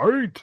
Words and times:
Fight! 0.00 0.42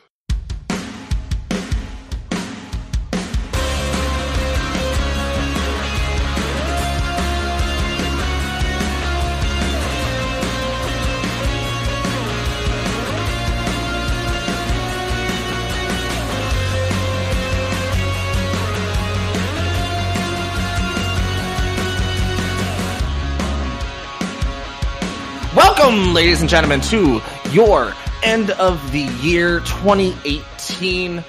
Welcome, 25.55 26.13
ladies 26.13 26.41
and 26.41 26.49
gentlemen, 26.49 26.81
to 26.81 27.23
your 27.49 27.95
end 28.23 28.51
of 28.51 28.91
the 28.91 29.01
year 29.01 29.59
2018 29.61 31.23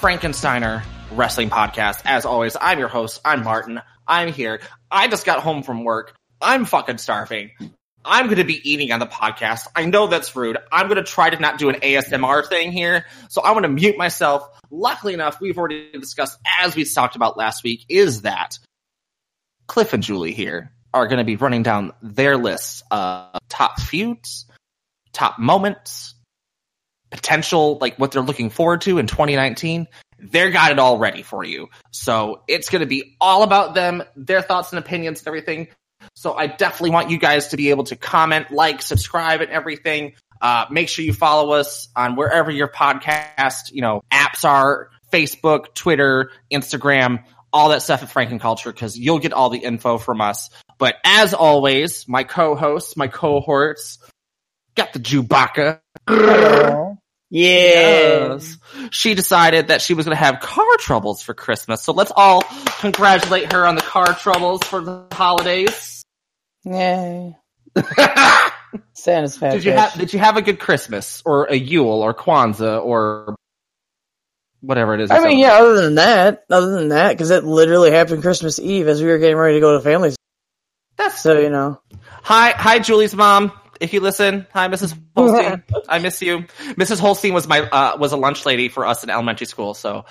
Frankensteiner 0.00 0.82
Wrestling 1.10 1.50
Podcast. 1.50 2.02
As 2.04 2.26
always, 2.26 2.56
I'm 2.60 2.78
your 2.78 2.88
host. 2.88 3.20
I'm 3.24 3.42
Martin. 3.42 3.80
I'm 4.06 4.32
here. 4.32 4.60
I 4.90 5.08
just 5.08 5.24
got 5.24 5.40
home 5.40 5.62
from 5.62 5.84
work. 5.84 6.14
I'm 6.40 6.64
fucking 6.64 6.98
starving. 6.98 7.50
I'm 8.04 8.26
going 8.26 8.38
to 8.38 8.44
be 8.44 8.60
eating 8.70 8.92
on 8.92 9.00
the 9.00 9.06
podcast. 9.06 9.66
I 9.74 9.86
know 9.86 10.06
that's 10.06 10.34
rude. 10.36 10.56
I'm 10.70 10.88
going 10.88 11.02
to 11.02 11.10
try 11.10 11.30
to 11.30 11.38
not 11.38 11.58
do 11.58 11.68
an 11.68 11.76
ASMR 11.76 12.46
thing 12.46 12.72
here. 12.72 13.06
So 13.28 13.42
I 13.42 13.52
want 13.52 13.64
to 13.64 13.68
mute 13.68 13.98
myself. 13.98 14.48
Luckily 14.70 15.14
enough, 15.14 15.40
we've 15.40 15.58
already 15.58 15.90
discussed, 15.92 16.38
as 16.60 16.76
we 16.76 16.84
talked 16.84 17.16
about 17.16 17.36
last 17.36 17.64
week, 17.64 17.84
is 17.88 18.22
that 18.22 18.58
Cliff 19.66 19.92
and 19.92 20.02
Julie 20.02 20.32
here 20.32 20.72
are 20.94 21.06
going 21.06 21.18
to 21.18 21.24
be 21.24 21.36
running 21.36 21.62
down 21.62 21.92
their 22.02 22.36
lists 22.36 22.82
of 22.90 23.38
top 23.48 23.80
feuds, 23.80 24.46
top 25.12 25.38
moments, 25.38 26.14
potential, 27.10 27.78
like 27.80 27.98
what 27.98 28.12
they're 28.12 28.22
looking 28.22 28.50
forward 28.50 28.82
to 28.82 28.98
in 28.98 29.06
2019. 29.06 29.86
They're 30.20 30.50
got 30.50 30.72
it 30.72 30.78
all 30.78 30.98
ready 30.98 31.22
for 31.22 31.44
you. 31.44 31.68
So 31.92 32.42
it's 32.48 32.70
going 32.70 32.80
to 32.80 32.86
be 32.86 33.16
all 33.20 33.42
about 33.42 33.74
them, 33.74 34.02
their 34.16 34.42
thoughts 34.42 34.72
and 34.72 34.78
opinions 34.78 35.20
and 35.20 35.28
everything. 35.28 35.68
So 36.14 36.34
I 36.34 36.46
definitely 36.46 36.90
want 36.90 37.10
you 37.10 37.18
guys 37.18 37.48
to 37.48 37.56
be 37.56 37.70
able 37.70 37.84
to 37.84 37.96
comment, 37.96 38.50
like, 38.50 38.82
subscribe 38.82 39.40
and 39.40 39.50
everything. 39.50 40.14
Uh, 40.40 40.66
make 40.70 40.88
sure 40.88 41.04
you 41.04 41.12
follow 41.12 41.52
us 41.52 41.88
on 41.94 42.16
wherever 42.16 42.50
your 42.50 42.68
podcast, 42.68 43.72
you 43.72 43.82
know, 43.82 44.02
apps 44.12 44.44
are, 44.44 44.90
Facebook, 45.12 45.74
Twitter, 45.74 46.30
Instagram, 46.52 47.24
all 47.52 47.70
that 47.70 47.82
stuff 47.82 48.02
at 48.02 48.10
Franken 48.10 48.40
Culture, 48.40 48.72
because 48.72 48.98
you'll 48.98 49.18
get 49.18 49.32
all 49.32 49.50
the 49.50 49.58
info 49.58 49.98
from 49.98 50.20
us. 50.20 50.50
But 50.78 50.96
as 51.04 51.34
always, 51.34 52.06
my 52.06 52.24
co-hosts, 52.24 52.96
my 52.96 53.08
cohorts, 53.08 53.98
got 54.74 54.92
the 54.92 55.00
Chewbacca. 55.00 55.80
Yes. 57.30 58.56
She 58.90 59.14
decided 59.14 59.68
that 59.68 59.82
she 59.82 59.94
was 59.94 60.06
going 60.06 60.16
to 60.16 60.22
have 60.24 60.40
car 60.40 60.76
troubles 60.78 61.22
for 61.22 61.34
Christmas. 61.34 61.82
So 61.82 61.92
let's 61.92 62.12
all 62.14 62.42
congratulate 62.80 63.52
her 63.52 63.66
on 63.66 63.74
the 63.74 63.82
car 63.82 64.14
troubles 64.14 64.62
for 64.64 64.80
the 64.80 65.06
holidays. 65.12 66.02
Yay. 66.64 67.36
Santa's 68.92 69.36
fat 69.36 69.52
Did 69.52 69.64
you 69.64 69.72
bitch. 69.72 69.76
have 69.76 69.94
Did 69.94 70.12
you 70.12 70.18
have 70.18 70.36
a 70.36 70.42
good 70.42 70.58
Christmas 70.58 71.22
or 71.24 71.44
a 71.46 71.54
Yule 71.54 72.02
or 72.02 72.14
Kwanzaa 72.14 72.82
or 72.82 73.36
whatever 74.60 74.94
it 74.94 75.00
is? 75.00 75.10
I 75.10 75.20
mean, 75.20 75.38
yeah, 75.38 75.52
other 75.54 75.80
than 75.82 75.94
that, 75.96 76.44
other 76.50 76.70
than 76.72 76.88
that, 76.88 77.10
because 77.12 77.30
it 77.30 77.44
literally 77.44 77.90
happened 77.90 78.22
Christmas 78.22 78.58
Eve 78.58 78.88
as 78.88 79.00
we 79.00 79.08
were 79.08 79.18
getting 79.18 79.36
ready 79.36 79.54
to 79.54 79.60
go 79.60 79.74
to 79.74 79.80
families. 79.80 80.16
That's 80.96 81.20
So, 81.20 81.38
you 81.38 81.50
know. 81.50 81.80
Hi, 82.22 82.50
hi, 82.50 82.80
Julie's 82.80 83.14
mom. 83.14 83.52
If 83.80 83.92
you 83.92 84.00
listen, 84.00 84.46
hi, 84.52 84.68
Mrs. 84.68 84.98
Holstein. 85.16 85.62
I 85.88 85.98
miss 85.98 86.20
you. 86.22 86.40
Mrs. 86.74 87.00
Holstein 87.00 87.34
was 87.34 87.46
my 87.48 87.60
uh, 87.60 87.96
was 87.98 88.12
a 88.12 88.16
lunch 88.16 88.46
lady 88.46 88.68
for 88.68 88.86
us 88.86 89.04
in 89.04 89.10
elementary 89.10 89.46
school. 89.46 89.74
So 89.74 90.04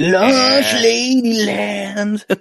Lunch 0.00 0.72
Lady 0.74 1.44
Land. 1.44 2.24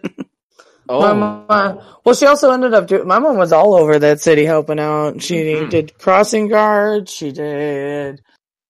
Oh, 0.89 1.01
my 1.01 1.13
mom, 1.47 1.79
well, 2.03 2.15
she 2.15 2.25
also 2.25 2.51
ended 2.51 2.73
up 2.73 2.87
doing, 2.87 3.07
my 3.07 3.17
mom 3.19 3.37
was 3.37 3.53
all 3.53 3.75
over 3.75 3.97
that 3.99 4.19
city 4.19 4.43
helping 4.45 4.79
out. 4.79 5.21
She 5.21 5.35
Mhm. 5.35 5.69
did 5.69 5.97
crossing 5.97 6.49
guards, 6.49 7.13
she 7.13 7.31
did 7.31 8.21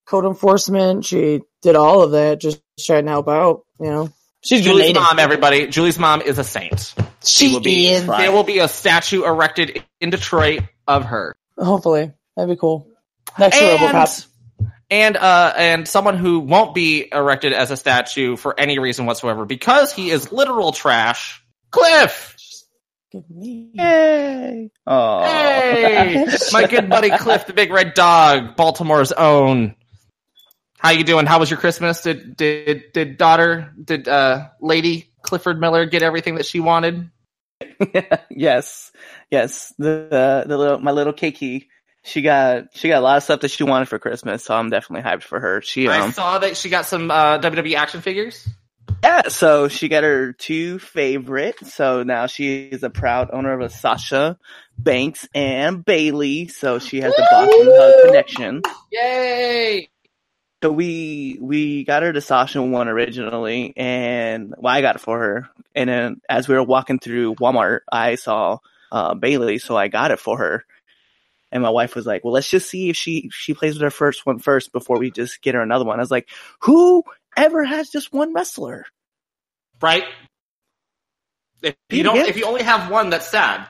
code 0.06 0.26
enforcement, 0.26 1.06
she 1.06 1.42
did 1.64 1.76
all 1.76 2.04
of 2.04 2.12
that, 2.12 2.40
just 2.40 2.62
trying 2.80 3.06
to 3.06 3.12
help 3.12 3.28
out, 3.28 3.64
you 3.80 3.88
know. 3.88 4.10
She's 4.44 4.62
Julie's 4.64 4.80
related. 4.80 5.00
mom, 5.00 5.20
everybody. 5.20 5.68
Julie's 5.68 6.00
mom 6.00 6.22
is 6.22 6.38
a 6.40 6.44
saint. 6.44 6.94
She 7.24 7.54
will 7.54 7.60
be. 7.60 7.88
is. 7.90 8.06
There 8.08 8.32
will 8.32 8.44
be 8.44 8.60
a 8.60 8.68
statue 8.68 9.24
erected 9.24 9.84
in 10.00 10.10
Detroit 10.10 10.62
of 10.88 11.06
her. 11.06 11.36
Hopefully. 11.58 12.12
That'd 12.36 12.50
be 12.50 12.60
cool. 12.60 12.88
Next 13.38 13.58
to 13.58 13.64
And, 13.64 13.80
Robocop. 13.80 14.28
and 14.90 15.18
uh 15.18 15.54
and 15.56 15.88
someone 15.88 16.18
who 16.18 16.40
won't 16.40 16.74
be 16.74 17.08
erected 17.12 17.54
as 17.54 17.70
a 17.72 17.78
statue 17.78 18.36
for 18.36 18.60
any 18.60 18.80
reason 18.80 19.06
whatsoever 19.06 19.46
because 19.46 19.94
he 19.94 20.10
is 20.10 20.32
literal 20.32 20.72
trash. 20.72 21.44
Cliff. 21.70 22.36
Yay! 23.14 24.72
Oh, 24.88 25.22
Hey, 25.24 26.26
my 26.52 26.66
good 26.68 26.90
buddy 26.90 27.10
Cliff, 27.10 27.46
the 27.46 27.54
big 27.54 27.72
red 27.72 27.94
dog, 27.94 28.56
Baltimore's 28.56 29.12
own. 29.12 29.76
How 30.82 30.90
you 30.90 31.04
doing? 31.04 31.28
How 31.28 31.38
was 31.38 31.52
your 31.52 31.60
Christmas? 31.60 32.02
Did 32.02 32.36
did 32.36 32.92
did 32.92 33.18
daughter 33.20 33.72
did 33.84 34.08
uh 34.08 34.48
lady 34.60 35.12
Clifford 35.22 35.60
Miller 35.60 35.86
get 35.86 36.02
everything 36.02 36.36
that 36.36 36.46
she 36.48 36.60
wanted? 36.60 37.12
yes, 38.32 38.92
yes. 39.30 39.72
The 39.78 40.08
uh, 40.12 40.48
the 40.48 40.58
little 40.58 40.80
my 40.80 40.90
little 40.90 41.14
Kiki. 41.14 41.70
She 42.04 42.24
got 42.24 42.70
she 42.74 42.88
got 42.88 42.98
a 42.98 43.02
lot 43.02 43.18
of 43.18 43.24
stuff 43.24 43.42
that 43.42 43.52
she 43.52 43.64
wanted 43.64 43.90
for 43.90 44.00
Christmas, 44.00 44.44
so 44.44 44.56
I'm 44.56 44.72
definitely 44.72 45.08
hyped 45.08 45.22
for 45.22 45.40
her. 45.40 45.62
She 45.62 45.88
I 45.88 46.00
um 46.00 46.14
saw 46.14 46.40
that 46.40 46.58
she 46.58 46.70
got 46.70 46.88
some 46.88 47.12
uh, 47.12 47.38
WWE 47.38 47.76
action 47.76 48.02
figures. 48.02 48.50
yeah, 49.04 49.28
so 49.28 49.68
she 49.68 49.88
got 49.88 50.04
her 50.04 50.34
two 50.34 50.80
favorite. 50.80 51.60
So 51.64 52.02
now 52.02 52.26
she 52.26 52.70
is 52.70 52.82
a 52.82 52.90
proud 52.90 53.30
owner 53.32 53.54
of 53.54 53.62
a 53.62 53.70
Sasha 53.70 54.40
Banks 54.80 55.28
and 55.36 55.86
Bayley. 55.86 56.48
So 56.48 56.80
she 56.80 57.02
has 57.02 57.14
the 57.14 57.28
Boss 57.30 57.50
'n' 57.54 57.68
Hug 57.72 58.06
connection. 58.08 58.62
Yay! 58.92 59.91
So 60.64 60.72
we 60.72 61.40
we 61.42 61.84
got 61.86 62.04
her 62.04 62.14
the 62.14 62.22
Sasha 62.22 62.62
one 62.62 62.88
originally, 62.88 63.74
and 63.76 64.54
well, 64.58 64.74
I 64.74 64.82
got 64.82 64.96
it 64.96 65.02
for 65.02 65.20
her. 65.20 65.50
And 65.74 65.90
then 65.90 66.22
as 66.30 66.48
we 66.48 66.56
were 66.56 66.64
walking 66.64 67.00
through 67.00 67.36
Walmart, 67.36 67.80
I 67.92 68.16
saw 68.16 68.60
uh, 68.92 69.16
Bayley, 69.16 69.58
so 69.58 69.76
I 69.76 69.88
got 69.88 70.12
it 70.12 70.20
for 70.20 70.38
her. 70.38 70.66
And 71.52 71.64
my 71.64 71.70
wife 71.72 71.96
was 71.96 72.06
like, 72.06 72.24
"Well, 72.24 72.34
let's 72.34 72.50
just 72.50 72.70
see 72.70 72.90
if 72.90 72.96
she 72.96 73.30
she 73.34 73.56
plays 73.56 73.74
with 73.76 73.82
her 73.82 73.90
first 73.90 74.26
one 74.26 74.40
first 74.40 74.72
before 74.72 75.00
we 75.00 75.12
just 75.12 75.42
get 75.42 75.56
her 75.56 75.62
another 75.62 75.86
one." 75.86 76.00
I 76.00 76.04
was 76.04 76.12
like, 76.12 76.30
"Who 76.62 77.04
ever 77.36 77.64
has 77.64 77.90
just 77.90 78.14
one 78.14 78.34
wrestler?" 78.34 78.86
Right? 79.82 80.04
If 81.64 81.76
you 81.90 81.98
You 81.98 82.04
don't, 82.04 82.18
if 82.18 82.38
you 82.38 82.46
only 82.46 82.64
have 82.64 82.92
one, 82.92 83.10
that's 83.10 83.28
sad. 83.28 83.68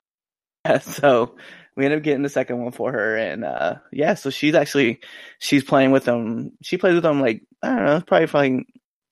Yeah, 0.66 0.78
so 0.80 1.38
we 1.76 1.86
ended 1.86 2.00
up 2.00 2.04
getting 2.04 2.24
the 2.24 2.30
second 2.30 2.62
one 2.62 2.72
for 2.72 2.92
her, 2.92 3.18
and 3.18 3.44
uh 3.44 3.76
yeah, 3.92 4.16
so 4.16 4.30
she's 4.30 4.56
actually 4.56 5.00
she's 5.40 5.64
playing 5.64 5.92
with 5.92 6.06
them. 6.06 6.52
She 6.62 6.78
plays 6.78 6.94
with 6.94 7.04
them 7.04 7.22
like 7.22 7.44
I 7.62 7.76
don't 7.76 7.86
know, 7.86 8.02
probably 8.02 8.28
playing 8.28 8.66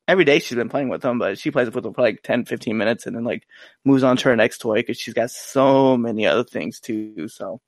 every 0.10 0.26
day. 0.26 0.40
She's 0.40 0.58
been 0.58 0.70
playing 0.70 0.90
with 0.90 1.02
them, 1.02 1.20
but 1.20 1.38
she 1.38 1.52
plays 1.52 1.70
with 1.70 1.84
them 1.84 1.94
for 1.94 2.02
like 2.02 2.22
10, 2.24 2.46
15 2.46 2.78
minutes, 2.78 3.06
and 3.06 3.16
then 3.16 3.24
like 3.24 3.44
moves 3.86 4.04
on 4.04 4.18
to 4.18 4.30
her 4.30 4.36
next 4.36 4.58
toy 4.58 4.78
because 4.78 4.98
she's 4.98 5.14
got 5.14 5.32
so 5.32 5.96
many 5.96 6.26
other 6.26 6.44
things 6.44 6.80
too. 6.80 7.28
So 7.28 7.62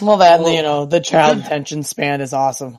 Well, 0.00 0.18
that, 0.18 0.40
and, 0.40 0.54
you 0.54 0.62
know, 0.62 0.86
the 0.86 1.00
child 1.00 1.38
attention 1.38 1.82
span 1.82 2.20
is 2.20 2.32
awesome. 2.32 2.78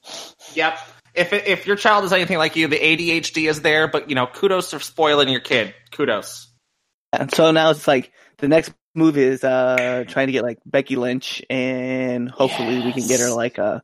Yep. 0.53 0.79
If 1.13 1.33
if 1.33 1.67
your 1.67 1.75
child 1.75 2.05
is 2.05 2.13
anything 2.13 2.38
like 2.38 2.55
you, 2.55 2.67
the 2.67 2.79
ADHD 2.79 3.49
is 3.49 3.61
there, 3.61 3.89
but 3.89 4.09
you 4.09 4.16
know, 4.16 4.28
kudos 4.28 4.72
for 4.72 4.79
spoiling 4.79 5.28
your 5.28 5.41
kid. 5.41 5.75
Kudos. 5.91 6.47
and 7.11 7.31
so 7.33 7.51
now 7.51 7.72
it's 7.72 7.85
like 7.85 8.13
the 8.38 8.47
next 8.47 8.72
move 8.96 9.18
is 9.18 9.44
uh 9.44 10.03
trying 10.07 10.28
to 10.28 10.34
get 10.34 10.44
like 10.44 10.59
Becky 10.66 10.96
Lynch, 10.96 11.41
and 11.50 12.29
hopefully 12.29 12.79
we 12.84 12.91
can 12.94 13.07
get 13.07 13.19
her 13.19 13.29
like 13.31 13.57
a 13.57 13.81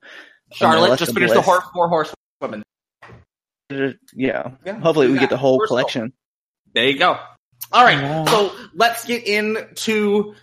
Charlotte 0.51 0.88
Alexa 0.88 1.06
just 1.06 1.13
finished 1.16 1.34
the 1.34 1.41
horse 1.41 1.63
four 1.73 1.90
horsewomen. 1.90 2.63
yeah. 3.69 4.51
Yeah, 4.65 4.80
Hopefully 4.80 5.07
we 5.07 5.13
that. 5.13 5.19
get 5.21 5.30
the 5.30 5.38
whole 5.38 5.59
First 5.59 5.71
of 5.71 5.71
all. 5.71 5.77
collection. 5.80 6.13
There 6.74 6.88
you 6.88 6.98
go. 6.98 7.19
All 7.71 7.83
right, 7.83 8.01
Wow. 8.01 8.25
so 8.25 8.56
let's 8.75 9.04
get 9.06 9.25
into 9.27 10.33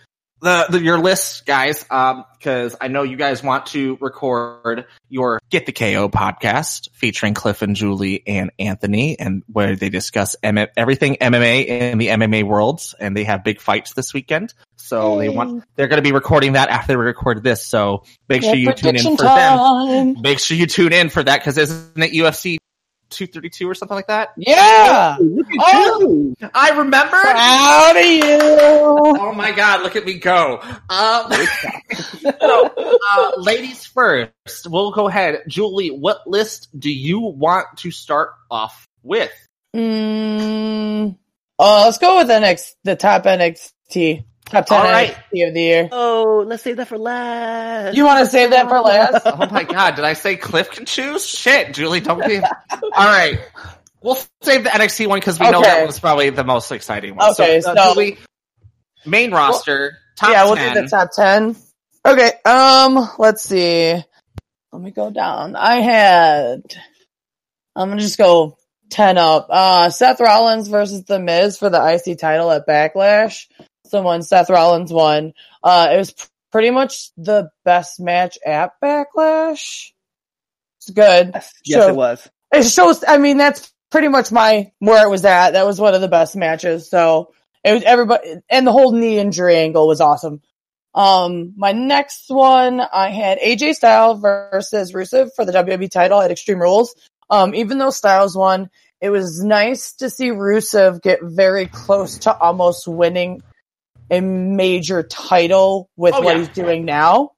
the, 0.45 0.67
the 0.69 0.81
your 0.81 0.99
list, 0.99 1.45
guys, 1.45 1.83
um, 1.89 2.23
because 2.37 2.75
I 2.79 2.87
know 2.87 3.01
you 3.01 3.17
guys 3.17 3.41
want 3.41 3.65
to 3.67 3.97
record 3.99 4.85
your 5.09 5.41
Get 5.49 5.65
the 5.65 5.71
KO 5.71 6.07
podcast 6.09 6.89
featuring 6.93 7.33
Cliff 7.33 7.63
and 7.63 7.75
Julie 7.75 8.23
and 8.27 8.51
Anthony, 8.59 9.19
and 9.19 9.43
where 9.51 9.75
they 9.75 9.89
discuss 9.89 10.35
M- 10.43 10.67
everything 10.77 11.17
MMA 11.19 11.65
in 11.65 11.97
the 11.97 12.07
MMA 12.09 12.43
worlds, 12.43 12.93
and 12.99 13.17
they 13.17 13.23
have 13.23 13.43
big 13.43 13.59
fights 13.59 13.93
this 13.93 14.13
weekend. 14.13 14.53
So 14.75 15.17
they 15.17 15.29
want 15.29 15.63
they're 15.75 15.87
going 15.87 15.97
to 15.97 16.07
be 16.07 16.11
recording 16.11 16.53
that 16.53 16.69
after 16.69 16.97
we 16.97 17.05
record 17.05 17.43
this. 17.43 17.65
So 17.65 18.03
make 18.29 18.43
sure 18.43 18.55
you 18.55 18.71
tune 18.73 18.95
in 18.95 19.17
for 19.17 19.23
them. 19.23 20.21
Make 20.21 20.39
sure 20.39 20.55
you 20.55 20.67
tune 20.67 20.93
in 20.93 21.09
for 21.09 21.23
that 21.23 21.39
because 21.39 21.57
isn't 21.57 22.03
it 22.03 22.11
UFC 22.11 22.57
232 23.09 23.69
or 23.69 23.75
something 23.75 23.95
like 23.95 24.07
that. 24.07 24.29
Yeah. 24.37 25.17
Look 25.19 25.47
at 25.47 25.55
Oh. 25.59 25.99
you. 26.39 26.49
I 26.53 26.69
remember. 26.77 27.17
Proud 27.21 27.95
of 27.97 28.05
you. 28.05 29.19
Oh 29.21 29.33
my 29.33 29.51
god, 29.51 29.81
look 29.83 29.95
at 29.95 30.05
me 30.05 30.15
go. 30.19 30.59
Um, 30.89 31.31
so, 32.39 32.73
uh, 33.11 33.31
ladies 33.37 33.85
first, 33.85 34.67
we'll 34.67 34.91
go 34.91 35.07
ahead. 35.07 35.43
Julie, 35.47 35.89
what 35.89 36.25
list 36.27 36.67
do 36.77 36.91
you 36.91 37.19
want 37.19 37.67
to 37.77 37.91
start 37.91 38.31
off 38.49 38.87
with? 39.03 39.31
Mm, 39.75 41.17
uh, 41.59 41.83
let's 41.85 41.97
go 41.97 42.17
with 42.17 42.29
NXT, 42.29 42.71
the 42.83 42.95
top 42.95 43.23
NXT, 43.25 44.23
top 44.45 44.65
10 44.65 44.77
All 44.77 44.83
right. 44.83 45.15
NXT 45.33 45.47
of 45.47 45.53
the 45.53 45.61
year. 45.61 45.89
Oh, 45.91 46.43
let's 46.45 46.63
save 46.63 46.77
that 46.77 46.87
for 46.87 46.97
last. 46.97 47.95
You 47.95 48.05
want 48.05 48.23
to 48.25 48.31
save 48.31 48.51
that 48.51 48.69
for 48.69 48.79
last? 48.79 49.25
Oh 49.25 49.49
my 49.51 49.63
god, 49.63 49.95
did 49.95 50.05
I 50.05 50.13
say 50.13 50.35
Cliff 50.35 50.71
can 50.71 50.85
choose? 50.85 51.25
Shit, 51.25 51.73
Julie, 51.73 51.99
don't 51.99 52.25
be. 52.25 52.39
All 52.71 52.81
right. 52.93 53.39
We'll 54.01 54.17
save 54.43 54.63
the 54.63 54.69
NXT 54.69 55.07
one 55.07 55.19
because 55.19 55.39
we 55.39 55.49
know 55.49 55.61
that 55.61 55.85
was 55.87 55.99
probably 55.99 56.29
the 56.29 56.43
most 56.43 56.71
exciting 56.71 57.15
one. 57.15 57.31
Okay, 57.31 57.61
so, 57.61 57.71
uh, 57.71 57.75
so- 57.75 57.93
Julie, 57.93 58.17
main 59.05 59.31
roster, 59.31 59.97
top 60.15 60.31
yeah, 60.31 60.45
we'll 60.45 60.55
10. 60.55 60.75
do 60.75 60.81
the 60.83 60.87
top 60.87 61.09
10. 61.11 61.55
Okay, 62.05 62.31
um, 62.45 63.09
let's 63.17 63.41
see. 63.41 63.93
Let 64.71 64.81
me 64.81 64.91
go 64.91 65.09
down. 65.09 65.55
I 65.55 65.77
had, 65.77 66.61
I'm 67.75 67.89
gonna 67.89 68.01
just 68.01 68.17
go 68.17 68.57
10 68.91 69.17
up. 69.17 69.47
Uh, 69.49 69.89
Seth 69.89 70.19
Rollins 70.19 70.67
versus 70.67 71.03
The 71.05 71.17
Miz 71.17 71.57
for 71.57 71.69
the 71.69 71.81
IC 72.05 72.19
title 72.19 72.51
at 72.51 72.67
Backlash. 72.67 73.47
Someone, 73.95 74.21
Seth 74.23 74.49
Rollins 74.49 74.91
won. 74.91 75.33
Uh, 75.63 75.89
it 75.93 75.97
was 75.97 76.11
p- 76.11 76.25
pretty 76.51 76.69
much 76.71 77.11
the 77.17 77.49
best 77.63 77.99
match 77.99 78.37
at 78.45 78.71
Backlash. 78.83 79.91
It's 80.79 80.89
good. 80.93 81.31
Yes, 81.33 81.53
yes, 81.63 81.79
So- 81.81 81.89
it 81.89 81.95
was. 81.95 82.29
it 82.53 82.63
shows 82.63 83.03
i 83.07 83.17
mean 83.17 83.37
that's 83.37 83.73
pretty 83.91 84.07
much 84.07 84.31
my 84.31 84.71
where 84.79 85.05
it 85.05 85.09
was 85.09 85.25
at 85.25 85.51
that 85.51 85.65
was 85.65 85.79
one 85.79 85.93
of 85.95 86.01
the 86.01 86.07
best 86.07 86.35
matches 86.35 86.89
so 86.89 87.31
it 87.63 87.73
was 87.73 87.83
everybody 87.83 88.35
and 88.49 88.67
the 88.67 88.71
whole 88.71 88.91
knee 88.91 89.17
injury 89.17 89.55
angle 89.57 89.87
was 89.87 89.99
awesome 90.01 90.41
um 90.93 91.53
my 91.57 91.71
next 91.71 92.25
one 92.29 92.79
i 92.79 93.09
had 93.09 93.39
aj 93.39 93.73
styles 93.73 94.21
versus 94.21 94.93
rusev 94.93 95.29
for 95.35 95.43
the 95.43 95.51
wwe 95.53 95.89
title 95.89 96.21
at 96.21 96.31
extreme 96.31 96.59
rules 96.61 96.95
um 97.29 97.53
even 97.55 97.77
though 97.77 97.89
styles 97.89 98.35
won 98.37 98.69
it 99.01 99.09
was 99.09 99.43
nice 99.43 99.93
to 99.93 100.09
see 100.09 100.29
rusev 100.29 101.01
get 101.01 101.19
very 101.23 101.65
close 101.67 102.19
to 102.19 102.33
almost 102.37 102.87
winning 102.87 103.41
a 104.11 104.21
major 104.21 105.03
title 105.03 105.89
with 105.95 106.13
Oh, 106.15 106.21
what 106.21 106.33
yeah. 106.35 106.39
he's 106.39 106.49
doing 106.49 106.85
now 106.85 107.31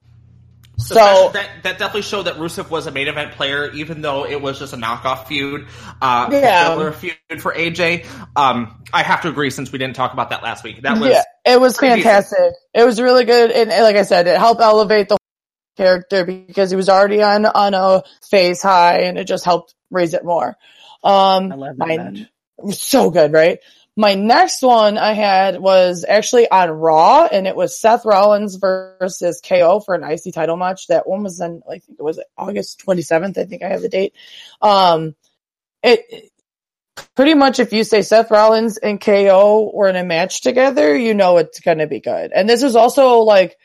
So, 0.76 0.94
So- 0.94 1.30
that, 1.32 1.48
that 1.64 1.78
definitely 1.78 2.02
showed 2.02 2.24
that 2.24 2.36
Rusev 2.36 2.70
was 2.70 2.86
a 2.86 2.92
main 2.92 3.08
event 3.08 3.32
player, 3.32 3.68
even 3.72 4.00
though 4.00 4.24
it 4.24 4.40
was 4.40 4.60
just 4.60 4.72
a 4.72 4.76
knockoff 4.76 5.26
feud, 5.26 5.66
uh, 6.00 6.28
Yeah. 6.30 6.90
feud 6.92 7.16
for 7.40 7.52
AJ. 7.52 8.06
Um, 8.36 8.80
I 8.92 9.02
have 9.02 9.22
to 9.22 9.28
agree 9.28 9.50
since 9.50 9.72
we 9.72 9.78
didn't 9.78 9.96
talk 9.96 10.12
about 10.12 10.30
that 10.30 10.42
last 10.44 10.62
week. 10.62 10.82
That 10.82 10.98
was 11.00 11.10
yeah, 11.10 11.22
it 11.44 11.60
was 11.60 11.76
pretty 11.76 12.02
fantastic. 12.02 12.52
It 12.72 12.84
was 12.84 13.00
really 13.00 13.24
good, 13.24 13.50
and, 13.50 13.72
and 13.72 13.82
like 13.82 13.96
I 13.96 14.02
said, 14.02 14.28
it 14.28 14.38
helped 14.38 14.60
elevate 14.60 15.08
the 15.08 15.18
character 15.76 16.24
because 16.24 16.70
he 16.70 16.76
was 16.76 16.88
already 16.88 17.22
on 17.22 17.44
on 17.44 17.74
a 17.74 18.02
phase 18.30 18.62
high, 18.62 19.00
and 19.00 19.18
it 19.18 19.24
just 19.24 19.44
helped 19.44 19.74
raise 19.90 20.14
it 20.14 20.24
more. 20.24 20.56
Um, 21.02 21.50
I 21.52 21.54
love 21.56 21.76
that 21.76 21.88
my- 21.88 21.96
match. 21.96 22.18
it 22.20 22.28
was 22.64 22.80
so 22.80 23.10
good, 23.10 23.32
right? 23.32 23.58
My 23.98 24.14
next 24.14 24.62
one 24.62 24.96
I 24.96 25.12
had 25.12 25.58
was 25.58 26.04
actually 26.08 26.48
on 26.48 26.70
Raw, 26.70 27.26
and 27.26 27.48
it 27.48 27.56
was 27.56 27.80
Seth 27.80 28.04
Rollins 28.04 28.54
versus 28.54 29.40
KO 29.44 29.80
for 29.80 29.96
an 29.96 30.04
IC 30.04 30.32
title 30.32 30.56
match. 30.56 30.86
That 30.86 31.08
one 31.08 31.24
was 31.24 31.40
in, 31.40 31.62
I 31.68 31.80
think 31.80 31.98
it 31.98 32.02
was 32.02 32.20
August 32.36 32.80
27th. 32.86 33.36
I 33.36 33.44
think 33.44 33.64
I 33.64 33.68
have 33.70 33.82
the 33.82 33.88
date. 33.88 34.14
Um, 34.62 35.16
it 35.82 36.30
pretty 37.16 37.34
much 37.34 37.58
if 37.58 37.72
you 37.72 37.82
say 37.82 38.02
Seth 38.02 38.30
Rollins 38.30 38.76
and 38.76 39.00
KO 39.00 39.72
were 39.74 39.88
in 39.88 39.96
a 39.96 40.04
match 40.04 40.42
together, 40.42 40.96
you 40.96 41.12
know 41.12 41.38
it's 41.38 41.60
to 41.60 41.86
be 41.88 41.98
good. 41.98 42.30
And 42.32 42.48
this 42.48 42.62
is 42.62 42.76
also 42.76 43.22
like, 43.22 43.58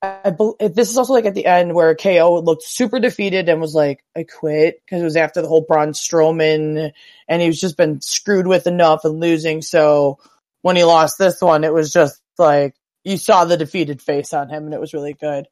I, 0.00 0.30
this 0.60 0.90
is 0.90 0.96
also 0.96 1.12
like 1.12 1.24
at 1.24 1.34
the 1.34 1.46
end 1.46 1.74
where 1.74 1.94
KO 1.94 2.40
looked 2.40 2.62
super 2.62 3.00
defeated 3.00 3.48
and 3.48 3.60
was 3.60 3.74
like, 3.74 4.04
I 4.16 4.24
quit 4.24 4.80
because 4.84 5.00
it 5.00 5.04
was 5.04 5.16
after 5.16 5.42
the 5.42 5.48
whole 5.48 5.64
Braun 5.66 5.92
Strowman 5.92 6.92
and 7.26 7.42
he's 7.42 7.60
just 7.60 7.76
been 7.76 8.00
screwed 8.00 8.46
with 8.46 8.68
enough 8.68 9.04
and 9.04 9.18
losing. 9.18 9.60
So 9.60 10.18
when 10.62 10.76
he 10.76 10.84
lost 10.84 11.18
this 11.18 11.40
one, 11.40 11.64
it 11.64 11.72
was 11.72 11.92
just 11.92 12.20
like 12.38 12.74
you 13.02 13.16
saw 13.16 13.44
the 13.44 13.56
defeated 13.56 14.00
face 14.00 14.32
on 14.32 14.48
him 14.48 14.66
and 14.66 14.74
it 14.74 14.80
was 14.80 14.94
really 14.94 15.14
good. 15.14 15.46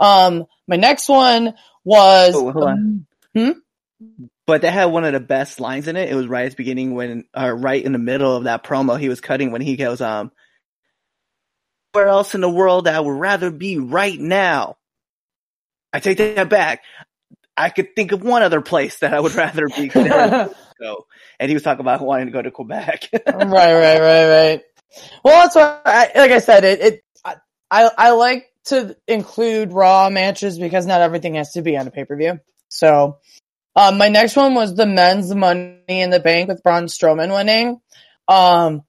Um, 0.00 0.46
my 0.66 0.76
next 0.76 1.08
one 1.08 1.54
was, 1.84 2.34
Oh, 2.34 2.48
on. 2.48 3.06
Hmm? 3.36 3.50
But 4.46 4.62
that 4.62 4.72
had 4.72 4.86
one 4.86 5.04
of 5.04 5.12
the 5.12 5.20
best 5.20 5.60
lines 5.60 5.86
in 5.86 5.94
it. 5.94 6.10
It 6.10 6.16
was 6.16 6.26
right 6.26 6.46
at 6.46 6.50
the 6.52 6.56
beginning 6.56 6.94
when, 6.94 7.24
uh, 7.32 7.52
right 7.52 7.82
in 7.82 7.92
the 7.92 7.98
middle 7.98 8.34
of 8.34 8.44
that 8.44 8.64
promo 8.64 8.98
he 8.98 9.08
was 9.08 9.20
cutting 9.20 9.52
when 9.52 9.60
he 9.60 9.76
goes, 9.76 10.00
um, 10.00 10.32
where 11.92 12.08
else 12.08 12.34
in 12.34 12.40
the 12.40 12.50
world 12.50 12.88
I 12.88 12.98
would 12.98 13.18
rather 13.18 13.50
be 13.50 13.78
right 13.78 14.18
now? 14.18 14.76
I 15.92 16.00
take 16.00 16.18
that 16.18 16.48
back. 16.48 16.82
I 17.56 17.68
could 17.68 17.94
think 17.94 18.12
of 18.12 18.22
one 18.22 18.42
other 18.42 18.62
place 18.62 18.98
that 19.00 19.12
I 19.12 19.20
would 19.20 19.34
rather 19.34 19.68
be 19.68 19.88
go. 19.88 20.54
And 21.38 21.48
he 21.48 21.54
was 21.54 21.62
talking 21.62 21.80
about 21.80 22.00
wanting 22.00 22.26
to 22.26 22.32
go 22.32 22.42
to 22.42 22.50
Quebec. 22.50 23.08
right, 23.12 23.24
right, 23.34 24.00
right. 24.00 24.00
Right. 24.00 24.62
Well, 25.24 25.42
that's 25.42 25.54
why, 25.54 25.80
I, 25.84 26.10
like 26.16 26.30
I 26.30 26.38
said, 26.38 26.64
it, 26.64 26.80
it, 26.80 27.04
I, 27.70 27.90
I 27.96 28.10
like 28.10 28.48
to 28.66 28.96
include 29.08 29.72
raw 29.72 30.10
matches 30.10 30.58
because 30.58 30.86
not 30.86 31.00
everything 31.00 31.34
has 31.36 31.52
to 31.52 31.62
be 31.62 31.76
on 31.76 31.86
a 31.86 31.90
pay-per-view. 31.90 32.40
So, 32.68 33.18
um, 33.74 33.96
my 33.96 34.08
next 34.08 34.36
one 34.36 34.54
was 34.54 34.74
the 34.74 34.86
men's 34.86 35.34
money 35.34 35.78
in 35.88 36.10
the 36.10 36.20
bank 36.20 36.48
with 36.48 36.62
Braun 36.62 36.86
Strowman 36.86 37.32
winning. 37.32 37.80
Um, 38.28 38.82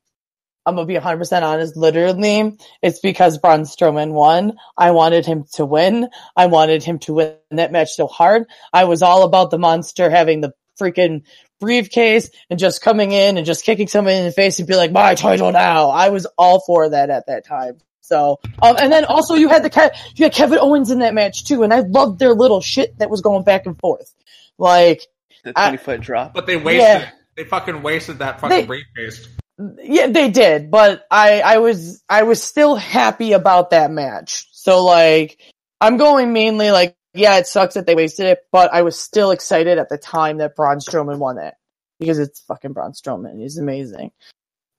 I'm 0.66 0.76
gonna 0.76 0.88
be 0.88 0.96
100% 0.96 1.42
honest, 1.44 1.76
literally, 1.76 2.58
it's 2.82 3.00
because 3.00 3.38
Braun 3.38 3.62
Strowman 3.62 4.12
won. 4.12 4.54
I 4.78 4.92
wanted 4.92 5.26
him 5.26 5.46
to 5.54 5.66
win. 5.66 6.10
I 6.36 6.46
wanted 6.46 6.84
him 6.84 7.00
to 7.00 7.14
win 7.14 7.36
that 7.52 7.72
match 7.72 7.92
so 7.94 8.08
hard. 8.08 8.46
I 8.72 8.86
was 8.86 9.02
all 9.02 9.24
about 9.24 9.52
the 9.52 9.58
monster 9.58 10.10
having 10.10 10.42
the 10.42 10.54
freaking 10.80 11.24
briefcase 11.60 12.30
and 12.50 12.60
just 12.60 12.82
coming 12.82 13.12
in 13.12 13.38
and 13.38 13.46
just 13.46 13.66
kicking 13.66 13.88
someone 13.88 14.14
in 14.16 14.26
the 14.26 14.32
face 14.32 14.60
and 14.60 14.68
be 14.68 14.76
like, 14.76 14.92
my 14.92 15.16
title 15.16 15.52
now. 15.52 15.90
I 15.90 16.10
was 16.10 16.26
all 16.38 16.62
for 16.66 16.90
that 16.90 17.10
at 17.10 17.28
that 17.28 17.46
time. 17.46 17.78
So, 18.02 18.40
um, 18.62 18.76
and 18.80 18.92
then 18.92 19.06
also 19.06 19.36
you 19.36 19.48
had 19.50 19.64
the 19.64 19.70
Ke- 19.70 19.96
you 20.16 20.26
had 20.26 20.34
Kevin 20.34 20.60
Owens 20.60 20.92
in 20.92 21.00
that 21.00 21.14
match 21.14 21.46
too, 21.46 21.64
and 21.64 21.74
I 21.74 21.80
loved 21.82 22.20
their 22.20 22.34
little 22.34 22.60
shit 22.60 22.98
that 23.00 23.10
was 23.10 23.22
going 23.22 23.44
back 23.44 23.66
and 23.66 23.80
forth. 23.80 24.14
Like, 24.58 25.04
the 25.44 25.54
I- 25.56 25.70
20 25.70 25.78
foot 25.78 26.02
drop. 26.02 26.34
But 26.34 26.46
they 26.46 26.58
wasted. 26.58 26.82
Yeah. 26.82 27.10
They 27.36 27.46
fucking 27.46 27.82
wasted 27.82 28.20
that 28.20 28.40
fucking 28.42 28.58
They- 28.58 28.66
briefcase. 28.66 29.28
Yeah, 29.58 30.08
they 30.08 30.30
did, 30.30 30.72
but 30.72 31.06
I, 31.10 31.42
I 31.42 31.58
was, 31.58 32.04
I 32.10 32.24
was 32.24 32.42
still 32.42 32.76
happy 32.76 33.34
about 33.34 33.72
that 33.72 33.92
match. 33.92 34.48
So 34.52 34.84
like, 34.84 35.40
I'm 35.80 35.98
going 35.98 36.34
mainly 36.34 36.72
like, 36.72 36.96
yeah, 37.14 37.38
it 37.38 37.48
sucks 37.48 37.76
that 37.76 37.86
they 37.86 37.96
wasted 37.96 38.26
it, 38.26 38.40
but 38.52 38.74
I 38.74 38.82
was 38.82 39.00
still 39.00 39.32
excited 39.32 39.78
at 39.78 39.90
the 39.90 39.98
time 39.98 40.38
that 40.38 40.56
Braun 40.56 40.80
Strowman 40.80 41.20
won 41.20 41.38
it 41.38 41.54
because 42.00 42.20
it's 42.20 42.42
fucking 42.42 42.74
Braun 42.74 42.94
Strowman. 42.94 43.40
He's 43.40 43.58
amazing. 43.58 44.12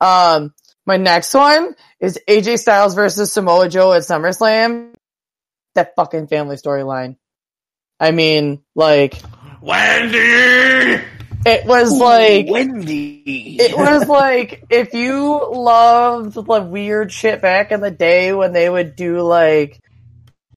Um, 0.01 0.53
my 0.87 0.97
next 0.97 1.33
one 1.33 1.75
is 2.01 2.19
AJ 2.29 2.59
Styles 2.59 2.95
versus 2.95 3.33
Samoa 3.33 3.69
Joe 3.69 3.93
at 3.93 4.03
SummerSlam. 4.03 4.95
That 5.75 5.95
fucking 5.97 6.27
family 6.27 6.57
storyline. 6.57 7.17
I 7.99 8.11
mean, 8.11 8.63
like, 8.75 9.21
Wendy. 9.61 11.03
It 11.47 11.67
was 11.67 11.93
like, 11.93 12.49
Wendy. 12.49 13.57
it 13.61 13.77
was 13.77 14.09
like 14.09 14.65
if 14.71 14.95
you 14.95 15.49
loved 15.53 16.35
the 16.35 16.43
weird 16.43 17.13
shit 17.13 17.43
back 17.43 17.73
in 17.73 17.81
the 17.81 17.91
day 17.91 18.33
when 18.33 18.53
they 18.53 18.69
would 18.69 18.97
do 18.97 19.21
like 19.21 19.81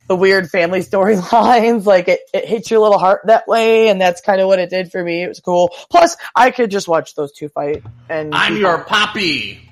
the 0.08 0.16
weird 0.16 0.50
family 0.50 0.80
storylines, 0.84 1.86
like 1.86 2.08
it, 2.08 2.22
it 2.34 2.46
hit 2.46 2.72
your 2.72 2.80
little 2.80 2.98
heart 2.98 3.22
that 3.26 3.48
way, 3.48 3.90
and 3.90 4.00
that's 4.00 4.22
kind 4.22 4.42
of 4.42 4.48
what 4.48 4.60
it 4.60 4.70
did 4.70 4.92
for 4.92 5.04
me. 5.04 5.24
It 5.24 5.28
was 5.28 5.40
cool. 5.40 5.76
Plus, 5.90 6.16
I 6.36 6.52
could 6.52 6.72
just 6.72 6.88
watch 6.88 7.16
those 7.16 7.32
two 7.34 7.50
fight, 7.50 7.84
and 8.10 8.34
I'm 8.34 8.58
your 8.58 8.78
fine. 8.78 8.86
poppy. 8.86 9.70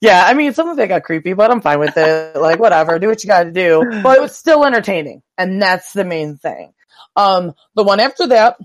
yeah. 0.00 0.22
I 0.24 0.34
mean, 0.34 0.52
some 0.52 0.68
of 0.68 0.78
it 0.78 0.88
got 0.88 1.02
creepy, 1.04 1.32
but 1.32 1.50
I'm 1.50 1.60
fine 1.60 1.80
with 1.80 1.96
it. 1.96 2.36
like 2.40 2.60
whatever, 2.60 2.98
do 2.98 3.08
what 3.08 3.22
you 3.24 3.28
got 3.28 3.44
to 3.44 3.52
do. 3.52 4.00
But 4.02 4.18
it 4.18 4.20
was 4.20 4.36
still 4.36 4.64
entertaining, 4.64 5.22
and 5.36 5.60
that's 5.60 5.92
the 5.92 6.04
main 6.04 6.36
thing. 6.36 6.72
Um, 7.16 7.54
the 7.74 7.82
one 7.82 8.00
after 8.00 8.28
that 8.28 8.58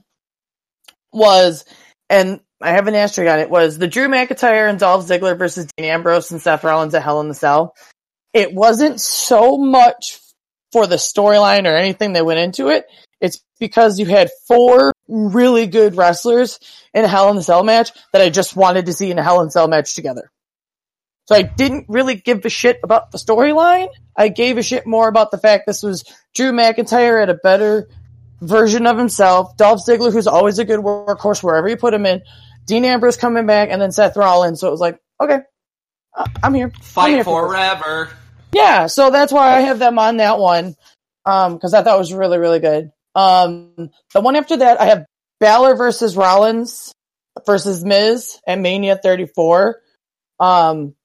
was, 1.12 1.66
and 2.10 2.40
I 2.62 2.72
have 2.72 2.88
an 2.88 2.96
asterisk 2.96 3.32
on 3.32 3.40
it, 3.40 3.50
was 3.50 3.78
the 3.78 3.88
Drew 3.88 4.08
McIntyre 4.08 4.70
and 4.70 4.80
Dolph 4.80 5.08
Ziggler 5.08 5.38
versus 5.38 5.68
Dean 5.76 5.88
Ambrose 5.88 6.32
and 6.32 6.42
Seth 6.42 6.64
Rollins 6.64 6.94
at 6.96 7.04
Hell 7.04 7.22
in 7.22 7.28
the 7.28 7.34
Cell. 7.34 7.76
It 8.34 8.54
wasn't 8.54 9.02
so 9.02 9.58
much 9.58 10.20
for 10.72 10.88
the 10.88 10.96
storyline 10.96 11.66
or 11.66 11.76
anything 11.76 12.14
that 12.14 12.26
went 12.26 12.40
into 12.40 12.70
it. 12.70 12.86
It's 13.22 13.44
because 13.60 14.00
you 14.00 14.06
had 14.06 14.30
four 14.48 14.92
really 15.08 15.68
good 15.68 15.96
wrestlers 15.96 16.60
in 16.94 17.06
a 17.06 17.08
Hell 17.08 17.30
in 17.30 17.36
the 17.36 17.44
Cell 17.44 17.64
match 17.64 17.92
that 18.12 18.22
I 18.22 18.30
just 18.30 18.56
wanted 18.56 18.88
to 18.88 18.94
see 18.94 19.12
in 19.12 19.20
a 19.20 19.24
Hell 19.24 19.42
in 19.42 19.48
the 19.48 19.52
Cell 19.52 19.68
match 19.68 19.94
together. 19.94 20.32
So 21.26 21.36
I 21.36 21.44
didn't 21.44 21.86
really 21.88 22.16
give 22.16 22.44
a 22.44 22.50
shit 22.50 22.80
about 22.84 23.12
the 23.12 23.18
storyline. 23.18 23.88
I 24.16 24.28
gave 24.28 24.58
a 24.58 24.64
shit 24.64 24.86
more 24.86 25.08
about 25.08 25.32
the 25.32 25.38
fact 25.38 25.66
this 25.66 25.84
was 25.84 26.04
Drew 26.36 26.52
McIntyre 26.52 27.22
at 27.22 27.30
a 27.30 27.36
better 27.36 27.88
version 28.48 28.88
of 28.88 28.98
himself. 28.98 29.58
Dolph 29.58 29.86
Ziggler, 29.86 30.12
who's 30.12 30.28
always 30.28 30.60
a 30.60 30.66
good 30.66 30.80
workhorse 30.80 31.44
wherever 31.44 31.68
you 31.68 31.78
put 31.78 31.94
him 31.94 32.06
in. 32.06 32.22
Dean 32.66 32.86
Ambrose 32.86 33.18
coming 33.18 33.46
back, 33.46 33.70
and 33.72 33.82
then 33.82 33.92
Seth 33.92 34.16
Rollins. 34.16 34.60
So 34.60 34.68
it 34.68 34.72
was 34.72 34.80
like, 34.80 35.00
okay, 35.22 35.40
I'm 36.42 36.54
here. 36.54 36.72
I'm 36.74 36.82
Fight 36.82 37.10
here 37.16 37.24
for 37.24 37.44
this. 37.44 37.52
forever. 37.52 38.10
Yeah, 38.54 38.88
so 38.88 39.10
that's 39.10 39.34
why 39.34 39.56
I 39.56 39.62
have 39.62 39.80
them 39.80 39.98
on 39.98 40.18
that 40.18 40.38
one. 40.38 40.76
Um, 41.26 41.58
cause 41.58 41.74
I 41.74 41.84
thought 41.84 41.96
it 41.96 42.00
was 42.00 42.14
really, 42.14 42.38
really 42.38 42.60
good. 42.60 42.92
Um, 43.16 43.90
the 44.14 44.22
one 44.22 44.36
after 44.36 44.58
that, 44.58 44.80
I 44.80 44.86
have 44.86 45.06
Balor 45.40 45.76
versus 45.76 46.16
Rollins 46.16 46.94
versus 47.46 47.84
Miz 47.84 48.40
at 48.46 48.60
Mania 48.60 48.98
34. 49.02 49.80
Um, 50.40 50.96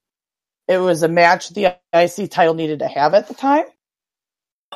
it 0.67 0.79
was 0.79 1.03
a 1.03 1.09
match 1.09 1.51
the 1.51 1.77
IC 1.93 2.31
title 2.31 2.55
needed 2.55 2.81
to 2.81 2.89
have 2.89 3.15
at 3.15 3.29
the 3.29 3.35
time. 3.35 3.65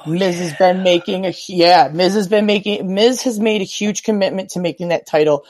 Miz 0.06 0.38
has 0.38 0.54
been 0.54 0.82
making 0.82 1.26
a, 1.26 1.32
yeah, 1.49 1.88
Miz 1.92 2.14
has 2.14 2.28
been 2.28 2.46
making, 2.46 2.92
Miz 2.92 3.22
has 3.22 3.38
made 3.38 3.61
a 3.61 3.64
huge 3.64 4.02
commitment 4.02 4.50
to 4.50 4.61
making 4.61 4.88
that 4.88 5.06
title 5.06 5.44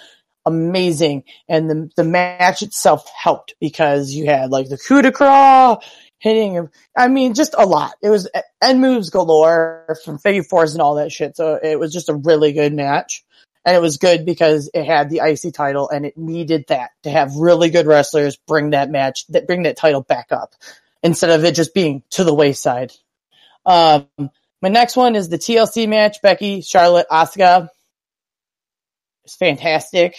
amazing. 0.44 1.24
And 1.48 1.70
the, 1.70 1.90
the 1.96 2.04
match 2.04 2.62
itself 2.62 3.08
helped 3.16 3.54
because 3.60 4.12
you 4.12 4.26
had 4.26 4.50
like 4.50 4.68
the 4.68 4.78
coup 4.78 5.02
de 5.02 5.10
grace, 5.10 5.78
hitting 6.18 6.52
him. 6.54 6.70
I 6.96 7.08
mean, 7.08 7.34
just 7.34 7.54
a 7.56 7.66
lot. 7.66 7.94
It 8.02 8.10
was 8.10 8.28
end 8.62 8.80
moves 8.80 9.10
galore 9.10 9.96
from 10.04 10.18
figure 10.18 10.42
fours 10.44 10.72
and 10.72 10.82
all 10.82 10.96
that 10.96 11.12
shit. 11.12 11.36
So 11.36 11.58
it 11.62 11.78
was 11.78 11.92
just 11.92 12.08
a 12.08 12.14
really 12.14 12.52
good 12.52 12.72
match. 12.72 13.24
And 13.64 13.76
it 13.76 13.80
was 13.80 13.96
good 13.96 14.26
because 14.26 14.70
it 14.74 14.84
had 14.84 15.08
the 15.08 15.20
IC 15.24 15.54
title 15.54 15.88
and 15.88 16.04
it 16.04 16.18
needed 16.18 16.64
that 16.68 16.90
to 17.04 17.10
have 17.10 17.36
really 17.36 17.70
good 17.70 17.86
wrestlers 17.86 18.36
bring 18.36 18.70
that 18.70 18.90
match, 18.90 19.26
that 19.28 19.46
bring 19.46 19.62
that 19.64 19.76
title 19.76 20.00
back 20.00 20.32
up 20.32 20.54
instead 21.02 21.30
of 21.30 21.44
it 21.44 21.54
just 21.54 21.74
being 21.74 22.02
to 22.10 22.24
the 22.24 22.34
wayside. 22.34 22.92
Um, 23.66 24.06
my 24.60 24.68
next 24.68 24.96
one 24.96 25.16
is 25.16 25.28
the 25.28 25.38
TLC 25.38 25.88
match, 25.88 26.18
Becky, 26.22 26.60
Charlotte, 26.62 27.06
Asuka. 27.10 27.68
It's 29.24 29.36
fantastic. 29.36 30.16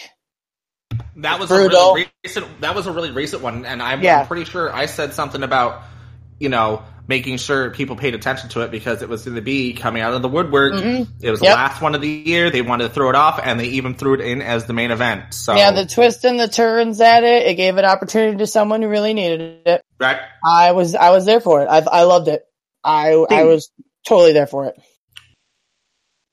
That 1.16 1.38
was 1.40 1.48
Brutal. 1.48 1.78
a 1.90 1.94
really 1.94 2.06
recent. 2.24 2.60
That 2.60 2.74
was 2.74 2.86
a 2.86 2.92
really 2.92 3.10
recent 3.10 3.42
one, 3.42 3.66
and 3.66 3.82
I'm, 3.82 4.02
Yeah. 4.02 4.20
I'm 4.20 4.26
pretty 4.26 4.44
sure 4.44 4.72
I 4.72 4.86
said 4.86 5.12
something 5.14 5.42
about 5.42 5.82
you 6.38 6.48
know 6.48 6.82
making 7.06 7.36
sure 7.36 7.70
people 7.70 7.96
paid 7.96 8.14
attention 8.14 8.48
to 8.48 8.62
it 8.62 8.70
because 8.70 9.02
it 9.02 9.08
was 9.10 9.24
going 9.24 9.34
to 9.34 9.42
be 9.42 9.74
coming 9.74 10.00
out 10.02 10.14
of 10.14 10.22
the 10.22 10.28
woodwork. 10.28 10.72
Mhm. 10.72 11.06
It 11.20 11.30
was 11.30 11.40
the 11.40 11.46
last 11.46 11.82
one 11.82 11.94
of 11.94 12.00
the 12.00 12.08
year. 12.08 12.50
They 12.50 12.62
wanted 12.62 12.84
to 12.84 12.90
throw 12.94 13.10
it 13.10 13.14
off, 13.14 13.38
and 13.42 13.60
they 13.60 13.66
even 13.66 13.94
threw 13.94 14.14
it 14.14 14.20
in 14.20 14.40
as 14.40 14.64
the 14.64 14.72
main 14.72 14.90
event. 14.90 15.34
So 15.34 15.54
Yeah, 15.54 15.70
the 15.72 15.84
twist 15.84 16.24
and 16.24 16.40
the 16.40 16.48
turns 16.48 17.00
at 17.02 17.22
it, 17.22 17.46
it 17.46 17.54
gave 17.56 17.76
an 17.76 17.84
opportunity 17.84 18.38
to 18.38 18.46
someone 18.46 18.80
who 18.80 18.88
really 18.88 19.12
needed 19.12 19.60
it. 19.66 19.82
right. 20.00 20.18
I 20.46 20.72
was 20.72 20.94
I 20.94 21.10
was 21.10 21.26
there 21.26 21.40
for 21.40 21.62
it. 21.62 21.66
I 21.66 21.78
I 21.80 22.02
loved 22.04 22.28
it. 22.28 22.42
I 22.84 23.12
I 23.30 23.44
was 23.44 23.70
totally 24.06 24.32
there 24.32 24.46
for 24.46 24.66
it. 24.66 24.76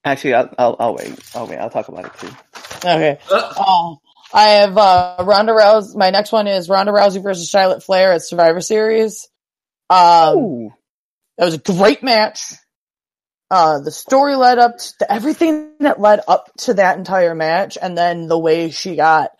Actually, 0.03 0.33
I'll, 0.33 0.53
I'll, 0.57 0.75
I'll 0.79 0.95
wait. 0.95 1.19
I'll 1.35 1.47
wait. 1.47 1.57
I'll 1.57 1.69
talk 1.69 1.87
about 1.87 2.05
it 2.05 2.13
too. 2.19 2.35
Okay. 2.77 3.19
Uh, 3.29 3.53
Um, 3.67 3.97
I 4.33 4.43
have 4.43 4.77
uh, 4.77 5.23
Ronda 5.25 5.51
Rousey. 5.51 5.95
My 5.95 6.09
next 6.09 6.31
one 6.31 6.47
is 6.47 6.69
Ronda 6.69 6.91
Rousey 6.91 7.21
versus 7.21 7.49
Charlotte 7.49 7.83
Flair 7.83 8.13
at 8.13 8.23
Survivor 8.23 8.61
Series. 8.61 9.27
Um, 9.89 10.37
Ooh. 10.37 10.73
it 11.37 11.43
was 11.43 11.55
a 11.55 11.57
great 11.59 12.01
match. 12.01 12.53
Uh, 13.51 13.81
the 13.81 13.91
story 13.91 14.35
led 14.35 14.57
up 14.57 14.77
to 14.77 15.11
everything 15.11 15.73
that 15.81 15.99
led 15.99 16.21
up 16.27 16.49
to 16.59 16.75
that 16.75 16.97
entire 16.97 17.35
match, 17.35 17.77
and 17.79 17.97
then 17.97 18.27
the 18.27 18.39
way 18.39 18.69
she 18.69 18.95
got 18.95 19.31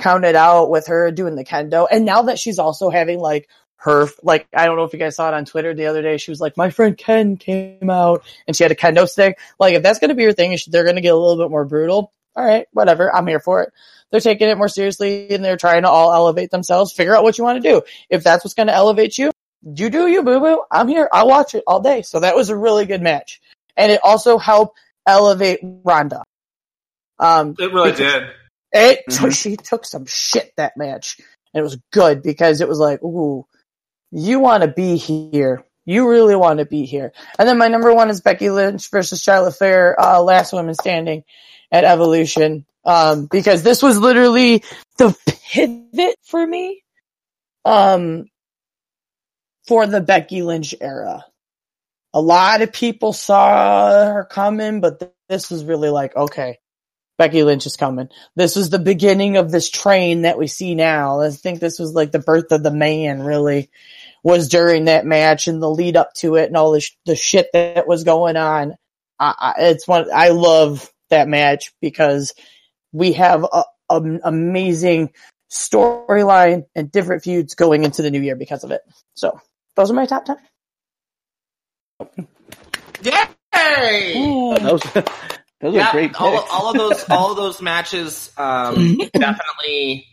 counted 0.00 0.34
out 0.34 0.70
with 0.70 0.88
her 0.88 1.12
doing 1.12 1.36
the 1.36 1.44
kendo, 1.44 1.86
and 1.90 2.04
now 2.04 2.22
that 2.22 2.38
she's 2.40 2.58
also 2.58 2.90
having 2.90 3.20
like 3.20 3.48
her 3.82 4.06
like 4.22 4.46
I 4.54 4.66
don't 4.66 4.76
know 4.76 4.84
if 4.84 4.92
you 4.92 4.98
guys 4.98 5.16
saw 5.16 5.28
it 5.28 5.34
on 5.34 5.44
Twitter 5.44 5.74
the 5.74 5.86
other 5.86 6.02
day. 6.02 6.16
She 6.16 6.30
was 6.30 6.40
like, 6.40 6.56
"My 6.56 6.70
friend 6.70 6.96
Ken 6.96 7.36
came 7.36 7.90
out, 7.90 8.24
and 8.46 8.56
she 8.56 8.62
had 8.62 8.70
a 8.70 8.76
kendo 8.76 9.08
stick." 9.08 9.38
Like, 9.58 9.74
if 9.74 9.82
that's 9.82 9.98
going 9.98 10.10
to 10.10 10.14
be 10.14 10.22
your 10.22 10.32
thing, 10.32 10.56
they're 10.68 10.84
going 10.84 10.96
to 10.96 11.02
get 11.02 11.14
a 11.14 11.16
little 11.16 11.42
bit 11.42 11.50
more 11.50 11.64
brutal. 11.64 12.12
All 12.36 12.44
right, 12.44 12.66
whatever. 12.72 13.14
I'm 13.14 13.26
here 13.26 13.40
for 13.40 13.62
it. 13.62 13.72
They're 14.10 14.20
taking 14.20 14.48
it 14.48 14.56
more 14.56 14.68
seriously, 14.68 15.30
and 15.34 15.44
they're 15.44 15.56
trying 15.56 15.82
to 15.82 15.88
all 15.88 16.12
elevate 16.12 16.50
themselves. 16.50 16.92
Figure 16.92 17.14
out 17.16 17.24
what 17.24 17.38
you 17.38 17.44
want 17.44 17.62
to 17.62 17.68
do. 17.68 17.82
If 18.08 18.22
that's 18.22 18.44
what's 18.44 18.54
going 18.54 18.68
to 18.68 18.74
elevate 18.74 19.18
you, 19.18 19.32
you 19.64 19.90
do 19.90 20.06
you, 20.06 20.22
boo 20.22 20.38
boo. 20.40 20.62
I'm 20.70 20.88
here. 20.88 21.08
I'll 21.12 21.28
watch 21.28 21.54
it 21.54 21.64
all 21.66 21.80
day. 21.80 22.02
So 22.02 22.20
that 22.20 22.36
was 22.36 22.50
a 22.50 22.56
really 22.56 22.86
good 22.86 23.02
match. 23.02 23.40
And 23.76 23.90
it 23.90 24.00
also 24.02 24.38
helped 24.38 24.78
elevate 25.06 25.60
Ronda. 25.62 26.22
Um, 27.18 27.54
it 27.58 27.72
really 27.72 27.92
did. 27.92 28.28
It, 28.72 29.00
Mhm. 29.08 29.36
she 29.36 29.56
took 29.56 29.84
some 29.84 30.06
shit 30.06 30.52
that 30.56 30.76
match. 30.76 31.18
And 31.52 31.60
it 31.60 31.64
was 31.64 31.78
good 31.92 32.22
because 32.22 32.60
it 32.60 32.68
was 32.68 32.78
like, 32.78 33.02
ooh, 33.02 33.46
you 34.12 34.38
want 34.38 34.62
to 34.62 34.68
be 34.68 34.96
here. 34.96 35.64
You 35.84 36.08
really 36.08 36.36
want 36.36 36.60
to 36.60 36.66
be 36.66 36.84
here. 36.84 37.12
And 37.38 37.48
then 37.48 37.58
my 37.58 37.68
number 37.68 37.92
one 37.92 38.10
is 38.10 38.20
Becky 38.20 38.50
Lynch 38.50 38.88
versus 38.90 39.20
Charlotte 39.20 39.56
Flair, 39.56 40.00
uh, 40.00 40.20
last 40.20 40.52
woman 40.52 40.74
standing 40.74 41.24
at 41.72 41.84
Evolution. 41.84 42.66
Um, 42.84 43.26
because 43.26 43.62
this 43.62 43.82
was 43.82 43.98
literally 43.98 44.62
the 44.98 45.16
pivot 45.26 46.16
for 46.22 46.44
me. 46.44 46.82
Um, 47.64 48.26
for 49.66 49.86
the 49.86 50.00
Becky 50.00 50.42
Lynch 50.42 50.74
era. 50.80 51.24
A 52.12 52.20
lot 52.20 52.62
of 52.62 52.72
people 52.72 53.12
saw 53.12 54.12
her 54.12 54.24
coming, 54.24 54.80
but 54.80 55.00
th- 55.00 55.12
this 55.28 55.50
was 55.50 55.64
really 55.64 55.88
like, 55.88 56.14
okay, 56.14 56.58
Becky 57.16 57.42
Lynch 57.42 57.66
is 57.66 57.76
coming. 57.76 58.08
This 58.36 58.56
was 58.56 58.70
the 58.70 58.78
beginning 58.78 59.36
of 59.36 59.50
this 59.50 59.70
train 59.70 60.22
that 60.22 60.38
we 60.38 60.46
see 60.46 60.74
now. 60.74 61.20
I 61.20 61.30
think 61.30 61.60
this 61.60 61.78
was 61.78 61.94
like 61.94 62.12
the 62.12 62.18
birth 62.18 62.52
of 62.52 62.62
the 62.62 62.70
man 62.70 63.22
really 63.22 63.70
was 64.22 64.48
during 64.48 64.84
that 64.84 65.04
match 65.04 65.48
and 65.48 65.62
the 65.62 65.70
lead 65.70 65.96
up 65.96 66.12
to 66.14 66.36
it 66.36 66.46
and 66.46 66.56
all 66.56 66.72
the, 66.72 66.80
sh- 66.80 66.96
the 67.06 67.16
shit 67.16 67.48
that 67.52 67.86
was 67.86 68.04
going 68.04 68.36
on. 68.36 68.74
I, 69.18 69.34
I, 69.38 69.54
it's 69.70 69.86
one, 69.86 70.06
I 70.14 70.28
love 70.28 70.90
that 71.10 71.28
match 71.28 71.72
because 71.80 72.34
we 72.92 73.12
have 73.14 73.44
a, 73.44 73.64
an 73.90 74.20
amazing 74.24 75.10
storyline 75.50 76.64
and 76.74 76.90
different 76.90 77.22
feuds 77.22 77.54
going 77.54 77.84
into 77.84 78.02
the 78.02 78.10
new 78.10 78.20
year 78.20 78.36
because 78.36 78.64
of 78.64 78.70
it. 78.70 78.80
So 79.14 79.40
those 79.76 79.90
are 79.90 79.94
my 79.94 80.06
top 80.06 80.24
10. 80.24 80.36
Yay! 83.02 84.12
Oh, 84.16 84.58
those 84.58 84.82
those 85.60 85.74
yeah, 85.74 85.88
are 85.88 85.92
great 85.92 86.20
all, 86.20 86.38
all 86.50 86.70
of 86.70 86.76
those, 86.76 87.04
all 87.10 87.30
of 87.30 87.36
those 87.36 87.60
matches, 87.60 88.30
um, 88.36 88.98
definitely 89.12 90.06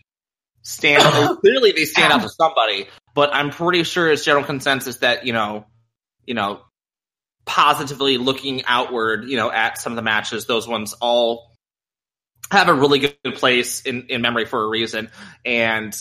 stand. 0.62 1.04
well, 1.04 1.36
clearly, 1.42 1.72
they 1.72 1.86
stand 1.86 2.14
out 2.14 2.22
to 2.22 2.30
somebody. 2.30 2.88
But 3.14 3.34
I'm 3.34 3.50
pretty 3.50 3.84
sure 3.84 4.10
it's 4.10 4.24
general 4.24 4.46
consensus 4.46 4.98
that 4.98 5.26
you 5.26 5.34
know, 5.34 5.66
you 6.26 6.34
know, 6.34 6.62
positively 7.46 8.18
looking 8.18 8.64
outward, 8.66 9.26
you 9.26 9.38
know, 9.38 9.52
at 9.52 9.78
some 9.80 9.92
of 9.92 9.96
the 9.96 10.02
matches, 10.02 10.46
those 10.46 10.68
ones 10.68 10.94
all 11.02 11.52
have 12.52 12.70
a 12.70 12.74
really 12.74 13.00
good 13.00 13.36
place 13.36 13.82
in, 13.82 14.08
in 14.10 14.22
memory 14.22 14.46
for 14.46 14.64
a 14.64 14.68
reason. 14.68 15.10
And 15.44 15.96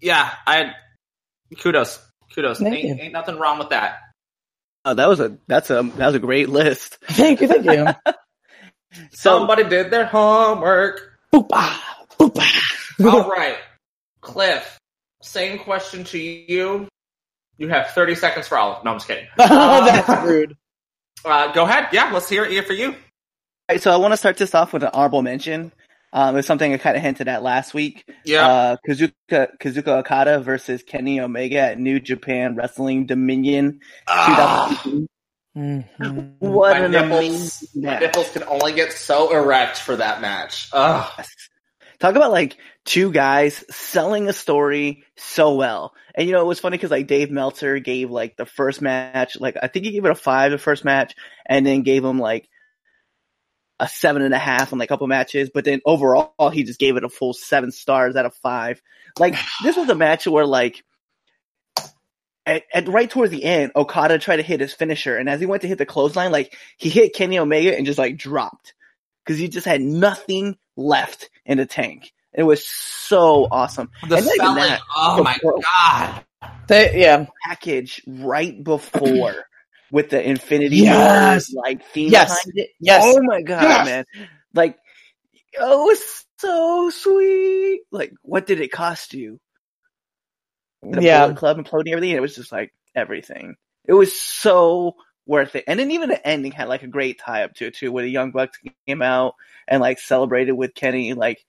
yeah, 0.00 0.30
I 0.46 0.72
kudos, 1.58 2.00
kudos. 2.34 2.62
Ain't, 2.62 3.00
ain't 3.00 3.12
nothing 3.12 3.38
wrong 3.38 3.58
with 3.58 3.70
that. 3.70 3.98
Oh, 4.84 4.94
that 4.94 5.08
was 5.08 5.20
a 5.20 5.38
that's 5.46 5.70
a 5.70 5.82
that 5.82 6.06
was 6.06 6.14
a 6.14 6.18
great 6.18 6.48
list. 6.48 6.98
Thank 7.08 7.40
you, 7.40 7.48
thank 7.48 7.64
you. 7.64 7.86
So 9.10 9.40
Somebody 9.40 9.64
did 9.64 9.90
their 9.90 10.06
homework. 10.06 11.18
Boop, 11.32 11.48
ah, 11.52 12.04
boop, 12.16 12.36
ah. 12.38 12.83
All 13.02 13.28
right, 13.30 13.56
Cliff. 14.20 14.78
Same 15.22 15.58
question 15.58 16.04
to 16.04 16.18
you. 16.18 16.86
You 17.56 17.68
have 17.68 17.88
30 17.90 18.14
seconds 18.16 18.48
for 18.48 18.58
all. 18.58 18.82
No, 18.84 18.90
I'm 18.92 18.96
just 18.96 19.06
kidding. 19.08 19.26
That's 19.36 20.24
rude. 20.26 20.54
Uh, 21.24 21.52
go 21.52 21.64
ahead. 21.64 21.88
Yeah, 21.92 22.10
let's 22.12 22.28
hear 22.28 22.44
it 22.44 22.50
here 22.50 22.62
for 22.64 22.72
you. 22.74 22.88
All 22.90 22.94
right, 23.70 23.80
so 23.80 23.90
I 23.90 23.96
want 23.96 24.12
to 24.12 24.16
start 24.16 24.36
this 24.36 24.54
off 24.54 24.72
with 24.72 24.82
an 24.82 24.90
honorable 24.92 25.22
mention. 25.22 25.72
Um, 26.12 26.36
it's 26.36 26.46
something 26.46 26.72
I 26.72 26.76
kind 26.76 26.96
of 26.96 27.02
hinted 27.02 27.26
at 27.28 27.42
last 27.42 27.72
week. 27.74 28.04
Yeah. 28.24 28.46
Uh, 28.46 28.76
Kazuka 28.86 29.48
Kazuka 29.58 29.88
Okada 29.98 30.40
versus 30.40 30.82
Kenny 30.82 31.20
Omega 31.20 31.58
at 31.58 31.78
New 31.78 31.98
Japan 31.98 32.54
Wrestling 32.54 33.06
Dominion 33.06 33.80
Ah, 34.06 34.68
2018. 34.84 35.08
Mhm. 35.56 36.34
What 36.40 36.76
my 36.76 36.84
an 36.84 36.90
nipples, 36.92 37.12
amazing 37.72 37.82
my 37.82 37.98
nipples 38.00 38.30
can 38.30 38.42
only 38.44 38.72
get 38.74 38.92
so 38.92 39.32
erect 39.32 39.78
for 39.78 39.96
that 39.96 40.20
match. 40.20 40.68
Ugh. 40.72 41.24
Talk 42.00 42.16
about 42.16 42.32
like 42.32 42.58
two 42.84 43.10
guys 43.10 43.64
selling 43.70 44.28
a 44.28 44.32
story 44.32 45.04
so 45.16 45.54
well. 45.54 45.94
And 46.14 46.26
you 46.26 46.34
know, 46.34 46.40
it 46.40 46.46
was 46.46 46.60
funny 46.60 46.76
because 46.76 46.90
like 46.90 47.06
Dave 47.06 47.30
Meltzer 47.30 47.78
gave 47.78 48.10
like 48.10 48.36
the 48.36 48.46
first 48.46 48.82
match, 48.82 49.38
like 49.40 49.56
I 49.60 49.68
think 49.68 49.86
he 49.86 49.92
gave 49.92 50.04
it 50.04 50.10
a 50.10 50.14
five 50.14 50.52
the 50.52 50.58
first 50.58 50.84
match, 50.84 51.14
and 51.46 51.66
then 51.66 51.82
gave 51.82 52.04
him 52.04 52.18
like 52.18 52.48
a 53.80 53.88
seven 53.88 54.22
and 54.22 54.34
a 54.34 54.38
half 54.38 54.72
on 54.72 54.78
like 54.78 54.88
a 54.88 54.92
couple 54.92 55.06
matches. 55.06 55.50
But 55.52 55.64
then 55.64 55.80
overall, 55.84 56.50
he 56.52 56.64
just 56.64 56.78
gave 56.78 56.96
it 56.96 57.04
a 57.04 57.08
full 57.08 57.32
seven 57.32 57.72
stars 57.72 58.16
out 58.16 58.26
of 58.26 58.34
five. 58.36 58.80
Like 59.18 59.34
this 59.62 59.76
was 59.76 59.88
a 59.88 59.94
match 59.94 60.26
where 60.26 60.46
like. 60.46 60.82
At, 62.46 62.64
at 62.74 62.88
right 62.88 63.08
towards 63.08 63.30
the 63.30 63.42
end, 63.42 63.72
Okada 63.74 64.18
tried 64.18 64.36
to 64.36 64.42
hit 64.42 64.60
his 64.60 64.74
finisher, 64.74 65.16
and 65.16 65.30
as 65.30 65.40
he 65.40 65.46
went 65.46 65.62
to 65.62 65.68
hit 65.68 65.78
the 65.78 65.86
clothesline, 65.86 66.30
like 66.30 66.54
he 66.76 66.90
hit 66.90 67.14
Kenny 67.14 67.38
Omega 67.38 67.74
and 67.74 67.86
just 67.86 67.98
like 67.98 68.18
dropped 68.18 68.74
because 69.24 69.38
he 69.38 69.48
just 69.48 69.66
had 69.66 69.80
nothing 69.80 70.58
left 70.76 71.30
in 71.46 71.56
the 71.56 71.64
tank. 71.64 72.12
It 72.34 72.42
was 72.42 72.66
so 72.68 73.46
awesome. 73.50 73.90
The 74.08 74.16
And 74.16 74.24
selling. 74.26 74.56
that, 74.56 74.80
oh 74.96 75.22
my 75.22 75.38
god. 75.42 76.24
They, 76.68 77.00
yeah. 77.00 77.26
Package 77.46 78.02
right 78.06 78.62
before 78.62 79.34
with 79.90 80.10
the 80.10 80.26
Infinity 80.28 80.76
Yes. 80.78 81.48
Wars 81.50 81.54
like 81.64 81.84
theme 81.92 82.10
Yes. 82.10 82.28
behind 82.44 82.58
it. 82.58 82.70
Yes. 82.80 83.02
Oh 83.06 83.22
my 83.22 83.42
god, 83.42 83.62
Yes. 83.62 83.86
man! 83.86 84.04
Like, 84.54 84.78
oh, 85.60 85.90
it's 85.90 86.24
so 86.38 86.90
sweet. 86.90 87.82
Like, 87.92 88.12
what 88.22 88.46
did 88.46 88.60
it 88.60 88.72
cost 88.72 89.14
you? 89.14 89.38
The 90.82 91.02
yeah. 91.02 91.32
Club 91.32 91.58
imploding 91.58 91.92
everything. 91.92 92.10
It 92.16 92.20
was 92.22 92.34
just 92.34 92.52
like 92.52 92.74
everything. 92.94 93.54
It 93.86 93.94
was 93.94 94.18
so 94.18 94.96
worth 95.26 95.54
it. 95.56 95.64
And 95.66 95.78
then 95.80 95.90
even 95.92 96.08
the 96.10 96.26
ending 96.26 96.52
had 96.52 96.68
like 96.68 96.82
a 96.82 96.86
great 96.88 97.18
tie 97.18 97.44
up 97.44 97.54
to 97.54 97.66
it 97.66 97.74
too, 97.76 97.90
where 97.92 98.04
the 98.04 98.10
Young 98.10 98.32
Bucks 98.32 98.58
came 98.86 99.00
out 99.02 99.34
and 99.66 99.80
like 99.80 99.98
celebrated 99.98 100.52
with 100.52 100.74
Kenny. 100.74 101.14
Like, 101.14 101.44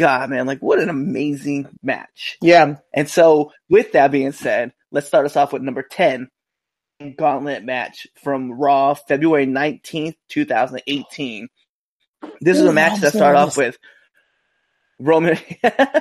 God, 0.00 0.30
man, 0.30 0.46
like 0.46 0.60
what 0.60 0.78
an 0.80 0.88
amazing 0.88 1.68
match. 1.82 2.38
Yeah. 2.40 2.76
And 2.94 3.08
so, 3.08 3.52
with 3.68 3.92
that 3.92 4.10
being 4.10 4.32
said, 4.32 4.72
let's 4.90 5.06
start 5.06 5.26
us 5.26 5.36
off 5.36 5.52
with 5.52 5.62
number 5.62 5.82
10 5.82 6.28
gauntlet 7.16 7.64
match 7.64 8.06
from 8.22 8.52
Raw, 8.52 8.94
February 8.94 9.46
19th, 9.46 10.16
2018. 10.30 11.48
This 12.40 12.58
is 12.58 12.64
a 12.64 12.72
match 12.72 12.94
I'm 12.94 13.00
that 13.00 13.12
so 13.12 13.18
started 13.18 13.38
off 13.38 13.56
with 13.56 13.78
Roman. 14.98 15.38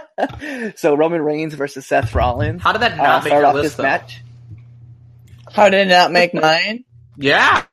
so, 0.77 0.95
Roman 0.95 1.21
Reigns 1.21 1.53
versus 1.53 1.85
Seth 1.85 2.15
Rollins. 2.15 2.61
How 2.61 2.71
did 2.71 2.81
that 2.81 2.93
Uh, 2.93 3.03
not 3.03 3.23
make 3.23 3.31
start 3.31 3.41
your 3.41 3.45
off 3.47 3.55
list 3.55 3.63
this 3.63 3.75
though? 3.75 3.83
match. 3.83 4.21
How 5.51 5.69
did 5.69 5.87
it 5.87 5.89
not 5.89 6.11
make 6.11 6.33
mine? 6.33 6.85
Yeah. 7.21 7.63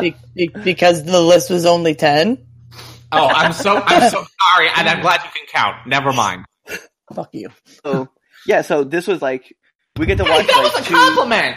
Be- 0.00 0.16
be- 0.34 0.48
because 0.48 1.04
the 1.04 1.20
list 1.20 1.48
was 1.48 1.64
only 1.64 1.94
10? 1.94 2.44
Oh, 3.14 3.32
I'm 3.34 3.52
so 3.52 3.82
I'm 3.86 4.02
so 4.02 4.24
sorry, 4.54 4.68
and 4.76 4.88
I'm 4.88 5.00
glad 5.00 5.22
you 5.24 5.30
can 5.34 5.46
count. 5.48 5.86
Never 5.86 6.12
mind. 6.12 6.44
Fuck 7.14 7.30
you. 7.34 7.50
So, 7.84 8.10
yeah, 8.44 8.62
so 8.62 8.84
this 8.84 9.06
was 9.06 9.22
like, 9.22 9.54
we 9.96 10.06
get 10.06 10.18
to 10.18 10.24
Hey, 10.24 10.26
watch 10.26 10.48
that 10.48 10.62
was 10.62 10.74
like 10.74 10.76
a 10.76 10.82
two. 10.82 10.94
compliment. 10.94 11.56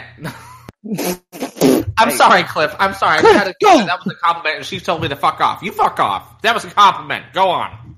I'm 1.98 2.10
Hey. 2.10 2.10
sorry, 2.10 2.44
Cliff. 2.44 2.74
I'm 2.80 2.94
sorry. 2.94 3.20
I 3.20 3.22
Cliff, 3.22 3.36
had 3.36 3.44
to, 3.46 3.54
go. 3.62 3.86
that 3.86 3.98
was 4.04 4.14
a 4.14 4.16
compliment, 4.26 4.58
and 4.58 4.66
she 4.66 4.80
told 4.80 5.02
me 5.02 5.08
to 5.08 5.16
fuck 5.16 5.40
off. 5.40 5.62
You 5.62 5.72
fuck 5.72 6.00
off. 6.00 6.42
That 6.42 6.54
was 6.54 6.64
a 6.64 6.70
compliment. 6.70 7.26
Go 7.34 7.50
on. 7.50 7.96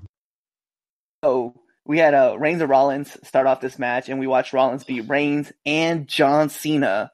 So 1.23 1.55
we 1.85 1.99
had 1.99 2.13
uh, 2.15 2.37
Reigns 2.39 2.61
and 2.61 2.69
Rollins 2.69 3.17
start 3.27 3.47
off 3.47 3.61
this 3.61 3.79
match, 3.79 4.09
and 4.09 4.19
we 4.19 4.27
watched 4.27 4.53
Rollins 4.53 4.85
beat 4.85 5.09
Reigns 5.09 5.51
and 5.65 6.07
John 6.07 6.49
Cena 6.49 7.11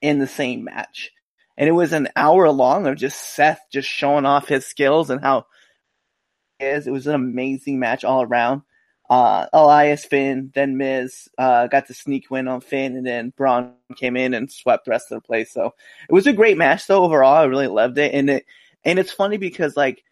in 0.00 0.18
the 0.18 0.26
same 0.26 0.64
match. 0.64 1.10
And 1.56 1.68
it 1.68 1.72
was 1.72 1.92
an 1.92 2.08
hour 2.16 2.50
long 2.50 2.86
of 2.86 2.96
just 2.96 3.20
Seth 3.34 3.60
just 3.72 3.88
showing 3.88 4.26
off 4.26 4.48
his 4.48 4.66
skills 4.66 5.10
and 5.10 5.20
how 5.20 5.40
he 5.40 5.46
It 6.58 6.90
was 6.90 7.06
an 7.06 7.14
amazing 7.14 7.78
match 7.78 8.04
all 8.04 8.22
around. 8.22 8.62
Uh, 9.08 9.46
Elias, 9.52 10.04
Finn, 10.04 10.50
then 10.54 10.76
Miz 10.76 11.28
uh, 11.38 11.68
got 11.68 11.86
the 11.86 11.94
sneak 11.94 12.30
win 12.30 12.48
on 12.48 12.60
Finn, 12.60 12.96
and 12.96 13.06
then 13.06 13.32
Braun 13.36 13.74
came 13.94 14.16
in 14.16 14.34
and 14.34 14.50
swept 14.50 14.84
the 14.84 14.90
rest 14.90 15.12
of 15.12 15.22
the 15.22 15.26
place. 15.26 15.52
So 15.52 15.74
it 16.08 16.12
was 16.12 16.26
a 16.26 16.32
great 16.32 16.58
match, 16.58 16.86
though. 16.86 17.04
Overall, 17.04 17.34
I 17.34 17.44
really 17.44 17.68
loved 17.68 17.98
it, 17.98 18.12
and 18.14 18.28
it 18.30 18.46
and 18.84 18.98
it's 18.98 19.12
funny 19.12 19.36
because 19.36 19.76
like 19.76 20.02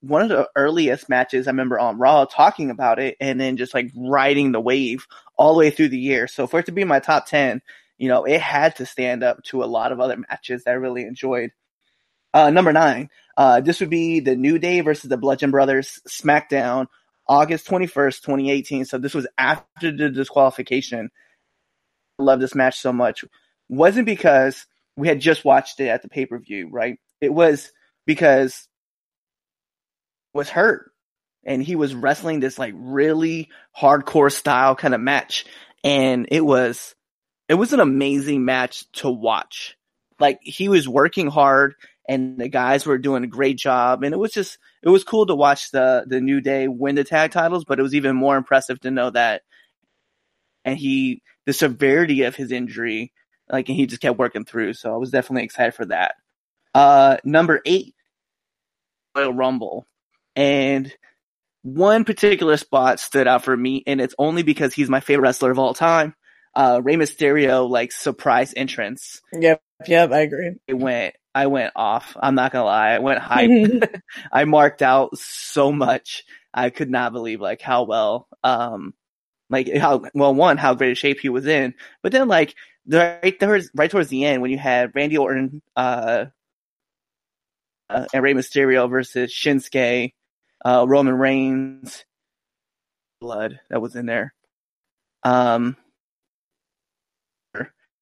one 0.00 0.22
of 0.22 0.28
the 0.28 0.48
earliest 0.56 1.08
matches 1.08 1.46
I 1.46 1.50
remember 1.50 1.78
on 1.78 1.98
Raw 1.98 2.24
talking 2.24 2.70
about 2.70 2.98
it 2.98 3.16
and 3.20 3.40
then 3.40 3.56
just 3.56 3.74
like 3.74 3.90
riding 3.96 4.52
the 4.52 4.60
wave 4.60 5.06
all 5.36 5.54
the 5.54 5.58
way 5.58 5.70
through 5.70 5.88
the 5.88 5.98
year. 5.98 6.28
So 6.28 6.46
for 6.46 6.60
it 6.60 6.66
to 6.66 6.72
be 6.72 6.84
my 6.84 7.00
top 7.00 7.26
10, 7.26 7.60
you 7.98 8.08
know, 8.08 8.24
it 8.24 8.40
had 8.40 8.76
to 8.76 8.86
stand 8.86 9.24
up 9.24 9.42
to 9.44 9.64
a 9.64 9.66
lot 9.66 9.90
of 9.90 10.00
other 10.00 10.16
matches 10.16 10.64
that 10.64 10.70
I 10.70 10.74
really 10.74 11.02
enjoyed. 11.02 11.50
Uh, 12.38 12.50
number 12.50 12.72
nine, 12.72 13.10
uh, 13.36 13.60
this 13.60 13.80
would 13.80 13.90
be 13.90 14.20
the 14.20 14.36
New 14.36 14.60
Day 14.60 14.80
versus 14.80 15.10
the 15.10 15.16
Bludgeon 15.16 15.50
Brothers 15.50 15.98
SmackDown, 16.08 16.86
August 17.26 17.66
21st, 17.66 18.22
2018. 18.22 18.84
So 18.84 18.96
this 18.96 19.12
was 19.12 19.26
after 19.36 19.90
the 19.90 20.08
disqualification. 20.08 21.10
I 22.16 22.22
love 22.22 22.38
this 22.38 22.54
match 22.54 22.78
so 22.78 22.92
much. 22.92 23.24
Wasn't 23.68 24.06
because 24.06 24.66
we 24.96 25.08
had 25.08 25.18
just 25.18 25.44
watched 25.44 25.80
it 25.80 25.88
at 25.88 26.02
the 26.02 26.08
pay 26.08 26.26
per 26.26 26.38
view, 26.38 26.68
right? 26.70 27.00
It 27.20 27.34
was 27.34 27.72
because 28.06 28.68
was 30.32 30.48
hurt 30.48 30.92
and 31.44 31.60
he 31.60 31.74
was 31.74 31.96
wrestling 31.96 32.38
this 32.38 32.56
like 32.56 32.74
really 32.76 33.48
hardcore 33.76 34.30
style 34.30 34.76
kind 34.76 34.94
of 34.94 35.00
match 35.00 35.44
and 35.82 36.28
it 36.30 36.44
was 36.44 36.94
it 37.48 37.54
was 37.54 37.72
an 37.72 37.80
amazing 37.80 38.44
match 38.44 38.84
to 38.92 39.10
watch 39.10 39.76
like 40.20 40.38
he 40.42 40.68
was 40.68 40.86
working 40.86 41.26
hard 41.26 41.74
and 42.08 42.38
the 42.38 42.48
guys 42.48 42.86
were 42.86 42.98
doing 42.98 43.22
a 43.22 43.28
great 43.28 43.58
job 43.58 44.02
and 44.02 44.14
it 44.14 44.18
was 44.18 44.32
just 44.32 44.58
it 44.82 44.88
was 44.88 45.04
cool 45.04 45.26
to 45.26 45.34
watch 45.34 45.70
the 45.70 46.04
the 46.06 46.20
new 46.20 46.40
day 46.40 46.66
win 46.66 46.94
the 46.94 47.04
tag 47.04 47.30
titles 47.30 47.64
but 47.64 47.78
it 47.78 47.82
was 47.82 47.94
even 47.94 48.16
more 48.16 48.36
impressive 48.36 48.80
to 48.80 48.90
know 48.90 49.10
that 49.10 49.42
and 50.64 50.78
he 50.78 51.22
the 51.46 51.52
severity 51.52 52.22
of 52.22 52.34
his 52.34 52.50
injury 52.50 53.12
like 53.48 53.68
and 53.68 53.76
he 53.76 53.86
just 53.86 54.02
kept 54.02 54.18
working 54.18 54.44
through 54.44 54.72
so 54.72 54.92
i 54.92 54.96
was 54.96 55.10
definitely 55.10 55.44
excited 55.44 55.74
for 55.74 55.86
that 55.86 56.14
uh 56.74 57.16
number 57.24 57.60
eight 57.64 57.94
royal 59.14 59.32
rumble 59.32 59.86
and 60.34 60.92
one 61.62 62.04
particular 62.04 62.56
spot 62.56 63.00
stood 63.00 63.26
out 63.26 63.44
for 63.44 63.56
me, 63.56 63.82
and 63.86 64.00
it's 64.00 64.14
only 64.18 64.42
because 64.42 64.72
he's 64.72 64.88
my 64.88 65.00
favorite 65.00 65.22
wrestler 65.22 65.50
of 65.50 65.58
all 65.58 65.74
time. 65.74 66.14
Uh, 66.54 66.80
Rey 66.82 66.94
Mysterio, 66.94 67.68
like 67.68 67.92
surprise 67.92 68.54
entrance. 68.56 69.20
Yep. 69.32 69.62
Yep. 69.86 70.12
I 70.12 70.18
agree. 70.20 70.52
It 70.66 70.74
went, 70.74 71.14
I 71.38 71.46
went 71.46 71.72
off. 71.76 72.16
I'm 72.20 72.34
not 72.34 72.50
gonna 72.50 72.64
lie, 72.64 72.90
I 72.90 72.98
went 72.98 73.20
hype. 73.20 74.02
I 74.32 74.44
marked 74.44 74.82
out 74.82 75.16
so 75.16 75.70
much. 75.70 76.24
I 76.52 76.70
could 76.70 76.90
not 76.90 77.12
believe 77.12 77.40
like 77.40 77.62
how 77.62 77.84
well, 77.84 78.26
um, 78.42 78.92
like 79.48 79.72
how 79.72 80.02
well 80.14 80.34
one 80.34 80.56
how 80.56 80.74
great 80.74 80.90
a 80.90 80.94
shape 80.96 81.20
he 81.20 81.28
was 81.28 81.46
in, 81.46 81.74
but 82.02 82.10
then 82.10 82.26
like 82.26 82.56
the, 82.86 83.20
right 83.22 83.38
there, 83.38 83.60
right 83.72 83.88
towards 83.88 84.08
the 84.08 84.24
end 84.24 84.42
when 84.42 84.50
you 84.50 84.58
had 84.58 84.96
Randy 84.96 85.16
Orton, 85.16 85.62
uh, 85.76 86.24
uh 87.88 88.06
and 88.12 88.22
Rey 88.24 88.34
Mysterio 88.34 88.90
versus 88.90 89.32
Shinsuke, 89.32 90.14
uh, 90.64 90.84
Roman 90.88 91.14
Reigns, 91.14 92.04
blood 93.20 93.60
that 93.70 93.80
was 93.80 93.94
in 93.94 94.06
there. 94.06 94.34
Um, 95.22 95.76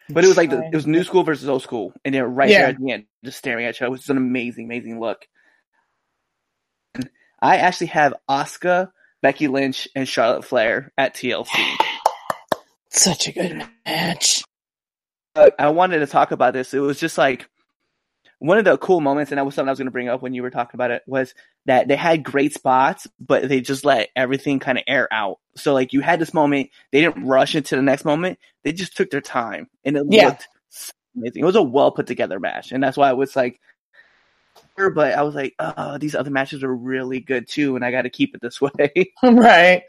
but 0.08 0.24
it 0.24 0.28
was 0.28 0.36
like 0.36 0.50
the, 0.50 0.62
it 0.62 0.74
was 0.74 0.86
new 0.86 1.04
school 1.04 1.22
versus 1.24 1.48
old 1.48 1.62
school, 1.62 1.92
and 2.04 2.14
they're 2.14 2.26
right 2.28 2.48
Yeah. 2.50 2.58
there 2.60 2.68
at 2.68 2.78
the 2.78 2.92
end, 2.92 3.04
just 3.24 3.38
staring 3.38 3.64
at 3.66 3.74
each 3.74 3.82
other. 3.82 3.88
It 3.88 3.90
was 3.92 4.08
an 4.08 4.16
amazing, 4.16 4.64
amazing 4.66 5.00
look. 5.00 5.26
And 6.94 7.10
I 7.40 7.56
actually 7.58 7.88
have 7.88 8.14
Asuka, 8.28 8.90
Becky 9.22 9.48
Lynch, 9.48 9.88
and 9.94 10.08
Charlotte 10.08 10.44
Flair 10.44 10.92
at 10.96 11.14
TLC. 11.14 11.48
Such 12.90 13.28
a 13.28 13.32
good 13.32 13.66
match. 13.84 14.44
I 15.58 15.68
wanted 15.68 15.98
to 15.98 16.06
talk 16.06 16.30
about 16.30 16.54
this. 16.54 16.72
It 16.72 16.78
was 16.78 16.98
just 16.98 17.18
like 17.18 17.48
one 18.46 18.58
of 18.58 18.64
the 18.64 18.78
cool 18.78 19.00
moments, 19.00 19.32
and 19.32 19.38
that 19.38 19.44
was 19.44 19.54
something 19.54 19.68
I 19.68 19.72
was 19.72 19.78
going 19.78 19.86
to 19.88 19.92
bring 19.92 20.08
up 20.08 20.22
when 20.22 20.34
you 20.34 20.42
were 20.42 20.50
talking 20.50 20.76
about 20.76 20.90
it, 20.92 21.02
was 21.06 21.34
that 21.66 21.88
they 21.88 21.96
had 21.96 22.22
great 22.24 22.54
spots, 22.54 23.06
but 23.20 23.48
they 23.48 23.60
just 23.60 23.84
let 23.84 24.08
everything 24.16 24.58
kind 24.60 24.78
of 24.78 24.84
air 24.86 25.08
out. 25.12 25.38
So 25.56 25.74
like 25.74 25.92
you 25.92 26.00
had 26.00 26.20
this 26.20 26.34
moment, 26.34 26.70
they 26.92 27.00
didn't 27.02 27.26
rush 27.26 27.54
into 27.54 27.76
the 27.76 27.82
next 27.82 28.04
moment. 28.04 28.38
They 28.64 28.72
just 28.72 28.96
took 28.96 29.10
their 29.10 29.20
time, 29.20 29.68
and 29.84 29.96
it 29.96 30.04
Yeah. 30.08 30.28
looked 30.28 30.48
amazing. 31.16 31.42
It 31.42 31.46
was 31.46 31.56
a 31.56 31.62
well 31.62 31.90
put 31.92 32.06
together 32.06 32.40
match, 32.40 32.72
and 32.72 32.82
that's 32.82 32.96
why 32.96 33.10
I 33.10 33.14
was 33.14 33.34
like, 33.36 33.60
but 34.76 35.12
I 35.14 35.22
was 35.22 35.34
like, 35.34 35.54
oh, 35.58 35.98
these 35.98 36.14
other 36.14 36.30
matches 36.30 36.62
are 36.62 36.74
really 36.74 37.20
good 37.20 37.48
too, 37.48 37.76
and 37.76 37.84
I 37.84 37.90
got 37.90 38.02
to 38.02 38.10
keep 38.10 38.34
it 38.34 38.40
this 38.42 38.60
way. 38.60 39.12
right. 39.22 39.82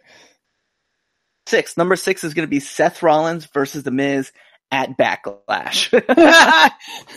six, 1.48 1.78
number 1.78 1.96
six 1.96 2.24
is 2.24 2.34
going 2.34 2.46
to 2.46 2.50
be 2.50 2.60
Seth 2.60 3.04
Rollins 3.04 3.46
versus 3.48 3.84
The 3.84 3.92
Miz 3.92 4.32
at 4.72 4.98
Backlash. 4.98 5.92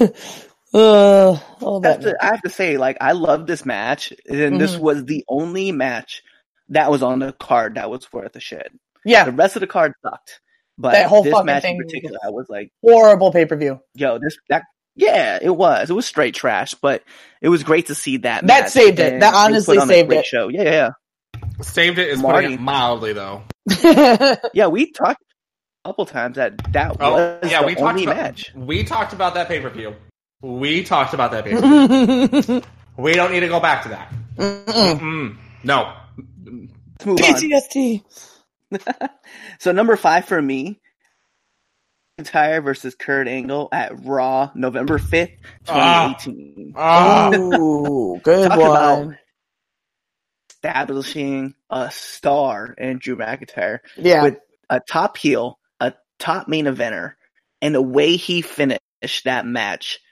uh, 0.72 1.38
all 1.60 1.84
I 1.84 1.88
have, 1.90 2.00
to, 2.00 2.16
I 2.20 2.26
have 2.26 2.42
to 2.42 2.50
say, 2.50 2.76
like, 2.78 2.96
I 3.00 3.12
love 3.12 3.46
this 3.46 3.64
match, 3.64 4.12
and 4.28 4.60
this 4.60 4.76
Mhm. 4.76 4.80
was 4.80 5.04
the 5.04 5.24
only 5.28 5.72
match 5.72 6.22
that 6.68 6.90
was 6.90 7.02
on 7.02 7.18
the 7.18 7.32
card 7.32 7.74
that 7.74 7.90
was 7.90 8.12
worth 8.12 8.36
a 8.36 8.40
shit. 8.40 8.70
Yeah, 9.04 9.24
the 9.24 9.32
rest 9.32 9.56
of 9.56 9.60
the 9.60 9.66
card 9.66 9.92
sucked, 10.02 10.40
but 10.78 10.92
That 10.92 11.06
whole 11.08 11.24
this 11.24 11.32
fucking 11.32 11.46
match 11.46 11.62
thing 11.62 11.76
in 11.76 11.78
was- 11.78 11.86
particular, 11.86 12.18
I 12.24 12.30
was 12.30 12.46
like, 12.48 12.70
Horrible 12.82 13.32
pay 13.32 13.44
per 13.46 13.56
view. 13.56 13.80
yo, 13.94 14.18
this 14.18 14.36
that. 14.48 14.62
Yeah, 14.96 15.38
it 15.40 15.50
was. 15.56 15.88
It 15.88 15.94
was 15.94 16.04
straight 16.04 16.34
trash, 16.34 16.74
but 16.74 17.02
it 17.40 17.48
was 17.48 17.62
great 17.62 17.86
to 17.86 17.94
see 17.94 18.18
that. 18.18 18.46
That 18.46 18.64
match, 18.64 18.72
saved 18.72 18.98
it. 18.98 19.20
That 19.20 19.34
honestly 19.34 19.78
put 19.78 19.88
saved 19.88 20.08
great 20.08 20.18
it. 20.20 20.26
Show, 20.26 20.48
yeah, 20.48 20.62
yeah, 20.64 20.90
Saved 21.62 21.98
it 21.98 22.08
is 22.08 22.20
Marty. 22.20 22.46
putting 22.48 22.58
it 22.58 22.60
mildly, 22.60 23.12
though. 23.12 23.42
yeah. 23.82 24.36
yeah 24.54 24.66
we 24.66 24.90
talked 24.90 25.22
a 25.84 25.88
couple 25.88 26.04
times 26.06 26.36
that 26.36 26.58
that 26.72 26.96
Oh, 27.00 27.12
was 27.40 27.50
yeah, 27.50 27.60
the 27.60 27.66
we 27.68 27.74
talked 27.76 28.00
about 28.02 28.16
match. 28.16 28.52
we 28.54 28.84
talked 28.84 29.12
about 29.12 29.34
that 29.34 29.48
pay 29.48 29.60
per 29.60 29.70
view. 29.70 29.94
We 30.42 30.82
talked 30.84 31.12
about 31.14 31.32
that 31.32 31.44
pay 31.44 31.52
per 31.54 32.40
view. 32.40 32.62
we 32.96 33.12
don't 33.12 33.30
need 33.32 33.40
to 33.40 33.48
go 33.48 33.60
back 33.60 33.82
to 33.84 33.88
that. 33.90 34.12
Mm-mm. 34.36 34.98
Mm, 34.98 35.36
no. 35.64 35.92
Let's 36.96 37.06
move 37.06 37.20
on. 37.20 37.26
PTSD. 37.34 38.02
So 39.58 39.72
number 39.72 39.96
five 39.96 40.26
for 40.26 40.40
me, 40.40 40.80
McIntyre 42.20 42.62
versus 42.62 42.94
Kurt 42.94 43.26
Angle 43.28 43.68
at 43.72 44.04
Raw, 44.04 44.50
November 44.54 44.98
fifth, 44.98 45.32
Ah. 45.68 46.16
twenty 46.22 46.40
eighteen. 46.54 46.72
Ah. 46.76 47.30
Ooh, 47.34 48.20
good 48.22 48.48
Talk 48.48 48.58
one. 48.58 48.70
about- 48.70 49.14
Establishing 50.50 51.54
a 51.70 51.90
star 51.90 52.74
in 52.76 52.98
Drew 52.98 53.16
McIntyre 53.16 53.78
yeah. 53.96 54.22
with 54.22 54.38
a 54.68 54.78
top 54.80 55.16
heel, 55.16 55.58
a 55.80 55.94
top 56.18 56.48
main 56.48 56.66
eventer, 56.66 57.14
and 57.62 57.74
the 57.74 57.80
way 57.82 58.16
he 58.16 58.42
finished 58.42 59.24
that 59.24 59.46
match 59.46 59.98
made 59.98 60.09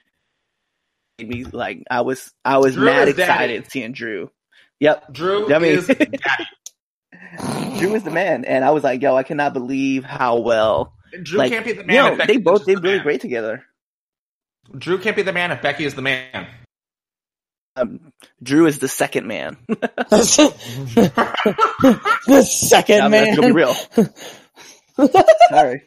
me 1.26 1.44
like 1.44 1.82
I 1.90 2.02
was 2.02 2.32
I 2.44 2.58
was 2.58 2.74
Drew 2.74 2.84
mad 2.84 3.08
is 3.08 3.16
daddy. 3.16 3.54
excited 3.54 3.70
seeing 3.70 3.92
Drew. 3.92 4.30
Yep, 4.80 5.12
Drew 5.12 5.52
I 5.52 5.58
mean- 5.58 5.78
is. 5.78 5.86
Drew 7.78 7.94
is 7.94 8.02
the 8.04 8.10
man, 8.10 8.44
and 8.44 8.64
I 8.64 8.70
was 8.70 8.82
like, 8.84 9.02
yo, 9.02 9.14
I 9.16 9.22
cannot 9.22 9.52
believe 9.52 10.04
how 10.04 10.38
well. 10.38 10.94
Drew 11.22 11.38
like, 11.38 11.50
can't 11.52 11.64
be 11.64 11.72
the 11.72 11.80
you 11.82 11.86
man. 11.86 11.96
know, 11.96 12.12
if 12.12 12.18
Becky 12.18 12.32
they 12.34 12.38
both 12.38 12.64
did 12.66 12.78
the 12.78 12.82
really 12.82 12.96
man. 12.96 13.02
great 13.04 13.20
together. 13.20 13.64
Drew 14.76 14.98
can't 14.98 15.16
be 15.16 15.22
the 15.22 15.32
man 15.32 15.50
if 15.52 15.62
Becky 15.62 15.84
is 15.84 15.94
the 15.94 16.02
man. 16.02 16.46
Um, 17.76 18.12
Drew 18.42 18.66
is 18.66 18.78
the 18.80 18.88
second 18.88 19.26
man. 19.26 19.56
the 19.68 19.82
second 22.48 23.00
I 23.02 23.08
mean, 23.08 23.10
man. 23.10 23.36
Let's 23.36 23.46
be 23.46 23.52
real. 23.52 23.74
Sorry. 25.50 25.82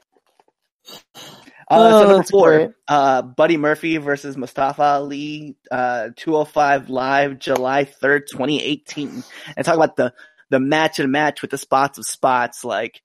Uh, 1.71 1.77
Oh, 1.79 2.01
so 2.01 2.07
number 2.10 2.23
four, 2.23 2.75
uh, 2.88 3.21
Buddy 3.21 3.57
Murphy 3.57 3.97
versus 3.97 4.36
Mustafa 4.36 4.84
Ali, 4.84 5.55
uh, 5.71 6.10
205 6.17 6.89
live, 6.89 7.39
July 7.39 7.86
3rd, 7.86 8.27
2018. 8.29 9.23
And 9.55 9.65
talk 9.65 9.75
about 9.75 9.95
the, 9.95 10.13
the 10.49 10.60
match 10.60 10.99
and 10.99 11.12
match 11.12 11.41
with 11.41 11.51
the 11.51 11.57
spots 11.57 11.97
of 11.97 12.05
spots. 12.05 12.65
Like, 12.65 13.01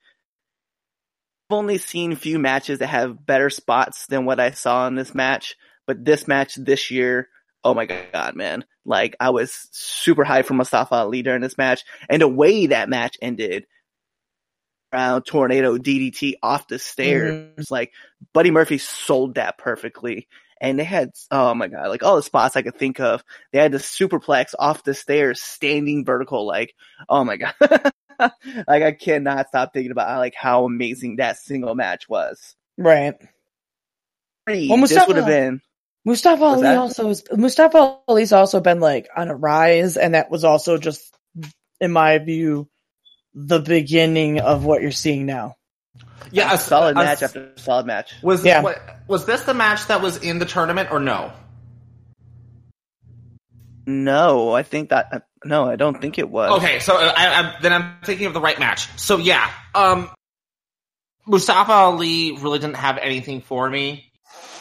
I've 1.49 1.57
only 1.59 1.79
seen 1.79 2.17
few 2.17 2.41
matches 2.41 2.81
that 2.81 2.89
have 2.89 3.25
better 3.25 3.51
spots 3.51 4.07
than 4.07 4.25
what 4.25 4.41
I 4.41 4.51
saw 4.51 4.89
in 4.89 4.97
this 4.97 5.15
match, 5.15 5.55
but 5.87 6.05
this 6.05 6.27
match 6.27 6.57
this 6.57 6.91
year, 6.91 7.29
oh 7.63 7.73
my 7.73 7.87
god, 7.87 8.35
man. 8.35 8.65
Like, 8.85 9.15
I 9.21 9.31
was 9.31 9.69
super 9.71 10.25
hyped 10.25 10.47
for 10.47 10.55
Mustafa 10.55 10.97
Ali 10.97 11.23
during 11.23 11.41
this 11.41 11.57
match, 11.57 11.85
and 12.09 12.21
the 12.21 12.29
way 12.29 12.67
that 12.67 12.89
match 12.89 13.17
ended, 13.23 13.67
around 14.93 15.23
tornado 15.23 15.77
DDT 15.77 16.35
off 16.43 16.69
the 16.69 16.79
stairs, 16.79 17.33
mm-hmm. 17.33 17.63
like, 17.71 17.93
Buddy 18.33 18.51
Murphy 18.51 18.79
sold 18.79 19.35
that 19.35 19.59
perfectly. 19.59 20.29
And 20.59 20.79
they 20.79 20.85
had, 20.85 21.11
oh 21.31 21.55
my 21.55 21.69
god, 21.69 21.89
like 21.89 22.03
all 22.03 22.17
the 22.17 22.23
spots 22.23 22.57
I 22.57 22.63
could 22.63 22.77
think 22.77 22.99
of. 22.99 23.23
They 23.53 23.59
had 23.59 23.73
the 23.73 23.79
superplex 23.79 24.55
off 24.59 24.85
the 24.85 24.95
stairs, 24.95 25.43
standing 25.43 26.05
vertical, 26.05 26.47
like, 26.47 26.75
oh 27.09 27.25
my 27.25 27.37
god. 27.37 27.55
like 28.67 28.83
I 28.83 28.93
cannot 28.93 29.49
stop 29.49 29.75
thinking 29.75 29.91
about 29.91 30.19
like 30.19 30.35
how 30.35 30.65
amazing 30.65 31.17
that 31.17 31.37
single 31.37 31.75
match 31.75 32.09
was. 32.09 32.57
Right. 32.79 33.17
Well, 34.47 34.81
this 34.87 35.07
would 35.07 35.17
have 35.17 35.27
been 35.27 35.61
Mustafa 36.07 36.45
Ali 36.45 36.63
that? 36.63 36.79
also 36.79 37.09
is 37.11 37.25
Mustafa 37.33 37.99
Ali's 38.07 38.33
also 38.33 38.61
been 38.61 38.79
like 38.79 39.09
on 39.15 39.29
a 39.29 39.35
rise, 39.35 39.97
and 39.97 40.15
that 40.15 40.31
was 40.31 40.45
also 40.45 40.79
just, 40.79 41.13
in 41.81 41.91
my 41.91 42.19
view, 42.19 42.69
the 43.39 43.61
beginning 43.61 44.41
of 44.41 44.65
what 44.65 44.81
you're 44.81 44.91
seeing 44.91 45.27
now. 45.27 45.57
Yeah, 46.33 46.55
a 46.55 46.59
solid 46.59 46.97
a- 46.97 47.01
match 47.01 47.23
after 47.23 47.53
solid 47.57 47.87
match. 47.87 48.13
Was 48.23 48.45
Yeah. 48.45 48.63
what, 48.63 48.81
was 49.07 49.27
this 49.27 49.43
the 49.43 49.55
match 49.55 49.87
that 49.89 50.01
was 50.03 50.17
in 50.17 50.39
the 50.39 50.47
tournament 50.47 50.91
or 50.91 50.99
no? 50.99 51.33
No, 53.87 54.53
I 54.53 54.63
think 54.65 54.89
that 54.89 55.09
uh, 55.13 55.21
no, 55.45 55.69
I 55.69 55.77
don't 55.77 56.01
think 56.01 56.19
it 56.19 56.29
was. 56.29 56.59
Okay, 56.59 56.81
so 56.81 56.97
uh, 56.97 57.13
I, 57.17 57.27
I, 57.41 57.57
then 57.61 57.73
I'm 57.73 57.99
thinking 58.05 58.27
of 58.27 58.35
the 58.35 58.41
right 58.41 58.59
match. 58.59 58.89
So 58.99 59.19
yeah, 59.19 59.49
um, 59.77 60.11
Mustafa 61.27 61.71
Ali 61.73 62.33
really 62.33 62.59
didn't 62.59 62.77
have 62.77 62.99
anything 62.99 63.43
for 63.43 63.69
me. 63.71 64.11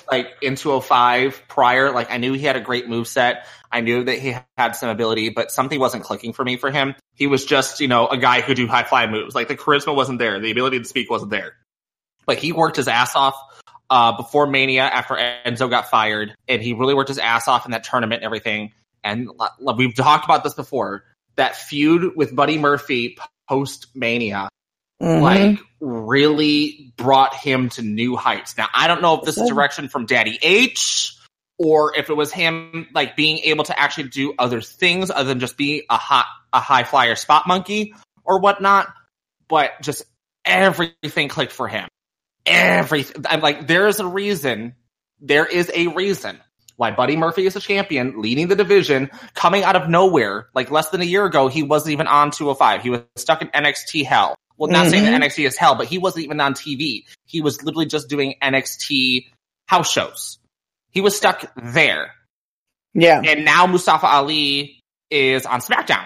Like 0.09 0.35
in 0.41 0.55
205 0.55 1.43
prior, 1.47 1.91
like 1.91 2.11
I 2.11 2.17
knew 2.17 2.33
he 2.33 2.43
had 2.45 2.55
a 2.55 2.61
great 2.61 2.87
move 2.87 3.07
set. 3.07 3.45
I 3.71 3.81
knew 3.81 4.03
that 4.03 4.19
he 4.19 4.35
had 4.57 4.73
some 4.73 4.89
ability, 4.89 5.29
but 5.29 5.51
something 5.51 5.79
wasn't 5.79 6.03
clicking 6.03 6.33
for 6.33 6.45
me 6.45 6.57
for 6.57 6.71
him. 6.71 6.95
He 7.15 7.27
was 7.27 7.45
just, 7.45 7.79
you 7.79 7.87
know, 7.87 8.07
a 8.07 8.17
guy 8.17 8.41
who 8.41 8.53
do 8.53 8.67
high 8.67 8.83
fly 8.83 9.07
moves. 9.07 9.35
Like 9.35 9.47
the 9.47 9.55
charisma 9.57 9.95
wasn't 9.95 10.19
there, 10.19 10.39
the 10.39 10.51
ability 10.51 10.79
to 10.79 10.85
speak 10.85 11.09
wasn't 11.09 11.31
there. 11.31 11.53
But 12.25 12.37
he 12.37 12.51
worked 12.51 12.77
his 12.77 12.87
ass 12.87 13.15
off 13.15 13.35
uh, 13.89 14.15
before 14.17 14.47
Mania 14.47 14.83
after 14.83 15.15
Enzo 15.15 15.69
got 15.69 15.89
fired, 15.89 16.33
and 16.47 16.61
he 16.61 16.73
really 16.73 16.93
worked 16.93 17.09
his 17.09 17.19
ass 17.19 17.47
off 17.47 17.65
in 17.65 17.71
that 17.71 17.83
tournament 17.83 18.19
and 18.19 18.25
everything. 18.25 18.73
And 19.03 19.29
l- 19.39 19.75
we've 19.77 19.93
talked 19.95 20.25
about 20.25 20.43
this 20.43 20.53
before. 20.53 21.03
That 21.35 21.55
feud 21.55 22.15
with 22.15 22.35
Buddy 22.35 22.57
Murphy 22.57 23.17
post 23.47 23.87
Mania, 23.93 24.49
Mhm. 25.01 25.21
like, 25.21 25.59
really 25.85 26.93
brought 26.97 27.35
him 27.35 27.69
to 27.69 27.81
new 27.81 28.15
heights. 28.15 28.57
Now, 28.57 28.67
I 28.73 28.87
don't 28.87 29.01
know 29.01 29.19
if 29.19 29.25
this 29.25 29.37
is 29.37 29.47
direction 29.47 29.87
from 29.87 30.05
Daddy 30.05 30.37
H 30.41 31.15
or 31.57 31.95
if 31.95 32.09
it 32.09 32.15
was 32.15 32.31
him 32.31 32.87
like 32.93 33.15
being 33.15 33.39
able 33.39 33.63
to 33.65 33.79
actually 33.79 34.09
do 34.09 34.33
other 34.37 34.61
things 34.61 35.11
other 35.11 35.29
than 35.29 35.39
just 35.39 35.57
be 35.57 35.85
a 35.89 35.97
hot 35.97 36.25
a 36.51 36.59
high 36.59 36.83
flyer 36.83 37.15
spot 37.15 37.47
monkey 37.47 37.93
or 38.23 38.39
whatnot. 38.39 38.87
But 39.47 39.81
just 39.81 40.03
everything 40.43 41.29
clicked 41.29 41.53
for 41.53 41.67
him. 41.67 41.87
Everything. 42.45 43.25
I'm 43.29 43.41
like, 43.41 43.67
there 43.67 43.87
is 43.87 43.99
a 43.99 44.07
reason. 44.07 44.75
There 45.21 45.45
is 45.45 45.71
a 45.73 45.87
reason 45.87 46.39
why 46.77 46.91
Buddy 46.91 47.15
Murphy 47.15 47.45
is 47.45 47.55
a 47.55 47.59
champion, 47.59 48.21
leading 48.21 48.47
the 48.47 48.55
division, 48.55 49.09
coming 49.33 49.63
out 49.63 49.75
of 49.75 49.87
nowhere. 49.87 50.47
Like 50.53 50.71
less 50.71 50.89
than 50.89 51.01
a 51.01 51.05
year 51.05 51.25
ago, 51.25 51.47
he 51.47 51.63
wasn't 51.63 51.93
even 51.93 52.07
on 52.07 52.31
205. 52.31 52.81
He 52.81 52.89
was 52.89 53.01
stuck 53.15 53.41
in 53.41 53.47
NXT 53.49 54.05
hell. 54.05 54.35
Well, 54.57 54.71
not 54.71 54.87
saying 54.89 55.03
that 55.03 55.21
NXT 55.21 55.45
is 55.45 55.57
hell, 55.57 55.75
but 55.75 55.87
he 55.87 55.97
wasn't 55.97 56.25
even 56.25 56.39
on 56.39 56.53
TV. 56.53 57.05
He 57.25 57.41
was 57.41 57.61
literally 57.63 57.85
just 57.87 58.07
doing 58.09 58.35
NXT 58.41 59.27
house 59.67 59.91
shows. 59.91 60.39
He 60.91 61.01
was 61.01 61.15
stuck 61.17 61.51
there. 61.55 62.11
yeah. 62.93 63.21
And 63.25 63.43
now 63.43 63.65
Mustafa 63.67 64.07
Ali 64.07 64.79
is 65.09 65.45
on 65.45 65.59
SmackDown. 65.59 66.05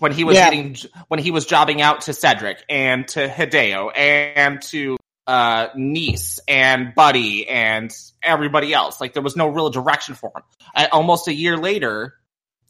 When 0.00 0.12
he 0.12 0.24
was 0.24 0.36
Yeah. 0.36 0.50
getting, 0.50 0.76
when 1.08 1.20
he 1.20 1.30
was 1.30 1.46
jobbing 1.46 1.80
out 1.80 2.02
to 2.02 2.12
Cedric 2.12 2.62
and 2.68 3.06
to 3.08 3.28
Hideo 3.28 3.90
and 3.96 4.60
to 4.62 4.96
uh 5.26 5.68
Nese 5.76 6.38
and 6.48 6.94
Buddy 6.94 7.48
and 7.48 7.92
everybody 8.22 8.72
else. 8.72 9.00
Like 9.00 9.12
there 9.12 9.22
was 9.22 9.36
no 9.36 9.48
real 9.48 9.70
direction 9.70 10.14
for 10.14 10.32
him. 10.34 10.42
Uh, 10.74 10.86
almost 10.90 11.28
a 11.28 11.34
year 11.34 11.56
later, 11.56 12.14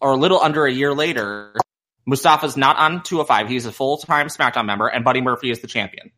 or 0.00 0.12
a 0.12 0.16
little 0.16 0.40
under 0.40 0.66
a 0.66 0.72
year 0.72 0.92
later, 0.94 1.54
Mustafa's 2.08 2.56
not 2.56 2.76
on 2.78 3.02
205. 3.02 3.48
He's 3.48 3.66
a 3.66 3.72
full 3.72 3.98
time 3.98 4.28
SmackDown 4.28 4.64
member, 4.64 4.86
and 4.88 5.04
Buddy 5.04 5.20
Murphy 5.20 5.50
is 5.50 5.60
the 5.60 5.66
champion. 5.66 6.10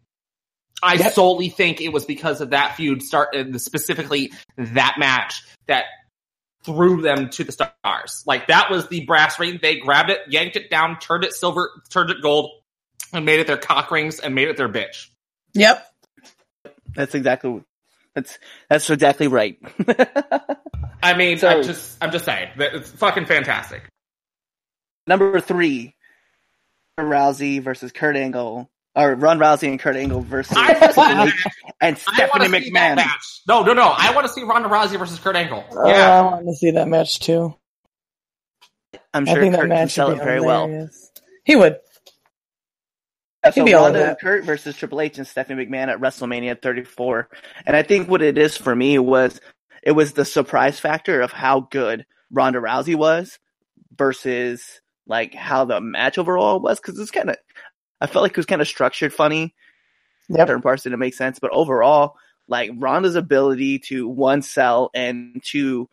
I 0.83 0.95
Yep. 0.95 1.13
solely 1.13 1.49
think 1.49 1.81
it 1.81 1.93
was 1.93 2.05
because 2.05 2.41
of 2.41 2.51
that 2.51 2.77
feud, 2.77 3.03
start 3.03 3.35
uh, 3.35 3.59
specifically 3.59 4.33
that 4.57 4.97
match 4.99 5.43
that 5.67 5.85
threw 6.65 7.03
them 7.03 7.29
to 7.31 7.45
the 7.45 7.53
stars. 7.53 8.23
Like 8.25 8.47
that 8.47 8.71
was 8.71 8.89
the 8.89 9.05
brass 9.05 9.39
ring. 9.39 9.59
They 9.61 9.77
grabbed 9.79 10.11
it, 10.11 10.21
yanked 10.29 10.57
it 10.57 10.71
down, 10.71 10.99
turned 11.01 11.25
it 11.25 11.35
silver, 11.35 11.71
turned 11.91 12.11
it 12.11 12.23
gold, 12.23 12.51
and 13.13 13.25
made 13.25 13.41
it 13.41 13.47
their 13.47 13.57
cock 13.59 13.91
rings 13.91 14.21
and 14.21 14.35
made 14.35 14.49
it 14.49 14.57
their 14.57 14.69
bitch. 14.69 15.09
Yep. 15.55 15.85
That's 16.95 17.15
exactly 17.15 17.63
that's 18.15 18.39
that's 18.69 18.89
exactly 18.89 19.27
right. 19.29 19.59
I 21.03 21.15
mean, 21.17 21.39
So- 21.39 21.49
I'm 21.49 21.63
just, 21.63 21.97
I'm 22.01 22.11
just 22.13 22.25
saying 22.25 22.51
that 22.59 22.75
it's 22.75 22.91
fucking 22.91 23.27
fantastic. 23.27 23.83
Number 25.11 25.41
three, 25.41 25.97
Rousey 26.99 27.61
versus 27.61 27.91
Kurt 27.91 28.15
Angle, 28.15 28.71
or 28.95 29.15
Ron 29.17 29.41
Rousey 29.41 29.69
and 29.69 29.81
Kurt 29.81 29.97
Angle 29.97 30.21
versus 30.21 30.57
I 30.57 30.73
wanna 30.73 30.87
see 30.87 30.93
Stephanie 30.93 31.15
that 31.15 31.25
Mc- 31.27 31.35
match. 31.35 31.53
and 31.81 31.97
I 31.97 31.99
Stephanie 31.99 32.45
to 32.47 32.51
see 32.65 32.71
that 32.71 32.93
McMahon. 32.93 32.97
match. 32.97 33.41
No, 33.49 33.63
no, 33.65 33.73
no. 33.73 33.93
I 33.97 34.15
want 34.15 34.27
to 34.29 34.33
see 34.33 34.45
Ronda 34.45 34.69
Rousey 34.69 34.97
versus 34.99 35.19
Kurt 35.19 35.35
Angle. 35.35 35.65
Uh, 35.77 35.89
Yeah. 35.89 36.19
I 36.19 36.23
want 36.23 36.47
to 36.47 36.55
see 36.55 36.71
that 36.71 36.87
match 36.87 37.19
too. 37.19 37.53
I'm 39.13 39.29
I 39.29 39.33
sure 39.33 39.41
think 39.43 39.53
that 39.55 39.59
Kurt 39.63 39.69
can 39.71 39.77
match 39.81 39.91
sell 39.91 40.11
it 40.13 40.19
be 40.19 40.25
very 40.25 40.41
well. 40.41 40.89
He 41.45 41.57
would. 41.57 41.79
So 43.45 43.51
He'd 43.53 43.65
be 43.65 43.75
all 43.75 43.87
Ronda 43.87 43.99
that. 43.99 44.21
Kurt 44.21 44.45
versus 44.45 44.77
Triple 44.77 45.01
H 45.01 45.19
and 45.19 45.27
Stephanie 45.27 45.67
McMahon 45.67 45.89
at 45.89 45.99
WrestleMania 45.99 46.63
34. 46.63 47.29
And 47.67 47.75
I 47.75 47.83
think 47.83 48.09
what 48.09 48.23
it 48.23 48.39
is 48.39 48.57
for 48.57 48.77
me 48.77 48.99
was 49.01 49.41
it 49.83 49.93
was 49.93 50.13
the 50.13 50.25
surprise 50.25 50.79
factor 50.79 51.21
of 51.21 51.33
how 51.33 51.61
good 51.61 52.07
Ronda 52.31 52.61
Rousey 52.61 52.95
was 52.95 53.39
versus 53.97 54.80
like 55.07 55.35
how 55.35 55.65
the 55.65 55.81
match 55.81 56.19
overall 56.19 56.61
was 56.61 56.81
because 56.81 56.99
it's 56.99 57.11
kind 57.11 57.31
of 57.31 57.37
I 58.01 58.07
felt 58.07 58.23
like 58.23 58.33
it 58.33 58.37
was 58.37 58.47
kind 58.47 58.63
of 58.63 58.69
structured 58.69 59.13
funny. 59.13 59.55
Yep. 60.29 60.49
Certain 60.49 60.63
parts 60.63 60.83
didn't 60.85 60.99
make 60.99 61.15
sense, 61.15 61.39
but 61.39 61.51
overall, 61.53 62.17
like 62.49 62.71
Ronda's 62.77 63.17
ability 63.17 63.81
to 63.81 64.09
one 64.09 64.43
sell 64.43 64.91
and 64.95 65.43
to 65.47 65.89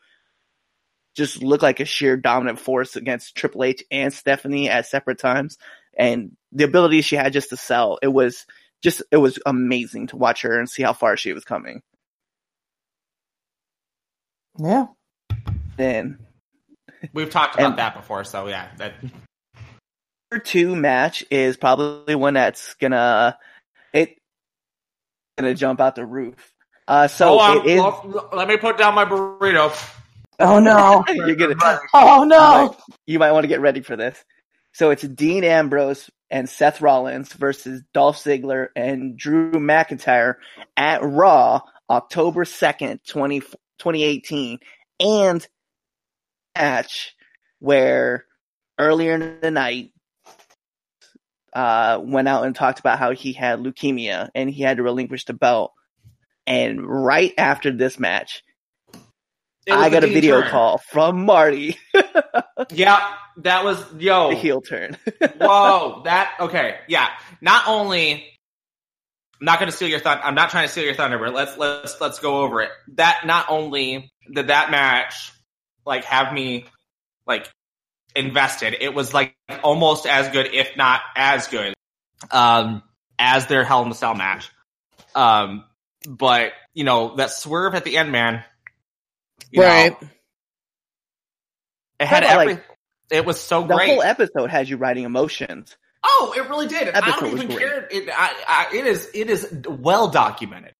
just 1.16 1.42
look 1.42 1.64
like 1.64 1.80
a 1.80 1.86
sheer 1.86 2.16
dominant 2.16 2.60
force 2.60 2.96
against 2.96 3.36
Triple 3.36 3.64
H 3.64 3.84
and 3.90 4.14
Stephanie 4.14 4.70
at 4.70 4.86
separate 4.86 5.20
times, 5.20 5.58
and 5.98 6.38
the 6.52 6.64
ability 6.64 7.02
she 7.02 7.16
had 7.16 7.34
just 7.34 7.50
to 7.50 7.58
sell, 7.58 7.98
it 8.02 8.08
was 8.08 8.46
just 8.84 9.02
it 9.12 9.18
was 9.18 9.40
amazing 9.46 10.08
to 10.08 10.18
watch 10.18 10.44
her 10.44 10.60
and 10.60 10.70
see 10.70 10.84
how 10.84 10.94
far 10.94 11.18
she 11.18 11.34
was 11.34 11.44
coming. 11.44 11.82
Yeah. 14.60 14.86
Then 15.78 16.20
We've 17.14 17.30
talked 17.30 17.56
about 17.56 17.66
And- 17.72 17.80
that 17.80 17.96
before, 17.96 18.24
so 18.24 18.48
yeah. 18.48 18.70
That, 18.78 18.94
number 20.32 20.44
two 20.44 20.76
match 20.76 21.24
is 21.32 21.58
probably 21.58 22.16
one 22.16 22.34
that's 22.36 22.74
gonna 22.76 23.38
it 23.94 24.18
gonna 25.38 25.54
jump 25.54 25.80
out 25.82 25.96
the 25.96 26.06
roof. 26.06 26.36
Uh, 26.88 27.08
so 27.08 27.28
Hold 27.38 27.42
on, 27.42 27.58
it 27.58 27.66
is. 27.72 27.82
well, 27.82 28.30
let 28.34 28.48
me 28.48 28.58
put 28.58 28.78
down 28.78 28.96
my 28.96 29.06
burrito. 29.06 29.72
Oh 30.40 30.60
no. 30.60 31.04
you're 31.14 31.36
gonna 31.36 31.56
Oh 31.94 32.24
no. 32.24 32.76
you 33.06 33.20
might 33.20 33.32
want 33.32 33.44
to 33.44 33.48
get 33.50 33.60
ready 33.62 33.82
for 33.82 33.96
this. 33.96 34.24
So 34.74 34.92
it's 34.92 35.02
Dean 35.02 35.44
Ambrose 35.44 36.10
and 36.30 36.48
Seth 36.48 36.82
Rollins 36.82 37.34
versus 37.34 37.82
Dolph 37.94 38.18
Ziggler 38.24 38.68
and 38.76 39.18
Drew 39.18 39.52
McIntyre 39.54 40.36
at 40.76 41.02
Raw 41.04 41.62
October 41.90 42.44
2nd, 42.44 43.00
20, 43.08 43.40
2018, 43.40 44.60
and 45.00 45.48
match 46.58 47.16
where 47.60 48.26
earlier 48.78 49.14
in 49.14 49.40
the 49.42 49.52
night, 49.52 49.92
uh, 51.54 52.00
went 52.04 52.28
out 52.28 52.46
and 52.46 52.56
talked 52.56 52.80
about 52.80 53.00
how 53.00 53.12
he 53.12 53.34
had 53.34 53.60
leukemia 53.60 54.30
and 54.36 54.50
he 54.50 54.62
had 54.62 54.78
to 54.78 54.84
relinquish 54.84 55.26
the 55.26 55.34
belt. 55.34 55.74
And 56.46 56.86
right 56.86 57.34
after 57.38 57.72
this 57.72 58.00
match, 58.00 58.44
I 59.70 59.90
got 59.90 60.04
a 60.04 60.08
video 60.08 60.42
turn. 60.42 60.50
call 60.50 60.78
from 60.78 61.26
Marty, 61.26 61.78
Yeah, 62.72 63.14
that 63.38 63.64
was 63.64 63.84
yo. 63.98 64.30
the 64.30 64.36
heel 64.36 64.62
turn. 64.62 64.98
Whoa, 65.40 66.02
that 66.06 66.34
okay, 66.40 66.78
yeah. 66.88 67.10
Not 67.42 67.68
only, 67.68 68.14
I'm 68.14 69.46
not 69.46 69.60
going 69.60 69.70
to 69.70 69.76
steal 69.76 69.90
your 69.90 70.00
thunder. 70.00 70.24
I'm 70.24 70.36
not 70.36 70.52
trying 70.52 70.66
to 70.68 70.72
steal 70.72 70.86
your 70.86 70.96
thunder, 70.96 71.20
but 71.20 71.34
let's 71.34 71.58
let's 71.58 72.00
let's 72.00 72.20
go 72.20 72.44
over 72.44 72.62
it. 72.62 72.70
That 72.96 73.26
not 73.26 73.48
only 73.50 74.12
did 74.34 74.48
that 74.48 74.72
match 74.72 75.34
like 75.88 76.04
have 76.06 76.34
me 76.34 76.66
like 77.26 77.50
invested, 78.16 78.76
it 78.80 78.94
was 78.94 79.14
like 79.14 79.36
almost 79.64 80.06
as 80.06 80.30
good, 80.30 80.54
if 80.54 80.76
not 80.78 81.02
as 81.16 81.48
good, 81.48 81.74
um, 82.32 82.84
as 83.18 83.48
their 83.48 83.64
Hell 83.64 83.84
in 83.84 83.90
the 83.90 83.96
Cell 83.96 84.14
match. 84.14 84.52
Um, 85.16 85.64
but 86.08 86.52
you 86.74 86.84
know 86.84 87.16
that 87.16 87.32
swerve 87.32 87.74
at 87.74 87.84
the 87.84 87.98
end, 87.98 88.12
man. 88.12 88.44
you 89.52 89.62
know, 89.62 89.68
right. 89.68 89.98
it 92.00 92.06
had 92.06 92.24
every. 92.24 92.54
like, 92.56 92.66
it 93.10 93.26
was 93.26 93.40
so 93.40 93.62
the 93.62 93.74
great. 93.76 93.90
whole 93.90 94.04
episode 94.04 94.50
has 94.50 94.70
you 94.70 94.78
writing 94.78 95.06
emotions. 95.06 95.76
Oh, 96.04 96.34
it 96.36 96.50
really 96.50 96.68
did. 96.68 96.90
I 96.90 97.20
don't 97.20 97.32
even 97.32 97.48
care. 97.48 97.88
It, 97.90 98.10
I, 98.10 98.44
I, 98.48 98.76
it 98.76 98.86
is 98.86 99.10
it 99.14 99.30
is 99.30 99.48
well 99.68 100.10
documented, 100.10 100.74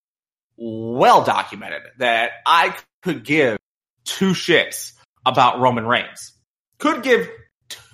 well 0.56 1.24
documented 1.24 1.82
that 1.98 2.32
I 2.46 2.76
could 3.02 3.24
give 3.24 3.58
two 4.04 4.32
shits 4.32 4.92
about 5.28 5.60
Roman 5.60 5.86
Reigns. 5.86 6.32
Could 6.78 7.02
give 7.02 7.28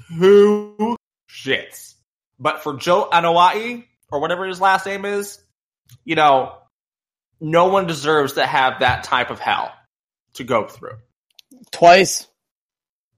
two 0.08 0.96
shits, 1.28 1.94
but 2.38 2.62
for 2.62 2.76
Joe 2.76 3.08
Anoa'i 3.12 3.84
or 4.10 4.20
whatever 4.20 4.46
his 4.46 4.60
last 4.60 4.86
name 4.86 5.04
is, 5.04 5.38
you 6.04 6.14
know, 6.14 6.54
no 7.40 7.66
one 7.66 7.86
deserves 7.86 8.34
to 8.34 8.46
have 8.46 8.80
that 8.80 9.04
type 9.04 9.30
of 9.30 9.40
hell 9.40 9.72
to 10.34 10.44
go 10.44 10.66
through. 10.66 10.96
Twice. 11.70 12.26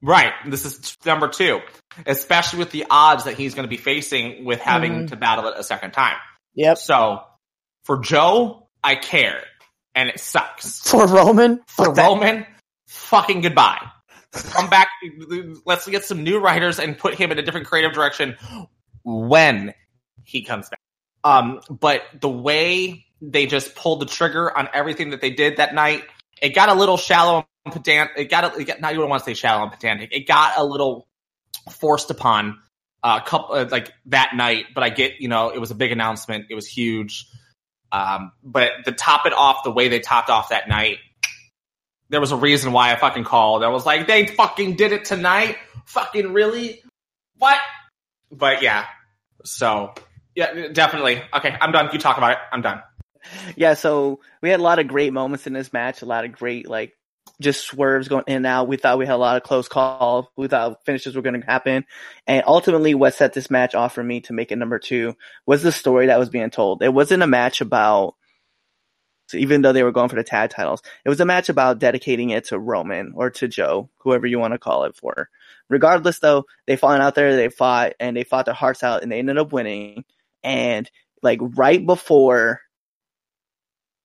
Right. 0.01 0.33
This 0.45 0.65
is 0.65 0.95
number 1.05 1.27
two, 1.27 1.59
especially 2.05 2.59
with 2.59 2.71
the 2.71 2.85
odds 2.89 3.23
that 3.25 3.35
he's 3.35 3.55
going 3.55 3.63
to 3.65 3.69
be 3.69 3.77
facing 3.77 4.45
with 4.45 4.59
having 4.61 4.91
Mhm. 5.05 5.09
to 5.09 5.15
battle 5.15 5.47
it 5.47 5.55
a 5.57 5.63
second 5.63 5.91
time. 5.91 6.17
Yep. 6.53 6.77
So 6.77 7.23
for 7.83 7.99
Joe, 7.99 8.69
I 8.83 8.95
care 8.95 9.43
and 9.95 10.09
it 10.09 10.19
sucks. 10.19 10.87
For 10.87 11.07
Roman. 11.07 11.63
For 11.67 11.85
fuck 11.85 11.95
that- 11.95 12.07
Roman, 12.07 12.45
fucking 12.87 13.41
goodbye. 13.41 13.83
Come 14.31 14.69
back. 14.69 14.89
Let's 15.65 15.87
get 15.87 16.05
some 16.05 16.23
new 16.23 16.39
writers 16.39 16.79
and 16.79 16.97
put 16.97 17.15
him 17.15 17.31
in 17.31 17.39
a 17.39 17.41
different 17.41 17.67
creative 17.67 17.93
direction 17.93 18.37
when 19.03 19.73
he 20.23 20.43
comes 20.43 20.69
back. 20.69 20.79
Um, 21.23 21.61
but 21.69 22.03
the 22.19 22.29
way 22.29 23.05
they 23.21 23.45
just 23.45 23.75
pulled 23.75 24.01
the 24.01 24.05
trigger 24.05 24.55
on 24.55 24.69
everything 24.73 25.11
that 25.11 25.21
they 25.21 25.31
did 25.31 25.57
that 25.57 25.73
night, 25.73 26.03
it 26.41 26.49
got 26.49 26.69
a 26.69 26.73
little 26.73 26.97
shallow 26.97 27.47
and 27.65 27.73
pedant. 27.73 28.11
It 28.17 28.25
got, 28.25 28.43
a, 28.55 28.59
it 28.59 28.65
got 28.65 28.81
not 28.81 28.93
you 28.93 28.99
don't 28.99 29.09
want 29.09 29.23
to 29.23 29.25
say 29.25 29.33
shallow 29.33 29.63
and 29.63 29.71
pedantic. 29.71 30.09
It 30.11 30.27
got 30.27 30.57
a 30.57 30.63
little 30.63 31.07
forced 31.71 32.11
upon 32.11 32.59
a 33.03 33.07
uh, 33.07 33.19
couple 33.21 33.55
uh, 33.55 33.67
like 33.69 33.93
that 34.07 34.35
night. 34.35 34.65
But 34.73 34.83
I 34.83 34.89
get 34.89 35.19
you 35.19 35.27
know 35.27 35.49
it 35.49 35.59
was 35.59 35.71
a 35.71 35.75
big 35.75 35.91
announcement. 35.91 36.45
It 36.49 36.55
was 36.55 36.67
huge. 36.67 37.27
Um, 37.91 38.33
but 38.43 38.71
to 38.85 38.91
top 38.91 39.25
it 39.25 39.33
off 39.33 39.63
the 39.63 39.71
way 39.71 39.87
they 39.87 39.99
topped 39.99 40.29
off 40.29 40.49
that 40.49 40.67
night, 40.67 40.97
there 42.09 42.19
was 42.19 42.31
a 42.31 42.37
reason 42.37 42.71
why 42.71 42.91
I 42.91 42.95
fucking 42.95 43.23
called. 43.23 43.63
I 43.63 43.69
was 43.69 43.85
like, 43.85 44.07
they 44.07 44.27
fucking 44.27 44.75
did 44.75 44.91
it 44.91 45.05
tonight. 45.05 45.57
Fucking 45.85 46.33
really? 46.33 46.81
What? 47.37 47.59
But 48.31 48.61
yeah. 48.61 48.85
So 49.43 49.93
yeah, 50.35 50.67
definitely. 50.71 51.21
Okay, 51.33 51.55
I'm 51.59 51.71
done. 51.71 51.89
You 51.91 51.99
talk 51.99 52.17
about 52.17 52.31
it. 52.31 52.37
I'm 52.51 52.61
done. 52.61 52.81
Yeah, 53.55 53.73
so 53.73 54.19
we 54.41 54.49
had 54.49 54.59
a 54.59 54.63
lot 54.63 54.79
of 54.79 54.87
great 54.87 55.11
moments 55.11 55.47
in 55.47 55.53
this 55.53 55.73
match, 55.73 56.01
a 56.01 56.05
lot 56.05 56.25
of 56.25 56.31
great 56.31 56.69
like 56.69 56.93
just 57.41 57.65
swerves 57.65 58.07
going 58.07 58.23
in 58.27 58.37
and 58.37 58.45
out. 58.45 58.67
We 58.67 58.77
thought 58.77 58.97
we 58.97 59.05
had 59.05 59.15
a 59.15 59.17
lot 59.17 59.37
of 59.37 59.43
close 59.43 59.67
calls. 59.67 60.25
We 60.37 60.47
thought 60.47 60.85
finishes 60.85 61.15
were 61.15 61.21
going 61.21 61.39
to 61.39 61.45
happen, 61.45 61.85
and 62.25 62.43
ultimately, 62.47 62.93
what 62.93 63.15
set 63.15 63.33
this 63.33 63.49
match 63.49 63.75
off 63.75 63.93
for 63.93 64.03
me 64.03 64.21
to 64.21 64.33
make 64.33 64.51
it 64.51 64.57
number 64.57 64.79
two 64.79 65.15
was 65.45 65.63
the 65.63 65.71
story 65.71 66.07
that 66.07 66.19
was 66.19 66.29
being 66.29 66.49
told. 66.49 66.83
It 66.83 66.93
wasn't 66.93 67.23
a 67.23 67.27
match 67.27 67.61
about, 67.61 68.15
even 69.33 69.61
though 69.61 69.73
they 69.73 69.83
were 69.83 69.91
going 69.91 70.09
for 70.09 70.15
the 70.15 70.23
tag 70.23 70.51
titles, 70.51 70.81
it 71.03 71.09
was 71.09 71.19
a 71.19 71.25
match 71.25 71.49
about 71.49 71.79
dedicating 71.79 72.29
it 72.29 72.45
to 72.45 72.59
Roman 72.59 73.11
or 73.15 73.29
to 73.31 73.47
Joe, 73.47 73.89
whoever 73.97 74.25
you 74.27 74.39
want 74.39 74.53
to 74.53 74.59
call 74.59 74.85
it 74.85 74.95
for. 74.95 75.29
Regardless, 75.69 76.19
though, 76.19 76.45
they 76.65 76.77
fought 76.77 77.01
out 77.01 77.15
there, 77.15 77.35
they 77.35 77.49
fought, 77.49 77.93
and 77.99 78.15
they 78.15 78.23
fought 78.23 78.45
their 78.45 78.53
hearts 78.53 78.83
out, 78.83 79.03
and 79.03 79.11
they 79.11 79.19
ended 79.19 79.37
up 79.37 79.51
winning. 79.51 80.05
And 80.43 80.89
like 81.21 81.39
right 81.41 81.85
before 81.85 82.61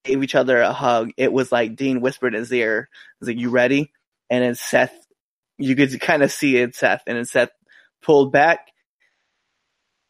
they 0.04 0.14
gave 0.14 0.24
each 0.24 0.34
other 0.34 0.58
a 0.60 0.72
hug, 0.72 1.10
it 1.16 1.32
was 1.32 1.52
like 1.52 1.76
Dean 1.76 2.00
whispered 2.00 2.34
in 2.34 2.40
his 2.40 2.52
ear, 2.52 2.88
"Was 3.20 3.28
like, 3.28 3.38
you 3.38 3.50
ready?" 3.50 3.92
And 4.30 4.42
then 4.42 4.54
Seth, 4.54 4.94
you 5.58 5.76
could 5.76 6.00
kind 6.00 6.22
of 6.22 6.32
see 6.32 6.56
it, 6.56 6.74
Seth, 6.74 7.02
and 7.06 7.16
then 7.16 7.24
Seth 7.24 7.50
pulled 8.02 8.32
back, 8.32 8.72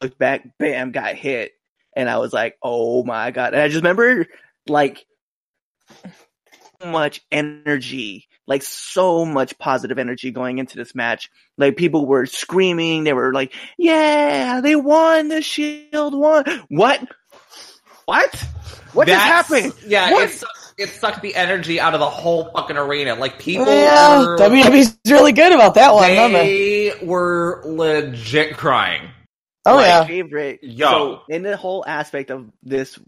looked 0.01 0.17
back, 0.17 0.57
bam, 0.57 0.91
got 0.91 1.15
hit, 1.15 1.51
and 1.95 2.09
I 2.09 2.17
was 2.17 2.33
like, 2.33 2.57
"Oh 2.63 3.03
my 3.03 3.31
god!" 3.31 3.53
And 3.53 3.61
I 3.61 3.67
just 3.67 3.83
remember 3.83 4.25
like 4.67 5.05
much 6.83 7.21
energy, 7.31 8.27
like 8.47 8.61
so 8.63 9.25
much 9.25 9.57
positive 9.57 9.97
energy 9.97 10.31
going 10.31 10.57
into 10.57 10.77
this 10.77 10.93
match. 10.93 11.29
Like 11.57 11.77
people 11.77 12.05
were 12.05 12.25
screaming, 12.25 13.03
they 13.03 13.13
were 13.13 13.33
like, 13.33 13.53
"Yeah, 13.77 14.61
they 14.61 14.75
won! 14.75 15.29
The 15.29 15.41
Shield 15.41 16.13
won! 16.13 16.43
What? 16.69 17.07
What? 18.05 18.35
What 18.93 19.07
just 19.07 19.21
happened?" 19.23 19.73
Yeah, 19.87 20.11
What? 20.11 20.29
it 20.29 20.33
sucked, 20.33 20.73
it 20.77 20.89
sucked 20.89 21.21
the 21.21 21.35
energy 21.35 21.79
out 21.79 21.93
of 21.93 21.99
the 21.99 22.09
whole 22.09 22.51
fucking 22.51 22.77
arena. 22.77 23.15
Like 23.15 23.39
people 23.39 23.65
Yeah, 23.65 24.19
were, 24.19 24.37
WWE's 24.37 24.97
really 25.07 25.31
good 25.31 25.53
about 25.53 25.75
that 25.75 25.93
one, 25.93 26.09
they? 26.09 26.91
they 26.91 27.05
were 27.05 27.61
legit 27.65 28.57
crying. 28.57 29.09
Oh 29.65 29.77
my 29.77 29.85
yeah. 29.87 30.05
favorite. 30.05 30.59
Yo. 30.63 30.89
So 30.89 31.21
in 31.29 31.43
the 31.43 31.55
whole 31.55 31.85
aspect 31.87 32.29
of 32.31 32.49
this 32.63 32.99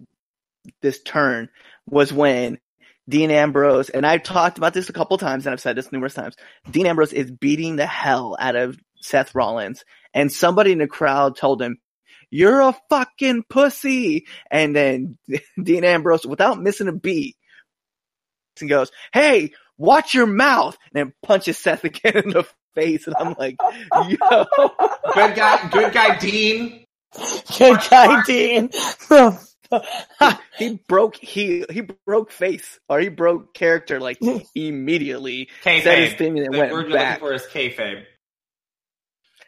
this 0.82 1.02
turn 1.02 1.50
was 1.88 2.12
when 2.12 2.60
Dean 3.08 3.32
Ambrose 3.32 3.90
and 3.90 4.06
I've 4.06 4.24
talked 4.24 4.58
about 4.58 4.74
this 4.74 4.90
a 4.90 4.94
couple 4.94 5.18
times 5.18 5.46
and 5.46 5.54
I've 5.54 5.62
said 5.62 5.76
this 5.76 5.92
numerous 5.92 6.14
times. 6.14 6.36
Dean 6.70 6.88
Ambrose 6.88 7.14
is 7.14 7.32
beating 7.32 7.76
the 7.76 7.86
hell 7.86 8.36
out 8.40 8.56
of 8.56 8.78
Seth 9.02 9.36
Rollins 9.36 9.84
and 10.14 10.32
somebody 10.32 10.72
in 10.72 10.80
the 10.80 10.88
crowd 10.88 11.38
told 11.38 11.62
him, 11.62 11.78
"You're 12.32 12.62
a 12.62 12.76
fucking 12.90 13.44
pussy." 13.50 14.26
And 14.50 14.76
then 14.76 15.18
Dean 15.62 15.84
Ambrose 15.84 16.26
without 16.26 16.62
missing 16.62 16.88
a 16.88 16.94
beat 16.94 17.36
and 18.60 18.70
goes, 18.70 18.92
"Hey, 19.14 19.52
watch 19.78 20.14
your 20.14 20.26
mouth." 20.26 20.78
And 20.94 21.08
then 21.08 21.14
punches 21.22 21.60
Seth 21.60 21.84
again 21.84 22.18
in 22.26 22.30
the 22.32 22.48
face 22.74 23.06
and 23.06 23.16
I'm 23.20 23.36
like, 23.38 23.58
"Yo." 24.10 24.46
Good 25.14 25.36
guy, 25.36 25.70
good 25.70 25.94
guy, 25.94 26.18
Dean. 26.18 26.82
Good 27.58 27.80
guy, 27.90 28.22
Dean. 28.24 28.70
he 30.58 30.80
broke 30.88 31.18
he 31.18 31.66
he 31.70 31.82
broke 32.06 32.32
face 32.32 32.80
or 32.90 33.00
he 33.00 33.10
broke 33.10 33.54
character 33.54 34.00
like 34.00 34.20
immediately. 34.56 35.50
Said 35.80 36.00
his 36.00 36.14
Kayfabe. 36.14 36.18
thing 36.18 36.40
and 36.40 36.54
The 36.54 36.60
went 36.60 36.72
word 36.72 36.90
you're 36.90 36.98
back. 36.98 37.22
looking 37.22 37.28
for 37.28 37.34
is 37.34 37.44
kayfabe. 37.48 38.06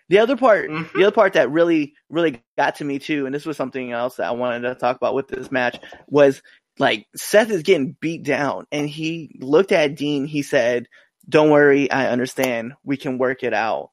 The 0.09 0.19
other 0.19 0.37
part, 0.37 0.71
Mhm. 0.71 0.91
the 0.93 1.03
other 1.03 1.13
part 1.13 1.33
that 1.33 1.51
really 1.51 1.93
really 2.09 2.41
got 2.57 2.75
to 2.75 2.85
me 2.85 2.99
too, 2.99 3.25
and 3.25 3.35
this 3.35 3.45
was 3.45 3.57
something 3.57 3.91
else 3.91 4.17
that 4.17 4.27
I 4.27 4.31
wanted 4.31 4.61
to 4.67 4.75
talk 4.75 4.95
about 4.97 5.15
with 5.15 5.27
this 5.27 5.51
match 5.51 5.77
was 6.07 6.41
like 6.79 7.07
Seth 7.15 7.49
is 7.51 7.63
getting 7.63 7.95
beat 7.99 8.23
down, 8.23 8.67
and 8.71 8.87
he 8.89 9.37
looked 9.41 9.71
at 9.71 9.95
Dean. 9.95 10.25
He 10.25 10.43
said, 10.43 10.87
"Don't 11.27 11.49
worry, 11.49 11.91
I 11.91 12.07
understand. 12.09 12.73
We 12.83 12.97
can 12.97 13.17
work 13.17 13.43
it 13.43 13.53
out." 13.53 13.89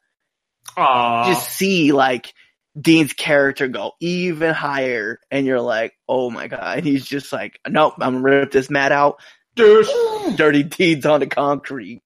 Aww. 0.76 1.26
Just 1.26 1.50
see 1.50 1.92
like. 1.92 2.32
Dean's 2.78 3.12
character 3.12 3.68
go 3.68 3.92
even 4.00 4.52
higher, 4.52 5.20
and 5.30 5.46
you're 5.46 5.60
like, 5.60 5.94
"Oh 6.08 6.30
my 6.30 6.48
god!" 6.48 6.78
And 6.78 6.86
he's 6.86 7.06
just 7.06 7.32
like, 7.32 7.58
"Nope, 7.68 7.94
I'm 8.00 8.22
gonna 8.22 8.40
rip 8.40 8.50
this 8.50 8.70
mat 8.70 8.92
out." 8.92 9.20
douche. 9.54 9.90
dirty 10.36 10.62
deeds 10.62 11.06
on 11.06 11.20
the 11.20 11.26
concrete. 11.26 12.02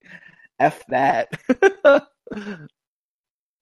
F 0.58 0.84
that. 0.88 1.32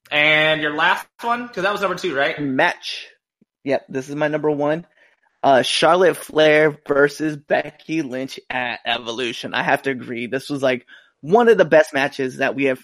And 0.08 0.62
your 0.62 0.72
last 0.72 1.04
one, 1.22 1.48
because 1.48 1.64
that 1.64 1.72
was 1.72 1.80
number 1.80 1.96
two, 1.96 2.14
right? 2.14 2.40
Match. 2.40 3.08
Yep, 3.64 3.86
this 3.88 4.08
is 4.08 4.14
my 4.14 4.28
number 4.28 4.48
one. 4.48 4.86
Uh, 5.42 5.62
Charlotte 5.62 6.16
Flair 6.16 6.78
versus 6.86 7.36
Becky 7.36 8.02
Lynch 8.02 8.38
at 8.48 8.78
Evolution. 8.86 9.52
I 9.52 9.64
have 9.64 9.82
to 9.82 9.90
agree. 9.90 10.28
This 10.28 10.48
was 10.48 10.62
like 10.62 10.86
one 11.22 11.48
of 11.48 11.58
the 11.58 11.64
best 11.64 11.92
matches 11.92 12.36
that 12.36 12.54
we 12.54 12.66
have. 12.66 12.80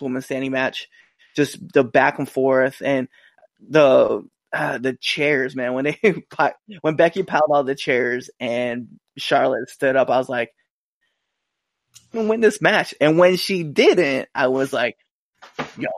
Woman 0.00 0.22
standing 0.22 0.52
match, 0.52 0.88
just 1.36 1.58
the 1.72 1.84
back 1.84 2.18
and 2.18 2.28
forth 2.28 2.82
and 2.84 3.08
the 3.68 4.26
uh, 4.52 4.78
the 4.78 4.96
chairs, 5.00 5.54
man. 5.54 5.74
When 5.74 5.84
they 5.84 5.98
when 6.80 6.96
Becky 6.96 7.22
piled 7.22 7.50
all 7.50 7.64
the 7.64 7.74
chairs 7.74 8.30
and 8.40 8.98
Charlotte 9.16 9.68
stood 9.68 9.96
up, 9.96 10.10
I 10.10 10.18
was 10.18 10.28
like, 10.28 10.52
win 12.12 12.40
this 12.40 12.60
match. 12.60 12.94
And 13.00 13.18
when 13.18 13.36
she 13.36 13.62
didn't, 13.62 14.28
I 14.34 14.48
was 14.48 14.72
like, 14.72 14.96
yo, 15.78 15.88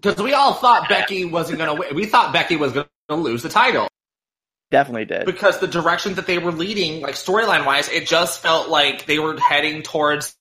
Because 0.00 0.20
we 0.22 0.34
all 0.34 0.54
thought 0.54 0.88
Becky 0.88 1.24
wasn't 1.24 1.58
going 1.58 1.74
to 1.74 1.80
win. 1.80 1.94
We 1.94 2.06
thought 2.06 2.32
Becky 2.32 2.56
was 2.56 2.72
going 2.72 2.86
to 3.08 3.16
lose 3.16 3.42
the 3.42 3.48
title 3.48 3.88
definitely 4.70 5.04
did. 5.04 5.26
because 5.26 5.58
the 5.58 5.66
direction 5.66 6.14
that 6.14 6.26
they 6.26 6.38
were 6.38 6.52
leading, 6.52 7.02
like 7.02 7.14
storyline 7.14 7.66
wise, 7.66 7.88
it 7.88 8.06
just 8.06 8.40
felt 8.40 8.68
like 8.68 9.06
they 9.06 9.18
were 9.18 9.38
heading 9.38 9.82
towards 9.82 10.36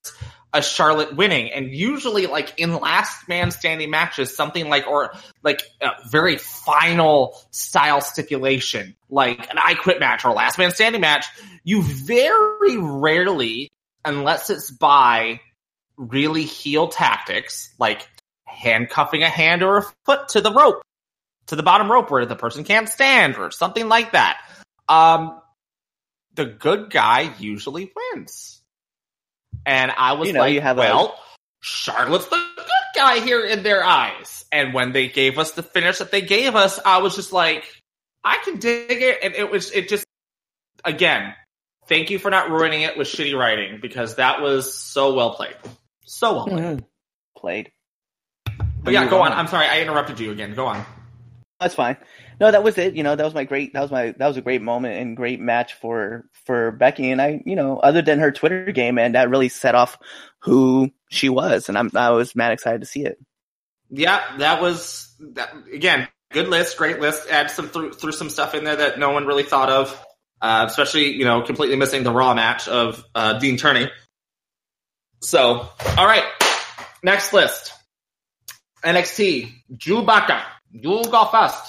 a 0.53 0.61
Charlotte 0.61 1.15
winning. 1.15 1.51
And 1.51 1.73
usually, 1.73 2.27
like 2.27 2.53
in 2.57 2.73
last 2.79 3.27
man 3.27 3.51
standing 3.51 3.89
matches, 3.89 4.35
something 4.35 4.69
like 4.69 4.87
or 4.87 5.13
like 5.43 5.61
a 5.81 5.91
very 6.09 6.37
final 6.37 7.39
style 7.51 8.01
stipulation, 8.01 8.95
like 9.09 9.49
an 9.51 9.57
I 9.57 9.75
quit 9.75 9.99
match 9.99 10.25
or 10.25 10.31
last 10.31 10.57
man 10.57 10.71
standing 10.71 11.01
match, 11.01 11.27
you 11.63 11.83
very 11.83 12.77
rarely, 12.77 13.69
unless 14.03 14.49
it's 14.49 14.71
by 14.71 15.39
really 15.97 16.45
heel 16.45 16.87
tactics, 16.87 17.73
like 17.77 18.07
handcuffing 18.45 19.21
a 19.21 19.29
hand 19.29 19.61
or 19.63 19.77
a 19.77 19.83
foot 20.05 20.29
to 20.29 20.41
the 20.41 20.51
rope, 20.51 20.81
to 21.47 21.55
the 21.55 21.63
bottom 21.63 21.91
rope 21.91 22.09
where 22.09 22.25
the 22.25 22.35
person 22.35 22.63
can't 22.63 22.89
stand 22.89 23.37
or 23.37 23.51
something 23.51 23.87
like 23.87 24.13
that. 24.13 24.39
Um, 24.87 25.39
the 26.33 26.45
good 26.45 26.89
guy 26.89 27.33
usually 27.37 27.91
wins. 27.95 28.58
And 29.65 29.91
I 29.95 30.13
was 30.13 30.27
You 30.27 30.33
know, 30.33 30.39
like, 30.41 30.53
you 30.53 30.61
have 30.61 30.77
a- 30.77 30.81
well, 30.81 31.19
Charlotte's 31.61 32.25
the 32.27 32.37
good 32.55 32.65
guy 32.95 33.19
here 33.19 33.45
in 33.45 33.63
their 33.63 33.83
eyes. 33.83 34.45
And 34.51 34.73
when 34.73 34.93
they 34.93 35.07
gave 35.07 35.37
us 35.37 35.51
the 35.51 35.63
finish 35.63 35.99
that 35.99 36.11
they 36.11 36.21
gave 36.21 36.55
us, 36.55 36.79
I 36.83 36.99
was 36.99 37.15
just 37.15 37.31
like, 37.33 37.65
I 38.23 38.37
can 38.43 38.57
dig 38.59 39.01
it. 39.01 39.19
And 39.23 39.35
it 39.35 39.51
was, 39.51 39.71
it 39.71 39.89
just, 39.89 40.05
again, 40.83 41.33
thank 41.87 42.09
you 42.09 42.19
for 42.19 42.31
not 42.31 42.49
ruining 42.49 42.81
it 42.81 42.97
with 42.97 43.07
shitty 43.07 43.37
writing 43.37 43.79
because 43.81 44.15
that 44.15 44.41
was 44.41 44.73
so 44.73 45.13
well 45.13 45.33
played. 45.35 45.55
So 46.05 46.33
well 46.33 46.45
played. 46.47 46.59
Mhm. 46.59 46.83
Played. 47.37 47.71
But 48.81 48.93
yeah, 48.93 49.07
go 49.09 49.21
on. 49.21 49.31
on. 49.33 49.37
I'm 49.37 49.47
sorry, 49.47 49.67
I 49.67 49.81
interrupted 49.81 50.19
you 50.19 50.31
again. 50.31 50.55
Go 50.55 50.65
on. 50.65 50.85
That's 51.59 51.75
fine. 51.75 51.97
No, 52.39 52.51
that 52.51 52.63
was 52.63 52.77
it. 52.77 52.95
You 52.95 53.03
know, 53.03 53.15
that 53.15 53.23
was 53.23 53.33
my 53.33 53.43
great. 53.43 53.73
That 53.73 53.81
was 53.81 53.91
my. 53.91 54.13
That 54.17 54.27
was 54.27 54.37
a 54.37 54.41
great 54.41 54.61
moment 54.61 54.99
and 54.99 55.17
great 55.17 55.41
match 55.41 55.73
for 55.73 56.25
for 56.45 56.71
Becky. 56.71 57.11
And 57.11 57.21
I, 57.21 57.41
you 57.45 57.55
know, 57.55 57.77
other 57.79 58.01
than 58.01 58.19
her 58.19 58.31
Twitter 58.31 58.71
game, 58.71 58.97
and 58.97 59.15
that 59.15 59.29
really 59.29 59.49
set 59.49 59.75
off 59.75 59.97
who 60.39 60.89
she 61.09 61.27
was. 61.27 61.67
And 61.67 61.77
I'm. 61.77 61.91
I 61.95 62.11
was 62.11 62.35
mad 62.35 62.53
excited 62.53 62.79
to 62.79 62.87
see 62.87 63.03
it. 63.03 63.19
Yeah, 63.89 64.21
that 64.37 64.61
was 64.61 65.13
that 65.33 65.53
again. 65.73 66.07
Good 66.31 66.47
list, 66.47 66.77
great 66.77 66.99
list. 66.99 67.27
Add 67.29 67.51
some 67.51 67.67
through 67.67 67.93
through 67.93 68.13
some 68.13 68.29
stuff 68.29 68.55
in 68.55 68.63
there 68.63 68.77
that 68.77 68.99
no 68.99 69.11
one 69.11 69.25
really 69.25 69.43
thought 69.43 69.69
of, 69.69 70.05
uh, 70.41 70.65
especially 70.69 71.13
you 71.13 71.25
know 71.25 71.41
completely 71.41 71.75
missing 71.75 72.03
the 72.03 72.11
Raw 72.11 72.33
match 72.35 72.69
of 72.69 73.03
uh, 73.15 73.37
Dean 73.39 73.57
Turney. 73.57 73.89
So, 75.21 75.67
all 75.97 76.05
right, 76.05 76.23
next 77.03 77.33
list. 77.33 77.73
NXT 78.83 79.51
Chewbacca. 79.75 80.41
You 80.71 81.03
go 81.09 81.25
first. 81.25 81.63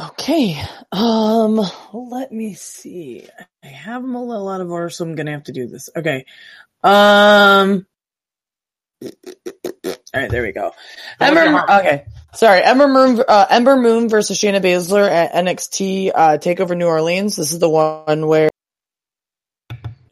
Okay. 0.00 0.60
Um, 0.92 1.60
let 1.92 2.32
me 2.32 2.54
see. 2.54 3.26
I 3.62 3.66
have 3.66 4.02
them 4.02 4.16
all 4.16 4.32
a 4.32 4.38
lot 4.38 4.60
of 4.60 4.70
order, 4.70 4.90
so 4.90 5.04
I'm 5.04 5.14
gonna 5.14 5.32
have 5.32 5.44
to 5.44 5.52
do 5.52 5.66
this. 5.66 5.90
Okay. 5.96 6.24
Um. 6.82 7.86
All 9.04 10.22
right, 10.22 10.30
there 10.30 10.42
we 10.42 10.52
go. 10.52 10.72
Go 11.20 11.28
with 11.28 11.34
your 11.34 11.44
Ember. 11.44 11.72
Okay, 11.72 12.04
sorry. 12.34 12.62
Ember 12.62 12.88
Moon. 12.88 13.22
Uh, 13.26 13.46
Ember 13.50 13.76
Moon 13.76 14.08
versus 14.08 14.38
Shayna 14.38 14.60
Baszler 14.60 15.08
at 15.08 15.32
NXT 15.32 16.10
uh, 16.14 16.38
Takeover 16.38 16.76
New 16.76 16.86
Orleans. 16.86 17.36
This 17.36 17.52
is 17.52 17.58
the 17.58 17.68
one 17.68 18.26
where 18.26 18.50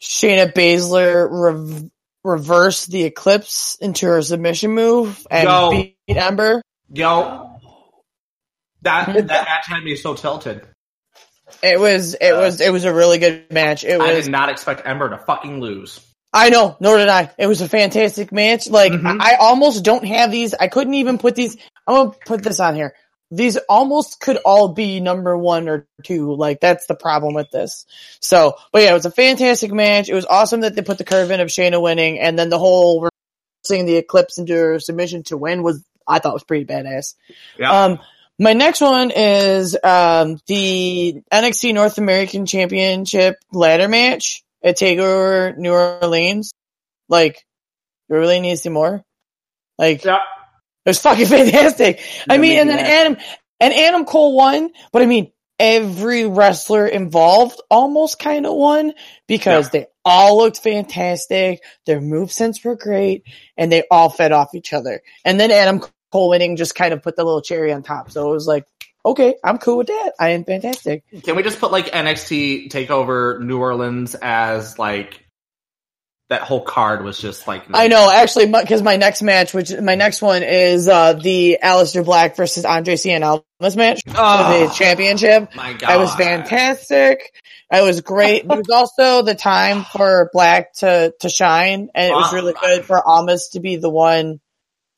Shayna 0.00 0.52
Baszler 0.52 1.28
rev- 1.30 1.90
reversed 2.22 2.90
the 2.90 3.04
Eclipse 3.04 3.78
into 3.80 4.06
her 4.06 4.22
submission 4.22 4.72
move 4.72 5.26
and 5.30 5.48
Yo. 5.48 5.70
beat 5.70 5.96
Ember. 6.08 6.62
Yo, 6.92 7.55
that 8.86 9.06
that 9.28 9.44
match 9.44 9.66
had 9.68 9.82
me 9.84 9.94
so 9.96 10.14
tilted. 10.14 10.66
It 11.62 11.78
was. 11.78 12.14
It 12.14 12.32
was. 12.32 12.60
It 12.60 12.72
was 12.72 12.84
a 12.84 12.92
really 12.92 13.18
good 13.18 13.52
match. 13.52 13.84
It 13.84 14.00
I 14.00 14.14
was. 14.14 14.24
did 14.24 14.32
not 14.32 14.48
expect 14.48 14.82
Ember 14.86 15.10
to 15.10 15.18
fucking 15.18 15.60
lose. 15.60 16.00
I 16.32 16.50
know, 16.50 16.76
nor 16.80 16.98
did 16.98 17.08
I. 17.08 17.30
It 17.38 17.46
was 17.46 17.60
a 17.60 17.68
fantastic 17.68 18.32
match. 18.32 18.68
Like, 18.68 18.92
Mhm. 18.92 19.20
I, 19.20 19.34
I 19.34 19.36
almost 19.36 19.84
don't 19.84 20.04
have 20.04 20.30
these. 20.30 20.54
I 20.54 20.68
couldn't 20.68 20.94
even 20.94 21.18
put 21.18 21.34
these. 21.36 21.56
I'm 21.86 21.94
gonna 21.94 22.16
put 22.26 22.42
this 22.42 22.58
on 22.60 22.74
here. 22.74 22.94
These 23.30 23.56
almost 23.68 24.20
could 24.20 24.36
all 24.44 24.68
be 24.68 25.00
number 25.00 25.36
one 25.36 25.68
or 25.68 25.86
two. 26.04 26.34
Like, 26.34 26.60
that's 26.60 26.86
the 26.86 26.94
problem 26.94 27.34
with 27.34 27.50
this. 27.50 27.86
So, 28.20 28.54
but 28.72 28.82
yeah, 28.82 28.90
it 28.90 28.94
was 28.94 29.06
a 29.06 29.10
fantastic 29.10 29.72
match. 29.72 30.08
It 30.08 30.14
was 30.14 30.26
awesome 30.26 30.60
that 30.60 30.74
they 30.76 30.82
put 30.82 30.98
the 30.98 31.04
curve 31.04 31.30
in 31.30 31.40
of 31.40 31.48
Shayna 31.48 31.80
winning, 31.80 32.18
and 32.20 32.38
then 32.38 32.50
the 32.50 32.58
whole 32.58 33.08
seeing 33.64 33.86
the 33.86 33.96
Eclipse 33.96 34.38
into 34.38 34.54
her 34.54 34.78
submission 34.78 35.22
to 35.24 35.36
win 35.36 35.62
was, 35.62 35.82
I 36.06 36.18
thought 36.20 36.34
was 36.34 36.44
pretty 36.44 36.66
badass. 36.66 37.14
Yeah. 37.58 37.72
Um, 37.72 37.98
my 38.38 38.52
next 38.52 38.80
one 38.80 39.10
is 39.10 39.76
um, 39.82 40.38
the 40.46 41.22
NXT 41.32 41.74
North 41.74 41.98
American 41.98 42.46
Championship 42.46 43.36
ladder 43.52 43.88
match 43.88 44.42
at 44.62 44.76
Takeover 44.78 45.56
New 45.56 45.72
Orleans. 45.72 46.52
Like, 47.08 47.44
you 48.08 48.16
really 48.16 48.40
need 48.40 48.50
to 48.52 48.56
see 48.56 48.68
more. 48.68 49.02
Like, 49.78 50.04
Yeah. 50.04 50.16
it 50.84 50.90
was 50.90 51.00
fucking 51.00 51.26
fantastic. 51.36 52.00
I 52.28 52.38
mean, 52.38 52.58
and 52.58 52.68
then 52.68 52.78
that. 52.78 52.86
Adam 53.06 53.16
and 53.60 53.72
Adam 53.74 54.04
Cole 54.04 54.36
won, 54.36 54.70
but 54.92 55.02
I 55.02 55.06
mean, 55.06 55.32
every 55.58 56.26
wrestler 56.26 56.86
involved 56.86 57.60
almost 57.70 58.18
kind 58.18 58.44
of 58.44 58.54
won 58.54 58.92
because 59.26 59.70
they 59.70 59.86
all 60.04 60.36
looked 60.36 60.58
fantastic. 60.58 61.62
Their 61.86 62.00
movesets 62.00 62.62
were 62.64 62.76
great, 62.76 63.22
and 63.56 63.72
they 63.72 63.84
all 63.90 64.10
fed 64.10 64.32
off 64.32 64.54
each 64.54 64.72
other. 64.74 65.00
And 65.24 65.40
then 65.40 65.50
Adam 65.50 65.80
Cole 66.12 66.28
winning 66.30 66.56
just 66.56 66.74
kind 66.74 66.92
of 66.94 67.02
put 67.02 67.16
the 67.16 67.24
little 67.24 67.42
cherry 67.42 67.72
on 67.72 67.82
top. 67.82 68.10
So 68.10 68.28
it 68.30 68.32
was 68.32 68.46
like, 68.46 68.64
okay, 69.04 69.34
I'm 69.44 69.58
cool 69.58 69.78
with 69.78 69.88
that. 69.88 70.12
I 70.18 70.30
am 70.30 70.44
fantastic. 70.44 71.04
Can 71.22 71.36
we 71.36 71.42
just 71.42 71.58
put 71.60 71.72
like 71.72 71.86
NXT 71.92 72.70
Takeover 72.70 73.40
New 73.40 73.58
Orleans 73.58 74.14
as 74.20 74.78
like 74.78 75.22
that 76.28 76.42
whole 76.42 76.60
card 76.60 77.04
was 77.04 77.18
just 77.18 77.46
like 77.46 77.64
I 77.72 77.86
know, 77.86 78.10
actually, 78.12 78.46
because 78.46 78.82
my 78.82 78.96
next 78.96 79.22
match, 79.22 79.54
which 79.54 79.72
my 79.80 79.94
next 79.94 80.20
one 80.22 80.42
is 80.42 80.88
uh 80.88 81.12
the 81.12 81.58
Aleister 81.62 82.04
Black 82.04 82.34
versus 82.34 82.64
Andrade 82.64 82.98
Cien 82.98 83.22
Almas 83.22 83.76
match 83.76 84.02
for 84.04 84.14
Oh, 84.16 84.66
the 84.66 84.74
championship. 84.74 85.54
my 85.54 85.72
god, 85.74 85.88
That 85.88 85.98
was 85.98 86.12
fantastic. 86.16 87.32
It 87.70 87.82
was 87.82 88.00
great. 88.00 88.42
It 88.44 88.48
was 88.48 88.68
also 88.70 89.22
the 89.22 89.34
time 89.36 89.84
for 89.84 90.30
Black 90.32 90.72
to 90.78 91.14
to 91.20 91.28
shine, 91.28 91.90
and 91.94 92.10
it 92.10 92.14
was 92.14 92.32
really 92.34 92.54
good 92.60 92.84
for 92.84 93.00
Almas 93.06 93.50
to 93.52 93.60
be 93.60 93.76
the 93.76 93.90
one 93.90 94.40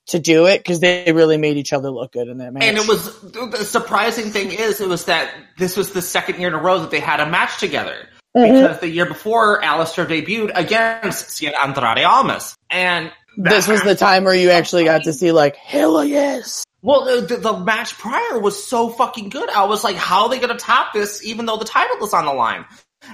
to 0.08 0.18
do 0.18 0.46
it 0.46 0.58
because 0.58 0.80
they 0.80 1.12
really 1.12 1.36
made 1.36 1.56
each 1.56 1.72
other 1.72 1.90
look 1.90 2.12
good 2.12 2.28
in 2.28 2.38
that 2.38 2.52
match. 2.52 2.62
And 2.62 2.76
it 2.76 2.88
was 2.88 3.20
the 3.20 3.64
surprising 3.64 4.30
thing 4.30 4.52
is 4.52 4.80
it 4.80 4.88
was 4.88 5.04
that 5.04 5.30
this 5.56 5.76
was 5.76 5.92
the 5.92 6.02
second 6.02 6.40
year 6.40 6.48
in 6.48 6.54
a 6.54 6.58
row 6.58 6.80
that 6.80 6.90
they 6.90 7.00
had 7.00 7.20
a 7.20 7.28
match 7.28 7.58
together. 7.58 8.08
Mhm. 8.36 8.60
Because 8.62 8.80
the 8.80 8.88
year 8.88 9.06
before, 9.06 9.60
Aleister 9.62 10.06
debuted 10.06 10.52
against 10.54 11.28
Cien 11.28 11.52
Andrade 11.54 12.04
Almas, 12.04 12.54
and 12.68 13.10
this 13.36 13.66
was 13.66 13.82
the 13.82 13.94
time 13.94 14.24
where 14.24 14.34
you 14.34 14.50
actually 14.50 14.84
got 14.84 15.04
to 15.04 15.12
see 15.12 15.32
like 15.32 15.56
hell 15.56 16.04
yes. 16.04 16.64
well, 16.82 17.04
the, 17.04 17.26
the, 17.26 17.36
the 17.36 17.58
match 17.58 17.96
prior 17.98 18.38
was 18.38 18.62
so 18.62 18.88
fucking 18.88 19.30
good. 19.30 19.48
I 19.50 19.64
was 19.64 19.82
like, 19.82 19.96
how 19.96 20.24
are 20.24 20.28
they 20.28 20.38
going 20.38 20.56
to 20.56 20.62
top 20.62 20.92
this, 20.92 21.24
even 21.24 21.46
though 21.46 21.56
the 21.56 21.64
title 21.64 21.98
was 22.00 22.14
on 22.14 22.24
the 22.24 22.32
line? 22.32 22.64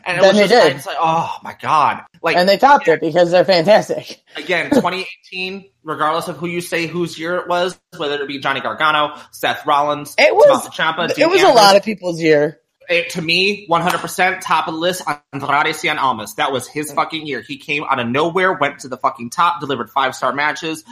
And 0.04 0.18
it 0.18 0.20
Then 0.22 0.28
was 0.28 0.37
they 0.37 0.48
just, 0.48 0.66
did. 0.68 0.76
it's 0.76 0.87
like, 0.87 0.96
oh 1.00 1.37
my 1.42 1.57
god, 1.61 2.02
like 2.22 2.37
And 2.37 2.48
they 2.48 2.57
topped 2.59 2.88
it 2.88 3.00
because 3.00 3.30
they're 3.30 3.44
fantastic. 3.44 4.22
again, 4.37 4.70
2018, 4.70 5.70
regardless 5.83 6.28
of 6.28 6.37
who 6.37 6.46
you 6.46 6.61
say 6.61 6.87
whose 6.87 7.18
year 7.18 7.37
it 7.37 7.48
was, 7.48 7.78
whether 7.96 8.20
it 8.22 8.26
be 8.28 8.38
Johnny 8.38 8.61
Gargano, 8.61 9.16
Seth 9.30 9.64
Rollins, 9.66 10.14
It 10.18 10.35
was- 10.35 10.68
Ciampa, 10.68 11.11
It 11.11 11.16
Dean 11.16 11.30
was 11.30 11.42
a 11.42 11.48
lot 11.48 11.76
of 11.76 11.83
people's 11.83 12.20
year. 12.20 12.61
it, 12.88 13.11
to 13.11 13.22
me, 13.22 13.66
100% 13.68 14.40
top 14.42 14.68
of 14.68 14.74
the 14.74 14.80
list, 14.80 15.02
Andrade 15.33 15.74
Cien 15.74 15.96
Almas. 15.98 16.35
That 16.35 16.52
was 16.52 16.66
his 16.68 16.92
fucking 16.92 17.26
year. 17.26 17.40
He 17.40 17.57
came 17.57 17.85
out 17.85 17.98
of 17.98 18.09
nowhere, 18.09 18.52
went 18.52 18.80
to 18.80 18.88
the 18.88 18.96
fucking 18.98 19.30
top, 19.30 19.61
delivered 19.61 19.90
five 19.90 20.14
star 20.14 20.33
matches, 20.33 20.85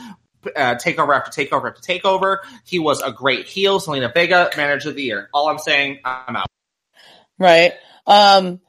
uh, 0.55 0.75
takeover 0.75 1.15
after 1.15 1.29
takeover 1.31 1.69
after 1.69 1.81
takeover. 1.81 2.37
He 2.65 2.79
was 2.79 3.01
a 3.01 3.11
great 3.11 3.45
heel. 3.47 3.79
Zelina 3.79 4.13
Vega, 4.13 4.49
manager 4.57 4.89
of 4.89 4.95
the 4.95 5.03
year. 5.03 5.29
All 5.33 5.47
I'm 5.49 5.57
saying, 5.59 5.99
I'm 6.03 6.35
out. 6.35 6.47
Right. 7.39 7.73
Um 8.05 8.59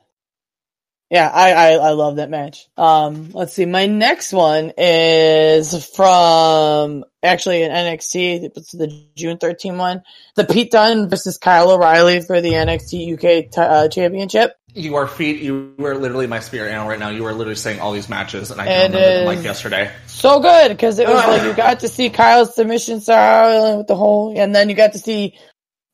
yeah, 1.14 1.30
I, 1.32 1.52
I, 1.52 1.70
I 1.74 1.90
love 1.90 2.16
that 2.16 2.28
match. 2.28 2.66
Um 2.76 3.30
let's 3.32 3.52
see. 3.52 3.66
My 3.66 3.86
next 3.86 4.32
one 4.32 4.72
is 4.76 5.86
from 5.94 7.04
actually 7.22 7.62
an 7.62 7.70
NXT, 7.70 8.50
it's 8.56 8.72
the 8.72 9.06
June 9.14 9.38
13 9.38 9.78
one. 9.78 10.02
The 10.34 10.44
Pete 10.44 10.72
Dunne 10.72 11.08
versus 11.08 11.38
Kyle 11.38 11.70
O'Reilly 11.70 12.20
for 12.20 12.40
the 12.40 12.50
NXT 12.50 13.14
UK 13.14 13.48
t- 13.48 13.60
uh, 13.60 13.86
championship. 13.88 14.56
You 14.74 14.96
are 14.96 15.06
feet. 15.06 15.40
You 15.40 15.72
were 15.78 15.94
literally 15.94 16.26
my 16.26 16.40
spirit 16.40 16.70
animal 16.70 16.88
right 16.88 16.98
now. 16.98 17.10
You 17.10 17.24
are 17.26 17.32
literally 17.32 17.54
saying 17.54 17.78
all 17.78 17.92
these 17.92 18.08
matches, 18.08 18.50
and 18.50 18.60
I 18.60 18.64
can 18.66 18.90
remember 18.90 18.98
them 18.98 19.26
like 19.26 19.44
yesterday. 19.44 19.92
So 20.08 20.40
good 20.40 20.70
because 20.70 20.98
it 20.98 21.06
was 21.06 21.24
like 21.28 21.44
you 21.44 21.54
got 21.54 21.80
to 21.80 21.88
see 21.88 22.10
Kyle's 22.10 22.56
submission 22.56 23.00
style 23.00 23.78
with 23.78 23.86
the 23.86 23.94
whole, 23.94 24.36
and 24.36 24.52
then 24.52 24.68
you 24.68 24.74
got 24.74 24.94
to 24.94 24.98
see 24.98 25.38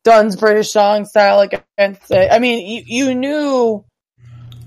Dunne's 0.02 0.36
British 0.36 0.70
song 0.70 1.04
style 1.04 1.40
against 1.40 2.10
it. 2.10 2.32
I 2.32 2.38
mean, 2.38 2.66
you, 2.66 2.82
you 2.86 3.14
knew 3.14 3.84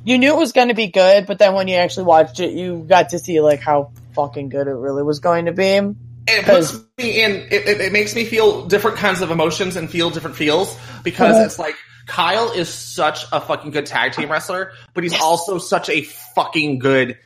you 0.04 0.18
knew 0.18 0.34
it 0.34 0.38
was 0.38 0.52
going 0.52 0.68
to 0.70 0.74
be 0.74 0.88
good, 0.88 1.26
but 1.28 1.40
then 1.40 1.54
when 1.54 1.68
you 1.68 1.76
actually 1.76 2.06
watched 2.06 2.40
it, 2.40 2.52
you 2.54 2.86
got 2.88 3.10
to 3.10 3.20
see 3.20 3.40
like 3.42 3.60
how 3.62 3.92
fucking 4.14 4.50
good 4.50 4.68
it 4.68 4.74
really 4.74 5.04
was 5.04 5.20
going 5.20 5.46
to 5.46 5.52
be. 5.52 5.80
It 6.26 6.46
puts 6.46 6.74
me 6.98 7.22
in. 7.24 7.32
It, 7.52 7.68
it, 7.68 7.82
it 7.82 7.92
makes 7.94 8.16
me 8.16 8.26
feel 8.26 8.66
different 8.66 8.98
kinds 8.98 9.22
of 9.22 9.32
emotions 9.32 9.76
and 9.76 9.90
feel 9.90 10.10
different 10.10 10.36
feels 10.38 10.78
because 11.04 11.36
Uh-huh. 11.36 11.46
it's 11.46 11.60
like 11.60 11.76
Kyle 12.08 12.52
is 12.52 12.70
such 12.70 13.26
a 13.32 13.42
fucking 13.42 13.72
good 13.72 13.86
tag 13.86 14.14
team 14.14 14.32
wrestler, 14.32 14.72
but 14.94 15.04
he's 15.04 15.20
also 15.20 15.58
such 15.58 15.90
a 15.90 16.02
fucking 16.36 16.80
good 16.80 17.18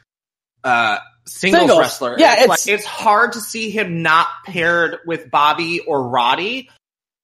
uh, 0.63 0.97
singles, 1.27 1.61
Singles. 1.61 1.79
wrestler. 1.79 2.15
Yeah, 2.17 2.33
it's, 2.33 2.41
it's- 2.43 2.49
like 2.67 2.73
it's 2.75 2.85
hard 2.85 3.33
to 3.33 3.41
see 3.41 3.69
him 3.69 4.01
not 4.01 4.27
paired 4.45 4.97
with 5.05 5.29
Bobby 5.31 5.79
or 5.81 6.07
Roddy, 6.09 6.69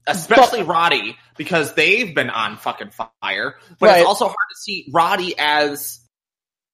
especially 0.07 0.63
Roddy 0.63 1.17
because 1.37 1.73
they've 1.73 2.13
been 2.13 2.29
on 2.29 2.57
fucking 2.57 2.91
fire. 2.91 3.55
But 3.79 3.87
Right. 3.87 3.99
it's 3.99 4.07
also 4.07 4.25
hard 4.25 4.35
to 4.51 4.55
see 4.59 4.89
Roddy 4.93 5.35
as 5.37 5.99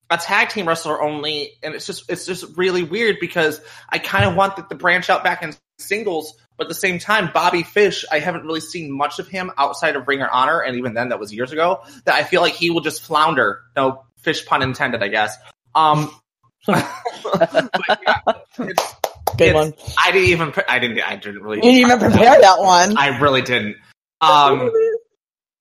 a 0.10 0.18
tag 0.18 0.50
team 0.50 0.68
wrestler 0.68 1.02
only, 1.02 1.52
and 1.62 1.76
it's 1.76 1.86
just 1.86 2.10
it's 2.10 2.26
just 2.26 2.58
really 2.58 2.84
weird 2.84 3.18
because 3.20 3.62
I 3.90 4.00
kind 4.00 4.26
of 4.26 4.36
want 4.36 4.56
that 4.56 4.70
to 4.70 4.76
branch 4.76 5.10
out 5.10 5.24
back 5.24 5.44
in 5.44 5.56
singles, 5.78 6.34
but 6.58 6.66
at 6.66 6.70
the 6.70 6.76
same 6.76 7.00
time, 7.00 7.30
Bobby 7.34 7.64
Fish, 7.64 8.06
I 8.12 8.20
haven't 8.20 8.44
really 8.44 8.60
seen 8.60 8.92
much 8.92 9.20
of 9.20 9.28
him 9.28 9.52
outside 9.58 9.96
of 9.96 10.08
Ring 10.08 10.22
Honor, 10.22 10.60
and 10.62 10.78
even 10.78 10.94
then, 10.94 11.10
that 11.10 11.20
was 11.20 11.34
years 11.34 11.52
ago. 11.52 11.82
That 12.06 12.16
I 12.16 12.24
feel 12.24 12.42
like 12.42 12.54
he 12.54 12.72
will 12.72 12.82
just 12.82 13.04
flounder. 13.04 13.62
No 13.76 14.04
fish 14.22 14.46
pun 14.46 14.62
intended, 14.64 15.04
I 15.04 15.08
guess. 15.10 15.38
Um, 15.76 16.12
but 16.68 18.00
yeah, 18.06 18.20
it's, 18.60 18.96
Good 19.40 19.48
it's- 19.48 19.66
one. 19.66 19.96
I 19.98 20.12
didn't 20.12 20.30
even. 20.30 20.52
pre- 20.52 20.64
I 20.68 20.80
didn't. 20.80 21.00
I 21.00 21.16
didn't 21.16 21.42
really. 21.42 21.58
You 21.58 21.64
didn't 21.64 21.80
even 21.80 22.00
prepare 22.00 22.40
that 22.42 22.60
one. 22.60 22.98
I 22.98 23.20
really 23.20 23.42
didn't. 23.42 23.78
Um, 24.22 24.72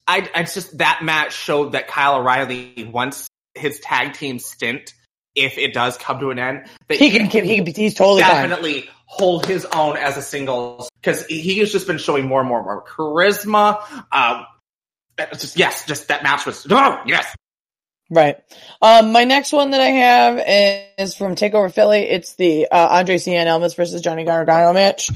I, 0.06 0.28
I 0.34 0.42
just 0.42 0.78
that 0.78 1.00
match 1.02 1.32
showed 1.32 1.72
that 1.72 1.86
Kyle 1.86 2.16
O'Reilly 2.16 2.88
once 2.92 3.28
his 3.54 3.78
tag 3.80 4.14
team 4.14 4.38
stint, 4.38 4.94
if 5.34 5.58
it 5.58 5.74
does 5.74 5.96
come 5.98 6.18
to 6.20 6.30
an 6.30 6.38
end, 6.38 6.66
that 6.88 6.98
he 6.98 7.10
can, 7.10 7.26
he 7.26 7.56
can 7.56 7.64
be, 7.64 7.72
he's 7.72 7.94
totally 7.94 8.22
fine. 8.22 8.48
definitely 8.48 8.88
hold 9.06 9.46
his 9.46 9.64
own 9.66 9.96
as 9.96 10.16
a 10.16 10.22
singles 10.22 10.90
because 11.00 11.26
he 11.26 11.58
has 11.58 11.70
just 11.70 11.86
been 11.86 11.98
showing 11.98 12.26
more 12.26 12.40
and 12.40 12.48
more 12.48 12.58
and 12.58 12.66
more 12.66 12.84
charisma. 12.84 13.82
Um, 14.10 14.46
just 15.32 15.56
yes, 15.56 15.86
just 15.86 16.08
that 16.08 16.22
match 16.22 16.46
was 16.46 16.66
oh, 16.70 17.00
yes. 17.06 17.34
Right. 18.10 18.36
Um, 18.80 19.12
my 19.12 19.24
next 19.24 19.52
one 19.52 19.72
that 19.72 19.80
I 19.80 19.88
have 19.88 20.42
is 20.98 21.14
from 21.14 21.34
Takeover 21.34 21.72
Philly. 21.72 22.00
It's 22.00 22.36
the 22.36 22.66
uh, 22.70 22.98
Andrade 22.98 23.20
Cien 23.20 23.46
Elvis 23.46 23.76
versus 23.76 24.00
Johnny 24.00 24.24
Gargano 24.24 24.72
match. 24.72 25.10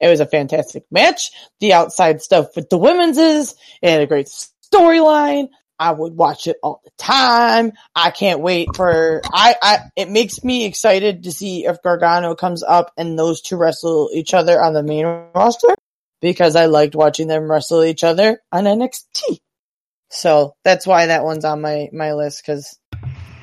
It 0.00 0.08
was 0.08 0.20
a 0.20 0.26
fantastic 0.26 0.84
match. 0.90 1.30
The 1.60 1.74
outside 1.74 2.22
stuff 2.22 2.56
with 2.56 2.70
the 2.70 2.78
women's 2.78 3.18
is 3.18 3.54
it 3.82 3.90
had 3.90 4.00
a 4.00 4.06
great 4.06 4.28
storyline. 4.72 5.48
I 5.78 5.92
would 5.92 6.14
watch 6.14 6.46
it 6.46 6.56
all 6.62 6.80
the 6.84 6.90
time. 6.98 7.72
I 7.94 8.10
can't 8.10 8.40
wait 8.40 8.68
for 8.74 9.20
I, 9.32 9.54
I 9.62 9.78
it 9.94 10.10
makes 10.10 10.42
me 10.42 10.64
excited 10.64 11.24
to 11.24 11.32
see 11.32 11.66
if 11.66 11.82
Gargano 11.82 12.34
comes 12.34 12.62
up 12.64 12.92
and 12.96 13.18
those 13.18 13.42
two 13.42 13.56
wrestle 13.56 14.10
each 14.12 14.34
other 14.34 14.60
on 14.60 14.72
the 14.72 14.82
main 14.82 15.04
roster 15.34 15.74
because 16.20 16.56
I 16.56 16.66
liked 16.66 16.96
watching 16.96 17.28
them 17.28 17.50
wrestle 17.50 17.84
each 17.84 18.02
other 18.02 18.40
on 18.50 18.64
NXT. 18.64 19.38
So 20.10 20.54
that's 20.64 20.86
why 20.86 21.06
that 21.06 21.24
one's 21.24 21.44
on 21.44 21.60
my 21.60 21.88
my 21.92 22.14
list 22.14 22.42
because 22.44 22.78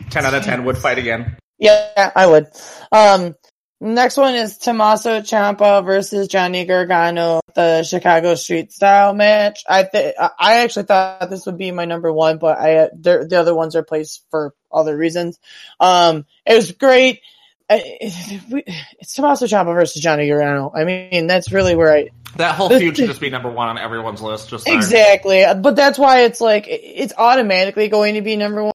Ten 0.09 0.26
out 0.26 0.34
of 0.34 0.43
ten 0.43 0.66
would 0.66 0.78
fight 0.78 0.97
again. 0.97 1.38
yeah, 1.57 2.11
I 2.16 2.28
would. 2.28 2.47
Um, 2.91 3.36
next 3.82 4.18
one 4.18 4.36
is 4.36 4.57
Tommaso 4.57 5.22
Ciampa 5.22 5.84
versus 5.84 6.28
Johnny 6.28 6.66
Gargano, 6.66 7.41
the 7.55 7.84
Chicago 7.84 8.36
Street 8.36 8.72
Style 8.72 9.13
match. 9.13 9.63
I 9.68 9.84
th- 9.84 10.16
I 10.20 10.61
actually 10.61 10.86
thought 10.86 11.30
this 11.30 11.45
would 11.45 11.57
be 11.57 11.72
my 11.72 11.86
number 11.86 12.11
one, 12.13 12.38
but 12.38 12.57
I 12.57 12.89
the 12.97 13.26
the 13.30 13.39
other 13.39 13.55
ones 13.55 13.76
are 13.76 13.84
placed 13.84 14.24
for 14.30 14.53
other 14.72 14.95
reasons. 14.95 15.39
Um, 15.80 16.26
it 16.45 16.55
was 16.55 16.72
great. 16.72 17.22
It's 17.70 19.16
Tommaso 19.16 19.45
Ciampa 19.45 19.74
versus 19.74 20.01
Johnny 20.01 20.28
Gargano. 20.28 20.72
I 20.76 20.84
mean, 20.84 21.28
that's 21.28 21.51
really 21.51 21.76
where 21.76 21.93
I 21.93 22.09
That 22.38 22.55
whole 22.55 22.70
feud 22.70 22.95
should 22.95 23.07
just 23.07 23.22
be 23.22 23.30
number 23.30 23.49
one 23.49 23.70
on 23.70 23.78
everyone's 23.78 24.22
list. 24.22 24.49
Just 24.49 24.66
saying. 24.66 24.78
Exactly. 24.78 25.45
But 25.59 25.76
that's 25.76 25.97
why 25.97 26.22
it's 26.22 26.41
like, 26.41 26.66
it's 26.68 27.13
automatically 27.18 27.88
going 27.88 28.16
to 28.16 28.22
be 28.22 28.36
number 28.36 28.63
one. 28.63 28.74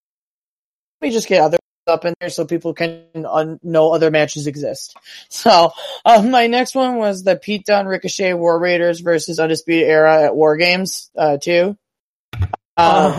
Let 1.01 1.09
me 1.09 1.12
just 1.12 1.28
get 1.28 1.41
other 1.41 1.59
up 1.86 2.05
in 2.05 2.14
there 2.20 2.30
so 2.30 2.45
people 2.45 2.74
can 2.74 3.05
un- 3.14 3.61
know 3.62 3.93
other 3.93 4.11
matches 4.11 4.47
exist. 4.47 4.97
So, 5.28 5.72
um, 6.05 6.30
my 6.30 6.47
next 6.47 6.74
one 6.74 6.97
was 6.97 7.22
the 7.22 7.36
Pete 7.36 7.64
Dunne 7.64 7.86
Ricochet 7.86 8.34
War 8.34 8.59
Raiders 8.59 9.01
versus 9.01 9.38
Undisputed 9.38 9.88
Era 9.88 10.24
at 10.24 10.36
War 10.36 10.57
Games, 10.57 11.11
uh, 11.16 11.38
too. 11.38 11.76
Um, 12.76 13.12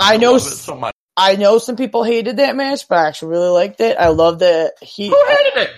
I 0.00 0.16
know 0.16 0.34
love 0.34 0.42
it 0.42 0.50
so 0.50 0.76
much. 0.76 0.94
I 1.16 1.36
know 1.36 1.58
some 1.58 1.76
people 1.76 2.04
hated 2.04 2.36
that 2.38 2.56
match, 2.56 2.88
but 2.88 2.98
I 2.98 3.08
actually 3.08 3.28
really 3.32 3.48
liked 3.48 3.80
it. 3.80 3.96
I 3.98 4.08
love 4.08 4.40
that 4.40 4.74
he, 4.82 5.08
Who 5.08 5.24
hated 5.28 5.62
it? 5.62 5.70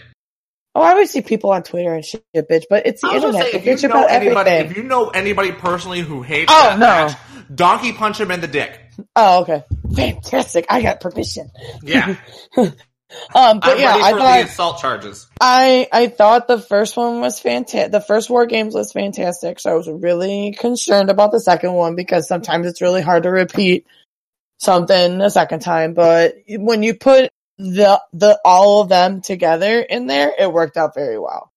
oh, 0.74 0.80
I 0.82 0.90
always 0.90 1.10
see 1.10 1.22
people 1.22 1.50
on 1.50 1.62
Twitter 1.62 1.94
and 1.94 2.04
shit, 2.04 2.24
bitch, 2.34 2.64
but 2.68 2.86
it's 2.86 3.02
the 3.02 3.08
internet. 3.12 3.52
say, 3.52 3.58
if 3.58 3.82
you 3.82 3.88
know 3.88 4.00
about 4.00 4.10
anybody, 4.10 4.50
everything. 4.50 4.70
if 4.70 4.76
you 4.76 4.82
know 4.82 5.08
anybody 5.10 5.52
personally 5.52 6.00
who 6.00 6.22
hates 6.22 6.52
Oh, 6.54 6.62
that 6.70 6.78
no. 6.78 6.86
match, 6.86 7.16
donkey 7.54 7.92
punch 7.92 8.18
him 8.20 8.30
in 8.30 8.40
the 8.40 8.48
dick. 8.48 8.78
Oh, 9.14 9.42
okay. 9.42 9.62
Fantastic. 9.94 10.66
I 10.68 10.82
got 10.82 11.00
permission. 11.00 11.50
Yeah, 11.82 12.16
Um, 13.34 13.60
but 13.60 13.70
I'm 13.70 13.78
yeah, 13.80 13.94
I 13.96 14.12
thought 14.12 14.40
assault 14.44 14.80
charges. 14.80 15.26
I 15.40 15.88
I 15.90 16.08
thought 16.08 16.46
the 16.46 16.60
first 16.60 16.94
one 16.94 17.20
was 17.20 17.40
fantastic. 17.40 17.90
The 17.90 18.02
first 18.02 18.28
War 18.28 18.44
Games 18.44 18.74
was 18.74 18.92
fantastic, 18.92 19.60
so 19.60 19.70
I 19.70 19.74
was 19.74 19.88
really 19.88 20.52
concerned 20.52 21.08
about 21.08 21.32
the 21.32 21.40
second 21.40 21.72
one 21.72 21.94
because 21.96 22.28
sometimes 22.28 22.66
it's 22.66 22.82
really 22.82 23.00
hard 23.00 23.22
to 23.22 23.30
repeat 23.30 23.86
something 24.58 25.20
a 25.20 25.30
second 25.30 25.60
time. 25.60 25.94
But 25.94 26.34
when 26.48 26.82
you 26.82 26.94
put 26.94 27.30
the 27.58 28.00
the 28.12 28.38
all 28.44 28.82
of 28.82 28.88
them 28.88 29.20
together 29.22 29.80
in 29.80 30.06
there, 30.06 30.32
it 30.38 30.52
worked 30.52 30.76
out 30.76 30.94
very 30.94 31.18
well. 31.18 31.50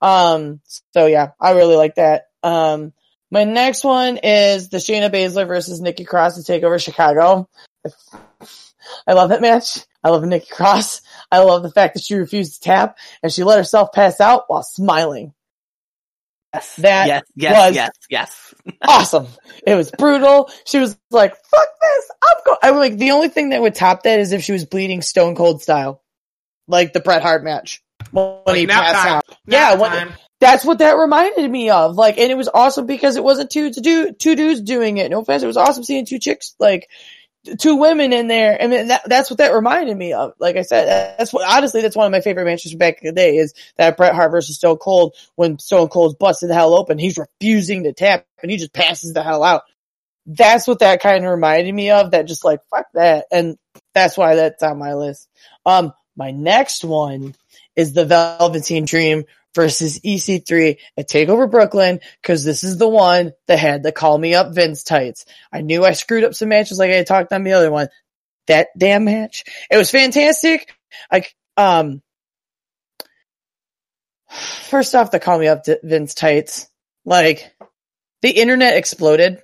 Um, 0.00 0.60
so 0.94 1.06
yeah, 1.06 1.32
I 1.40 1.52
really 1.52 1.76
like 1.76 1.94
that. 1.96 2.28
Um, 2.42 2.92
my 3.30 3.44
next 3.44 3.84
one 3.84 4.18
is 4.18 4.68
the 4.68 4.78
Shayna 4.78 5.10
Baszler 5.10 5.46
versus 5.46 5.80
Nikki 5.80 6.04
Cross 6.04 6.36
to 6.36 6.44
take 6.44 6.64
over 6.64 6.78
Chicago. 6.78 7.48
I 9.06 9.12
love 9.12 9.28
that 9.30 9.40
match. 9.40 9.78
I 10.02 10.10
love 10.10 10.24
Nikki 10.24 10.48
Cross. 10.50 11.02
I 11.30 11.38
love 11.38 11.62
the 11.62 11.70
fact 11.70 11.94
that 11.94 12.02
she 12.02 12.14
refused 12.16 12.54
to 12.54 12.60
tap 12.60 12.98
and 13.22 13.32
she 13.32 13.44
let 13.44 13.58
herself 13.58 13.92
pass 13.92 14.20
out 14.20 14.44
while 14.48 14.64
smiling. 14.64 15.32
Yes, 16.52 16.76
That 16.76 17.06
yes, 17.06 17.22
yes, 17.36 17.54
was- 17.68 17.76
yes, 17.76 17.90
yes. 18.10 18.51
Awesome. 18.82 19.26
It 19.66 19.74
was 19.74 19.90
brutal. 19.90 20.50
She 20.64 20.78
was 20.78 20.96
like, 21.10 21.34
fuck 21.34 21.68
this. 21.80 22.10
I'm 22.22 22.36
going, 22.46 22.58
I 22.62 22.70
was 22.70 22.78
like, 22.78 22.98
the 22.98 23.10
only 23.12 23.28
thing 23.28 23.50
that 23.50 23.60
would 23.62 23.74
top 23.74 24.04
that 24.04 24.20
is 24.20 24.32
if 24.32 24.42
she 24.42 24.52
was 24.52 24.64
bleeding 24.64 25.02
stone 25.02 25.34
cold 25.34 25.62
style. 25.62 26.02
Like 26.68 26.92
the 26.92 27.00
Bret 27.00 27.22
Hart 27.22 27.44
match. 27.44 27.82
When 28.12 28.38
Like 28.46 28.56
he 28.56 28.66
passed 28.66 28.94
time. 28.94 29.16
out. 29.16 29.28
Nap 29.28 29.38
Yeah, 29.46 29.74
when, 29.74 30.12
that's 30.40 30.64
what 30.64 30.78
that 30.78 30.96
reminded 30.96 31.50
me 31.50 31.70
of. 31.70 31.96
Like, 31.96 32.18
and 32.18 32.30
it 32.30 32.36
was 32.36 32.48
awesome 32.52 32.86
because 32.86 33.16
it 33.16 33.24
wasn't 33.24 33.50
two 33.50 33.72
to 33.72 33.80
do 33.80 34.12
two 34.12 34.36
dudes 34.36 34.60
doing 34.60 34.96
it. 34.96 35.10
No 35.10 35.20
offense, 35.20 35.42
it 35.42 35.46
was 35.46 35.56
awesome 35.56 35.84
seeing 35.84 36.06
two 36.06 36.18
chicks 36.18 36.54
like 36.58 36.88
two 37.58 37.76
women 37.76 38.12
in 38.12 38.28
there. 38.28 38.56
I 38.60 38.66
mean, 38.66 38.88
that, 38.88 39.02
that's 39.06 39.30
what 39.30 39.38
that 39.38 39.52
reminded 39.52 39.96
me 39.96 40.12
of. 40.12 40.32
Like 40.38 40.56
I 40.56 40.62
said, 40.62 41.16
that's 41.18 41.32
what 41.32 41.48
honestly, 41.48 41.80
that's 41.80 41.96
one 41.96 42.06
of 42.06 42.12
my 42.12 42.20
favorite 42.20 42.44
matches 42.44 42.74
back 42.74 43.02
in 43.02 43.06
the 43.06 43.12
day 43.12 43.36
is 43.36 43.54
that 43.76 43.96
Bret 43.96 44.14
Hart 44.14 44.30
versus 44.30 44.56
Stone 44.56 44.78
Cold 44.78 45.16
when 45.34 45.58
Stone 45.58 45.88
Cold's 45.88 46.14
busted 46.14 46.50
the 46.50 46.54
hell 46.54 46.74
open. 46.74 46.98
He's 46.98 47.18
refusing 47.18 47.84
to 47.84 47.92
tap 47.92 48.26
and 48.42 48.50
he 48.50 48.56
just 48.56 48.72
passes 48.72 49.12
the 49.12 49.22
hell 49.22 49.42
out. 49.42 49.62
That's 50.24 50.68
what 50.68 50.78
that 50.80 51.02
kind 51.02 51.24
of 51.24 51.30
reminded 51.30 51.74
me 51.74 51.90
of. 51.90 52.12
That 52.12 52.26
just 52.26 52.44
like 52.44 52.60
fuck 52.70 52.86
that, 52.94 53.26
and 53.32 53.58
that's 53.92 54.16
why 54.16 54.36
that's 54.36 54.62
on 54.62 54.78
my 54.78 54.94
list. 54.94 55.28
Um, 55.66 55.92
my 56.16 56.30
next 56.30 56.84
one 56.84 57.34
is 57.74 57.92
the 57.92 58.04
Velveteen 58.04 58.84
Dream 58.84 59.24
versus 59.54 60.00
EC3 60.00 60.78
at 60.96 61.08
Takeover 61.08 61.50
Brooklyn 61.50 62.00
because 62.20 62.44
this 62.44 62.64
is 62.64 62.78
the 62.78 62.88
one 62.88 63.32
that 63.46 63.58
had 63.58 63.82
the 63.82 63.92
call 63.92 64.16
me 64.16 64.34
up 64.34 64.54
Vince 64.54 64.82
tights. 64.82 65.24
I 65.52 65.60
knew 65.60 65.84
I 65.84 65.92
screwed 65.92 66.24
up 66.24 66.34
some 66.34 66.48
matches 66.48 66.78
like 66.78 66.90
I 66.90 67.02
talked 67.04 67.32
on 67.32 67.44
the 67.44 67.52
other 67.52 67.70
one. 67.70 67.88
That 68.48 68.68
damn 68.76 69.04
match, 69.04 69.44
it 69.70 69.76
was 69.76 69.90
fantastic. 69.90 70.74
Like, 71.10 71.34
um, 71.56 72.02
first 74.28 74.94
off, 74.94 75.10
the 75.10 75.20
call 75.20 75.38
me 75.38 75.46
up 75.46 75.64
Vince 75.82 76.14
tights, 76.14 76.68
like 77.04 77.54
the 78.22 78.30
internet 78.30 78.76
exploded. 78.76 79.40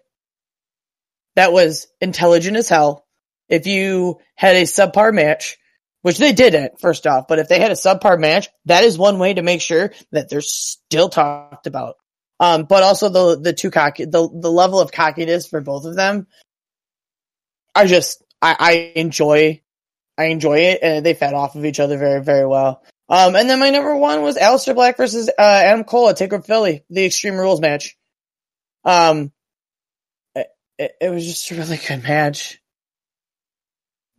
That 1.37 1.53
was 1.53 1.87
intelligent 2.01 2.57
as 2.57 2.69
hell. 2.69 3.07
If 3.49 3.67
you 3.67 4.19
had 4.35 4.57
a 4.57 4.63
subpar 4.63 5.15
match, 5.15 5.59
which 6.03 6.19
they 6.19 6.33
didn't, 6.33 6.81
first 6.81 7.07
off, 7.07 7.27
but 7.29 7.39
if 7.39 7.49
they 7.49 7.61
had 7.61 7.71
a 7.71 7.75
subpar 7.75 8.19
match, 8.19 8.49
that 8.67 8.85
is 8.85 8.97
one 8.97 9.19
way 9.19 9.35
to 9.35 9.43
make 9.43 9.61
sure 9.61 9.93
that 10.13 10.29
they're 10.29 10.41
still 10.41 11.09
talked 11.09 11.67
about. 11.67 11.97
Um, 12.41 12.65
but 12.65 12.83
also 12.83 13.09
the, 13.09 13.41
the 13.41 13.53
two 13.53 13.71
cocky, 13.71 14.05
the, 14.05 14.29
the 14.29 14.51
level 14.51 14.81
of 14.81 14.93
cockiness 14.93 15.49
for 15.49 15.61
both 15.61 15.85
of 15.85 15.97
them 15.97 16.29
I 17.79 17.87
just, 17.87 18.25
I, 18.43 18.57
I 18.59 18.93
enjoy, 18.97 19.63
I 20.19 20.25
enjoy 20.25 20.59
it 20.59 20.81
and 20.83 21.07
they 21.07 21.15
fed 21.15 21.33
off 21.33 21.55
of 21.55 21.65
each 21.65 21.79
other 21.79 21.97
very, 21.97 22.23
very 22.23 22.45
well. 22.45 22.83
Um, 23.09 23.37
and 23.37 23.49
then 23.49 23.61
my 23.61 23.71
number 23.71 23.95
one 23.95 24.23
was 24.23 24.37
Aleister 24.37 24.75
Black 24.75 24.97
versus, 24.97 25.29
uh, 25.29 25.33
Adam 25.39 25.85
Cole 25.85 26.09
at 26.09 26.19
Takeover 26.19 26.45
Philly, 26.45 26.85
the 26.91 27.07
Extreme 27.07 27.37
Rules 27.37 27.61
match. 27.61 27.97
Um, 28.85 29.31
it, 30.35 30.93
it 31.01 31.09
was 31.11 31.25
just 31.25 31.51
a 31.53 31.55
really 31.55 31.77
good 31.77 32.03
match. 32.03 32.61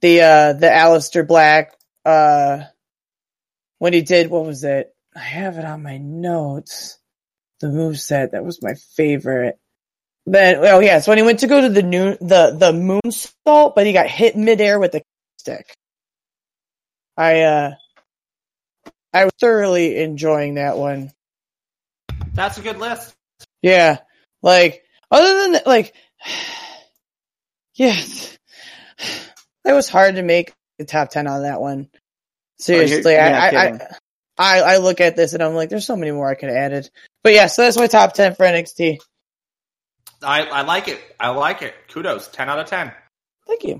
The 0.02 0.22
uh 0.22 0.54
the 0.54 0.68
Aleister 0.68 1.28
Black 1.28 1.76
uh 2.06 2.64
when 3.80 3.94
he 3.94 4.02
did 4.02 4.30
what 4.30 4.46
was 4.46 4.64
it? 4.64 4.94
I 5.16 5.20
have 5.20 5.58
it 5.58 5.66
on 5.66 5.84
my 5.84 5.98
notes. 5.98 6.98
The 7.60 7.70
move 7.70 8.00
set 8.00 8.32
that 8.32 8.46
was 8.46 8.62
my 8.62 8.76
favorite. 8.96 9.60
Then 10.26 10.58
oh 10.60 10.80
yes, 10.80 11.08
when 11.08 11.18
he 11.18 11.24
went 11.24 11.40
to 11.40 11.48
go 11.48 11.62
to 11.62 11.70
the 11.70 11.84
new 11.84 12.16
the 12.22 12.56
the 12.58 12.72
moonsault, 12.72 13.76
but 13.76 13.86
he 13.86 13.94
got 13.94 14.08
hit 14.08 14.38
midair 14.38 14.80
with 14.80 14.94
the 14.94 15.02
stick. 15.38 15.74
I 17.18 17.42
uh 17.42 17.72
I 19.14 19.26
was 19.26 19.34
thoroughly 19.40 19.98
enjoying 19.98 20.56
that 20.56 20.78
one. 20.78 21.12
That's 22.34 22.58
a 22.58 22.62
good 22.62 22.78
list. 22.78 23.16
Yeah. 23.62 23.98
Like 24.42 24.84
other 25.12 25.42
than 25.42 25.52
that, 25.54 25.68
like 25.68 25.94
yes. 27.76 28.38
It 29.70 29.74
was 29.74 29.88
hard 29.88 30.16
to 30.16 30.24
make 30.24 30.52
the 30.80 30.86
top 30.86 31.12
10 31.12 31.28
on 31.28 31.44
that 31.44 31.62
one. 31.62 31.90
Oh, 31.94 32.00
Seriously, 32.58 33.14
you're 33.14 33.22
I, 33.22 33.30
not 33.30 33.54
I, 33.54 33.68
I. 33.68 33.80
I, 34.40 34.62
I 34.62 34.78
look 34.78 35.00
at 35.00 35.16
this 35.16 35.34
and 35.34 35.44
I'm 35.44 35.54
like, 35.54 35.70
there's 35.70 35.86
so 35.86 35.96
many 35.96 36.12
more 36.12 36.28
I 36.28 36.34
could 36.34 36.50
have 36.50 36.58
added. 36.58 36.90
But 37.24 37.34
yeah, 37.34 37.46
so 37.48 37.62
that's 37.62 37.78
my 37.78 37.86
top 37.86 38.14
10 38.14 38.34
for 38.34 38.46
NXT. 38.46 38.98
I, 40.24 40.46
I 40.46 40.62
like 40.62 40.88
it. 40.88 41.00
I 41.20 41.30
like 41.30 41.62
it. 41.62 41.76
Kudos. 41.88 42.30
10 42.30 42.50
out 42.50 42.58
of 42.58 42.66
10. 42.66 42.92
Thank 43.46 43.64
you. 43.64 43.80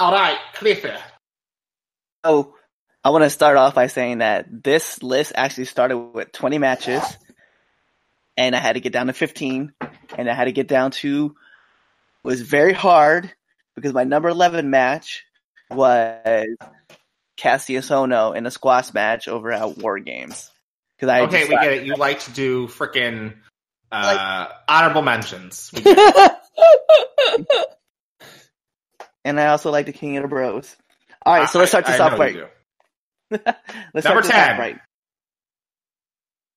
All 0.00 0.10
right, 0.10 0.38
Cliffy. 0.54 0.90
So 2.24 2.56
I 3.04 3.10
want 3.10 3.22
to 3.22 3.30
start 3.30 3.56
off 3.56 3.76
by 3.76 3.86
saying 3.86 4.18
that 4.18 4.64
this 4.64 5.00
list 5.00 5.32
actually 5.36 5.66
started 5.66 5.98
with 5.98 6.32
20 6.32 6.58
matches, 6.58 7.02
and 8.36 8.56
I 8.56 8.58
had 8.58 8.72
to 8.72 8.80
get 8.80 8.92
down 8.92 9.06
to 9.06 9.12
15, 9.12 9.74
and 10.18 10.28
I 10.28 10.34
had 10.34 10.46
to 10.46 10.52
get 10.52 10.66
down 10.66 10.90
to 10.92 11.36
was 12.24 12.40
very 12.40 12.72
hard 12.72 13.32
because 13.74 13.92
my 13.92 14.04
number 14.04 14.28
11 14.28 14.70
match 14.70 15.24
was 15.70 16.46
Kassius 17.38 17.90
Ohno 17.90 18.36
in 18.36 18.46
a 18.46 18.50
squash 18.50 18.92
match 18.94 19.28
over 19.28 19.52
at 19.52 19.78
War 19.78 19.98
Games. 19.98 20.50
Because 20.96 21.08
I 21.12 21.20
Okay, 21.22 21.44
we 21.44 21.50
get 21.56 21.72
it. 21.72 21.86
You 21.86 21.96
like 21.96 22.20
to 22.20 22.30
do 22.32 22.68
freaking 22.68 23.34
uh, 23.90 24.46
honorable 24.68 25.02
mentions. 25.02 25.70
We 25.74 25.82
get 25.82 25.96
it. 26.16 27.56
and 29.24 29.40
I 29.40 29.48
also 29.48 29.70
like 29.70 29.86
the 29.86 29.92
King 29.92 30.16
of 30.18 30.22
the 30.22 30.28
Bros. 30.28 30.76
All 31.26 31.34
right, 31.34 31.48
so 31.48 31.58
let's 31.58 31.70
start 31.70 31.86
I- 31.86 31.92
this 31.92 32.00
I 32.00 32.10
off 32.10 32.18
right. 32.18 32.36
Let's 33.30 34.04
Number 34.04 34.22
start 34.22 34.24
this 34.24 34.32
off 34.32 34.46
10. 34.48 34.58
right. 34.58 34.78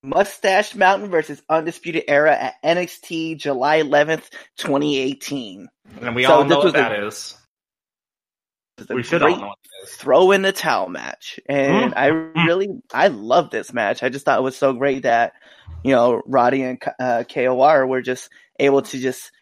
Mustache 0.02 0.74
Mountain 0.74 1.10
versus 1.10 1.42
Undisputed 1.48 2.04
Era 2.08 2.34
at 2.36 2.54
NXT 2.64 3.38
July 3.38 3.82
11th, 3.82 4.30
2018. 4.56 5.68
And 6.00 6.14
we 6.14 6.24
So 6.24 6.34
all 6.34 6.44
know 6.44 6.58
what 6.60 6.72
that 6.74 6.92
a- 6.92 7.06
is. 7.06 7.36
We 8.90 9.02
should 9.02 9.22
all 9.24 9.30
know 9.36 9.46
what 9.48 9.58
it 9.64 9.84
is. 9.88 9.94
throw 9.96 10.30
in 10.30 10.42
the 10.42 10.52
towel 10.52 10.88
match. 10.88 11.40
And 11.48 11.94
I 11.96 12.06
really, 12.06 12.68
I 12.94 13.08
love 13.08 13.50
this 13.50 13.72
match. 13.72 14.04
I 14.04 14.08
just 14.08 14.24
thought 14.24 14.38
it 14.38 14.42
was 14.42 14.56
so 14.56 14.72
great 14.72 15.02
that, 15.02 15.32
you 15.82 15.92
know, 15.92 16.22
Roddy 16.26 16.62
and 16.62 16.80
uh, 17.00 17.24
KOR 17.24 17.86
were 17.88 18.02
just 18.02 18.30
able 18.60 18.82
to 18.82 18.98
just 19.00 19.32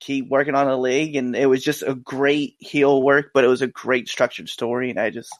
keep 0.00 0.28
working 0.28 0.54
on 0.54 0.66
the 0.66 0.76
league. 0.76 1.16
And 1.16 1.34
it 1.34 1.46
was 1.46 1.64
just 1.64 1.82
a 1.82 1.94
great 1.94 2.56
heel 2.58 3.02
work, 3.02 3.30
but 3.32 3.44
it 3.44 3.48
was 3.48 3.62
a 3.62 3.66
great 3.66 4.08
structured 4.10 4.50
story. 4.50 4.90
And 4.90 5.00
I 5.00 5.08
just, 5.08 5.32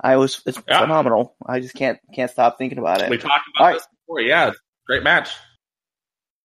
I 0.00 0.16
was, 0.16 0.42
it's 0.46 0.60
Yeah. 0.68 0.80
phenomenal. 0.80 1.34
I 1.44 1.60
just 1.60 1.74
can't, 1.74 1.98
can't 2.14 2.30
stop 2.30 2.58
thinking 2.58 2.78
about 2.78 3.02
it. 3.02 3.10
We 3.10 3.18
talked 3.18 3.48
about 3.56 3.60
All 3.60 3.66
right. 3.66 3.74
this 3.74 3.86
before. 4.06 4.20
Yeah, 4.20 4.52
great 4.86 5.02
match. 5.02 5.30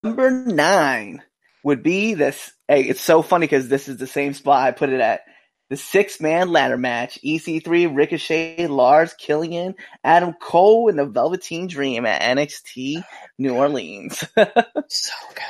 Number 0.04 0.30
nine 0.32 1.22
would 1.64 1.84
be 1.84 2.14
this. 2.14 2.52
Hey, 2.68 2.84
it's 2.84 3.02
so 3.02 3.22
funny 3.22 3.46
because 3.46 3.70
this 3.70 3.88
is 3.88 3.98
the 3.98 4.08
same 4.08 4.34
spot 4.34 4.68
I 4.68 4.72
put 4.72 4.90
it 4.90 5.00
at. 5.00 5.22
The 5.70 5.78
six 5.78 6.20
man 6.20 6.50
ladder 6.50 6.78
match 6.78 7.18
EC3, 7.24 7.96
Ricochet, 7.96 8.68
Lars, 8.68 9.14
Killian, 9.14 9.76
Adam 10.04 10.34
Cole, 10.34 10.90
and 10.90 11.00
the 11.00 11.06
Velveteen 11.06 11.68
Dream 11.68 12.06
at 12.06 12.22
NXT 12.22 13.04
New 13.40 13.56
Orleans. 13.56 14.18
so 14.38 15.14
good. 15.34 15.44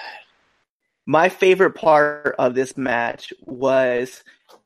My 1.06 1.30
favorite 1.30 1.72
part 1.76 2.36
of 2.40 2.54
this 2.56 2.78
match 2.78 3.34
was 3.42 4.24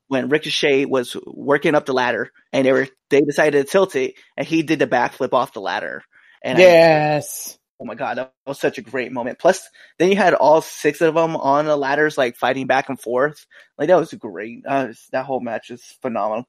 when 0.08 0.28
Ricochet 0.28 0.84
was 0.86 1.16
working 1.26 1.74
up 1.74 1.86
the 1.86 1.92
ladder 1.94 2.30
and 2.52 2.66
they 2.66 2.72
were 2.72 2.88
they 3.10 3.20
decided 3.20 3.64
to 3.66 3.70
tilt 3.70 3.94
it 3.96 4.14
and 4.36 4.46
he 4.46 4.62
did 4.62 4.78
the 4.78 4.86
backflip 4.86 5.32
off 5.32 5.52
the 5.52 5.60
ladder. 5.60 6.02
And 6.42 6.58
I- 6.58 6.62
yes. 6.62 7.58
Oh 7.80 7.84
my 7.84 7.94
god, 7.94 8.18
that 8.18 8.32
was 8.44 8.58
such 8.58 8.78
a 8.78 8.82
great 8.82 9.12
moment. 9.12 9.38
Plus, 9.38 9.62
then 10.00 10.08
you 10.10 10.16
had 10.16 10.34
all 10.34 10.60
six 10.60 11.00
of 11.00 11.14
them 11.14 11.36
on 11.36 11.64
the 11.66 11.76
ladders, 11.76 12.18
like 12.18 12.34
fighting 12.36 12.66
back 12.66 12.88
and 12.88 13.00
forth. 13.00 13.46
Like 13.78 13.86
that 13.86 13.96
was 14.00 14.12
great. 14.14 14.64
Uh, 14.66 14.88
that 15.12 15.24
whole 15.26 15.38
match 15.38 15.70
was 15.70 15.82
phenomenal. 16.02 16.44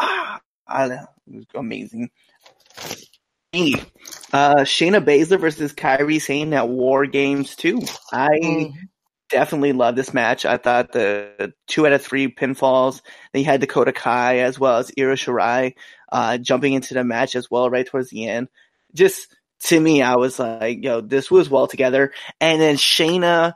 Ah, 0.00 0.40
I, 0.66 0.86
it 0.86 0.98
was 1.28 1.44
amazing. 1.54 2.10
Hey, 3.52 3.74
Uh, 4.32 4.62
Shayna 4.64 5.04
Baszler 5.04 5.38
versus 5.38 5.72
Kairi 5.72 6.20
Sane 6.20 6.52
at 6.54 6.68
War 6.68 7.06
Games 7.06 7.54
2. 7.54 7.80
I 8.12 8.28
Mm. 8.42 8.72
Definitely 9.30 9.72
love 9.72 9.96
this 9.96 10.12
match. 10.12 10.44
I 10.44 10.58
thought 10.58 10.92
the 10.92 11.54
two 11.66 11.86
out 11.86 11.92
of 11.92 12.02
three 12.02 12.32
pinfalls. 12.32 13.00
Then 13.32 13.40
you 13.40 13.46
had 13.46 13.60
Dakota 13.60 13.92
Kai 13.92 14.38
as 14.38 14.58
well 14.58 14.78
as 14.78 14.92
Io 14.98 15.14
Shirai 15.14 15.74
uh, 16.12 16.38
jumping 16.38 16.74
into 16.74 16.94
the 16.94 17.04
match 17.04 17.34
as 17.34 17.50
well 17.50 17.70
right 17.70 17.86
towards 17.86 18.10
the 18.10 18.28
end. 18.28 18.48
Just 18.94 19.34
to 19.64 19.80
me, 19.80 20.02
I 20.02 20.16
was 20.16 20.38
like, 20.38 20.84
yo, 20.84 21.00
this 21.00 21.30
was 21.30 21.48
well 21.48 21.66
together. 21.66 22.12
And 22.40 22.60
then 22.60 22.76
Shayna 22.76 23.54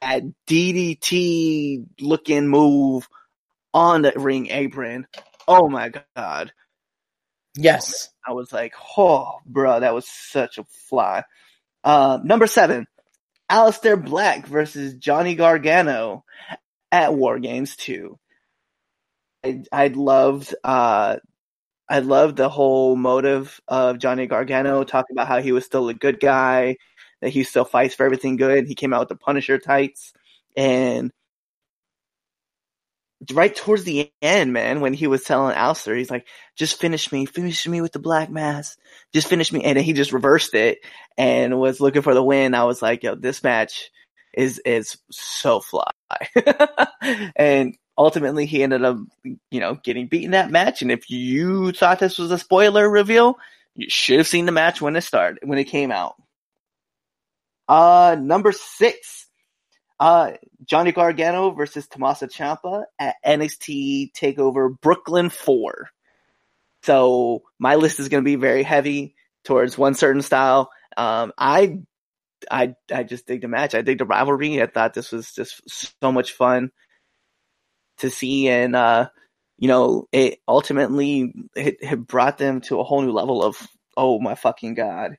at 0.00 0.22
DDT 0.46 1.86
looking 2.00 2.46
move 2.46 3.08
on 3.74 4.02
the 4.02 4.12
ring 4.16 4.48
apron. 4.50 5.06
Oh 5.46 5.68
my 5.68 5.90
god. 6.14 6.52
Yes. 7.56 8.10
I 8.26 8.32
was 8.32 8.52
like, 8.52 8.74
oh, 8.96 9.40
bro, 9.46 9.80
that 9.80 9.94
was 9.94 10.06
such 10.06 10.58
a 10.58 10.64
fly. 10.88 11.24
Uh, 11.82 12.18
number 12.22 12.46
seven, 12.46 12.86
Aleister 13.50 14.02
Black 14.02 14.46
versus 14.46 14.94
Johnny 14.94 15.34
Gargano 15.34 16.24
at 16.92 17.14
War 17.14 17.38
Games 17.38 17.76
2. 17.76 18.18
I, 19.44 19.62
I 19.72 19.88
loved, 19.88 20.54
uh, 20.64 21.16
I 21.88 21.98
loved 22.00 22.36
the 22.36 22.48
whole 22.48 22.96
motive 22.96 23.60
of 23.68 23.98
Johnny 23.98 24.26
Gargano 24.26 24.84
talking 24.84 25.14
about 25.14 25.28
how 25.28 25.40
he 25.40 25.52
was 25.52 25.64
still 25.64 25.88
a 25.88 25.94
good 25.94 26.20
guy, 26.20 26.76
that 27.22 27.30
he 27.30 27.44
still 27.44 27.64
fights 27.64 27.94
for 27.94 28.04
everything 28.04 28.36
good. 28.36 28.66
He 28.66 28.74
came 28.74 28.92
out 28.92 29.00
with 29.00 29.08
the 29.08 29.16
Punisher 29.16 29.58
tights 29.58 30.12
and 30.56 31.10
right 33.32 33.54
towards 33.54 33.84
the 33.84 34.12
end, 34.22 34.52
man, 34.52 34.80
when 34.80 34.94
he 34.94 35.06
was 35.06 35.24
telling 35.24 35.54
Aleister, 35.54 35.96
he's 35.96 36.10
like, 36.10 36.26
just 36.56 36.80
finish 36.80 37.10
me, 37.10 37.26
finish 37.26 37.66
me 37.66 37.80
with 37.80 37.92
the 37.92 37.98
black 37.98 38.30
mass, 38.30 38.76
just 39.12 39.28
finish 39.28 39.52
me. 39.52 39.64
And 39.64 39.76
then 39.76 39.84
he 39.84 39.92
just 39.92 40.12
reversed 40.12 40.54
it 40.54 40.78
and 41.16 41.58
was 41.58 41.80
looking 41.80 42.02
for 42.02 42.14
the 42.14 42.22
win. 42.22 42.54
I 42.54 42.64
was 42.64 42.80
like, 42.80 43.02
yo, 43.02 43.14
this 43.14 43.42
match 43.42 43.90
is, 44.32 44.60
is 44.64 44.98
so 45.10 45.60
fly. 45.60 45.90
and 47.36 47.76
ultimately 47.96 48.46
he 48.46 48.62
ended 48.62 48.84
up, 48.84 48.98
you 49.24 49.60
know, 49.60 49.74
getting 49.74 50.06
beaten 50.06 50.30
that 50.30 50.50
match. 50.50 50.82
And 50.82 50.92
if 50.92 51.10
you 51.10 51.72
thought 51.72 51.98
this 51.98 52.18
was 52.18 52.30
a 52.30 52.38
spoiler 52.38 52.88
reveal, 52.88 53.38
you 53.74 53.88
should 53.88 54.18
have 54.18 54.28
seen 54.28 54.46
the 54.46 54.52
match 54.52 54.80
when 54.80 54.96
it 54.96 55.02
started, 55.02 55.40
when 55.42 55.58
it 55.58 55.64
came 55.64 55.90
out. 55.90 56.14
Uh, 57.68 58.16
number 58.18 58.52
six, 58.52 59.27
uh, 60.00 60.32
Johnny 60.64 60.92
Gargano 60.92 61.50
versus 61.50 61.86
Tommaso 61.88 62.26
Ciampa 62.26 62.84
at 62.98 63.16
NXT 63.24 64.12
Takeover 64.12 64.78
Brooklyn 64.80 65.30
4. 65.30 65.90
So 66.82 67.42
my 67.58 67.74
list 67.74 67.98
is 68.00 68.08
going 68.08 68.22
to 68.22 68.28
be 68.28 68.36
very 68.36 68.62
heavy 68.62 69.14
towards 69.44 69.76
one 69.76 69.94
certain 69.94 70.22
style. 70.22 70.70
Um, 70.96 71.32
I, 71.36 71.80
I, 72.50 72.74
I 72.92 73.02
just 73.02 73.26
dig 73.26 73.42
the 73.42 73.48
match. 73.48 73.74
I 73.74 73.82
dig 73.82 73.98
the 73.98 74.04
rivalry. 74.04 74.62
I 74.62 74.66
thought 74.66 74.94
this 74.94 75.10
was 75.12 75.32
just 75.32 75.60
so 76.00 76.12
much 76.12 76.32
fun 76.32 76.70
to 77.98 78.10
see, 78.10 78.48
and 78.48 78.76
uh, 78.76 79.08
you 79.58 79.68
know, 79.68 80.08
it 80.12 80.38
ultimately 80.46 81.32
it, 81.56 81.78
it 81.80 82.06
brought 82.06 82.38
them 82.38 82.60
to 82.62 82.80
a 82.80 82.84
whole 82.84 83.02
new 83.02 83.12
level 83.12 83.42
of 83.42 83.56
oh 83.96 84.20
my 84.20 84.34
fucking 84.34 84.74
god. 84.74 85.18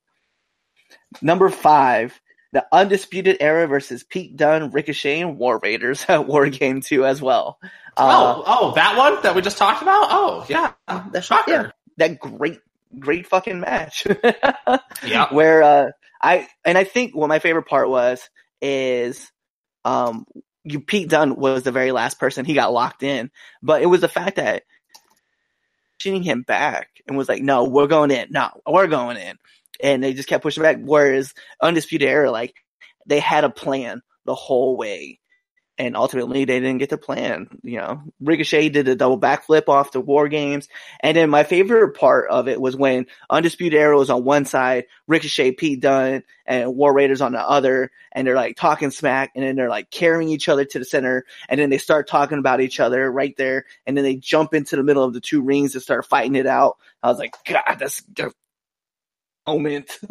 Number 1.21 1.49
five, 1.49 2.19
the 2.51 2.65
Undisputed 2.71 3.37
Era 3.39 3.67
versus 3.67 4.03
Pete 4.03 4.35
Dunne, 4.35 4.71
Ricochet, 4.71 5.21
and 5.21 5.37
War 5.37 5.59
Raiders 5.61 6.05
at 6.07 6.27
War 6.27 6.49
Game 6.49 6.81
2 6.81 7.05
as 7.05 7.21
well. 7.21 7.59
Uh, 7.97 8.33
oh, 8.37 8.43
oh, 8.45 8.75
that 8.75 8.97
one 8.97 9.21
that 9.23 9.35
we 9.35 9.41
just 9.41 9.57
talked 9.57 9.81
about. 9.81 10.07
Oh, 10.09 10.45
yeah, 10.49 10.73
that's 11.11 11.27
shocker. 11.27 11.51
yeah, 11.51 11.71
that 11.97 12.19
great, 12.19 12.59
great 12.97 13.27
fucking 13.27 13.59
match. 13.59 14.07
Yeah. 15.05 15.33
Where 15.33 15.63
uh, 15.63 15.91
I 16.21 16.47
and 16.65 16.77
I 16.77 16.83
think 16.83 17.15
what 17.15 17.29
my 17.29 17.39
favorite 17.39 17.67
part 17.67 17.89
was 17.89 18.29
is 18.61 19.31
um, 19.85 20.25
you 20.63 20.81
Pete 20.81 21.09
Dunne 21.09 21.35
was 21.35 21.63
the 21.63 21.71
very 21.71 21.91
last 21.91 22.19
person 22.19 22.45
he 22.45 22.53
got 22.53 22.73
locked 22.73 23.03
in, 23.03 23.31
but 23.61 23.81
it 23.81 23.85
was 23.85 24.01
the 24.01 24.07
fact 24.09 24.35
that 24.35 24.63
pushing 25.97 26.23
him 26.23 26.43
back 26.43 26.89
and 27.07 27.17
was 27.17 27.29
like, 27.29 27.41
"No, 27.41 27.63
we're 27.65 27.87
going 27.87 28.11
in. 28.11 28.27
No, 28.31 28.49
we're 28.67 28.87
going 28.87 29.17
in," 29.17 29.37
and 29.81 30.03
they 30.03 30.13
just 30.13 30.29
kept 30.29 30.43
pushing 30.43 30.63
back. 30.63 30.77
Whereas 30.79 31.33
Undisputed 31.61 32.07
Era, 32.07 32.31
like 32.31 32.55
they 33.05 33.19
had 33.19 33.43
a 33.43 33.49
plan 33.49 34.01
the 34.25 34.35
whole 34.35 34.77
way, 34.77 35.19
and 35.77 35.95
ultimately 35.95 36.43
they 36.43 36.59
didn't 36.59 36.79
get 36.79 36.89
the 36.89 36.97
plan. 36.97 37.47
You 37.63 37.77
know, 37.77 38.03
Ricochet 38.19 38.69
did 38.69 38.87
a 38.89 38.95
double 38.95 39.19
backflip 39.19 39.69
off 39.69 39.93
the 39.93 40.01
War 40.01 40.27
Games, 40.27 40.67
and 40.99 41.15
then 41.15 41.29
my 41.29 41.43
favorite 41.43 41.97
part 41.97 42.29
of 42.29 42.47
it 42.47 42.59
was 42.59 42.75
when 42.75 43.07
Undisputed 43.29 43.79
Era 43.79 43.97
was 43.97 44.09
on 44.09 44.25
one 44.25 44.45
side, 44.45 44.85
Ricochet, 45.07 45.53
Pete 45.53 45.79
Dunne, 45.79 46.23
and 46.45 46.75
War 46.75 46.93
Raiders 46.93 47.21
on 47.21 47.31
the 47.31 47.39
other, 47.39 47.91
and 48.11 48.27
they're 48.27 48.35
like 48.35 48.57
talking 48.57 48.91
smack, 48.91 49.31
and 49.35 49.43
then 49.43 49.55
they're 49.55 49.69
like 49.69 49.89
carrying 49.89 50.29
each 50.29 50.49
other 50.49 50.65
to 50.65 50.79
the 50.79 50.85
center, 50.85 51.25
and 51.47 51.59
then 51.59 51.69
they 51.69 51.77
start 51.77 52.09
talking 52.09 52.39
about 52.39 52.61
each 52.61 52.81
other 52.81 53.09
right 53.09 53.35
there, 53.37 53.65
and 53.87 53.95
then 53.95 54.03
they 54.03 54.17
jump 54.17 54.53
into 54.53 54.75
the 54.75 54.83
middle 54.83 55.05
of 55.05 55.13
the 55.13 55.21
two 55.21 55.41
rings 55.41 55.73
and 55.73 55.81
start 55.81 56.05
fighting 56.05 56.35
it 56.35 56.45
out. 56.45 56.77
I 57.01 57.07
was 57.09 57.19
like, 57.19 57.35
God, 57.45 57.77
that's 57.79 58.03
moment. 59.47 59.91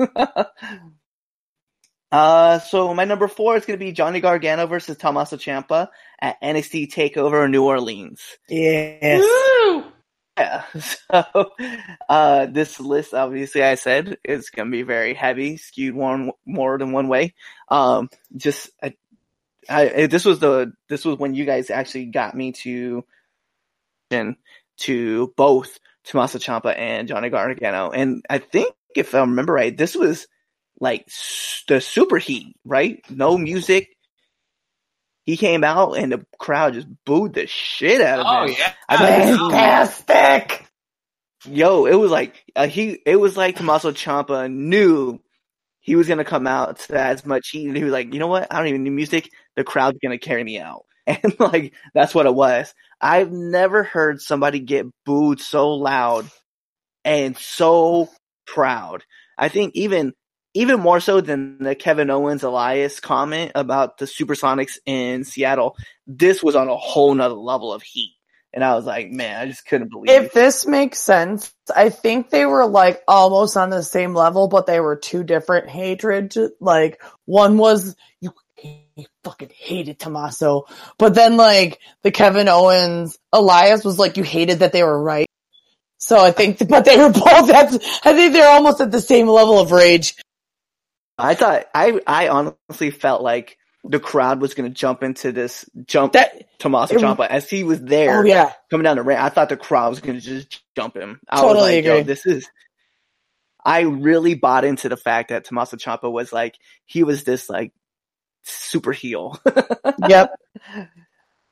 Uh, 2.11 2.59
so 2.59 2.95
my 2.95 3.05
number 3.05 3.29
four 3.29 3.57
is 3.57 3.67
going 3.67 3.79
to 3.79 3.85
be 3.85 3.93
Johnny 3.93 4.21
Gargano 4.21 4.67
versus 4.67 4.97
Tommaso 4.97 5.37
Ciampa 5.37 5.89
at 6.21 6.41
NXT 6.43 6.93
Takeover 6.93 7.51
New 7.51 7.65
Orleans. 7.65 8.23
Yes. 8.49 9.21
Woo! 9.21 9.85
Yeah. 10.39 10.63
So, 11.11 11.51
uh, 12.09 12.47
this 12.47 12.79
list, 12.79 13.13
obviously, 13.13 13.63
I 13.63 13.75
said 13.75 14.19
is 14.25 14.51
going 14.51 14.69
to 14.69 14.73
be 14.73 14.83
very 14.83 15.15
heavy, 15.15 15.57
skewed 15.57 15.95
one 15.95 16.31
more 16.47 16.79
than 16.79 16.93
one 16.93 17.09
way. 17.09 17.35
Um, 17.69 18.09
just, 18.37 18.71
I, 18.83 18.95
I, 19.69 20.07
this 20.07 20.25
was 20.25 20.39
the, 20.39 20.73
this 20.89 21.05
was 21.05 21.19
when 21.19 21.35
you 21.35 21.45
guys 21.45 21.71
actually 21.71 22.07
got 22.07 22.35
me 22.35 22.53
to, 22.53 23.05
to 24.11 25.35
both 25.37 25.79
Tommaso 26.05 26.39
Ciampa 26.39 26.77
and 26.77 27.09
Johnny 27.09 27.31
Gargano. 27.31 27.91
And 27.91 28.25
I 28.31 28.39
think 28.39 28.75
if 28.97 29.15
I 29.15 29.21
remember 29.21 29.53
right, 29.53 29.77
this 29.77 29.95
was 29.95 30.27
like 30.81 31.07
the 31.69 31.81
super 31.81 32.19
heat, 32.19 32.55
right? 32.65 33.03
No 33.11 33.37
music. 33.39 33.89
He 35.25 35.37
came 35.37 35.63
out 35.63 35.93
and 35.99 36.11
the 36.13 36.25
crowd 36.39 36.75
just 36.75 36.89
booed 37.05 37.35
the 37.35 37.47
shit 37.47 38.01
out 38.01 38.21
of 38.21 38.27
Oh 38.27 38.47
him. 38.47 38.55
yeah. 38.59 38.73
I've 38.89 39.01
never 39.01 39.37
Fantastic. 39.51 40.65
Yo, 41.45 41.87
it 41.87 41.95
was 41.95 42.11
like 42.11 42.35
uh, 42.57 42.67
he. 42.67 42.99
It 43.07 43.17
was 43.17 43.37
like 43.37 43.57
Tommaso 43.57 43.93
Ciampa 43.93 44.51
knew 44.51 45.21
he 45.81 45.95
was 45.97 46.09
gonna 46.09 46.25
come 46.25 46.47
out 46.47 46.81
to 46.81 46.99
as 46.99 47.25
much 47.25 47.51
heat, 47.51 47.69
and 47.69 47.77
he 47.77 47.85
was 47.85 47.93
like, 47.93 48.13
you 48.13 48.19
know 48.19 48.27
what? 48.27 48.53
I 48.53 48.59
don't 48.59 48.69
even 48.69 48.83
need 48.85 48.91
music. 48.91 49.31
The 49.55 49.65
crowd's 49.65 49.99
gonna 50.03 50.19
carry 50.19 50.43
me 50.43 50.59
out, 50.59 50.85
and 51.07 51.39
like 51.39 51.75
that's 51.95 52.15
what 52.15 52.27
it 52.27 52.35
was. 52.35 52.75
I've 53.01 53.31
never 53.31 53.85
heard 53.85 54.21
somebody 54.21 54.59
get 54.61 54.87
booed 55.07 55.41
so 55.41 55.75
loud 55.75 56.29
and 57.05 57.37
so 57.39 58.09
proud. 58.53 59.05
I 59.37 59.49
think 59.49 59.75
even 59.77 60.15
even 60.55 60.81
more 60.81 61.01
so 61.01 61.21
than 61.21 61.59
the 61.63 61.75
Kevin 61.75 62.11
Owens 62.11 62.43
Elias 62.43 63.01
comment 63.01 63.53
about 63.55 63.99
the 63.99 64.07
Supersonics 64.07 64.79
in 64.87 65.25
Seattle. 65.25 65.77
This 66.07 66.43
was 66.43 66.57
on 66.57 66.69
a 66.69 66.77
whole 66.77 67.15
nother 67.15 67.35
level 67.35 67.73
of 67.73 67.83
heat. 67.83 68.15
And 68.53 68.65
I 68.65 68.75
was 68.75 68.87
like, 68.87 69.11
man, 69.11 69.41
I 69.41 69.47
just 69.47 69.67
couldn't 69.67 69.91
believe 69.91 70.11
If 70.11 70.25
it. 70.27 70.33
this 70.35 70.67
makes 70.67 70.99
sense, 70.99 71.53
I 71.75 71.91
think 71.91 72.31
they 72.31 72.47
were 72.47 72.67
like 72.67 73.03
almost 73.07 73.57
on 73.59 73.69
the 73.69 73.83
same 73.83 74.15
level, 74.15 74.49
but 74.49 74.67
they 74.67 74.81
were 74.81 74.97
two 74.97 75.23
different 75.23 75.69
hatred. 75.69 76.35
Like 76.59 77.01
one 77.27 77.59
was 77.59 77.95
you, 78.21 78.33
you 78.97 79.07
fucking 79.23 79.51
hated 79.55 79.99
Tommaso, 79.99 80.65
but 80.99 81.15
then 81.15 81.37
like 81.37 81.79
the 82.03 82.11
Kevin 82.11 82.49
Owens 82.49 83.19
Elias 83.33 83.85
was 83.85 83.99
like 83.99 84.17
you 84.17 84.23
hated 84.25 84.61
that 84.61 84.73
they 84.73 84.83
were 84.83 85.01
right. 85.01 85.27
So 85.99 86.19
I 86.19 86.31
think, 86.31 86.59
but 86.69 86.85
they 86.85 86.97
were 86.97 87.11
both 87.11 87.51
at, 87.51 87.75
I 88.05 88.15
think 88.15 88.33
they're 88.33 88.51
almost 88.51 88.81
at 88.81 88.91
the 88.91 89.01
same 89.01 89.29
level 89.29 89.59
of 89.61 89.73
rage. 89.73 90.15
I 91.19 91.35
thought 91.35 91.67
I 91.75 92.01
I 92.07 92.29
honestly 92.29 92.91
felt 92.93 93.23
like 93.23 93.59
the 93.85 93.99
crowd 93.99 94.41
was 94.41 94.55
gonna 94.55 94.69
jump 94.71 95.03
into 95.03 95.33
this 95.33 95.69
jump 95.85 96.13
That, 96.13 96.47
Tommaso 96.61 96.95
it- 96.95 97.01
Ciampa 97.01 97.27
as 97.27 97.51
he 97.51 97.65
was 97.65 97.81
there 97.81 98.21
oh 98.21 98.25
yeah, 98.25 98.53
coming 98.71 98.85
down 98.85 98.97
the 98.97 99.03
ramp. 99.03 99.23
I 99.23 99.29
thought 99.29 99.49
the 99.49 99.57
crowd 99.57 99.91
was 99.91 100.01
gonna 100.01 100.21
just 100.21 100.63
jump 100.77 100.97
him. 100.97 101.19
I 101.29 101.41
Totally 101.41 101.55
was 101.55 101.63
like, 101.63 101.85
agree. 101.85 102.03
this 102.03 102.25
is. 102.27 102.49
I 103.65 103.81
really 103.81 104.35
bought 104.35 104.65
into 104.65 104.89
the 104.89 104.97
fact 104.97 105.31
that 105.31 105.45
Tommaso 105.45 105.77
Ciampa 105.77 106.11
was 106.11 106.33
like 106.33 106.57
he 106.87 107.03
was 107.03 107.25
this 107.25 107.51
like 107.51 107.73
super 108.45 108.93
heel. 108.93 109.41
yep. 110.09 110.31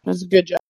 That's 0.04 0.22
a 0.22 0.26
good 0.28 0.46
job. 0.46 0.60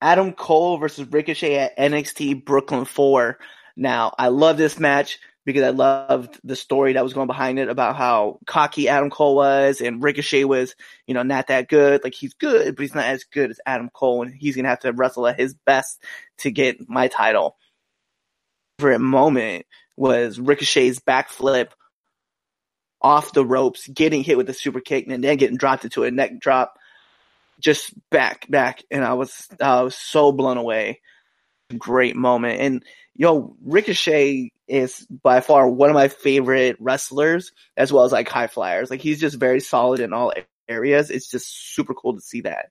Adam 0.00 0.32
Cole 0.32 0.78
versus 0.78 1.06
Ricochet 1.10 1.56
at 1.56 1.78
NXT 1.78 2.44
Brooklyn 2.44 2.84
4. 2.84 3.38
Now, 3.76 4.14
I 4.18 4.28
love 4.28 4.56
this 4.56 4.78
match 4.78 5.18
because 5.44 5.62
I 5.62 5.70
loved 5.70 6.40
the 6.42 6.56
story 6.56 6.94
that 6.94 7.04
was 7.04 7.12
going 7.12 7.26
behind 7.26 7.58
it 7.58 7.68
about 7.68 7.96
how 7.96 8.38
cocky 8.46 8.88
Adam 8.88 9.10
Cole 9.10 9.36
was 9.36 9.80
and 9.80 10.02
Ricochet 10.02 10.44
was, 10.44 10.74
you 11.06 11.14
know, 11.14 11.22
not 11.22 11.48
that 11.48 11.68
good. 11.68 12.02
Like 12.02 12.14
he's 12.14 12.34
good, 12.34 12.74
but 12.74 12.82
he's 12.82 12.94
not 12.94 13.04
as 13.04 13.24
good 13.24 13.50
as 13.50 13.60
Adam 13.66 13.90
Cole 13.92 14.22
and 14.22 14.34
he's 14.34 14.54
going 14.54 14.64
to 14.64 14.70
have 14.70 14.80
to 14.80 14.92
wrestle 14.92 15.26
at 15.26 15.38
his 15.38 15.54
best 15.66 16.02
to 16.38 16.50
get 16.50 16.88
my 16.88 17.08
title. 17.08 17.56
Favorite 18.78 19.00
moment 19.00 19.66
was 19.96 20.40
Ricochet's 20.40 20.98
backflip 20.98 21.68
off 23.00 23.32
the 23.32 23.44
ropes, 23.44 23.86
getting 23.88 24.24
hit 24.24 24.38
with 24.38 24.48
a 24.48 24.54
super 24.54 24.80
kick 24.80 25.06
and 25.06 25.22
then 25.22 25.36
getting 25.36 25.58
dropped 25.58 25.84
into 25.84 26.04
a 26.04 26.10
neck 26.10 26.40
drop 26.40 26.78
just 27.60 27.92
back, 28.10 28.48
back, 28.50 28.82
and 28.90 29.04
I 29.04 29.14
was 29.14 29.48
I 29.60 29.82
was 29.82 29.94
so 29.94 30.32
blown 30.32 30.56
away. 30.56 31.00
Great 31.78 32.16
moment, 32.16 32.60
and 32.60 32.84
yo, 33.14 33.56
Ricochet 33.64 34.50
is 34.66 35.06
by 35.06 35.40
far 35.40 35.68
one 35.68 35.90
of 35.90 35.94
my 35.94 36.08
favorite 36.08 36.76
wrestlers, 36.80 37.52
as 37.76 37.92
well 37.92 38.04
as 38.04 38.12
like 38.12 38.28
high 38.28 38.46
flyers. 38.46 38.90
Like 38.90 39.00
he's 39.00 39.20
just 39.20 39.36
very 39.36 39.60
solid 39.60 40.00
in 40.00 40.12
all 40.12 40.32
areas. 40.68 41.10
It's 41.10 41.30
just 41.30 41.74
super 41.74 41.94
cool 41.94 42.14
to 42.14 42.20
see 42.20 42.42
that. 42.42 42.70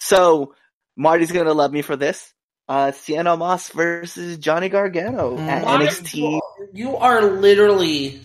So 0.00 0.54
Marty's 0.96 1.32
gonna 1.32 1.54
love 1.54 1.72
me 1.72 1.82
for 1.82 1.96
this. 1.96 2.32
Uh, 2.68 2.92
Sienna 2.92 3.36
Moss 3.36 3.68
versus 3.70 4.38
Johnny 4.38 4.68
Gargano 4.68 5.36
at 5.36 5.64
NXT. 5.64 6.40
You 6.72 6.96
are 6.96 7.22
literally, 7.22 8.20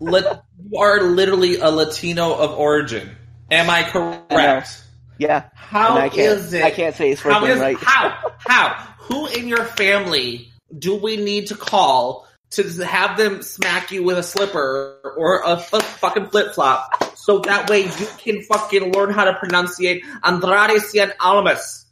lit, 0.00 0.26
you 0.68 0.78
are 0.78 1.00
literally 1.00 1.56
a 1.56 1.70
Latino 1.70 2.34
of 2.34 2.58
origin. 2.58 3.16
Am 3.52 3.68
I 3.68 3.82
correct? 3.82 4.82
Yeah, 5.18 5.50
How 5.54 5.98
I 5.98 6.06
is 6.06 6.54
it? 6.54 6.64
I 6.64 6.70
can't 6.70 6.96
say 6.96 7.12
it's 7.12 7.20
How 7.20 7.44
right. 7.44 7.76
how 7.76 8.32
how 8.38 8.68
who 8.98 9.26
in 9.26 9.46
your 9.46 9.64
family 9.64 10.50
do 10.76 10.96
we 10.96 11.18
need 11.18 11.48
to 11.48 11.54
call 11.54 12.26
to 12.52 12.64
have 12.84 13.18
them 13.18 13.42
smack 13.42 13.92
you 13.92 14.04
with 14.04 14.16
a 14.16 14.22
slipper 14.22 15.14
or 15.16 15.42
a, 15.44 15.58
fucking 15.58 16.26
flip 16.30 16.54
flop 16.54 17.16
so 17.16 17.40
that 17.40 17.68
way 17.68 17.80
you 17.82 18.06
can 18.16 18.42
fucking 18.42 18.92
learn 18.94 19.12
how 19.12 19.24
to 19.24 19.34
pronunciate 19.34 20.02
Andrade 20.24 20.80
Cien 20.80 21.12
Almas? 21.20 21.84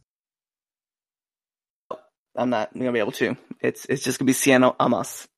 I'm 2.34 2.48
not 2.48 2.72
gonna 2.72 2.90
be 2.90 3.00
able 3.00 3.12
to. 3.12 3.36
It's 3.60 3.84
it's 3.84 4.02
just 4.02 4.18
gonna 4.18 4.26
be 4.26 4.32
Sienna 4.32 4.74
Amos. 4.80 5.28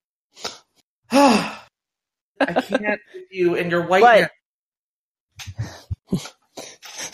I 1.10 1.58
can't 2.38 3.00
with 3.12 3.32
you 3.32 3.56
and 3.56 3.72
your 3.72 3.82
white. 3.88 4.02
But- 4.02 4.30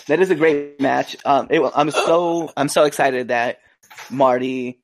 That 0.06 0.20
is 0.20 0.30
a 0.30 0.34
great 0.34 0.80
match. 0.80 1.16
Um, 1.24 1.48
it, 1.50 1.60
I'm 1.74 1.90
so 1.90 2.50
I'm 2.56 2.68
so 2.68 2.84
excited 2.84 3.28
that 3.28 3.60
Marty. 4.10 4.80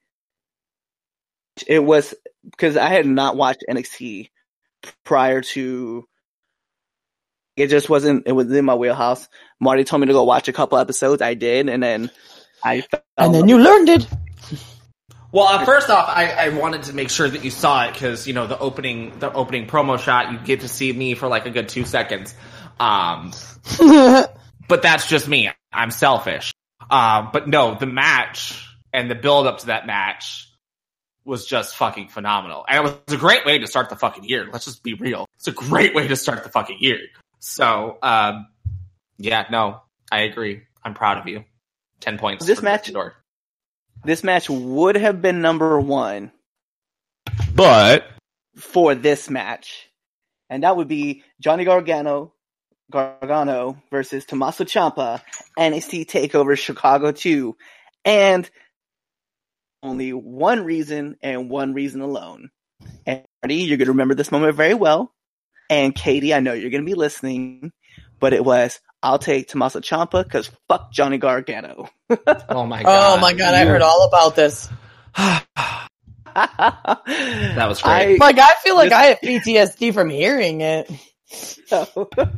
It 1.67 1.79
was 1.79 2.15
because 2.45 2.77
I 2.77 2.89
had 2.89 3.07
not 3.07 3.37
watched 3.37 3.65
NXT 3.69 4.31
prior 5.05 5.41
to. 5.41 6.05
It 7.57 7.69
just 7.69 7.89
wasn't. 7.89 8.27
It 8.27 8.33
was 8.33 8.51
in 8.51 8.65
my 8.65 8.75
wheelhouse. 8.75 9.29
Marty 9.61 9.85
told 9.85 10.01
me 10.01 10.09
to 10.09 10.13
go 10.13 10.25
watch 10.25 10.49
a 10.49 10.53
couple 10.53 10.79
episodes. 10.79 11.23
I 11.23 11.35
did, 11.35 11.69
and 11.69 11.83
then 11.83 12.11
I. 12.63 12.81
Fell 12.81 13.03
And 13.17 13.35
then 13.35 13.49
you 13.49 13.59
learned 13.59 13.89
it. 13.89 14.09
Well, 15.35 15.47
uh, 15.47 15.65
first 15.65 15.91
off, 15.91 16.09
I, 16.09 16.31
I 16.31 16.49
wanted 16.51 16.85
to 16.85 16.93
make 16.93 17.11
sure 17.11 17.29
that 17.29 17.43
you 17.43 17.51
saw 17.51 17.87
it 17.87 17.93
because 17.93 18.29
you 18.29 18.35
know 18.35 18.47
the 18.47 18.57
opening 18.57 19.19
the 19.19 19.33
opening 19.33 19.67
promo 19.67 19.99
shot. 19.99 20.31
You 20.31 20.39
get 20.39 20.61
to 20.61 20.69
see 20.69 20.93
me 20.93 21.15
for 21.15 21.27
like 21.27 21.45
a 21.47 21.51
good 21.51 21.69
two 21.69 21.85
seconds. 21.85 22.35
Um, 22.79 23.33
but 24.69 24.83
that's 24.83 25.09
just 25.09 25.29
me. 25.29 25.51
I'm 25.73 25.91
selfish. 25.91 26.53
Um, 26.91 27.31
but 27.33 27.49
no, 27.49 27.75
the 27.75 27.87
match 27.87 28.67
and 28.93 29.11
the 29.11 29.15
build 29.15 29.47
up 29.47 29.59
to 29.59 29.67
that 29.67 29.87
match 29.87 30.51
was 31.25 31.47
just 31.47 31.77
fucking 31.77 32.09
phenomenal. 32.09 32.65
And 32.69 32.87
it 32.87 33.03
was 33.07 33.15
a 33.15 33.19
great 33.19 33.47
way 33.47 33.59
to 33.59 33.67
start 33.67 33.89
the 33.89 33.97
fucking 33.97 34.25
year. 34.25 34.49
Let's 34.53 34.67
just 34.67 34.83
be 34.83 34.95
real. 34.95 35.27
It's 35.37 35.49
a 35.49 35.53
great 35.53 35.95
way 35.95 36.07
to 36.09 36.17
start 36.17 36.43
the 36.45 36.51
fucking 36.51 36.79
year. 36.81 37.01
So, 37.39 37.99
um, 38.03 38.47
yeah, 39.19 39.47
no, 39.51 39.81
I 40.13 40.23
agree. 40.23 40.63
I'm 40.83 40.95
proud 40.95 41.19
of 41.19 41.27
you. 41.27 41.45
10 42.01 42.19
points. 42.19 42.45
This 42.45 42.61
match- 42.61 42.91
Gryffindor. 42.93 43.13
this 44.05 44.23
match 44.23 44.51
would 44.51 44.97
have 44.97 45.23
been 45.23 45.41
number 45.41 45.81
one 45.81 46.31
But 47.55 48.07
for 48.57 48.95
this 48.95 49.31
match, 49.31 49.89
and 50.51 50.63
that 50.63 50.77
would 50.77 50.89
be 50.89 51.23
Johnny 51.41 51.65
Gargano, 51.65 52.35
Gargano 52.91 53.83
versus 53.91 54.25
Tommaso 54.25 54.65
Ciampa, 54.65 55.21
NXT 55.59 56.07
Takeover 56.07 56.57
Chicago 56.57 57.13
2, 57.13 57.57
and 58.05 58.49
only 59.83 60.13
one 60.13 60.65
reason 60.65 61.17
and 61.23 61.51
one 61.51 61.75
reason 61.75 62.01
alone. 62.01 62.51
And 63.07 63.25
Marty, 63.43 63.57
you're 63.57 63.79
gonna 63.79 63.91
remember 63.91 64.15
this 64.15 64.33
moment 64.33 64.57
very 64.57 64.75
well. 64.75 65.13
And 65.71 65.95
Katie, 65.95 66.35
I 66.35 66.41
know 66.41 66.53
you're 66.53 66.71
gonna 66.71 66.85
be 66.85 66.95
listening, 66.95 67.73
but 68.21 68.33
it 68.33 68.45
was 68.45 68.81
I'll 69.03 69.19
take 69.19 69.49
Tommaso 69.49 69.81
Ciampa 69.81 70.25
because 70.25 70.51
fuck 70.69 70.93
Johnny 70.93 71.19
Gargano. 71.19 71.89
Oh 72.49 72.67
my 72.67 72.81
oh 72.81 72.85
god. 72.85 73.19
Oh 73.19 73.21
my 73.21 73.33
god, 73.35 73.55
I 73.55 73.65
heard 73.65 73.83
all 73.83 74.07
about 74.07 74.35
this. 74.37 74.69
that 75.17 75.89
that 76.35 77.69
was 77.69 77.83
great. 77.83 78.19
Like 78.19 78.39
I 78.39 78.53
feel 78.63 78.77
like 78.77 78.93
I 78.93 79.05
have 79.05 79.19
PTSD 79.21 79.93
from 79.93 80.11
hearing 80.11 80.63
it. 80.63 80.91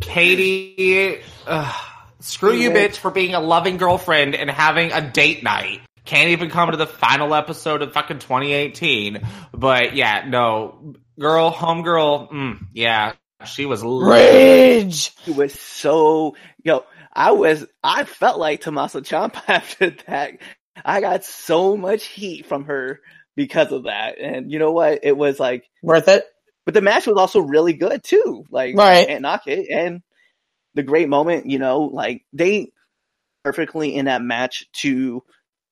Katie, 0.01 1.21
uh, 1.47 1.73
screw 2.21 2.53
you, 2.53 2.71
bitch, 2.71 2.97
for 2.97 3.11
being 3.11 3.35
a 3.35 3.41
loving 3.41 3.77
girlfriend 3.77 4.35
and 4.35 4.51
having 4.51 4.93
a 4.93 5.01
date 5.01 5.43
night. 5.43 5.81
Can't 6.05 6.31
even 6.31 6.51
come 6.51 6.71
to 6.71 6.77
the 6.77 6.87
final 6.87 7.35
episode 7.35 7.83
of 7.83 7.93
fucking 7.93 8.21
2018. 8.21 9.27
But 9.53 9.97
yeah, 9.97 10.25
no, 10.29 10.95
girl, 11.19 11.53
homegirl, 11.53 12.31
mm, 12.31 12.59
yeah, 12.73 13.15
she 13.45 13.67
was. 13.67 13.83
Rage. 13.83 15.13
It 15.27 15.35
was 15.35 15.53
so 15.53 16.37
yo. 16.63 16.85
I 17.13 17.31
was 17.33 17.67
I 17.83 18.05
felt 18.05 18.39
like 18.39 18.61
Tommaso 18.61 19.01
Ciampa 19.01 19.43
after 19.49 19.91
that. 20.07 20.39
I 20.85 21.01
got 21.01 21.25
so 21.25 21.77
much 21.77 22.05
heat 22.05 22.47
from 22.47 22.67
her 22.67 23.01
because 23.35 23.73
of 23.73 23.85
that, 23.85 24.19
and 24.21 24.53
you 24.53 24.59
know 24.59 24.73
what? 24.73 25.01
It 25.03 25.17
was 25.17 25.41
like, 25.41 25.69
Worth 25.83 26.09
it. 26.09 26.27
But 26.67 26.75
the 26.75 26.83
match 26.83 27.07
was 27.07 27.17
also 27.17 27.41
really 27.41 27.73
good 27.73 28.05
too. 28.05 28.45
Like, 28.51 28.77
Right. 28.77 29.09
and 29.09 29.23
knock 29.23 29.47
it, 29.47 29.71
and 29.71 30.03
the 30.75 30.83
great 30.83 31.09
moment. 31.09 31.49
You 31.49 31.59
know, 31.59 31.81
like 31.81 32.27
they 32.35 32.73
perfectly 33.45 33.95
in 33.95 34.07
that 34.07 34.23
match 34.23 34.67
to 34.73 35.23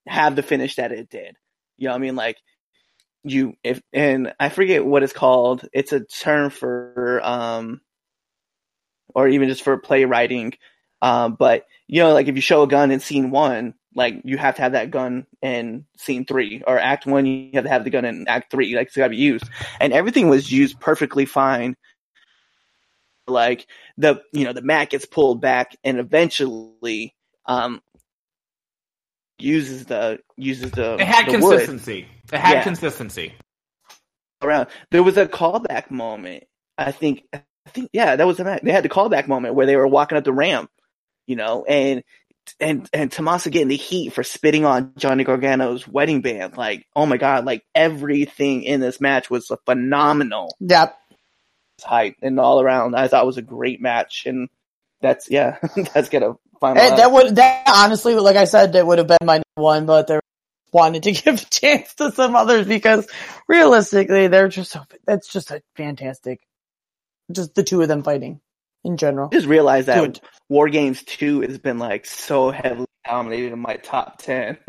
have 0.06 0.36
the 0.36 0.42
finish 0.42 0.76
that 0.76 0.92
it 0.92 1.10
did. 1.10 1.36
You 1.76 1.88
know, 1.88 1.92
what 1.92 1.96
I 1.98 2.00
mean, 2.00 2.16
like 2.16 2.38
you 3.24 3.54
if 3.64 3.82
and 3.92 4.32
I 4.38 4.48
forget 4.48 4.84
what 4.84 5.02
it's 5.02 5.12
called. 5.12 5.66
It's 5.72 5.92
a 5.92 6.04
term 6.04 6.50
for 6.50 7.20
um 7.22 7.80
or 9.14 9.28
even 9.28 9.48
just 9.48 9.62
for 9.62 9.76
playwriting. 9.78 10.54
Um, 11.04 11.34
but 11.38 11.66
you 11.86 12.00
know, 12.02 12.14
like 12.14 12.28
if 12.28 12.34
you 12.34 12.40
show 12.40 12.62
a 12.62 12.66
gun 12.66 12.90
in 12.90 12.98
scene 12.98 13.30
one, 13.30 13.74
like 13.94 14.22
you 14.24 14.38
have 14.38 14.56
to 14.56 14.62
have 14.62 14.72
that 14.72 14.90
gun 14.90 15.26
in 15.42 15.84
scene 15.98 16.24
three, 16.24 16.62
or 16.66 16.78
act 16.78 17.04
one, 17.04 17.26
you 17.26 17.50
have 17.52 17.64
to 17.64 17.70
have 17.70 17.84
the 17.84 17.90
gun 17.90 18.06
in 18.06 18.26
act 18.26 18.50
three. 18.50 18.74
Like 18.74 18.86
it's 18.86 18.96
got 18.96 19.04
to 19.04 19.10
be 19.10 19.16
used, 19.18 19.44
and 19.80 19.92
everything 19.92 20.30
was 20.30 20.50
used 20.50 20.80
perfectly 20.80 21.26
fine. 21.26 21.76
Like 23.26 23.66
the 23.98 24.22
you 24.32 24.44
know 24.44 24.54
the 24.54 24.62
mat 24.62 24.88
gets 24.88 25.04
pulled 25.04 25.42
back, 25.42 25.76
and 25.84 25.98
eventually, 25.98 27.14
um, 27.44 27.82
uses 29.38 29.84
the 29.84 30.20
uses 30.38 30.70
the 30.70 30.94
It 30.94 31.00
had 31.00 31.26
the 31.26 31.32
wood 31.32 31.50
consistency. 31.58 32.08
It 32.32 32.38
had 32.40 32.52
Yeah. 32.54 32.62
consistency. 32.62 33.34
around. 34.42 34.68
There 34.90 35.02
was 35.02 35.18
a 35.18 35.26
callback 35.26 35.90
moment. 35.90 36.44
I 36.78 36.92
think. 36.92 37.24
I 37.34 37.42
think 37.70 37.90
yeah, 37.92 38.16
that 38.16 38.26
was 38.26 38.38
the 38.38 38.44
match. 38.44 38.62
They 38.62 38.72
had 38.72 38.84
the 38.84 38.88
callback 38.90 39.26
moment 39.28 39.54
where 39.54 39.66
they 39.66 39.76
were 39.76 39.86
walking 39.86 40.18
up 40.18 40.24
the 40.24 40.32
ramp, 40.32 40.70
you 41.26 41.36
know, 41.36 41.64
and 41.64 42.02
and 42.60 42.88
and 42.92 43.10
Tommaso 43.10 43.50
getting 43.50 43.68
the 43.68 43.76
heat 43.76 44.12
for 44.12 44.22
spitting 44.22 44.64
on 44.64 44.92
Johnny 44.96 45.24
Gargano's 45.24 45.86
wedding 45.88 46.20
band. 46.20 46.56
Like, 46.56 46.86
oh 46.94 47.06
my 47.06 47.16
god, 47.16 47.44
like 47.44 47.64
everything 47.74 48.64
in 48.64 48.80
this 48.80 49.00
match 49.00 49.30
was 49.30 49.50
phenomenal. 49.64 50.54
Yep. 50.60 50.98
Hype 51.82 52.16
and 52.22 52.38
all 52.38 52.60
around. 52.60 52.94
I 52.94 53.08
thought 53.08 53.24
it 53.24 53.26
was 53.26 53.38
a 53.38 53.42
great 53.42 53.80
match, 53.80 54.24
and 54.26 54.48
that's 55.00 55.30
yeah, 55.30 55.58
that's 55.94 56.08
gonna 56.08 56.34
final. 56.60 56.82
And 56.82 56.92
out. 56.92 56.96
that 56.96 57.12
would 57.12 57.36
that 57.36 57.64
honestly, 57.66 58.14
like 58.14 58.36
I 58.36 58.44
said, 58.44 58.72
that 58.72 58.86
would 58.86 58.98
have 58.98 59.08
been 59.08 59.18
my 59.22 59.42
one, 59.54 59.86
but 59.86 60.06
they 60.06 60.20
wanted 60.72 61.02
to 61.04 61.12
give 61.22 61.42
a 61.42 61.46
chance 61.46 61.94
to 61.94 62.12
some 62.12 62.36
others 62.36 62.66
because 62.66 63.08
realistically, 63.48 64.28
they're 64.28 64.48
just 64.48 64.70
so. 64.70 64.82
That's 65.06 65.28
just 65.28 65.50
a 65.50 65.62
fantastic. 65.76 66.40
Just 67.32 67.54
the 67.54 67.62
two 67.62 67.80
of 67.80 67.88
them 67.88 68.02
fighting 68.02 68.40
in 68.84 68.96
general. 68.98 69.30
just 69.32 69.46
realized 69.48 69.88
that 69.88 70.00
Good. 70.00 70.20
War 70.48 70.68
Games 70.68 71.02
2 71.04 71.42
has 71.42 71.58
been 71.58 71.78
like 71.78 72.06
so 72.06 72.50
heavily 72.50 72.86
dominated 73.06 73.52
in 73.52 73.60
my 73.60 73.76
top 73.76 74.18
10. 74.18 74.58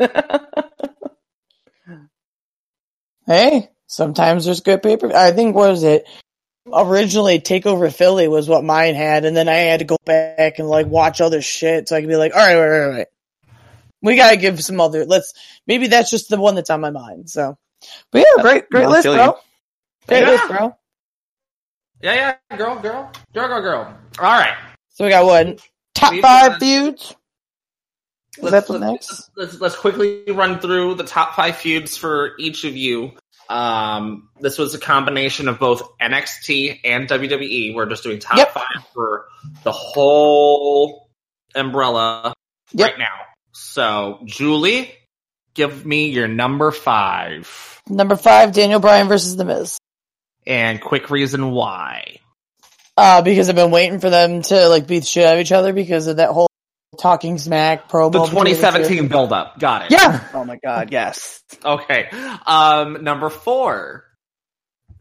Hey, 3.26 3.70
sometimes 3.88 4.44
there's 4.44 4.60
good 4.60 4.82
paper. 4.82 5.14
I 5.14 5.32
think 5.32 5.56
what 5.56 5.70
was 5.70 5.82
it? 5.84 6.06
Originally, 6.72 7.40
Takeover 7.40 7.94
Philly 7.94 8.28
was 8.28 8.48
what 8.48 8.64
mine 8.64 8.94
had, 8.94 9.24
and 9.24 9.36
then 9.36 9.48
I 9.48 9.54
had 9.54 9.80
to 9.80 9.86
go 9.86 9.98
back 10.04 10.58
and 10.58 10.68
like 10.68 10.86
watch 10.86 11.20
other 11.20 11.42
shit 11.42 11.88
so 11.88 11.96
I 11.96 12.00
could 12.00 12.08
be 12.08 12.16
like, 12.16 12.34
all 12.34 12.40
right, 12.40 12.56
right, 12.56 12.68
right, 12.80 12.96
right. 12.98 13.06
We 14.02 14.16
gotta 14.16 14.36
give 14.36 14.62
some 14.62 14.80
other. 14.80 15.04
Let's 15.06 15.34
maybe 15.66 15.88
that's 15.88 16.10
just 16.10 16.28
the 16.28 16.38
one 16.40 16.54
that's 16.56 16.70
on 16.70 16.80
my 16.80 16.90
mind. 16.90 17.30
So, 17.30 17.58
but 18.12 18.20
yeah, 18.20 18.42
great, 18.42 18.70
great 18.70 18.88
list, 18.88 19.08
bro. 19.08 19.38
Great 20.08 20.20
Yeah. 20.22 20.32
list, 20.32 20.48
bro. 20.48 20.76
Yeah, 22.02 22.36
yeah, 22.50 22.56
girl, 22.58 22.80
girl, 22.80 23.12
girl, 23.34 23.48
girl, 23.48 23.62
girl. 23.62 23.98
All 24.18 24.24
right. 24.24 24.56
So 24.90 25.04
we 25.04 25.10
got 25.10 25.26
one 25.26 25.58
top 25.94 26.12
We've 26.12 26.22
five 26.22 26.52
got- 26.52 26.60
feuds. 26.60 27.14
Let's, 28.38 28.52
that 28.52 28.66
the 28.66 28.78
let's, 28.78 28.90
next? 29.10 29.30
let's, 29.36 29.60
let's 29.62 29.76
quickly 29.76 30.24
run 30.28 30.58
through 30.60 30.96
the 30.96 31.04
top 31.04 31.34
five 31.36 31.56
feuds 31.56 31.96
for 31.96 32.32
each 32.38 32.64
of 32.64 32.76
you. 32.76 33.12
Um, 33.48 34.28
this 34.40 34.58
was 34.58 34.74
a 34.74 34.78
combination 34.78 35.48
of 35.48 35.58
both 35.58 35.96
NXT 35.98 36.80
and 36.84 37.08
WWE. 37.08 37.74
We're 37.74 37.86
just 37.86 38.02
doing 38.02 38.18
top 38.18 38.36
Yep. 38.36 38.52
five 38.52 38.86
for 38.92 39.26
the 39.62 39.72
whole 39.72 41.08
umbrella 41.54 42.34
Yep. 42.72 42.90
right 42.90 42.98
now. 42.98 43.14
So, 43.52 44.20
Julie, 44.26 44.92
give 45.54 45.86
me 45.86 46.08
your 46.10 46.28
number 46.28 46.70
five 46.72 47.80
Number 47.88 48.16
five, 48.16 48.52
Daniel 48.52 48.80
Bryan 48.80 49.08
versus 49.08 49.36
The 49.36 49.44
Miz. 49.46 49.78
and 50.46 50.78
quick 50.80 51.08
reason 51.08 51.52
why. 51.52 52.18
Uh, 52.96 53.22
because 53.22 53.48
I've 53.48 53.56
been 53.56 53.70
waiting 53.70 54.00
for 54.00 54.08
them 54.08 54.42
to 54.42 54.68
like 54.68 54.86
beat 54.86 55.00
the 55.00 55.06
shit 55.06 55.26
out 55.26 55.34
of 55.34 55.40
each 55.40 55.52
other 55.52 55.72
because 55.72 56.06
of 56.06 56.16
that 56.16 56.30
whole 56.30 56.48
talking 56.98 57.38
smack 57.38 57.88
promo. 57.90 58.12
The 58.12 58.20
between 58.20 58.44
two. 58.46 58.54
2017 58.54 59.08
build 59.08 59.32
up. 59.32 59.58
Got 59.58 59.86
it. 59.86 59.90
Yeah. 59.90 60.26
oh 60.34 60.44
my 60.44 60.58
god, 60.62 60.90
yes. 60.92 61.42
Okay. 61.64 62.08
Um, 62.46 63.04
number 63.04 63.28
four. 63.28 64.04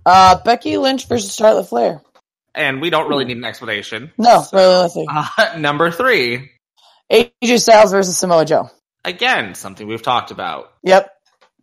Uh, 0.06 0.39
Becky 0.43 0.78
Lynch 0.78 1.08
versus 1.08 1.34
Charlotte 1.34 1.66
Flair. 1.70 2.02
And 2.54 2.80
we 2.80 2.89
don't 2.89 3.10
really 3.10 3.26
need 3.26 3.38
an 3.38 3.43
explanation. 3.43 4.12
No, 4.18 4.46
really, 4.54 4.76
let's. 4.76 4.98
Uh, 4.98 5.58
number 5.58 5.91
three. 5.91 6.52
AJ 7.12 7.62
Styles 7.62 7.91
versus 7.91 8.18
Samoa 8.18 8.46
Joe. 8.46 8.70
Again, 9.04 9.56
something 9.56 9.88
we've 9.88 10.02
talked 10.02 10.32
about. 10.32 10.72
Yep. 10.84 11.12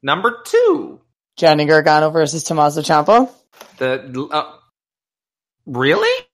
Number 0.03 0.43
two. 0.45 1.01
Johnny 1.37 1.65
Gargano 1.65 2.11
versus 2.11 2.45
Tommaso 2.45 2.83
Ciampa. 2.83 3.31
The 3.79 4.29
uh, 4.31 4.53
really? 5.67 6.25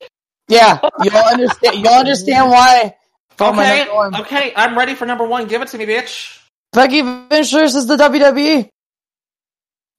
Yeah, 0.49 0.81
you'll 1.03 1.17
understand. 1.17 1.77
You'll 1.77 1.93
understand 1.95 2.51
why. 2.51 2.97
Oh, 3.41 3.53
Okay, 3.53 3.87
okay, 4.21 4.53
I'm 4.57 4.77
ready 4.77 4.95
for 4.95 5.07
number 5.07 5.25
one. 5.25 5.47
Give 5.47 5.63
it 5.63 5.69
to 5.69 5.79
me, 5.79 5.87
bitch. 5.87 6.41
Becky 6.73 7.03
Lynch 7.03 7.53
versus 7.53 7.87
the 7.87 7.97
WWE. 7.97 8.69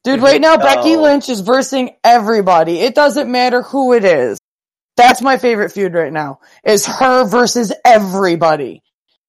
Dude, 0.04 0.22
right 0.22 0.42
now, 0.42 0.56
No. 0.56 0.64
Becky 0.64 0.98
Lynch 0.98 1.30
is 1.30 1.40
versing 1.42 1.96
everybody. 2.04 2.80
It 2.80 2.96
doesn't 2.96 3.32
matter 3.32 3.62
who 3.62 3.94
it 3.94 4.04
is. 4.04 4.40
That's 4.98 5.22
my 5.22 5.38
favorite 5.38 5.72
feud 5.72 5.94
right 5.94 6.12
now, 6.12 6.40
is 6.66 6.86
her 6.86 7.26
versus 7.26 7.72
everybody. 7.86 8.84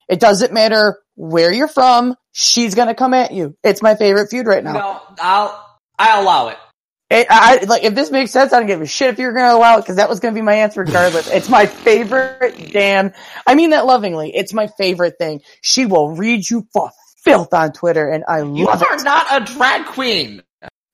It 0.09 0.19
doesn't 0.19 0.53
matter 0.53 0.99
where 1.15 1.53
you're 1.53 1.69
from, 1.69 2.17
she's 2.33 2.75
gonna 2.75 2.95
come 2.95 3.15
at 3.15 3.31
you. 3.31 3.55
It's 3.63 3.83
my 3.83 3.95
favorite 3.95 4.31
feud 4.31 4.47
right 4.47 4.65
now. 4.65 4.73
No, 4.73 5.01
I'll 5.21 5.79
I'll 5.99 6.23
allow 6.23 6.49
it. 6.49 6.57
It, 7.11 7.27
I, 7.29 7.65
like, 7.65 7.83
if 7.83 7.95
this 7.97 8.13
makes 8.13 8.31
sense, 8.31 8.53
I 8.53 8.59
don't 8.59 8.69
give 8.69 8.81
a 8.81 8.87
shit 8.87 9.11
if 9.11 9.19
you're 9.19 9.33
gonna 9.33 9.57
allow 9.57 9.79
it, 9.79 9.85
cause 9.85 9.97
that 9.97 10.09
was 10.09 10.21
gonna 10.21 10.35
be 10.35 10.43
my 10.43 10.55
answer 10.55 10.81
regardless. 10.83 11.29
it's 11.29 11.49
my 11.49 11.67
favorite 11.67 12.71
damn, 12.73 13.13
I 13.47 13.57
mean 13.57 13.71
that 13.71 13.85
lovingly. 13.85 14.35
It's 14.35 14.53
my 14.53 14.69
favorite 14.69 15.19
thing. 15.19 15.41
She 15.61 15.87
will 15.87 16.13
read 16.13 16.49
you 16.49 16.69
for 16.73 16.93
filth 17.17 17.53
on 17.53 17.73
Twitter, 17.73 18.09
and 18.09 18.25
I 18.29 18.43
love. 18.43 18.57
You 18.57 18.67
love 18.67 18.83
are 18.83 19.03
not 19.03 19.43
a 19.43 19.53
drag 19.53 19.87
queen. 19.87 20.43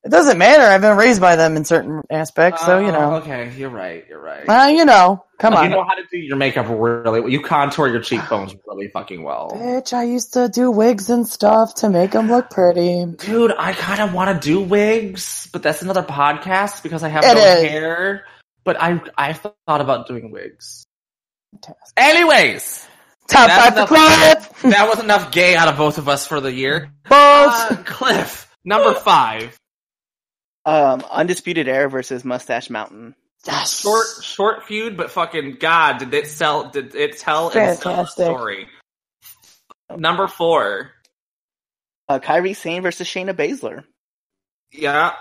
It 0.06 0.10
doesn't 0.10 0.38
matter. 0.38 0.62
I've 0.62 0.80
been 0.80 0.96
raised 0.96 1.20
by 1.20 1.34
them 1.34 1.56
in 1.56 1.64
certain 1.64 2.00
aspects, 2.10 2.64
so 2.64 2.78
you 2.78 2.92
know. 2.92 3.16
Okay, 3.16 3.52
you're 3.56 3.70
right. 3.70 4.04
You're 4.08 4.20
right. 4.22 4.48
Uh, 4.48 4.68
you 4.68 4.84
know, 4.84 5.24
come 5.40 5.52
on. 5.54 5.64
You 5.64 5.70
know 5.70 5.82
how 5.82 5.94
to 5.96 6.04
do 6.10 6.16
your 6.16 6.36
makeup 6.36 6.66
really. 6.68 7.20
well. 7.20 7.28
You 7.28 7.42
contour 7.42 7.88
your 7.88 8.00
cheekbones 8.00 8.54
really 8.68 8.86
fucking 8.86 9.24
well. 9.24 9.50
Bitch, 9.52 9.92
I 9.92 10.04
used 10.04 10.34
to 10.34 10.48
do 10.48 10.70
wigs 10.70 11.10
and 11.10 11.26
stuff 11.26 11.74
to 11.76 11.90
make 11.90 12.12
them 12.12 12.28
look 12.28 12.50
pretty. 12.50 13.04
Dude, 13.18 13.52
I 13.58 13.72
kind 13.72 14.00
of 14.00 14.14
want 14.14 14.40
to 14.40 14.48
do 14.48 14.60
wigs, 14.60 15.48
but 15.52 15.64
that's 15.64 15.82
another 15.82 16.04
podcast 16.04 16.84
because 16.84 17.02
I 17.02 17.08
have 17.08 17.24
It 17.24 17.34
no 17.34 17.40
is. 17.40 17.62
hair. 17.68 18.26
But 18.62 18.80
I 18.80 19.00
I 19.18 19.32
thought 19.32 19.54
about 19.66 20.06
doing 20.06 20.30
wigs. 20.30 20.84
Anyways, 21.96 22.86
Top 23.28 23.50
five 23.50 23.74
for 23.74 23.86
Cliff! 23.86 24.62
that 24.72 24.88
was 24.88 25.00
enough 25.02 25.32
gay 25.32 25.56
out 25.56 25.68
of 25.68 25.76
both 25.76 25.98
of 25.98 26.08
us 26.08 26.26
for 26.26 26.40
the 26.40 26.52
year. 26.52 26.92
Both! 27.08 27.12
Uh, 27.72 27.76
Cliff, 27.84 28.48
number 28.64 28.94
five, 28.94 29.56
Um, 30.66 31.02
Undisputed 31.10 31.68
Era 31.68 31.88
versus 31.88 32.24
Mustache 32.24 32.68
Mountain. 32.70 33.14
yes. 33.46 33.80
short 33.80 34.06
short 34.20 34.64
feud, 34.64 34.96
but 34.96 35.10
fucking 35.12 35.56
god, 35.60 35.98
did 35.98 36.12
it 36.12 36.26
sell? 36.26 36.68
Did 36.70 36.94
it 36.94 37.18
tell 37.18 37.50
and 37.56 37.78
sell 37.78 38.00
a 38.00 38.06
story? 38.06 38.66
Number 39.96 40.26
four, 40.26 40.90
Uh, 42.08 42.18
Kairi 42.18 42.54
Sane 42.56 42.82
versus 42.82 43.06
Shayna 43.08 43.32
Baszler. 43.34 43.84
yeah, 44.72 45.12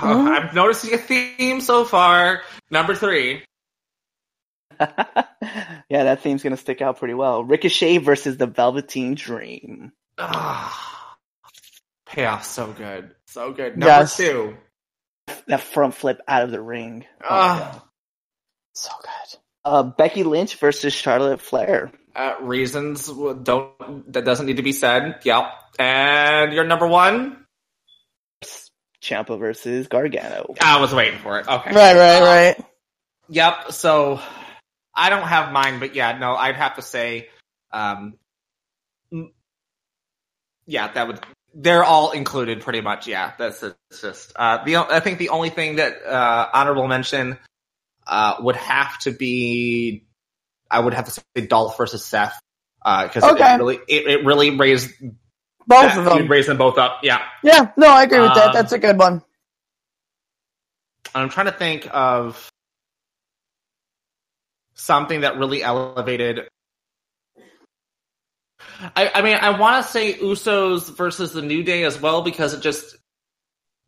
I'm 0.00 0.54
noticing 0.54 0.94
a 0.94 0.98
theme 0.98 1.60
so 1.60 1.84
far. 1.84 2.42
Number 2.70 2.94
three, 2.94 3.42
yeah, 4.80 5.24
that 5.88 6.22
theme's 6.22 6.42
gonna 6.44 6.56
stick 6.56 6.80
out 6.82 6.98
pretty 6.98 7.14
well. 7.14 7.42
Ricochet 7.42 7.98
versus 7.98 8.36
the 8.36 8.46
Velveteen 8.46 9.16
Dream. 9.16 9.92
Ah, 10.18 11.16
payoff 12.06 12.44
so 12.44 12.72
good, 12.72 13.10
so 13.26 13.52
good. 13.52 13.72
Number 13.76 13.86
Yes. 13.86 14.16
two. 14.16 14.56
That 15.46 15.60
front 15.60 15.94
flip 15.94 16.20
out 16.26 16.42
of 16.42 16.50
the 16.50 16.60
ring. 16.60 17.04
Oh 17.22 17.26
my 17.30 17.36
Ah. 17.36 17.84
So 18.74 18.90
good. 19.00 19.38
Uh, 19.64 19.82
Becky 19.82 20.24
Lynch 20.24 20.56
versus 20.56 20.92
Charlotte 20.92 21.40
Flair. 21.40 21.92
Uh, 22.14 22.34
reasons 22.42 23.08
don't 23.08 24.12
that 24.12 24.24
doesn't 24.24 24.46
need 24.46 24.56
to 24.58 24.62
be 24.62 24.72
said. 24.72 25.20
Yep. 25.24 25.44
And 25.78 26.52
your 26.52 26.64
number 26.64 26.86
one. 26.86 27.44
Ciampa 29.02 29.38
versus 29.38 29.86
Gargano. 29.88 30.54
I 30.60 30.80
was 30.80 30.94
waiting 30.94 31.18
for 31.20 31.38
it. 31.38 31.46
Okay. 31.46 31.74
Right, 31.74 31.94
right, 31.94 32.22
Uh, 32.22 32.24
right. 32.24 32.64
Yep. 33.28 33.72
So 33.72 34.20
I 34.94 35.10
don't 35.10 35.26
have 35.26 35.52
mine, 35.52 35.78
but 35.80 35.94
yeah, 35.94 36.16
no, 36.18 36.34
I'd 36.34 36.56
have 36.56 36.76
to 36.76 36.82
say, 36.82 37.28
um, 37.72 38.14
yeah, 40.66 40.92
that 40.92 41.06
would. 41.06 41.20
They're 41.56 41.84
all 41.84 42.10
included, 42.10 42.62
pretty 42.62 42.80
much. 42.80 43.06
Yeah, 43.06 43.32
that's 43.38 43.62
it's 43.62 44.00
just 44.00 44.32
uh, 44.34 44.64
the. 44.64 44.76
I 44.76 45.00
think 45.00 45.18
the 45.18 45.28
only 45.28 45.50
thing 45.50 45.76
that 45.76 46.04
uh, 46.04 46.48
honorable 46.52 46.88
mention 46.88 47.38
uh, 48.06 48.36
would 48.40 48.56
have 48.56 48.98
to 49.00 49.12
be, 49.12 50.04
I 50.70 50.80
would 50.80 50.94
have 50.94 51.04
to 51.04 51.10
say 51.12 51.46
Dolph 51.46 51.76
versus 51.76 52.04
Seth 52.04 52.38
because 52.82 53.22
Okay. 53.22 53.54
it 53.54 53.58
really 53.58 53.78
it, 53.88 54.06
it 54.06 54.24
really 54.26 54.50
raised 54.56 54.90
Both 55.66 55.96
of 55.96 56.04
them. 56.04 56.26
raised 56.28 56.48
them 56.48 56.58
both 56.58 56.76
up. 56.76 57.00
Yeah, 57.02 57.22
Yeah, 57.42 57.70
no, 57.76 57.88
I 57.88 58.02
agree 58.02 58.20
with 58.20 58.34
that. 58.34 58.48
Um, 58.48 58.52
That's 58.52 58.72
a 58.72 58.78
good 58.78 58.98
one. 58.98 59.22
I'm 61.14 61.28
trying 61.28 61.46
to 61.46 61.52
think 61.52 61.88
of 61.92 62.50
something 64.74 65.20
that 65.20 65.38
really 65.38 65.62
elevated. 65.62 66.48
I, 68.96 69.10
I 69.14 69.22
mean, 69.22 69.36
I 69.40 69.58
want 69.58 69.84
to 69.84 69.90
say 69.92 70.14
Usos 70.14 70.94
versus 70.96 71.32
the 71.32 71.42
New 71.42 71.62
Day 71.62 71.84
as 71.84 72.00
well 72.00 72.22
because 72.22 72.54
it 72.54 72.60
just 72.60 72.96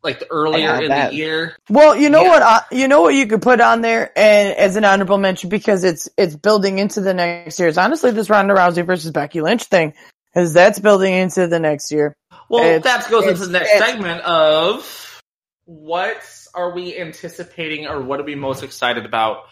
like 0.03 0.19
the 0.19 0.29
earlier 0.31 0.81
in 0.81 0.89
that- 0.89 1.09
the 1.11 1.15
year. 1.17 1.55
Well, 1.69 1.95
you 1.95 2.09
know 2.09 2.21
Yeah. 2.23 2.29
what? 2.29 2.41
I, 2.43 2.61
you 2.71 2.87
know 2.87 3.01
what 3.01 3.15
you 3.15 3.27
could 3.27 3.41
put 3.41 3.59
on 3.61 3.81
there, 3.81 4.11
and 4.15 4.55
as 4.57 4.75
an 4.75 4.85
honorable 4.85 5.17
mention 5.17 5.49
because 5.49 5.83
it's 5.83 6.07
it's 6.17 6.35
building 6.35 6.79
into 6.79 7.01
the 7.01 7.13
next 7.13 7.59
year. 7.59 7.67
Is 7.67 7.77
honestly 7.77 8.11
this 8.11 8.29
Ronda 8.29 8.53
Rousey 8.53 8.85
versus 8.85 9.11
Becky 9.11 9.41
Lynch 9.41 9.63
thing, 9.63 9.93
because 10.33 10.53
that's 10.53 10.79
building 10.79 11.13
into 11.13 11.47
the 11.47 11.59
next 11.59 11.91
year. 11.91 12.13
Well, 12.49 12.63
It's- 12.63 12.83
that 12.83 13.09
goes 13.11 13.25
into 13.27 13.45
the 13.47 13.59
next 13.59 13.77
segment 13.77 14.21
of 14.21 15.21
what 15.65 16.21
are 16.53 16.71
we 16.73 16.97
anticipating 16.97 17.87
or 17.87 17.99
what 18.01 18.19
are 18.19 18.23
we 18.23 18.35
most 18.35 18.63
excited 18.63 19.05
about 19.05 19.43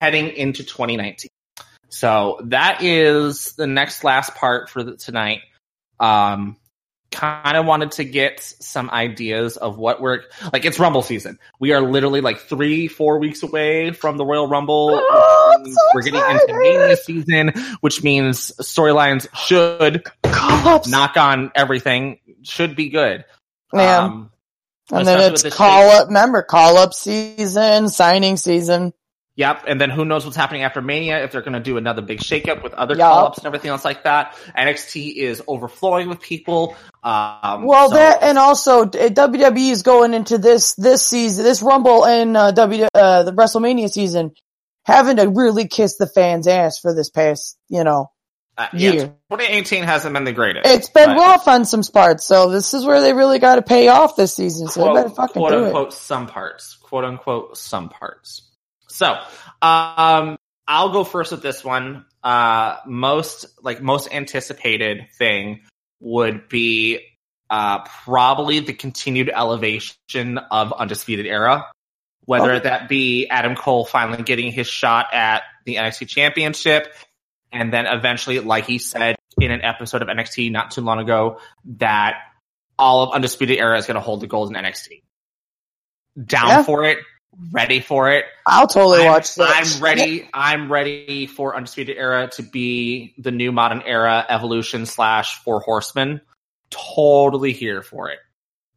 heading 0.00 0.28
into 0.28 0.62
2019. 0.64 1.28
So 1.88 2.40
that 2.44 2.82
is 2.82 3.52
the 3.52 3.66
next 3.66 4.04
last 4.04 4.34
part 4.34 4.70
for 4.70 4.82
the, 4.82 4.96
tonight. 4.96 5.40
Um, 5.98 6.56
kind 7.10 7.56
of 7.56 7.64
wanted 7.64 7.92
to 7.92 8.04
get 8.04 8.40
some 8.40 8.90
ideas 8.90 9.56
of 9.56 9.78
what 9.78 10.00
we're 10.00 10.22
like. 10.52 10.64
It's 10.64 10.78
Rumble 10.78 11.02
season. 11.02 11.38
We 11.58 11.72
are 11.72 11.80
literally 11.80 12.20
like 12.20 12.38
three, 12.38 12.88
four 12.88 13.18
weeks 13.18 13.42
away 13.42 13.92
from 13.92 14.16
the 14.18 14.24
Royal 14.24 14.46
Rumble. 14.46 14.90
Oh, 14.92 15.64
so 15.64 15.76
we're 15.94 16.02
getting 16.02 16.20
excited. 16.20 16.48
into 16.50 16.58
Mania 16.60 16.96
season, 16.96 17.52
which 17.80 18.02
means 18.02 18.52
storylines 18.60 19.26
should 19.34 20.04
knock 20.90 21.16
on 21.16 21.50
everything 21.54 22.18
should 22.42 22.76
be 22.76 22.90
good. 22.90 23.24
man, 23.72 24.02
Um, 24.02 24.30
and 24.90 25.06
then 25.06 25.32
it's 25.32 25.42
call 25.54 25.90
up. 25.90 26.08
Remember, 26.08 26.42
call 26.42 26.76
up 26.76 26.94
season, 26.94 27.88
signing 27.88 28.36
season. 28.36 28.92
Yep. 29.38 29.64
And 29.66 29.80
then 29.80 29.88
who 29.88 30.04
knows 30.04 30.24
what's 30.24 30.36
happening 30.36 30.62
after 30.62 30.82
Mania 30.82 31.24
if 31.24 31.32
they're 31.32 31.42
going 31.42 31.54
to 31.54 31.60
do 31.60 31.78
another 31.78 32.02
big 32.02 32.18
shakeup 32.18 32.62
with 32.62 32.74
other 32.74 32.96
call 32.96 33.26
ups 33.26 33.38
and 33.38 33.46
everything 33.46 33.70
else 33.70 33.84
like 33.84 34.02
that. 34.02 34.36
NXT 34.56 35.14
is 35.14 35.42
overflowing 35.46 36.08
with 36.08 36.20
people. 36.20 36.76
Um, 37.02 37.64
Well, 37.64 37.88
so- 37.88 37.94
that 37.94 38.22
and 38.22 38.36
also 38.36 38.84
WWE 38.84 39.70
is 39.70 39.82
going 39.82 40.12
into 40.12 40.36
this 40.36 40.74
this 40.74 41.06
season, 41.06 41.44
this 41.44 41.62
Rumble 41.62 42.04
and 42.04 42.36
uh, 42.36 42.50
W 42.50 42.88
uh, 42.92 43.22
the 43.22 43.32
WrestleMania 43.32 43.88
season, 43.88 44.32
having 44.84 45.16
to 45.16 45.28
really 45.28 45.68
kiss 45.68 45.96
the 45.96 46.08
fans' 46.08 46.48
ass 46.48 46.78
for 46.80 46.92
this 46.92 47.08
past, 47.08 47.56
you 47.68 47.84
know, 47.84 48.10
uh, 48.58 48.66
yeah, 48.72 48.90
year. 48.90 49.06
2018 49.30 49.84
hasn't 49.84 50.12
been 50.12 50.24
the 50.24 50.32
greatest. 50.32 50.66
It's 50.66 50.90
been 50.90 51.10
but 51.10 51.16
rough 51.16 51.46
on 51.46 51.64
some 51.64 51.82
parts, 51.84 52.26
so 52.26 52.50
this 52.50 52.74
is 52.74 52.84
where 52.84 53.00
they 53.00 53.12
really 53.12 53.38
got 53.38 53.54
to 53.54 53.62
pay 53.62 53.86
off 53.86 54.16
this 54.16 54.34
season. 54.34 54.66
So 54.66 54.80
they 54.80 54.94
better 54.94 55.10
Quote, 55.10 55.16
fucking 55.16 55.40
quote 55.40 55.52
do 55.52 55.64
unquote 55.66 55.92
some 55.92 56.26
parts. 56.26 56.76
Quote 56.82 57.04
unquote 57.04 57.56
some 57.56 57.88
parts. 57.88 58.47
So, 58.88 59.12
um, 59.62 60.36
I'll 60.66 60.90
go 60.90 61.04
first 61.04 61.32
with 61.32 61.42
this 61.42 61.64
one. 61.64 62.04
Uh, 62.22 62.76
most 62.86 63.46
like 63.62 63.80
most 63.80 64.12
anticipated 64.12 65.06
thing 65.16 65.60
would 66.00 66.48
be 66.48 67.00
uh, 67.48 67.80
probably 68.04 68.60
the 68.60 68.74
continued 68.74 69.30
elevation 69.34 70.38
of 70.50 70.72
Undisputed 70.72 71.26
Era. 71.26 71.66
Whether 72.24 72.60
that 72.60 72.90
be 72.90 73.26
Adam 73.28 73.56
Cole 73.56 73.86
finally 73.86 74.22
getting 74.22 74.52
his 74.52 74.66
shot 74.66 75.06
at 75.14 75.44
the 75.64 75.76
NXT 75.76 76.08
Championship, 76.08 76.92
and 77.50 77.72
then 77.72 77.86
eventually, 77.86 78.40
like 78.40 78.66
he 78.66 78.78
said 78.78 79.16
in 79.40 79.50
an 79.50 79.62
episode 79.62 80.02
of 80.02 80.08
NXT 80.08 80.52
not 80.52 80.72
too 80.72 80.82
long 80.82 80.98
ago, 80.98 81.40
that 81.78 82.16
all 82.78 83.02
of 83.04 83.14
Undisputed 83.14 83.58
Era 83.58 83.78
is 83.78 83.86
going 83.86 83.94
to 83.94 84.00
hold 84.02 84.20
the 84.20 84.26
gold 84.26 84.54
in 84.54 84.62
NXT. 84.62 85.02
Down 86.22 86.48
Yeah. 86.48 86.62
for 86.64 86.84
it, 86.84 86.98
ready 87.52 87.80
for 87.80 88.10
it. 88.12 88.18
it. 88.18 88.24
I'll 88.46 88.66
totally 88.66 89.00
I'm, 89.00 89.06
watch 89.06 89.34
that. 89.36 89.50
I'm 89.54 89.82
ready. 89.82 90.28
I'm 90.32 90.70
ready 90.70 91.26
for 91.26 91.56
Undisputed 91.56 91.96
Era 91.96 92.28
to 92.32 92.42
be 92.42 93.14
the 93.18 93.30
new 93.30 93.52
modern 93.52 93.82
era 93.82 94.24
evolution 94.28 94.86
slash 94.86 95.42
Four 95.42 95.60
Horsemen. 95.60 96.20
Totally 96.70 97.52
here 97.52 97.82
for 97.82 98.10
it. 98.10 98.18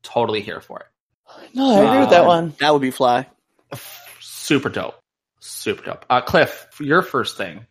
Totally 0.04 0.42
here 0.42 0.62
for 0.62 0.80
it. 0.80 0.86
No, 1.54 1.76
I 1.76 1.86
agree 1.86 2.00
with 2.02 2.10
that 2.10 2.22
Um, 2.22 2.28
one. 2.28 2.54
That 2.60 2.74
would 2.74 2.82
be 2.82 2.92
fly. 2.92 3.28
Super 4.20 4.70
dope. 4.70 5.00
Super 5.40 5.84
dope. 5.84 6.06
Uh, 6.10 6.22
Cliff, 6.22 6.68
your 6.80 7.02
first 7.02 7.38
thing. 7.38 7.66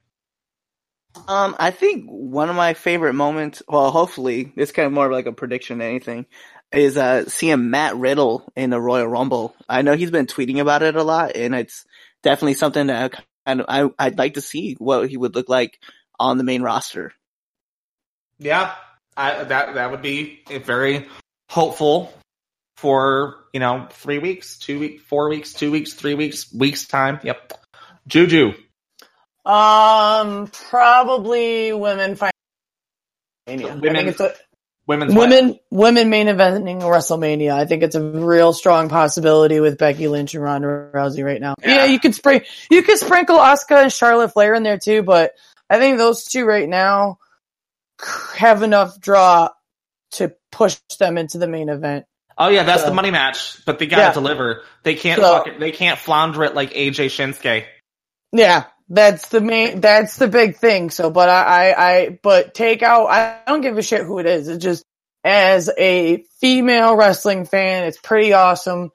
Um, 1.27 1.57
I 1.59 1.71
think 1.71 2.07
one 2.09 2.49
of 2.51 2.57
my 2.57 2.75
favorite 2.75 3.15
moments, 3.15 3.63
well, 3.69 3.91
hopefully, 3.91 4.53
it's 4.57 4.73
kind 4.73 4.87
of 4.87 4.93
more 4.93 5.07
of 5.07 5.13
like 5.13 5.27
a 5.27 5.33
prediction 5.33 5.79
than 5.79 5.89
anything, 5.89 6.27
is 6.73 6.97
uh 6.97 7.29
seeing 7.29 7.71
Matt 7.71 7.97
Riddle 7.97 8.51
in 8.57 8.71
the 8.71 8.81
Royal 8.81 9.07
Rumble. 9.09 9.55
I 9.69 9.83
know 9.83 9.95
he's 9.97 10.11
been 10.11 10.27
tweeting 10.27 10.61
about 10.61 10.83
it 10.83 10.97
a 10.97 11.03
lot, 11.03 11.37
and 11.37 11.55
it's 11.55 11.85
definitely 12.23 12.55
something 12.55 12.87
that 12.89 13.13
I 13.13 13.23
kind 13.47 13.61
of 13.61 13.67
I 13.69 13.91
I'd 14.07 14.19
like 14.19 14.35
to 14.35 14.41
see 14.41 14.75
what 14.75 15.09
he 15.11 15.17
would 15.17 15.35
look 15.35 15.49
like 15.49 15.79
on 16.19 16.39
the 16.39 16.45
main 16.45 16.63
roster. 16.63 17.13
Yeah, 18.39 18.73
I, 19.17 19.45
that 19.45 19.75
that 19.75 19.91
would 19.91 20.03
be 20.03 20.41
very 20.65 21.07
hopeful 21.49 22.13
for 22.77 23.45
you 23.53 23.61
know 23.61 23.89
three 23.91 24.19
weeks, 24.19 24.59
two 24.59 24.79
weeks, 24.79 25.03
four 25.03 25.29
weeks, 25.29 25.53
two 25.53 25.71
weeks, 25.71 25.93
three 25.95 26.15
weeks, 26.15 26.53
weeks 26.55 26.87
time. 26.87 27.21
Yep. 27.23 27.53
Juju. 28.07 28.53
Um, 29.45 30.47
probably 30.69 31.73
women 31.73 32.15
fight. 32.17 32.33
I 33.49 33.57
Women- 33.57 33.81
think 33.81 34.09
it's 34.09 34.21
a, 34.21 34.35
Women's 34.91 35.15
women 35.15 35.61
women 35.71 36.11
main 36.11 36.27
eventing 36.27 36.81
WrestleMania. 36.81 37.53
I 37.53 37.65
think 37.65 37.85
it's 37.85 37.95
a 37.95 38.03
real 38.03 38.53
strong 38.53 38.89
possibility 38.89 39.61
with 39.61 39.79
Becky 39.79 40.09
Lynch 40.09 40.35
and 40.35 40.43
Ronda 40.43 40.91
Rousey 40.93 41.25
right 41.25 41.41
now. 41.41 41.55
Yeah. 41.63 41.77
Yeah, 41.77 41.85
you 41.85 42.01
could 42.01 42.13
spring 42.13 42.41
you 42.73 42.83
could 42.83 42.99
sprinkle 42.99 43.39
Asuka 43.39 43.83
and 43.85 43.93
Charlotte 43.93 44.33
Flair 44.33 44.53
in 44.55 44.65
there 44.65 44.79
too, 44.79 45.05
but 45.05 45.35
I 45.71 45.79
think 45.79 45.97
those 45.99 46.25
two 46.25 46.45
right 46.45 46.69
now 46.69 47.19
have 48.37 48.65
enough 48.65 49.01
draw 49.01 49.51
to 50.15 50.35
push 50.51 50.77
them 50.99 51.19
into 51.19 51.39
the 51.39 51.47
main 51.47 51.69
event. 51.69 52.07
Oh 52.37 52.49
yeah, 52.49 52.65
that's 52.65 52.83
So- 52.83 52.89
the 52.89 52.95
money 52.95 53.13
match, 53.13 53.65
but 53.67 53.79
they 53.79 53.87
gotta 53.87 54.03
Yeah. 54.03 54.13
deliver. 54.13 54.65
They 54.83 54.97
can't 54.97 55.21
So- 55.21 55.33
fuck 55.39 55.47
it, 55.47 55.61
they 55.61 55.71
can't 55.71 56.01
flounder 56.01 56.43
it 56.43 56.57
like 56.57 56.73
AJ 56.75 57.07
Shinsuke. 57.07 57.65
Yeah, 58.33 58.65
that's 58.91 59.29
the 59.29 59.41
main. 59.41 59.81
That's 59.81 60.17
the 60.17 60.29
big 60.29 60.57
thing. 60.57 60.91
So, 60.91 61.11
but 61.11 61.29
I, 61.29 61.43
I, 61.71 61.91
I, 61.97 62.19
but 62.23 62.53
take 62.55 62.83
out. 62.83 63.07
I 63.07 63.39
don't 63.47 63.61
give 63.61 63.79
a 63.79 63.83
shit 63.83 64.03
who 64.03 64.19
it 64.19 64.27
is. 64.27 64.49
It's 64.49 64.63
just 64.63 64.85
as 65.25 65.71
a 65.79 66.25
female 66.41 66.97
wrestling 66.97 67.45
fan, 67.47 67.85
it's 67.85 67.99
pretty 67.99 68.33
awesome 68.33 68.91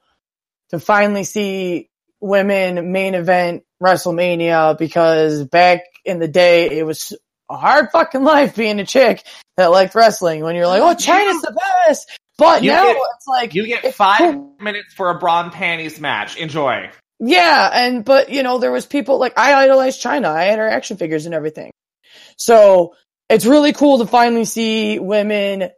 to 0.70 0.78
finally 0.78 1.24
see 1.24 1.88
women 2.20 2.92
main 2.92 3.14
event 3.14 3.62
WrestleMania 3.82 4.76
because 4.78 5.44
back 5.44 5.80
in 6.04 6.18
the 6.18 6.28
day, 6.28 6.78
it 6.78 6.84
was 6.84 7.12
a 7.48 7.56
hard 7.56 7.90
fucking 7.92 8.24
life 8.24 8.56
being 8.56 8.80
a 8.80 8.86
chick 8.86 9.22
that 9.56 9.70
liked 9.70 9.94
wrestling. 9.94 10.42
When 10.42 10.56
you're 10.56 10.66
like, 10.66 10.82
oh, 10.82 10.94
Chyna's 10.94 11.40
the 11.42 11.58
best, 11.86 12.10
but 12.38 12.62
You 12.62 12.72
now 12.72 12.84
get- 12.86 12.96
it's 12.96 13.26
like 13.28 13.54
You 13.54 13.66
get 13.66 13.94
five 13.94 14.18
cool. 14.34 14.56
minutes 14.60 14.92
for 14.94 15.10
a 15.10 15.18
brawn 15.18 15.50
panties 15.50 16.00
match. 16.00 16.36
Enjoy. 16.36 16.90
Yeah, 17.18 17.70
and 17.72 18.04
but 18.04 18.30
you 18.30 18.42
know, 18.42 18.58
there 18.58 18.72
was 18.72 18.86
people 18.86 19.18
like 19.18 19.38
I 19.38 19.54
idolized 19.54 20.02
Chyna. 20.02 20.26
I 20.26 20.44
had 20.44 20.58
her 20.58 20.68
action 20.68 20.96
figures 20.96 21.26
and 21.26 21.34
everything. 21.34 21.70
So 22.36 22.94
it's 23.28 23.46
really 23.46 23.72
cool 23.72 23.98
to 23.98 24.06
finally 24.06 24.44
see 24.44 24.98
women 24.98 25.70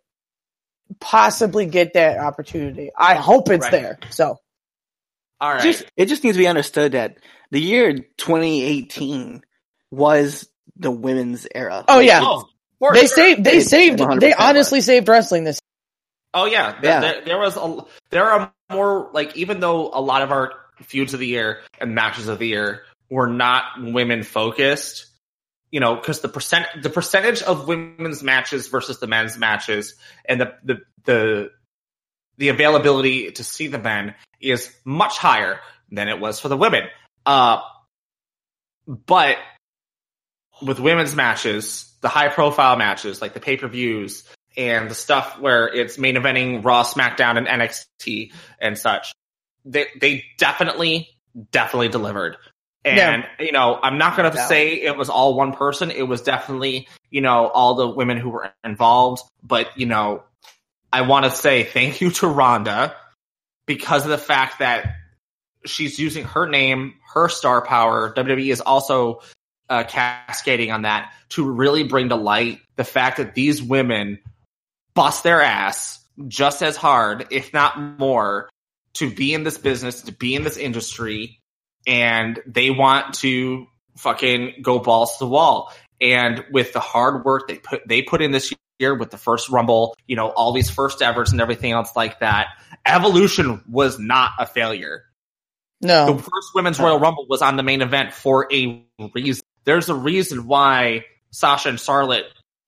possibly 1.00 1.66
get 1.66 1.94
that 1.94 2.18
opportunity. 2.18 2.90
I 2.96 3.14
hope 3.14 3.50
it's 3.50 3.62
Right. 3.64 3.72
there. 3.72 3.98
So 4.10 4.38
All 5.40 5.52
right. 5.52 5.62
Just, 5.62 5.84
it 5.96 6.06
just 6.06 6.24
needs 6.24 6.36
to 6.36 6.42
be 6.42 6.48
understood 6.48 6.92
that 6.92 7.18
the 7.50 7.60
year 7.60 7.92
2018 7.92 9.42
was 9.90 10.48
the 10.76 10.90
women's 10.90 11.46
era. 11.54 11.84
Oh 11.88 12.00
yeah, 12.00 12.20
Oh, 12.22 12.48
they 12.92 13.06
sure. 13.06 13.08
saved. 13.08 13.44
They 13.44 13.58
It's 13.58 13.70
saved. 13.70 13.98
They 14.20 14.34
honestly 14.34 14.80
saved 14.80 15.08
wrestling 15.08 15.44
this. 15.44 15.60
Oh 16.34 16.46
yeah, 16.46 16.78
Yeah. 16.82 17.00
There, 17.00 17.24
there 17.24 17.38
was 17.38 17.56
a 17.56 17.84
there 18.10 18.24
are 18.28 18.52
more 18.70 19.10
like 19.12 19.36
even 19.36 19.60
though 19.60 19.90
a 19.92 20.00
lot 20.00 20.22
of 20.22 20.30
our 20.30 20.52
feuds 20.82 21.14
of 21.14 21.20
the 21.20 21.26
year 21.26 21.60
and 21.80 21.94
matches 21.94 22.28
of 22.28 22.38
the 22.38 22.48
year 22.48 22.82
were 23.10 23.26
not 23.26 23.64
women 23.78 24.22
focused, 24.22 25.06
you 25.70 25.80
know, 25.80 25.94
because 25.94 26.20
the 26.20 26.28
percent 26.28 26.66
the 26.82 26.90
percentage 26.90 27.42
of 27.42 27.68
women's 27.68 28.22
matches 28.22 28.68
versus 28.68 29.00
the 29.00 29.06
men's 29.06 29.38
matches 29.38 29.94
and 30.24 30.40
the 30.40 30.54
the 30.64 30.80
the 31.04 31.50
the 32.36 32.48
availability 32.48 33.32
to 33.32 33.44
see 33.44 33.66
the 33.66 33.78
men 33.78 34.14
is 34.40 34.72
much 34.84 35.18
higher 35.18 35.60
than 35.90 36.08
it 36.08 36.20
was 36.20 36.40
for 36.40 36.48
the 36.48 36.56
women. 36.56 36.84
Uh, 37.26 37.60
but 38.86 39.36
with 40.62 40.80
women's 40.80 41.14
matches, 41.14 41.92
the 42.00 42.08
high 42.08 42.28
profile 42.28 42.76
matches 42.76 43.20
like 43.20 43.34
the 43.34 43.40
pay 43.40 43.56
per 43.56 43.68
views 43.68 44.24
and 44.56 44.90
the 44.90 44.94
stuff 44.94 45.38
where 45.38 45.68
it's 45.68 45.98
main 45.98 46.16
eventing 46.16 46.64
Raw, 46.64 46.82
SmackDown, 46.82 47.38
and 47.38 47.46
NXT 47.46 48.32
and 48.60 48.78
such, 48.78 49.12
they 49.68 49.86
they 50.00 50.24
definitely 50.38 51.08
definitely 51.52 51.88
delivered. 51.88 52.36
And 52.84 53.24
you 53.38 53.52
know, 53.52 53.78
I'm 53.82 53.98
not 53.98 54.16
gonna 54.16 54.32
Yeah. 54.34 54.46
say 54.46 54.80
it 54.80 54.96
was 54.96 55.10
all 55.10 55.34
one 55.34 55.52
person. 55.52 55.90
It 55.90 56.08
was 56.08 56.22
definitely 56.22 56.88
you 57.10 57.20
know 57.20 57.48
all 57.48 57.74
the 57.74 57.88
women 57.88 58.16
who 58.16 58.30
were 58.30 58.52
involved. 58.64 59.22
But 59.42 59.76
you 59.76 59.86
know, 59.86 60.22
I 60.92 61.02
want 61.02 61.26
to 61.26 61.30
say 61.30 61.64
thank 61.64 62.00
you 62.00 62.10
to 62.12 62.26
Ronda 62.26 62.96
because 63.66 64.04
of 64.04 64.10
the 64.10 64.18
fact 64.18 64.60
that 64.60 64.94
she's 65.66 65.98
using 65.98 66.24
her 66.24 66.48
name, 66.48 66.94
her 67.12 67.28
star 67.28 67.60
power. 67.60 68.12
WWE 68.14 68.50
is 68.50 68.60
also 68.62 69.20
uh, 69.68 69.84
cascading 69.84 70.70
on 70.70 70.82
that 70.82 71.12
to 71.30 71.44
really 71.48 71.82
bring 71.82 72.08
to 72.08 72.16
light 72.16 72.60
the 72.76 72.84
fact 72.84 73.18
that 73.18 73.34
these 73.34 73.62
women 73.62 74.18
bust 74.94 75.24
their 75.24 75.42
ass 75.42 76.00
just 76.26 76.62
as 76.62 76.76
hard, 76.76 77.26
if 77.30 77.52
not 77.52 77.78
more, 77.98 78.48
to 78.94 79.10
be 79.10 79.34
in 79.34 79.44
this 79.44 79.58
business, 79.58 80.02
to 80.02 80.12
be 80.12 80.34
in 80.34 80.44
this 80.44 80.56
industry, 80.56 81.40
and 81.86 82.40
they 82.46 82.70
want 82.70 83.14
to 83.14 83.66
fucking 83.96 84.62
go 84.62 84.78
balls 84.78 85.12
to 85.18 85.24
the 85.24 85.28
wall. 85.28 85.72
And 86.00 86.44
with 86.52 86.72
the 86.72 86.80
hard 86.80 87.24
work 87.24 87.48
they 87.48 87.56
put 87.56 87.86
they 87.86 88.02
put 88.02 88.22
in 88.22 88.30
this 88.30 88.52
year 88.78 88.94
with 88.94 89.10
the 89.10 89.18
first 89.18 89.48
rumble, 89.48 89.96
you 90.06 90.16
know, 90.16 90.28
all 90.28 90.52
these 90.52 90.70
first 90.70 91.02
evers 91.02 91.32
and 91.32 91.40
everything 91.40 91.72
else 91.72 91.96
like 91.96 92.20
that, 92.20 92.46
Evolution 92.86 93.62
was 93.68 93.98
not 93.98 94.32
a 94.38 94.46
failure. 94.46 95.04
No, 95.80 96.14
The 96.14 96.22
first 96.22 96.54
women's 96.54 96.80
Royal 96.80 96.98
Rumble 96.98 97.26
was 97.28 97.40
on 97.40 97.56
the 97.56 97.62
main 97.62 97.82
event 97.82 98.12
for 98.12 98.52
a 98.52 98.84
reason. 99.14 99.42
There's 99.64 99.88
a 99.88 99.94
reason 99.94 100.46
why 100.46 101.04
Sasha 101.30 101.68
and 101.68 101.78
Charlotte, 101.78 102.24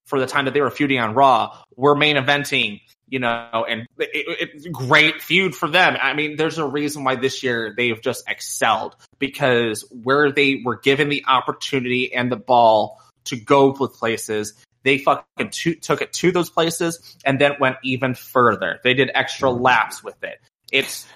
for 0.07 0.21
the 0.21 0.27
time 0.27 0.45
that 0.45 0.55
they 0.55 0.61
were 0.61 0.71
feuding 0.71 1.01
on 1.01 1.15
Raw, 1.15 1.57
were 1.75 1.97
main 1.97 2.17
eventing. 2.17 2.81
You 3.11 3.19
know, 3.19 3.67
and 3.69 3.83
it, 3.99 4.11
it, 4.15 4.51
it's 4.55 4.67
great 4.69 5.21
feud 5.21 5.55
for 5.55 5.69
them. 5.69 5.97
I 6.01 6.15
mean, 6.15 6.37
there's 6.37 6.59
a 6.59 6.67
reason 6.67 7.05
why 7.05 7.17
this 7.17 7.43
year 7.43 7.75
they've 7.77 8.01
just 8.01 8.25
excelled 8.29 8.97
because 9.19 9.85
where 9.91 10.31
they 10.31 10.63
were 10.65 10.79
given 10.79 11.09
the 11.09 11.25
opportunity 11.27 12.15
and 12.15 12.31
the 12.31 12.37
ball 12.37 13.01
to 13.25 13.37
go 13.37 13.75
with 13.79 13.95
places, 13.95 14.55
they 14.85 14.99
fucking 14.99 15.51
to, 15.51 15.75
took 15.75 16.03
it 16.03 16.13
to 16.15 16.31
those 16.33 16.51
places 16.51 17.17
and 17.25 17.41
then 17.41 17.53
went 17.61 17.77
even 17.83 18.15
further. 18.15 18.79
They 18.85 18.95
did 18.95 19.11
extra 19.15 19.51
mm-hmm. 19.51 19.63
laps 19.63 20.05
with 20.05 20.23
it. 20.23 20.41
It's 20.73 21.07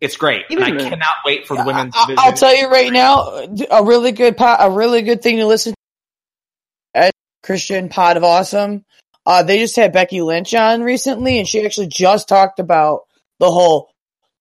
it's 0.00 0.16
great, 0.16 0.46
and 0.50 0.64
I 0.64 0.70
cannot 0.72 1.22
wait 1.24 1.46
for 1.46 1.56
the 1.56 1.64
women's 1.64 1.94
I, 1.96 2.30
will 2.30 2.32
tell 2.32 2.56
you 2.56 2.68
right 2.68 2.92
now, 2.92 3.46
a 3.70 3.84
really 3.84 4.10
good 4.10 4.36
po- 4.36 4.56
a 4.58 4.68
really 4.68 5.02
good 5.02 5.22
thing 5.22 5.36
to 5.36 5.46
listen 5.46 5.74
to. 5.74 7.12
Christian 7.42 7.88
Pod 7.88 8.16
of 8.16 8.24
Awesome. 8.24 8.84
Uh, 9.24 9.42
they 9.42 9.58
just 9.58 9.76
had 9.76 9.92
Becky 9.92 10.20
Lynch 10.20 10.54
on 10.54 10.82
recently, 10.82 11.38
and 11.38 11.46
she 11.46 11.64
actually 11.64 11.86
just 11.86 12.28
talked 12.28 12.58
about 12.58 13.02
the 13.38 13.50
whole 13.50 13.92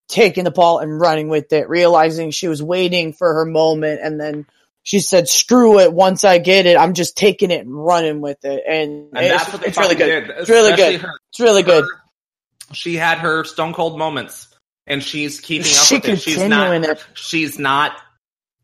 taking 0.08 0.44
the 0.44 0.52
ball 0.52 0.80
and 0.80 1.00
running 1.00 1.30
with 1.30 1.54
it, 1.54 1.70
realizing 1.70 2.32
she 2.32 2.48
was 2.48 2.62
waiting 2.62 3.14
for 3.14 3.34
her 3.36 3.46
moment, 3.46 4.02
and 4.04 4.20
then 4.20 4.46
she 4.84 5.00
said, 5.00 5.30
"Screw 5.30 5.80
it! 5.80 5.94
Once 5.94 6.24
I 6.24 6.40
get 6.40 6.66
it, 6.66 6.78
I'm 6.78 6.94
just 6.94 7.16
taking 7.16 7.52
it 7.52 7.66
and 7.66 7.74
running 7.74 8.22
with 8.22 8.44
it." 8.44 8.64
And, 8.68 9.10
and 9.14 9.26
it's, 9.26 9.44
that's 9.44 9.54
what 9.54 9.62
they 9.62 9.68
it's 9.68 9.78
really 9.78 9.96
good. 9.96 10.30
It's 10.38 10.50
really 10.50 10.76
good. 10.76 11.06
It's 11.30 11.40
really 11.40 11.64
good. 11.64 11.86
she 12.74 12.96
had 12.96 13.20
her 13.20 13.44
stone 13.44 13.74
cold 13.74 13.98
moments, 13.98 14.48
and 14.88 15.04
she's 15.04 15.40
keeping 15.40 15.72
up 15.72 15.86
She 15.86 15.96
with 15.96 16.06
it. 16.06 16.22
She's 16.22 16.44
not. 16.44 16.74
it. 16.74 17.06
She's 17.14 17.60
not. 17.60 17.94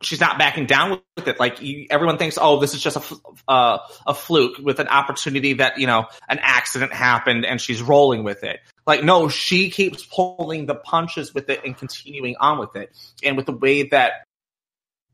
She's 0.01 0.19
not 0.19 0.37
backing 0.37 0.67
down 0.67 1.01
with 1.15 1.27
it. 1.27 1.39
Like 1.39 1.61
you, 1.61 1.87
everyone 1.89 2.17
thinks, 2.17 2.37
oh, 2.39 2.59
this 2.59 2.73
is 2.75 2.81
just 2.81 2.97
a 2.97 3.51
uh, 3.51 3.79
a 4.05 4.13
fluke 4.13 4.57
with 4.59 4.79
an 4.79 4.87
opportunity 4.87 5.53
that 5.53 5.79
you 5.79 5.87
know 5.87 6.05
an 6.29 6.39
accident 6.41 6.93
happened, 6.93 7.45
and 7.45 7.59
she's 7.59 7.81
rolling 7.81 8.23
with 8.23 8.43
it. 8.43 8.59
Like 8.85 9.03
no, 9.03 9.27
she 9.27 9.71
keeps 9.71 10.05
pulling 10.05 10.67
the 10.67 10.75
punches 10.75 11.33
with 11.33 11.49
it 11.49 11.61
and 11.65 11.75
continuing 11.75 12.35
on 12.39 12.59
with 12.59 12.75
it. 12.75 12.95
And 13.23 13.37
with 13.37 13.47
the 13.47 13.53
way 13.53 13.83
that 13.89 14.11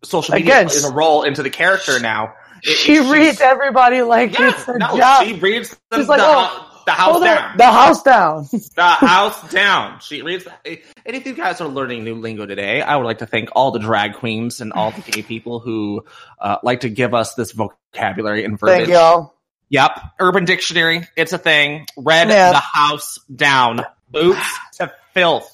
social 0.04 0.36
media 0.36 0.54
Again, 0.54 0.66
is 0.68 0.84
a 0.84 0.92
role 0.94 1.24
into 1.24 1.44
the 1.44 1.50
character 1.50 2.00
now, 2.00 2.34
it- 2.62 2.76
She 2.78 3.00
reads 3.00 3.40
everybody 3.42 4.02
like 4.02 4.38
Yeah, 4.38 4.50
it's 4.50 4.64
her 4.66 4.78
no, 4.78 4.98
job. 4.98 5.26
she 5.26 5.34
reads 5.34 5.78
the, 5.90 5.98
She's 5.98 6.08
like, 6.10 6.20
the, 6.20 6.26
oh, 6.28 6.73
the 6.86 6.92
house 6.92 7.12
Hold 7.14 7.24
down. 7.24 7.58
the 7.58 7.66
house 7.72 8.04
down. 8.04 8.48
the 8.76 8.84
house 8.84 9.52
down. 9.52 10.00
She 10.00 10.22
reads. 10.22 10.46
And 10.66 10.78
if 11.16 11.26
you 11.26 11.34
guys 11.34 11.62
are 11.62 11.68
learning 11.68 12.04
new 12.04 12.16
lingo 12.16 12.46
today, 12.46 12.82
I 12.82 12.96
would 12.98 13.06
like 13.06 13.20
to 13.20 13.26
thank 13.26 13.50
all 13.54 13.72
the 13.72 13.80
drag 13.80 14.16
queens 14.16 14.62
and 14.62 14.74
all 14.74 14.92
the 14.92 15.02
gay 15.02 15.22
people 15.22 15.60
who 15.60 16.04
uh, 16.40 16.58
like 16.64 16.82
to 16.82 16.90
give 16.90 17.14
us 17.14 17.36
this 17.36 17.52
vocabulary 17.52 18.44
and 18.46 18.60
verbiage. 18.60 18.86
Thank 18.88 18.90
y'all. 18.90 19.34
Yep, 19.70 20.00
Urban 20.20 20.46
Dictionary. 20.46 21.08
It's 21.16 21.34
a 21.34 21.38
thing. 21.38 21.86
Read 21.98 22.30
Yeah. 22.30 22.52
the 22.52 22.58
house 22.60 23.18
down. 23.36 23.82
Boots 24.10 24.60
to 24.74 24.92
filth. 25.14 25.50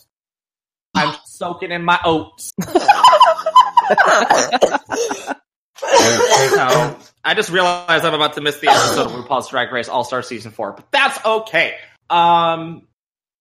I'm 0.96 1.16
soaking 1.26 1.72
in 1.72 1.84
my 1.86 2.00
oats. 2.04 2.52
So, 6.50 6.98
I 7.24 7.34
just 7.34 7.50
realized 7.50 8.06
I'm 8.06 8.14
about 8.14 8.34
to 8.34 8.42
miss 8.42 8.60
the 8.60 8.70
episode 8.70 9.08
of 9.08 9.12
RuPaul's 9.12 9.50
Drag 9.50 9.72
Race 9.72 9.90
All 9.90 10.04
Star 10.04 10.22
Season 10.22 10.52
4, 10.52 10.74
but 10.74 10.92
that's 10.92 11.24
okay. 11.26 11.76
Um, 12.10 12.88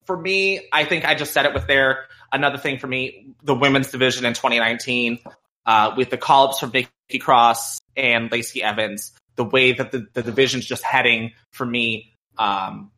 for 0.07 0.16
me, 0.16 0.68
I 0.72 0.85
think 0.85 1.05
I 1.05 1.14
just 1.14 1.33
said 1.33 1.47
it 1.47 1.55
with 1.55 1.66
there. 1.66 2.07
Another 2.33 2.59
thing 2.59 2.79
for 2.79 2.87
me, 2.87 3.35
the 3.43 3.55
women's 3.55 3.91
division 3.91 4.24
in 4.26 4.35
2019, 4.35 5.18
uh, 5.66 5.95
with 5.97 6.11
the 6.11 6.16
call 6.16 6.49
ups 6.49 6.61
from 6.61 6.70
Nikki 6.72 7.18
Cross 7.20 7.81
and 7.97 8.31
Lacey 8.33 8.62
Evans, 8.62 9.12
the 9.37 9.45
way 9.45 9.72
that 9.72 9.93
the, 9.93 10.07
the 10.12 10.22
division's 10.22 10.66
just 10.66 10.83
heading 10.83 11.33
for 11.53 11.64
me, 11.64 12.14
um, 12.37 12.91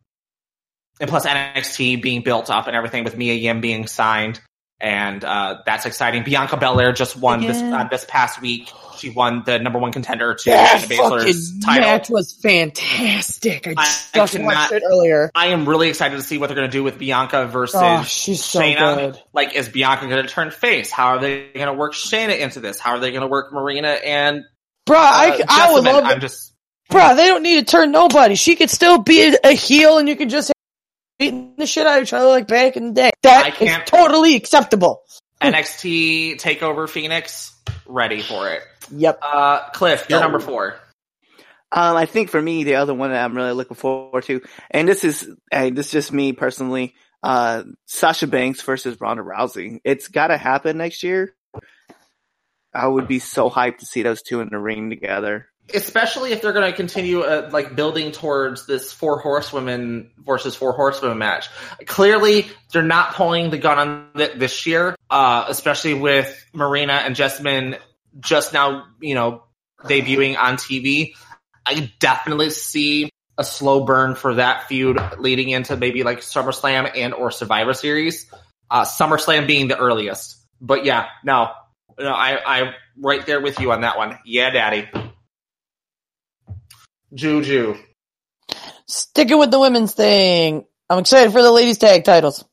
and 0.99 1.09
plus 1.09 1.25
NXT 1.25 2.01
being 2.01 2.21
built 2.21 2.49
up 2.49 2.67
and 2.67 2.75
everything 2.75 3.03
with 3.03 3.17
Mia 3.17 3.33
Yim 3.33 3.61
being 3.61 3.87
signed. 3.87 4.41
And 4.81 5.23
uh, 5.23 5.61
that's 5.63 5.85
exciting. 5.85 6.23
Bianca 6.23 6.57
Belair 6.57 6.91
just 6.91 7.15
won 7.15 7.41
this 7.41 7.61
uh, 7.61 7.87
this 7.91 8.03
past 8.09 8.41
week. 8.41 8.71
She 8.97 9.11
won 9.11 9.43
the 9.45 9.59
number 9.59 9.77
one 9.77 9.91
contender 9.91 10.33
to 10.33 10.49
That 10.49 10.81
Shayna 10.81 10.97
fucking 10.97 10.97
Baszler's 11.27 11.59
title. 11.59 11.87
match 11.87 12.09
was 12.09 12.33
fantastic. 12.33 13.67
I 13.67 13.71
I- 13.77 13.85
just 14.15 14.15
I 14.15 14.19
watched 14.19 14.35
cannot- 14.69 14.71
it 14.71 14.83
earlier. 14.85 15.31
I 15.35 15.47
am 15.47 15.67
really 15.69 15.89
excited 15.89 16.15
to 16.15 16.21
see 16.23 16.37
what 16.37 16.47
they're 16.47 16.55
going 16.55 16.67
to 16.69 16.71
do 16.71 16.83
with 16.83 16.97
Bianca 16.97 17.45
versus 17.47 17.79
Oh, 17.81 18.03
she's 18.03 18.43
so 18.43 18.59
Shayna. 18.59 18.95
good. 19.13 19.21
Like, 19.33 19.53
is 19.55 19.69
Bianca 19.69 20.07
going 20.07 20.23
to 20.25 20.29
turn 20.31 20.51
face? 20.51 20.91
How 20.91 21.09
are 21.09 21.19
they 21.19 21.49
going 21.53 21.67
to 21.67 21.73
work 21.73 21.93
Shayna 21.93 22.39
into 22.39 22.59
this? 22.59 22.79
How 22.79 22.91
are 22.91 22.99
they 22.99 23.11
going 23.11 23.21
to 23.21 23.27
work 23.27 23.53
Marina 23.53 23.89
and 23.89 24.43
Bro, 24.87 24.97
uh, 24.97 25.01
I, 25.03 25.43
I 25.47 25.73
would 25.73 25.83
love 25.83 26.03
I'm 26.05 26.17
it. 26.17 26.21
just 26.21 26.53
Bro, 26.89 27.15
they 27.15 27.27
don't 27.27 27.43
need 27.43 27.59
to 27.65 27.71
turn 27.71 27.91
nobody. 27.91 28.35
She 28.35 28.55
could 28.55 28.69
still 28.69 28.97
be 28.97 29.21
a, 29.33 29.37
a 29.43 29.51
heel 29.51 29.97
and 29.99 30.09
you 30.09 30.15
could 30.15 30.29
just 30.29 30.51
beating 31.21 31.53
the 31.57 31.65
shit 31.67 31.85
out 31.87 31.97
of 31.99 32.03
each 32.03 32.13
other 32.13 32.27
like 32.27 32.47
back 32.47 32.75
in 32.75 32.87
the 32.87 32.93
day. 32.93 33.07
I 33.07 33.11
That 33.21 33.47
is 33.61 33.69
can't- 33.69 33.85
totally 33.87 34.35
acceptable. 34.35 35.03
NXT 35.41 36.35
Takeover 36.39 36.89
Phoenix. 36.89 37.53
Ready 37.85 38.21
for 38.21 38.49
it. 38.49 38.63
Yep. 38.91 39.19
Uh, 39.21 39.69
Cliff, 39.71 40.05
you're 40.09 40.19
Yo. 40.19 40.23
number 40.23 40.39
four. 40.39 40.75
Um, 41.71 41.95
I 41.95 42.05
think 42.05 42.29
for 42.29 42.41
me, 42.41 42.63
the 42.63 42.75
other 42.75 42.93
one 42.93 43.11
that 43.11 43.23
I'm 43.23 43.35
really 43.35 43.53
looking 43.53 43.75
forward 43.77 44.23
to, 44.25 44.41
and 44.71 44.87
this 44.87 45.03
is, 45.03 45.29
hey, 45.51 45.69
this 45.71 45.87
is 45.87 45.91
just 45.91 46.11
me 46.11 46.33
personally, 46.33 46.95
uh, 47.23 47.63
Sasha 47.85 48.27
Banks 48.27 48.61
versus 48.61 48.99
Ronda 48.99 49.23
Rousey. 49.23 49.79
It's 49.85 50.07
gotta 50.09 50.37
happen 50.37 50.77
next 50.77 51.03
year. 51.03 51.33
I 52.73 52.87
would 52.87 53.07
be 53.07 53.19
so 53.19 53.49
hyped 53.49 53.77
to 53.79 53.85
see 53.85 54.01
those 54.01 54.21
two 54.21 54.41
in 54.41 54.49
the 54.49 54.57
ring 54.59 54.89
together. 54.89 55.47
Especially 55.73 56.31
if 56.31 56.41
they're 56.41 56.53
going 56.53 56.69
to 56.69 56.75
continue 56.75 57.21
uh, 57.21 57.49
like 57.51 57.75
building 57.75 58.11
towards 58.11 58.65
this 58.65 58.91
four 58.91 59.19
horsewomen 59.19 60.11
versus 60.17 60.55
four 60.55 60.73
horsewomen 60.73 61.17
match. 61.17 61.49
Clearly, 61.85 62.47
they're 62.71 62.83
not 62.83 63.13
pulling 63.15 63.49
the 63.49 63.57
gun 63.57 63.79
on 63.79 64.21
it 64.21 64.39
this 64.39 64.65
year, 64.65 64.95
uh, 65.09 65.45
especially 65.47 65.93
with 65.93 66.45
Marina 66.53 66.93
and 66.93 67.15
Jessamyn 67.15 67.79
just 68.19 68.53
now, 68.53 68.85
you 68.99 69.15
know, 69.15 69.43
debuting 69.83 70.37
on 70.37 70.57
TV. 70.57 71.15
I 71.65 71.91
definitely 71.99 72.49
see 72.49 73.09
a 73.37 73.43
slow 73.43 73.85
burn 73.85 74.15
for 74.15 74.35
that 74.35 74.67
feud 74.67 74.99
leading 75.19 75.49
into 75.49 75.77
maybe 75.77 76.03
like 76.03 76.19
SummerSlam 76.19 76.91
and 76.95 77.13
or 77.13 77.31
Survivor 77.31 77.73
Series. 77.73 78.31
Uh, 78.69 78.85
SummerSlam 78.85 79.47
being 79.47 79.67
the 79.67 79.77
earliest, 79.77 80.37
but 80.61 80.85
yeah, 80.85 81.07
no, 81.25 81.49
no, 81.99 82.09
I, 82.09 82.59
I'm 82.59 82.73
right 82.97 83.25
there 83.25 83.41
with 83.41 83.59
you 83.59 83.71
on 83.71 83.81
that 83.81 83.97
one. 83.97 84.17
Yeah, 84.25 84.49
Daddy. 84.49 84.87
Juju. 87.13 87.77
Sticking 88.87 89.37
with 89.37 89.51
the 89.51 89.59
women's 89.59 89.93
thing. 89.93 90.65
I'm 90.89 90.99
excited 90.99 91.31
for 91.31 91.41
the 91.41 91.51
ladies 91.51 91.77
tag 91.77 92.03
titles. 92.03 92.43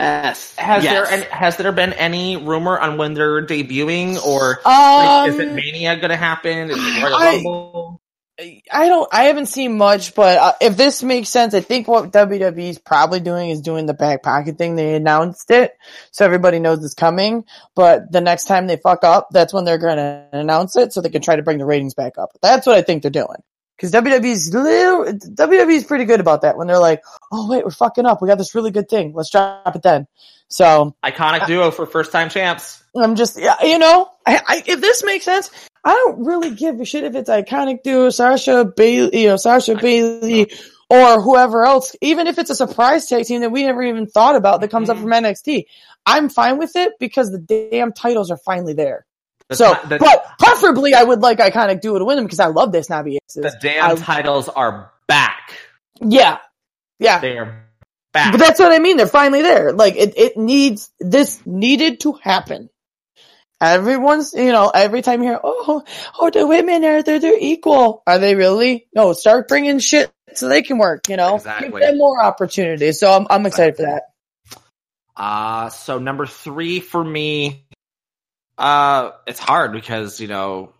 Yes. 0.00 0.56
Has 0.56 0.82
yes. 0.82 0.92
there 0.92 1.06
any, 1.18 1.30
has 1.30 1.56
there 1.56 1.70
been 1.72 1.92
any 1.92 2.36
rumor 2.36 2.78
on 2.78 2.96
when 2.98 3.14
they're 3.14 3.46
debuting 3.46 4.24
or 4.24 4.58
Um, 4.64 4.72
like, 4.72 5.28
is 5.30 5.38
it 5.38 5.52
Mania 5.52 5.96
going 5.96 6.10
to 6.10 6.16
happen? 6.16 6.70
Is 6.70 6.76
it 6.78 7.02
Royal 7.02 7.14
I- 7.14 7.34
Rumble? 7.36 8.00
I 8.38 8.88
don't. 8.88 9.08
I 9.12 9.24
haven't 9.24 9.46
seen 9.46 9.78
much, 9.78 10.14
but 10.14 10.38
uh, 10.38 10.52
if 10.60 10.76
this 10.76 11.04
makes 11.04 11.28
sense, 11.28 11.54
I 11.54 11.60
think 11.60 11.86
what 11.86 12.10
WWE 12.10 12.68
is 12.68 12.78
probably 12.80 13.20
doing 13.20 13.50
is 13.50 13.60
doing 13.60 13.86
the 13.86 13.94
back 13.94 14.24
pocket 14.24 14.58
thing. 14.58 14.74
They 14.74 14.96
announced 14.96 15.52
it, 15.52 15.72
so 16.10 16.24
everybody 16.24 16.58
knows 16.58 16.84
it's 16.84 16.94
coming. 16.94 17.44
But 17.76 18.10
the 18.10 18.20
next 18.20 18.46
time 18.46 18.66
they 18.66 18.76
fuck 18.76 19.04
up, 19.04 19.28
that's 19.30 19.52
when 19.52 19.64
they're 19.64 19.78
going 19.78 19.98
to 19.98 20.26
announce 20.32 20.76
it, 20.76 20.92
so 20.92 21.00
they 21.00 21.10
can 21.10 21.22
try 21.22 21.36
to 21.36 21.42
bring 21.42 21.58
the 21.58 21.64
ratings 21.64 21.94
back 21.94 22.18
up. 22.18 22.30
That's 22.42 22.66
what 22.66 22.76
I 22.76 22.82
think 22.82 23.02
they're 23.02 23.10
doing. 23.10 23.42
Because 23.76 23.92
WWE's 23.92 24.52
little, 24.52 25.04
WWE's 25.04 25.84
pretty 25.84 26.04
good 26.04 26.20
about 26.20 26.42
that. 26.42 26.56
When 26.56 26.66
they're 26.66 26.78
like, 26.78 27.02
"Oh 27.30 27.48
wait, 27.48 27.64
we're 27.64 27.70
fucking 27.70 28.04
up. 28.04 28.20
We 28.20 28.26
got 28.26 28.38
this 28.38 28.56
really 28.56 28.72
good 28.72 28.88
thing. 28.88 29.12
Let's 29.14 29.30
drop 29.30 29.76
it 29.76 29.82
then." 29.82 30.08
So 30.48 30.94
Iconic 31.04 31.46
duo 31.46 31.70
for 31.70 31.86
first 31.86 32.10
time 32.10 32.30
champs. 32.30 32.82
I'm 32.96 33.16
just, 33.16 33.40
yeah, 33.40 33.56
you 33.62 33.78
know, 33.78 34.10
I, 34.26 34.40
I, 34.46 34.62
if 34.66 34.80
this 34.80 35.02
makes 35.02 35.24
sense, 35.24 35.50
I 35.84 35.92
don't 35.92 36.24
really 36.24 36.50
give 36.54 36.80
a 36.80 36.84
shit 36.84 37.04
if 37.04 37.14
it's 37.14 37.28
iconic 37.30 37.82
duo, 37.82 38.10
Sasha 38.10 38.64
Bayley, 38.64 39.22
you 39.22 39.28
know, 39.28 39.36
Sasha 39.36 39.74
Bayley, 39.76 40.50
or 40.88 41.20
whoever 41.20 41.64
else, 41.64 41.94
even 42.00 42.26
if 42.26 42.38
it's 42.38 42.50
a 42.50 42.54
surprise 42.54 43.06
tag 43.06 43.24
team 43.24 43.42
that 43.42 43.50
we 43.50 43.64
never 43.64 43.82
even 43.82 44.06
thought 44.06 44.34
about 44.36 44.60
that 44.62 44.70
comes 44.70 44.88
up 44.88 44.96
Mhm. 44.96 45.02
from 45.02 45.12
NXT. 45.12 45.66
I'm 46.06 46.28
fine 46.28 46.58
with 46.58 46.74
it 46.76 46.92
because 46.98 47.30
the 47.30 47.38
damn 47.38 47.92
titles 47.92 48.30
are 48.30 48.36
finally 48.38 48.72
there. 48.74 49.04
The, 49.50 49.56
so, 49.56 49.76
the, 49.88 49.98
but 49.98 50.24
preferably 50.38 50.94
I 50.94 51.02
would 51.02 51.20
like 51.20 51.38
iconic 51.38 51.80
duo 51.82 51.98
to 51.98 52.04
win 52.06 52.16
them 52.16 52.24
because 52.24 52.40
I 52.40 52.46
love 52.46 52.72
this 52.72 52.86
snobby 52.86 53.18
asses. 53.28 53.42
the 53.52 53.58
damn 53.60 53.90
I- 53.90 53.94
titles 53.96 54.48
are 54.48 54.90
back. 55.06 55.52
Yeah. 56.00 56.38
Yeah. 56.98 57.18
They 57.20 57.36
are 57.38 57.62
back. 58.12 58.32
But 58.32 58.38
that's 58.38 58.58
what 58.58 58.72
I 58.72 58.78
mean. 58.78 58.96
They're 58.96 59.06
finally 59.06 59.42
there. 59.42 59.72
Like 59.72 59.96
it, 59.96 60.16
it 60.16 60.36
needs 60.38 60.90
this 60.98 61.40
needed 61.44 62.00
to 62.00 62.12
happen. 62.12 62.70
Everyone's, 63.72 64.32
you 64.34 64.52
know, 64.52 64.70
every 64.74 65.02
time 65.02 65.22
you 65.22 65.30
hear, 65.30 65.40
oh, 65.42 65.82
oh, 66.18 66.30
the 66.30 66.46
women 66.46 66.84
are 66.84 67.02
they're 67.02 67.18
they're 67.18 67.38
equal. 67.38 68.02
Are 68.06 68.18
they 68.18 68.34
really? 68.34 68.86
No, 68.94 69.12
start 69.12 69.48
bringing 69.48 69.78
shit 69.78 70.12
so 70.34 70.48
they 70.48 70.62
can 70.62 70.78
work. 70.78 71.08
You 71.08 71.16
know, 71.16 71.36
Exactly. 71.36 71.68
give 71.68 71.80
them 71.80 71.98
more 71.98 72.22
opportunities. 72.22 73.00
So 73.00 73.12
I'm 73.12 73.26
I'm 73.30 73.46
excited 73.46 73.76
for 73.76 73.82
that. 73.82 74.02
Uh, 75.16 75.68
so 75.70 75.98
number 75.98 76.26
three 76.26 76.80
for 76.80 77.02
me, 77.02 77.64
uh, 78.58 79.10
it's 79.26 79.38
hard 79.38 79.72
because, 79.72 80.20
you 80.20 80.28
know, 80.28 80.72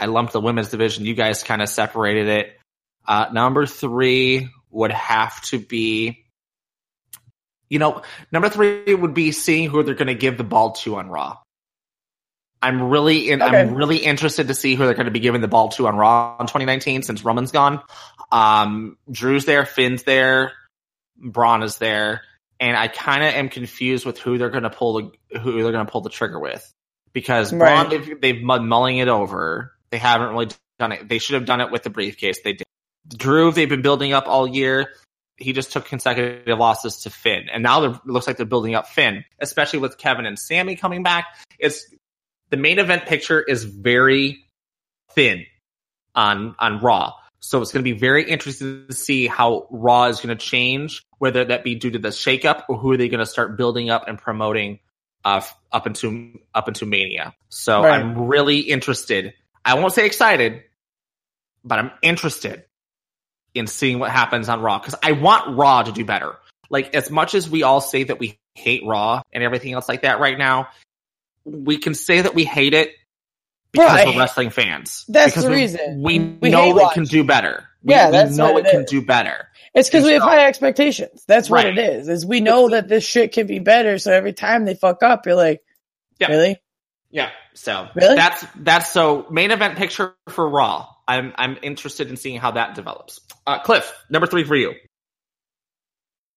I 0.00 0.06
lumped 0.06 0.32
the 0.32 0.40
women's 0.40 0.70
division. 0.70 1.04
You 1.04 1.14
guys 1.14 1.42
kind 1.42 1.62
of 1.62 1.68
separated 1.68 2.28
it. 2.28 2.58
Uh, 3.06 3.26
number 3.32 3.66
three 3.66 4.48
would 4.70 4.92
have 4.92 5.40
to 5.42 5.58
be, 5.58 6.24
you 7.68 7.78
know, 7.78 8.02
number 8.32 8.48
three 8.48 8.94
would 8.94 9.14
be 9.14 9.32
seeing 9.32 9.68
who 9.68 9.82
they're 9.82 9.94
going 9.94 10.08
to 10.08 10.14
give 10.14 10.38
the 10.38 10.44
ball 10.44 10.72
to 10.72 10.96
on 10.96 11.08
Raw. 11.08 11.38
I'm 12.66 12.82
really, 12.82 13.30
in, 13.30 13.42
Okay. 13.42 13.60
I'm 13.60 13.74
really 13.74 13.98
interested 13.98 14.48
to 14.48 14.54
see 14.54 14.74
who 14.74 14.84
they're 14.84 14.94
going 14.94 15.06
to 15.06 15.10
be 15.12 15.20
giving 15.20 15.40
the 15.40 15.48
ball 15.48 15.68
to 15.70 15.86
on 15.86 15.96
Raw 15.96 16.36
in 16.40 16.46
2019 16.46 17.02
since 17.02 17.24
Roman's 17.24 17.52
gone. 17.52 17.80
Um, 18.32 18.98
Drew's 19.10 19.44
there, 19.44 19.64
Finn's 19.64 20.02
there, 20.02 20.52
Braun 21.16 21.62
is 21.62 21.78
there 21.78 22.22
and 22.60 22.76
I 22.76 22.88
kind 22.88 23.22
of 23.22 23.34
am 23.34 23.48
confused 23.48 24.06
with 24.06 24.18
who 24.18 24.38
they're 24.38 24.50
going 24.50 24.62
to 24.62 24.70
pull 24.70 24.94
the 25.30 25.38
who 25.38 25.62
they're 25.62 25.72
going 25.72 25.86
to 25.86 25.90
pull 25.90 26.00
the 26.00 26.10
trigger 26.10 26.38
with 26.38 26.72
because 27.12 27.52
Right. 27.52 27.88
Braun 27.88 27.90
they've, 27.90 28.20
they've 28.20 28.42
mulling 28.42 28.98
it 28.98 29.08
over. 29.08 29.72
They 29.90 29.98
haven't 29.98 30.30
really 30.30 30.48
done 30.78 30.92
it. 30.92 31.08
They 31.08 31.18
should 31.18 31.34
have 31.34 31.44
done 31.44 31.60
it 31.60 31.70
with 31.70 31.82
the 31.82 31.90
briefcase. 31.90 32.40
They 32.42 32.54
did. 32.54 32.66
Drew 33.08 33.52
they've 33.52 33.68
been 33.68 33.82
building 33.82 34.12
up 34.12 34.26
all 34.26 34.48
year. 34.48 34.90
He 35.36 35.52
just 35.52 35.70
took 35.72 35.84
consecutive 35.84 36.58
losses 36.58 37.02
to 37.02 37.10
Finn, 37.10 37.48
and 37.52 37.62
now 37.62 37.80
they're, 37.80 37.90
it 37.90 38.06
looks 38.06 38.26
like 38.26 38.38
they're 38.38 38.46
building 38.46 38.74
up 38.74 38.88
Finn, 38.88 39.22
especially 39.38 39.80
with 39.80 39.98
Kevin 39.98 40.24
and 40.24 40.38
Sammy 40.38 40.76
coming 40.76 41.02
back. 41.02 41.26
It's 41.58 41.86
the 42.50 42.56
main 42.56 42.78
event 42.78 43.06
picture 43.06 43.40
is 43.40 43.64
very 43.64 44.44
thin 45.12 45.46
on 46.14 46.54
on 46.58 46.80
Raw. 46.80 47.14
So 47.40 47.62
it's 47.62 47.70
going 47.70 47.84
to 47.84 47.90
be 47.90 47.96
very 47.96 48.28
interesting 48.28 48.86
to 48.88 48.94
see 48.94 49.26
how 49.26 49.68
Raw 49.70 50.06
is 50.06 50.20
going 50.20 50.36
to 50.36 50.44
change, 50.44 51.04
whether 51.18 51.44
that 51.44 51.62
be 51.62 51.76
due 51.76 51.90
to 51.90 51.98
the 51.98 52.08
shakeup 52.08 52.64
or 52.68 52.76
who 52.76 52.92
are 52.92 52.96
they 52.96 53.08
going 53.08 53.20
to 53.20 53.26
start 53.26 53.56
building 53.56 53.88
up 53.88 54.08
and 54.08 54.18
promoting 54.18 54.80
uh, 55.24 55.42
up 55.72 55.86
into 55.86 56.40
up 56.54 56.68
into 56.68 56.86
Mania. 56.86 57.34
So 57.48 57.82
Right. 57.82 58.00
I'm 58.00 58.26
really 58.26 58.60
interested. 58.60 59.34
I 59.64 59.74
won't 59.74 59.92
say 59.92 60.06
excited, 60.06 60.62
but 61.64 61.78
I'm 61.78 61.90
interested 62.02 62.64
in 63.54 63.66
seeing 63.66 63.98
what 63.98 64.10
happens 64.10 64.48
on 64.48 64.60
Raw 64.60 64.78
because 64.78 64.94
I 65.02 65.12
want 65.12 65.56
Raw 65.56 65.82
to 65.82 65.92
do 65.92 66.04
better. 66.04 66.36
Like 66.70 66.94
as 66.94 67.10
much 67.10 67.34
as 67.34 67.48
we 67.48 67.62
all 67.62 67.80
say 67.80 68.04
that 68.04 68.18
we 68.18 68.38
hate 68.54 68.82
Raw 68.84 69.22
and 69.32 69.42
everything 69.42 69.72
else 69.72 69.88
like 69.88 70.02
that 70.02 70.20
right 70.20 70.38
now, 70.38 70.68
we 71.46 71.78
can 71.78 71.94
say 71.94 72.20
that 72.22 72.34
we 72.34 72.44
hate 72.44 72.74
it 72.74 72.92
because 73.72 73.88
Right. 73.90 74.08
we're 74.08 74.18
wrestling 74.20 74.50
fans. 74.50 75.04
That's 75.08 75.32
Because 75.32 75.44
the 75.44 75.50
we, 75.50 75.56
reason. 75.56 76.02
We, 76.02 76.18
We 76.42 76.50
know 76.50 76.70
it 76.70 76.76
watch. 76.76 76.94
can 76.94 77.04
do 77.04 77.24
better. 77.24 77.64
We, 77.82 77.94
Yeah, 77.94 78.06
we 78.06 78.12
that's 78.12 78.36
know 78.36 78.52
what 78.52 78.66
it 78.66 78.68
it 78.68 78.72
can 78.72 78.84
do 78.84 79.04
better. 79.06 79.48
It's 79.74 79.88
because 79.88 80.04
we 80.04 80.12
have 80.12 80.22
high 80.22 80.46
expectations. 80.46 81.24
That's 81.28 81.50
what 81.50 81.64
Right. 81.64 81.78
it 81.78 81.82
is. 81.96 82.08
Is 82.08 82.26
we 82.26 82.40
know 82.40 82.70
that 82.70 82.88
this 82.88 83.04
shit 83.04 83.32
can 83.32 83.46
be 83.46 83.58
better. 83.60 83.98
So 83.98 84.12
every 84.12 84.32
time 84.32 84.64
they 84.64 84.74
fuck 84.74 85.02
up, 85.02 85.26
you're 85.26 85.34
like, 85.36 85.62
Yeah. 86.18 86.28
really? 86.28 86.60
Yeah. 87.10 87.30
So 87.54 87.88
Really? 87.94 88.16
that's 88.16 88.44
that's 88.56 88.90
so 88.90 89.26
main 89.30 89.50
event 89.50 89.76
picture 89.78 90.14
for 90.30 90.48
Raw. 90.48 90.88
I'm 91.08 91.32
I'm 91.36 91.58
interested 91.62 92.08
in 92.10 92.16
seeing 92.16 92.38
how 92.38 92.52
that 92.52 92.74
develops. 92.74 93.20
Uh, 93.46 93.60
Cliff, 93.60 93.92
number 94.10 94.26
three 94.26 94.44
for 94.44 94.56
you. 94.56 94.74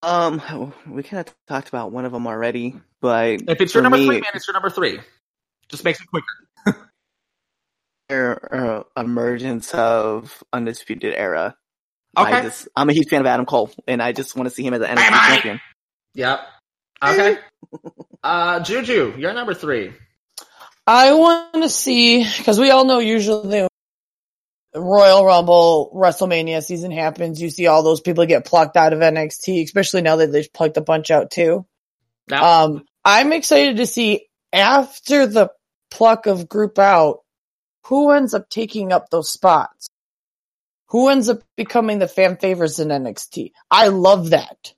Um, 0.02 0.74
we 0.88 1.04
kind 1.04 1.28
of 1.28 1.36
talked 1.48 1.70
about 1.70 1.92
one 1.92 2.06
of 2.06 2.12
them 2.12 2.26
already, 2.28 2.76
but 3.02 3.42
If 3.48 3.60
it's 3.62 3.74
your 3.74 3.84
number 3.84 3.98
me, 3.98 4.06
three, 4.06 4.22
man, 4.22 4.32
it's 4.34 4.48
your 4.48 4.54
number 4.54 4.70
three. 4.70 5.00
Just 5.68 5.84
makes 5.84 6.00
it 6.02 6.08
quicker. 6.08 6.26
their 8.10 8.56
uh, 8.56 8.84
emergence 8.98 9.74
of 9.74 10.44
undisputed 10.54 11.14
era. 11.16 11.56
I 12.16 12.32
Okay. 12.32 12.42
just, 12.44 12.68
I'm 12.76 12.90
a 12.90 12.94
huge 12.94 13.10
fan 13.10 13.22
of 13.22 13.28
Adam 13.28 13.46
Cole, 13.46 13.72
and 13.88 14.02
I 14.02 14.14
just 14.14 14.36
want 14.36 14.50
to 14.50 14.56
see 14.56 14.64
him 14.66 14.74
as 14.74 14.82
an 14.82 14.98
NXT 14.98 15.28
champion. 15.28 15.62
Yep. 16.16 16.40
Okay. 17.04 17.38
uh, 18.24 18.60
Juju, 18.62 19.14
you're 19.18 19.34
number 19.34 19.54
three. 19.54 19.94
I 20.88 21.14
want 21.14 21.54
to 21.54 21.70
see 21.70 22.24
because 22.38 22.60
we 22.60 22.72
all 22.72 22.84
know 22.84 22.98
usually 22.98 23.60
the 23.60 23.69
Royal 24.76 25.26
Rumble 25.26 25.92
WrestleMania 25.96 26.64
season 26.64 26.92
happens. 26.92 27.42
You 27.42 27.50
see 27.50 27.68
all 27.68 27.84
those 27.84 28.02
people 28.02 28.26
get 28.26 28.46
plucked 28.46 28.78
out 28.78 28.94
of 28.94 29.00
NXT, 29.00 29.64
especially 29.64 30.02
now 30.02 30.18
that 30.18 30.32
they've 30.32 30.52
plucked 30.54 30.78
a 30.78 30.82
bunch 30.82 31.12
out 31.12 31.32
too. 31.32 31.66
Um, 32.32 32.86
I'm 33.04 33.34
excited 33.34 33.78
to 33.78 33.88
see 33.88 34.28
after 34.54 35.26
the 35.26 35.52
pluck 35.90 36.28
of 36.28 36.48
group 36.48 36.78
out, 36.78 37.22
who 37.86 38.12
ends 38.12 38.34
up 38.34 38.50
taking 38.50 38.92
up 38.92 39.10
those 39.10 39.32
spots? 39.32 39.88
Who 40.90 41.10
ends 41.10 41.30
up 41.30 41.42
becoming 41.56 42.00
the 42.00 42.08
fan 42.08 42.38
favorites 42.38 42.80
in 42.80 42.90
NXT? 42.90 43.52
I 43.70 43.88
love 43.88 44.32
that. 44.32 44.74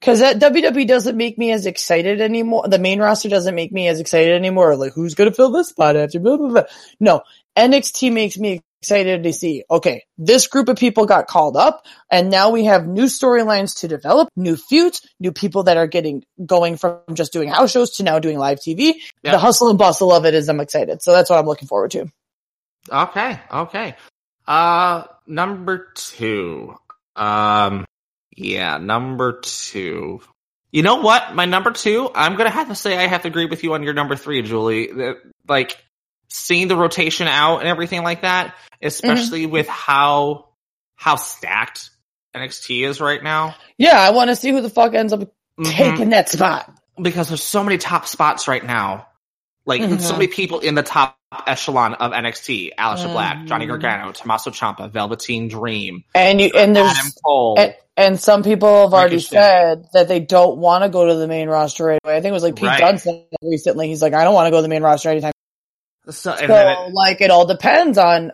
Cause 0.00 0.20
that 0.20 0.38
WWE 0.38 0.86
doesn't 0.86 1.16
make 1.18 1.36
me 1.36 1.52
as 1.52 1.66
excited 1.66 2.20
anymore. 2.20 2.66
The 2.66 2.78
main 2.78 2.98
roster 2.98 3.28
doesn't 3.28 3.54
make 3.54 3.72
me 3.72 3.88
as 3.88 4.00
excited 4.00 4.32
anymore. 4.32 4.74
Like, 4.74 4.94
who's 4.94 5.14
gonna 5.14 5.32
fill 5.32 5.50
this 5.50 5.68
spot 5.68 5.96
after 5.96 6.18
blah, 6.18 6.38
blah, 6.38 6.48
blah. 6.48 6.62
No, 6.98 7.22
NXT 7.56 8.12
makes 8.12 8.38
me 8.38 8.62
excited 8.80 9.22
to 9.22 9.32
see, 9.32 9.64
okay, 9.70 10.04
this 10.18 10.46
group 10.46 10.68
of 10.68 10.76
people 10.76 11.06
got 11.06 11.26
called 11.26 11.56
up 11.56 11.84
and 12.10 12.30
now 12.30 12.50
we 12.50 12.64
have 12.64 12.86
new 12.86 13.04
storylines 13.04 13.80
to 13.80 13.88
develop, 13.88 14.28
new 14.36 14.56
feuds, 14.56 15.06
new 15.18 15.32
people 15.32 15.64
that 15.64 15.76
are 15.76 15.86
getting 15.86 16.24
going 16.44 16.76
from 16.76 17.00
just 17.14 17.32
doing 17.32 17.48
house 17.48 17.72
shows 17.72 17.92
to 17.92 18.02
now 18.02 18.18
doing 18.18 18.38
live 18.38 18.58
TV. 18.58 18.94
Yeah. 19.22 19.32
The 19.32 19.38
hustle 19.38 19.68
and 19.70 19.78
bustle 19.78 20.12
of 20.12 20.24
it 20.26 20.34
is 20.34 20.48
I'm 20.48 20.60
excited. 20.60 21.02
So 21.02 21.12
that's 21.12 21.30
what 21.30 21.38
I'm 21.38 21.46
looking 21.46 21.68
forward 21.68 21.90
to. 21.92 22.06
okay, 22.90 23.40
okay. 23.50 23.94
Uh, 24.46 25.04
number 25.26 25.88
two. 25.94 26.76
Um, 27.16 27.86
yeah, 28.36 28.78
number 28.78 29.40
two. 29.40 30.20
You 30.70 30.82
know 30.82 30.96
what? 30.96 31.34
My 31.34 31.46
number 31.46 31.70
two, 31.70 32.10
I'm 32.14 32.36
gonna 32.36 32.50
have 32.50 32.68
to 32.68 32.74
say 32.74 32.96
I 32.96 33.06
have 33.06 33.22
to 33.22 33.28
agree 33.28 33.46
with 33.46 33.64
you 33.64 33.74
on 33.74 33.82
your 33.82 33.94
number 33.94 34.14
three, 34.14 34.42
Julie. 34.42 34.90
Like, 35.48 35.82
seeing 36.36 36.68
the 36.68 36.76
rotation 36.76 37.26
out 37.28 37.58
and 37.58 37.68
everything 37.68 38.02
like 38.02 38.22
that, 38.22 38.54
especially 38.82 39.46
with 39.46 39.66
how, 39.68 40.48
how 40.94 41.16
stacked 41.16 41.90
NXT 42.34 42.84
is 42.86 43.00
right 43.00 43.22
now. 43.22 43.54
Yeah, 43.78 43.98
I 44.00 44.10
want 44.10 44.28
to 44.30 44.36
see 44.36 44.50
who 44.50 44.60
the 44.60 44.70
fuck 44.70 44.94
ends 44.94 45.12
up 45.12 45.20
Mhm. 45.58 45.70
taking 45.70 46.10
that 46.10 46.28
spot. 46.28 46.70
because 47.00 47.28
there's 47.28 47.42
so 47.42 47.62
many 47.62 47.76
top 47.76 48.06
spots 48.06 48.48
right 48.48 48.64
now. 48.64 49.06
Like 49.66 49.82
Mhm. 49.82 50.00
so 50.00 50.12
many 50.14 50.28
people 50.28 50.60
in 50.60 50.74
the 50.74 50.82
top 50.82 51.18
echelon 51.46 51.92
of 51.94 52.12
NXT: 52.12 52.72
Aleister 52.78 53.12
Black, 53.12 53.44
Johnny 53.46 53.66
Mhm. 53.66 53.68
Gargano, 53.68 54.12
Tommaso 54.12 54.50
Ciampa, 54.50 54.90
Velveteen 54.90 55.48
Dream, 55.48 56.04
And 56.14 56.40
you, 56.40 56.50
and 56.56 56.74
there's, 56.74 56.90
Adam 56.96 57.10
Cole. 57.24 57.56
and, 57.58 57.74
and 57.98 58.20
some 58.20 58.42
people 58.42 58.82
have 58.84 58.94
already 58.94 59.16
Ricochet. 59.16 59.36
said 59.36 59.84
that 59.92 60.08
they 60.08 60.20
don't 60.20 60.56
want 60.58 60.84
to 60.84 60.88
go 60.88 61.04
to 61.06 61.16
the 61.16 61.26
main 61.26 61.48
roster 61.48 61.84
right 61.84 62.00
away. 62.04 62.16
I 62.16 62.20
think 62.20 62.30
it 62.30 62.32
was 62.32 62.42
like 62.44 62.56
Pete 62.56 62.64
Right. 62.68 62.80
Dunne 62.80 62.98
said 62.98 63.24
recently. 63.42 63.88
He's 63.88 64.00
like, 64.00 64.14
I 64.14 64.24
don't 64.24 64.32
want 64.34 64.46
to 64.46 64.50
go 64.52 64.58
to 64.58 64.62
the 64.62 64.68
main 64.68 64.82
roster 64.82 65.10
anytime. 65.10 65.32
So, 66.08 66.36
So, 66.36 66.36
it, 66.36 66.92
like, 66.92 67.20
it 67.20 67.30
all 67.30 67.46
depends 67.46 67.98
on 67.98 68.32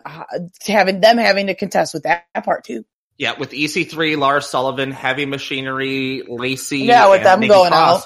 having 0.65 1.01
them 1.01 1.17
having 1.17 1.47
to 1.47 1.55
contest 1.55 1.93
with 1.93 2.03
that 2.03 2.25
part 2.43 2.65
too. 2.65 2.85
yeah, 3.17 3.33
with 3.39 3.51
EC3, 3.51 4.17
Lars 4.17 4.47
Sullivan, 4.47 4.91
Heavy 4.91 5.25
Machinery, 5.25 6.23
Lacey, 6.27 6.79
Yeah, 6.79 7.09
with 7.09 7.17
and 7.19 7.25
them 7.25 7.39
Nikki 7.41 7.49
going 7.49 7.71
Cross, 7.71 8.05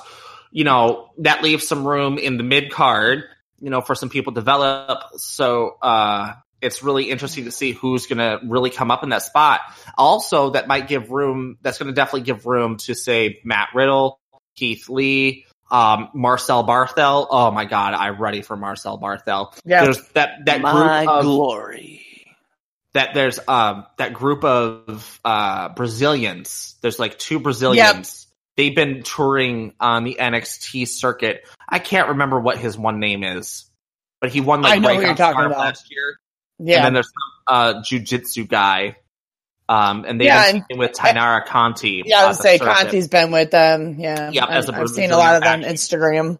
you 0.51 0.63
know, 0.63 1.09
that 1.19 1.43
leaves 1.43 1.67
some 1.67 1.87
room 1.87 2.17
in 2.17 2.37
the 2.37 2.43
mid 2.43 2.71
card, 2.71 3.23
you 3.59 3.69
know, 3.69 3.81
for 3.81 3.95
some 3.95 4.09
people 4.09 4.33
to 4.33 4.39
develop. 4.39 4.99
So, 5.17 5.77
uh, 5.81 6.33
it's 6.61 6.81
really 6.81 7.09
interesting 7.09 7.45
to 7.45 7.51
see 7.51 7.71
who's 7.71 8.07
going 8.07 8.17
to 8.17 8.39
really 8.47 8.69
come 8.69 8.89
up 8.89 9.03
in 9.03 9.09
that 9.09 9.21
spot. 9.21 9.61
Also, 9.97 10.51
that 10.51 10.67
might 10.67 10.87
give 10.87 11.11
room, 11.11 11.57
that's 11.61 11.77
going 11.77 11.87
to 11.87 11.93
definitely 11.93 12.21
give 12.21 12.45
room 12.45 12.77
to 12.77 12.95
say 12.95 13.39
Matt 13.43 13.69
Riddle, 13.75 14.19
Keith 14.55 14.89
Lee, 14.89 15.45
um, 15.71 16.09
Marcel 16.13 16.65
Barthel. 16.65 17.27
Oh 17.29 17.51
my 17.51 17.65
God, 17.65 17.93
I'm 17.93 18.19
ready 18.21 18.41
for 18.41 18.55
Marcel 18.55 18.99
Barthel. 18.99 19.57
Yeah. 19.65 19.83
There's 19.83 20.01
that, 20.09 20.45
that 20.45 20.61
My 20.61 21.05
group 21.05 21.09
of, 21.09 21.23
glory. 21.23 22.03
that 22.93 23.13
there's 23.13 23.39
um 23.47 23.85
that 23.97 24.13
group 24.13 24.43
of 24.43 25.19
uh 25.23 25.69
Brazilians. 25.69 26.75
There's 26.81 26.99
like 26.99 27.19
two 27.19 27.39
Brazilians. 27.39 28.27
They've 28.55 28.75
been 28.75 29.03
touring 29.03 29.73
on 29.79 30.03
the 30.03 30.17
NXT 30.19 30.87
circuit. 30.87 31.47
I 31.69 31.77
can't 31.79 32.09
remember 32.09 32.39
what 32.39 32.57
his 32.57 32.75
one 32.75 32.99
name 32.99 33.23
is, 33.23 33.69
but 34.19 34.31
he 34.31 34.41
won 34.41 34.61
like 34.63 34.73
I 34.73 34.79
know 34.79 34.89
who 34.89 34.95
Breakout 34.95 35.07
you're 35.07 35.15
talking 35.15 35.33
Star 35.35 35.45
about. 35.47 35.59
last 35.59 35.91
year. 35.91 36.17
Yeah. 36.59 36.77
And 36.77 36.85
then 36.85 36.93
there's 36.93 37.07
some 37.07 37.55
uh 37.55 37.73
jujitsu 37.81 38.47
guy. 38.47 38.97
Um 39.69 40.05
and 40.07 40.19
they've 40.19 40.27
Yeah, 40.27 40.51
been 40.51 40.63
staying 40.63 40.79
with 40.79 40.91
Taynara 40.93 41.45
Conti. 41.45 42.03
yeah, 42.05 42.23
I 42.23 42.27
would 42.27 42.35
say 42.35 42.57
circuit. 42.57 42.73
Conti's 42.73 43.07
been 43.07 43.31
with 43.31 43.51
them. 43.51 43.99
Yeah. 43.99 44.31
Yep, 44.31 44.49
as 44.49 44.69
I've, 44.69 44.75
a 44.75 44.81
I've 44.81 44.89
seen 44.89 45.11
a 45.11 45.17
lot 45.17 45.35
of 45.35 45.43
them 45.43 45.61
Brazilian 45.61 45.75
Instagram. 45.75 46.39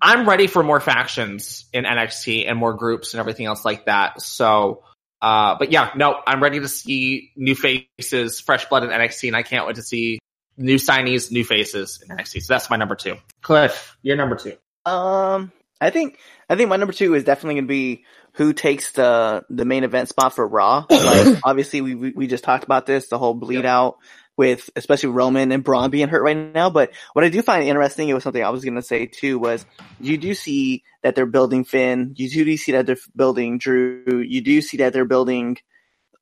I'm 0.00 0.28
ready 0.28 0.46
for 0.46 0.62
more 0.62 0.80
factions 0.80 1.66
in 1.72 1.84
NXT 1.84 2.48
and 2.48 2.56
more 2.56 2.74
groups 2.74 3.14
and 3.14 3.20
everything 3.20 3.46
else 3.46 3.64
like 3.64 3.86
that. 3.86 4.20
So, 4.20 4.84
uh, 5.20 5.56
but 5.58 5.72
yeah, 5.72 5.90
no, 5.96 6.16
I'm 6.24 6.40
ready 6.40 6.60
to 6.60 6.68
see 6.68 7.32
new 7.34 7.56
faces, 7.56 8.40
fresh 8.40 8.66
blood 8.66 8.84
in 8.84 8.90
NXT, 8.90 9.26
and 9.28 9.36
I 9.36 9.42
can't 9.42 9.66
wait 9.66 9.76
to 9.76 9.82
see 9.82 10.20
new 10.56 10.76
signees, 10.76 11.32
new 11.32 11.44
faces 11.44 12.00
in 12.02 12.16
NXT. 12.16 12.42
So 12.42 12.54
that's 12.54 12.70
my 12.70 12.76
number 12.76 12.94
two. 12.94 13.16
Cliff, 13.42 13.96
you're 14.02 14.16
number 14.16 14.36
two. 14.36 14.56
Um, 14.84 15.50
I 15.80 15.90
think 15.90 16.18
I 16.48 16.56
think 16.56 16.68
my 16.68 16.76
number 16.76 16.92
two 16.92 17.14
is 17.14 17.24
definitely 17.24 17.54
going 17.54 17.64
to 17.64 17.68
be 17.68 18.04
who 18.32 18.52
takes 18.52 18.92
the 18.92 19.44
the 19.50 19.64
main 19.64 19.84
event 19.84 20.08
spot 20.08 20.34
for 20.34 20.46
Raw. 20.46 20.86
Like, 20.90 21.38
obviously, 21.44 21.80
we 21.80 21.94
we 21.94 22.10
we 22.12 22.26
just 22.26 22.44
talked 22.44 22.64
about 22.64 22.86
this, 22.86 23.08
the 23.08 23.18
whole 23.18 23.34
bleed 23.34 23.64
out 23.64 23.98
with 24.36 24.70
especially 24.76 25.10
Roman 25.10 25.50
and 25.50 25.64
Braun 25.64 25.90
being 25.90 26.08
hurt 26.08 26.22
right 26.22 26.36
now. 26.36 26.70
But 26.70 26.92
what 27.12 27.24
I 27.24 27.28
do 27.28 27.42
find 27.42 27.64
interesting, 27.64 28.08
it 28.08 28.14
was 28.14 28.22
something 28.22 28.42
I 28.42 28.50
was 28.50 28.64
going 28.64 28.76
to 28.76 28.82
say 28.82 29.06
too, 29.06 29.38
was 29.38 29.66
you 30.00 30.16
do 30.16 30.32
see 30.34 30.84
that 31.02 31.14
they're 31.16 31.26
building 31.26 31.64
Finn. 31.64 32.14
You 32.16 32.28
do 32.28 32.56
see 32.56 32.72
that 32.72 32.86
they're 32.86 32.96
building 33.16 33.58
Drew. 33.58 34.04
You 34.26 34.40
do 34.40 34.60
see 34.62 34.78
that 34.78 34.92
they're 34.92 35.04
building 35.04 35.58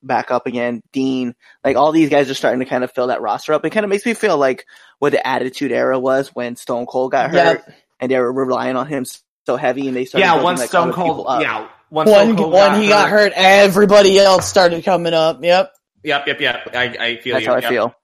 back 0.02 0.30
up 0.30 0.46
again, 0.46 0.82
Dean. 0.92 1.34
Like 1.64 1.76
all 1.76 1.92
these 1.92 2.08
guys 2.08 2.30
are 2.30 2.34
starting 2.34 2.60
to 2.60 2.66
kind 2.66 2.84
of 2.84 2.92
fill 2.92 3.08
that 3.08 3.20
roster 3.20 3.52
up. 3.52 3.64
It 3.64 3.70
kind 3.70 3.84
of 3.84 3.90
makes 3.90 4.06
me 4.06 4.14
feel 4.14 4.38
like 4.38 4.64
what 4.98 5.12
the 5.12 5.26
Attitude 5.26 5.72
Era 5.72 5.98
was 5.98 6.28
when 6.28 6.56
Stone 6.56 6.86
Cold 6.86 7.12
got 7.12 7.30
hurt 7.30 7.64
Yep. 7.66 7.74
and 8.00 8.10
they 8.10 8.18
were 8.18 8.32
relying 8.32 8.76
on 8.76 8.86
him 8.86 9.04
so 9.46 9.56
heavy, 9.56 9.86
and 9.88 9.96
they 9.96 10.04
started. 10.04 10.24
Yeah, 10.26 10.32
building, 10.32 10.44
once 10.44 10.60
like, 10.60 10.68
Stone 10.68 10.92
Cold, 10.92 11.26
up. 11.28 11.40
yeah, 11.42 11.68
once 11.90 12.10
When, 12.10 12.24
Stone 12.26 12.36
Cold 12.36 12.52
when 12.52 12.80
he 12.80 12.88
got 12.88 13.08
hurt, 13.08 13.32
everybody 13.34 14.18
else 14.18 14.48
started 14.48 14.84
coming 14.84 15.14
up. 15.14 15.42
Yep. 15.42 15.72
Yep, 16.04 16.26
yep, 16.26 16.40
yep. 16.40 16.68
I, 16.74 16.84
I 16.84 17.16
feel 17.16 17.34
that's 17.34 17.44
you. 17.46 17.50
how 17.50 17.56
I 17.56 17.60
Yep. 17.60 17.70
feel. 17.70 17.94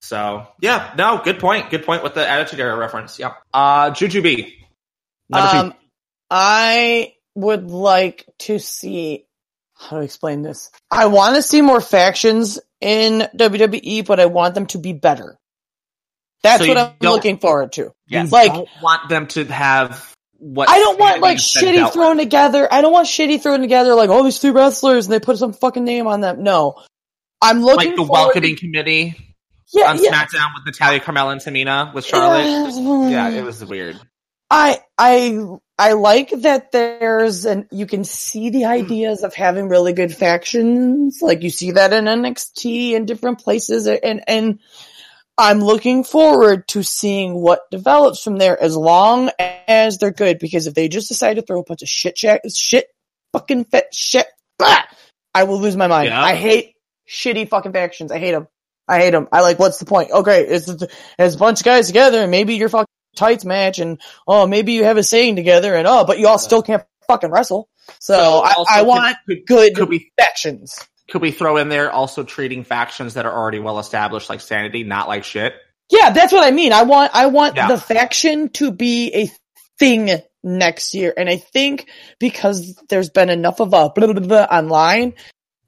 So 0.00 0.46
yeah, 0.60 0.92
no, 0.96 1.20
good 1.22 1.38
point. 1.38 1.70
Good 1.70 1.84
point 1.84 2.02
with 2.02 2.14
the 2.14 2.28
Attitude 2.28 2.60
Era 2.60 2.76
reference. 2.76 3.18
Yep. 3.18 3.34
Uh, 3.52 3.90
Jujubee. 3.90 4.52
Number 5.28 5.50
two. 5.50 5.58
Um, 5.58 5.74
I 6.30 7.14
would 7.34 7.70
like 7.70 8.26
to 8.40 8.58
see 8.58 9.26
how 9.74 9.98
to 9.98 10.02
explain 10.02 10.42
this. 10.42 10.70
I 10.90 11.06
want 11.06 11.36
to 11.36 11.42
see 11.42 11.62
more 11.62 11.80
factions 11.80 12.58
in 12.80 13.28
WWE, 13.36 14.04
but 14.06 14.18
I 14.20 14.26
want 14.26 14.54
them 14.54 14.66
to 14.66 14.78
be 14.78 14.92
better. 14.92 15.38
That's 16.42 16.62
So 16.62 16.68
what 16.68 16.78
I'm 16.78 16.94
looking 17.00 17.38
forward 17.38 17.72
to. 17.72 17.92
You 18.08 18.24
like- 18.24 18.52
don't 18.52 18.68
want 18.82 19.08
them 19.08 19.28
to 19.28 19.44
have 19.44 20.11
what 20.42 20.68
I 20.68 20.78
don't 20.80 20.98
want 20.98 21.20
like 21.20 21.38
Sanity 21.38 21.72
shitty 21.72 21.74
said 21.74 21.80
about- 21.82 21.92
thrown 21.92 22.16
together. 22.18 22.68
I 22.70 22.80
don't 22.82 22.92
want 22.92 23.06
shitty 23.06 23.40
thrown 23.40 23.60
together 23.60 23.94
like 23.94 24.10
all 24.10 24.24
these 24.24 24.38
three 24.38 24.50
wrestlers 24.50 25.06
and 25.06 25.12
they 25.12 25.20
put 25.20 25.38
some 25.38 25.52
fucking 25.52 25.84
name 25.84 26.06
on 26.08 26.20
them. 26.20 26.42
No, 26.42 26.82
I'm 27.40 27.62
looking 27.62 27.90
like 27.90 27.96
the 27.96 28.04
forward 28.04 28.10
welcoming 28.34 28.56
committee 28.56 29.10
To, 29.12 29.78
yeah, 29.78 29.90
on 29.90 30.02
yeah. 30.02 30.10
SmackDown 30.10 30.48
with 30.54 30.66
Natalya, 30.66 31.00
Carmella, 31.00 31.32
and 31.32 31.40
Tamina 31.40 31.94
with 31.94 32.04
Charlotte. 32.04 32.44
Yeah. 32.74 33.30
Yeah, 33.30 33.38
it 33.38 33.44
was 33.44 33.64
weird. 33.64 34.00
I 34.50 34.80
I 34.98 35.46
I 35.78 35.92
like 35.94 36.30
that 36.30 36.72
there's 36.72 37.46
and 37.46 37.66
you 37.70 37.86
can 37.86 38.04
see 38.04 38.50
the 38.50 38.66
ideas 38.66 39.22
of 39.22 39.34
having 39.34 39.68
really 39.68 39.92
good 39.94 40.14
factions. 40.14 41.20
Like 41.22 41.42
you 41.42 41.50
see 41.50 41.70
that 41.70 41.92
in 41.92 42.04
NXT 42.04 42.94
and 42.96 43.06
different 43.06 43.38
places 43.38 43.86
and 43.86 44.22
and 44.28 44.58
I'm 45.42 45.58
looking 45.58 46.04
forward 46.04 46.68
to 46.68 46.84
seeing 46.84 47.34
what 47.34 47.68
develops 47.72 48.22
from 48.22 48.38
there 48.38 48.62
as 48.62 48.76
long 48.76 49.28
as 49.66 49.98
they're 49.98 50.12
good 50.12 50.38
because 50.38 50.68
if 50.68 50.74
they 50.74 50.86
just 50.86 51.08
decide 51.08 51.34
to 51.34 51.42
throw 51.42 51.58
a 51.58 51.64
bunch 51.64 51.82
of 51.82 51.88
shit 51.88 52.16
shit, 52.16 52.40
shit 52.54 52.86
fucking 53.32 53.64
fit 53.64 53.92
shit 53.92 54.28
bah, 54.56 54.84
I 55.34 55.42
will 55.42 55.58
lose 55.58 55.76
my 55.76 55.88
mind. 55.88 56.10
Yeah. 56.10 56.22
I 56.22 56.36
hate 56.36 56.76
shitty 57.08 57.48
fucking 57.48 57.72
factions. 57.72 58.12
I 58.12 58.20
hate 58.20 58.30
them. 58.30 58.46
I 58.86 59.00
hate 59.00 59.10
them. 59.10 59.26
I 59.32 59.40
like, 59.40 59.58
what's 59.58 59.78
the 59.78 59.84
point? 59.84 60.12
Okay, 60.12 60.46
it's, 60.46 60.68
it's 61.18 61.34
a 61.34 61.38
bunch 61.38 61.58
of 61.58 61.64
guys 61.64 61.88
together 61.88 62.22
and 62.22 62.30
maybe 62.30 62.54
you're 62.54 62.68
fucking 62.68 62.86
tights 63.16 63.44
match 63.44 63.80
and 63.80 64.00
oh 64.28 64.46
maybe 64.46 64.74
you 64.74 64.84
have 64.84 64.96
a 64.96 65.02
saying 65.02 65.34
together 65.34 65.74
and 65.74 65.88
oh 65.88 66.04
but 66.06 66.20
you 66.20 66.28
all 66.28 66.38
still 66.38 66.62
can't 66.62 66.84
fucking 67.08 67.30
wrestle 67.30 67.68
so, 67.98 68.42
I, 68.44 68.54
I 68.70 68.82
want 68.82 69.16
could, 69.26 69.44
good 69.44 69.74
could 69.74 69.88
we 69.88 70.12
factions 70.18 70.78
could 71.10 71.22
we 71.22 71.30
throw 71.30 71.56
in 71.56 71.68
there 71.68 71.90
also 71.90 72.22
treating 72.24 72.64
factions 72.64 73.14
that 73.14 73.26
are 73.26 73.32
already 73.32 73.58
well 73.58 73.78
established 73.78 74.30
like 74.30 74.40
Sanity 74.40 74.84
not 74.84 75.08
like 75.08 75.24
shit? 75.24 75.54
yeah 75.90 76.10
that's 76.10 76.32
what 76.32 76.46
i 76.46 76.50
mean 76.52 76.72
i 76.72 76.84
want 76.84 77.10
i 77.12 77.26
want 77.26 77.56
Yeah. 77.56 77.68
the 77.68 77.76
faction 77.76 78.48
to 78.50 78.70
be 78.70 79.12
a 79.14 79.30
thing 79.78 80.10
next 80.42 80.94
year 80.94 81.12
and 81.16 81.28
i 81.28 81.36
think 81.36 81.88
because 82.20 82.76
there's 82.88 83.10
been 83.10 83.28
enough 83.28 83.60
of 83.60 83.68
a 83.68 83.90
blah, 83.90 83.90
blah, 83.90 84.12
blah, 84.12 84.26
blah 84.26 84.44
online 84.44 85.14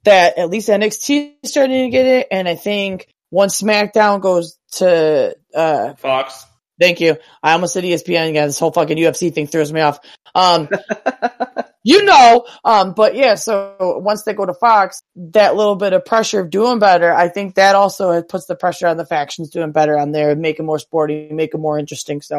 that 0.03 0.37
at 0.37 0.49
least 0.49 0.69
nxt 0.69 1.35
is 1.43 1.51
starting 1.51 1.83
to 1.85 1.89
get 1.91 2.05
it 2.05 2.27
and 2.31 2.47
i 2.47 2.55
think 2.55 3.07
once 3.29 3.61
smackdown 3.61 4.21
goes 4.21 4.57
to 4.71 5.35
uh 5.53 5.93
Fox. 5.95 6.45
Thank 6.79 6.99
you. 6.99 7.15
I 7.41 7.53
almost 7.53 7.71
said 7.73 7.85
ESPN 7.85 8.29
again. 8.31 8.47
This 8.47 8.59
whole 8.59 8.71
fucking 8.73 8.97
UFC 8.97 9.33
thing 9.33 9.47
throws 9.47 9.71
me 9.71 9.79
off. 9.79 9.99
Um, 10.35 10.67
you 11.85 12.03
know, 12.03 12.47
um, 12.63 12.93
but 12.93 13.13
yeah, 13.15 13.35
so 13.35 13.99
once 13.99 14.23
they 14.23 14.33
go 14.33 14.43
to 14.43 14.55
Fox, 14.55 15.03
that 15.15 15.55
little 15.55 15.75
bit 15.75 15.93
of 15.93 16.03
pressure 16.03 16.39
of 16.39 16.49
doing 16.49 16.79
better, 16.79 17.13
I 17.13 17.29
think 17.29 17.53
that 17.55 17.75
also 17.75 18.23
puts 18.23 18.47
the 18.47 18.55
pressure 18.55 18.87
on 18.87 18.97
the 18.97 19.05
factions 19.05 19.51
doing 19.51 19.71
better 19.71 19.95
on 19.95 20.11
there, 20.11 20.35
make 20.35 20.57
it 20.57 20.63
more 20.63 20.79
sporty, 20.79 21.29
make 21.31 21.53
it 21.53 21.59
more 21.59 21.77
interesting. 21.77 22.21
So 22.21 22.37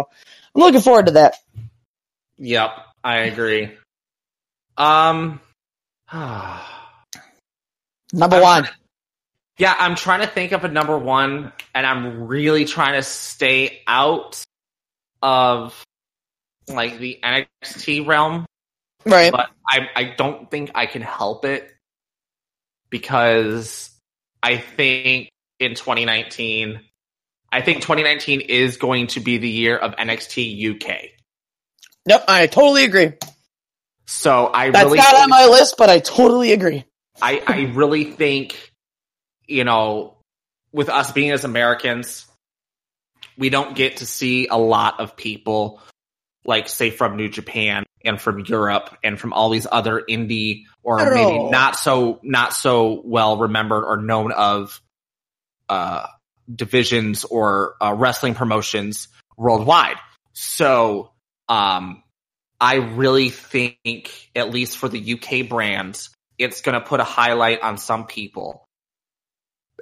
I'm 0.55 0.61
looking 0.61 0.81
forward 0.81 1.07
to 1.07 1.13
that. 1.13 1.37
Yep, 2.39 2.73
I 3.05 3.19
agree. 3.19 3.71
Um, 4.77 5.41
Number 8.13 8.43
one. 8.43 8.69
yeah, 9.59 9.77
I'm 9.79 9.95
trying 9.95 10.23
to 10.23 10.27
think 10.27 10.51
of 10.51 10.65
a 10.65 10.69
number 10.69 10.99
one, 10.99 11.53
and 11.73 11.87
I'm 11.87 12.27
really 12.27 12.65
trying 12.65 12.95
to 12.95 13.03
stay 13.05 13.81
out 13.87 14.45
of 15.23 15.81
like 16.67 16.99
the 16.99 17.21
NXT 17.23 18.09
realm, 18.09 18.45
Right. 19.07 19.31
but 19.31 19.51
I 19.69 19.89
I 19.95 20.05
don't 20.17 20.51
think 20.51 20.73
I 20.75 20.87
can 20.87 21.03
help 21.03 21.45
it 21.45 21.73
because 22.91 23.91
I 24.43 24.59
think 24.59 25.31
in 25.61 25.75
2019, 25.75 26.81
I 27.53 27.63
think 27.63 27.83
2019 27.83 28.41
is 28.41 28.77
going 28.77 29.07
to 29.09 29.21
be 29.21 29.39
the 29.39 29.49
year 29.49 29.77
of 29.77 29.95
NXT 29.97 30.75
UK. 30.75 31.11
Yep. 32.07 32.25
I 32.29 32.47
totally 32.47 32.85
agree. 32.85 33.13
So 34.07 34.51
I 34.53 34.71
That's 34.71 34.85
really 34.85 34.99
not 34.99 35.15
on 35.15 35.31
my 35.31 35.47
list, 35.47 35.77
but 35.79 35.89
I 35.89 36.01
totally 36.01 36.53
agree. 36.53 36.85
I, 37.21 37.43
I 37.47 37.73
really 37.75 38.05
think, 38.05 38.73
you 39.47 39.65
know, 39.65 40.17
with 40.73 40.89
us 40.89 41.13
being 41.13 41.31
as 41.31 41.45
Americans, 41.45 42.27
we 43.39 43.51
don't 43.51 43.75
get 43.75 43.99
to 43.99 44.07
see 44.07 44.49
a 44.49 44.57
lot 44.57 45.01
of 45.01 45.17
people 45.17 45.81
like 46.45 46.69
say 46.69 46.91
from 46.91 47.17
New 47.17 47.29
Japan 47.29 47.86
and 48.07 48.21
from 48.21 48.41
Europe 48.41 48.97
and 49.03 49.19
from 49.19 49.33
all 49.33 49.51
these 49.51 49.67
other 49.71 50.03
indie 50.09 50.65
or 50.83 50.99
maybe 51.13 51.51
not 51.51 51.77
so 51.77 52.21
not 52.23 52.55
so 52.55 53.03
well 53.05 53.37
remembered 53.39 53.85
or 53.85 53.97
known 53.97 54.33
of 54.33 54.81
uh 55.69 56.07
divisions 56.53 57.25
or 57.25 57.75
uh, 57.81 57.93
wrestling 57.93 58.35
promotions 58.35 59.09
worldwide. 59.37 59.97
So 60.33 61.13
um 61.49 62.03
I 62.61 62.77
really 62.77 63.31
think 63.31 64.31
at 64.35 64.51
least 64.51 64.79
for 64.79 64.89
the 64.89 65.15
UK 65.15 65.49
brands 65.49 66.11
it's 66.39 66.61
going 66.61 66.79
to 66.79 66.87
put 66.87 67.01
a 67.01 67.05
highlight 67.05 67.63
on 67.63 67.79
some 67.79 68.07
people. 68.07 68.67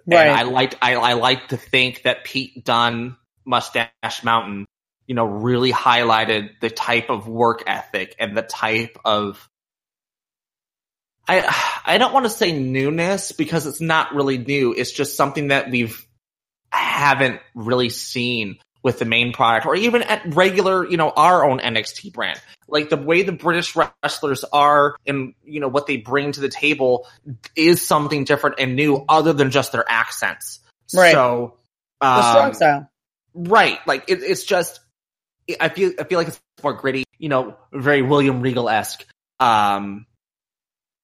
Right. 0.07 0.29
And 0.29 0.37
I 0.37 0.43
like 0.43 0.77
I, 0.83 0.95
I 0.97 1.13
like 1.15 1.49
to 1.49 1.57
think 1.57 2.03
that 2.03 2.25
Pete 2.25 2.65
Dunne, 2.65 3.17
Mustache 3.45 4.23
Mountain, 4.23 4.67
you 5.07 5.15
know, 5.15 5.27
really 5.27 5.73
highlighted 5.73 6.61
the 6.61 6.71
type 6.71 7.11
of 7.11 7.29
work 7.29 7.65
ethic 7.67 8.17
and 8.19 8.37
the 8.37 8.43
type 8.43 8.99
of 9.05 9.49
I 11.27 11.83
I 11.85 11.99
don't 11.99 12.13
want 12.13 12.27
to 12.27 12.31
say 12.31 12.53
newness 12.53 13.33
because 13.33 13.67
it's 13.67 13.81
not 13.81 14.15
really 14.15 14.39
new. 14.39 14.73
It's 14.73 14.93
just 14.93 15.17
something 15.17 15.49
that 15.49 15.71
we've 15.71 16.07
haven't 16.71 17.41
really 17.55 17.89
seen 17.89 18.59
with 18.83 18.99
the 18.99 19.05
main 19.05 19.33
product 19.33 19.67
or 19.67 19.75
even 19.75 20.03
at 20.03 20.35
regular, 20.35 20.87
you 20.89 20.97
know, 20.97 21.11
our 21.11 21.49
own 21.49 21.59
NXT 21.59 22.13
brand. 22.13 22.41
Like 22.69 22.91
the 22.91 22.97
way 22.97 23.23
the 23.23 23.33
British 23.33 23.75
wrestlers 23.75 24.45
are 24.45 24.97
and, 25.07 25.35
you 25.43 25.61
know, 25.61 25.69
what 25.69 25.87
they 25.87 25.97
bring 25.97 26.33
to 26.33 26.41
the 26.41 26.49
table 26.49 27.07
is 27.57 27.85
something 27.85 28.25
different 28.25 28.57
and 28.59 28.77
new 28.77 29.05
other 29.09 29.33
than 29.33 29.51
just 29.51 29.73
their 29.73 29.85
accents. 29.89 30.61
Right. 30.95 31.13
So, 31.13 31.57
The 32.01 32.31
strong 32.31 32.49
um, 32.49 32.55
style. 32.55 32.91
Right. 33.33 33.79
Like 33.87 34.05
it, 34.09 34.23
it's 34.23 34.45
just, 34.45 34.81
I 35.61 35.69
feel, 35.69 35.93
I 35.99 36.05
feel 36.05 36.19
like 36.19 36.29
it's 36.29 36.41
more 36.63 36.73
gritty, 36.73 37.05
you 37.19 37.29
know, 37.29 37.57
very 37.73 38.03
William 38.03 38.41
Regal 38.41 38.69
esque. 38.69 39.07
Um, 39.41 40.07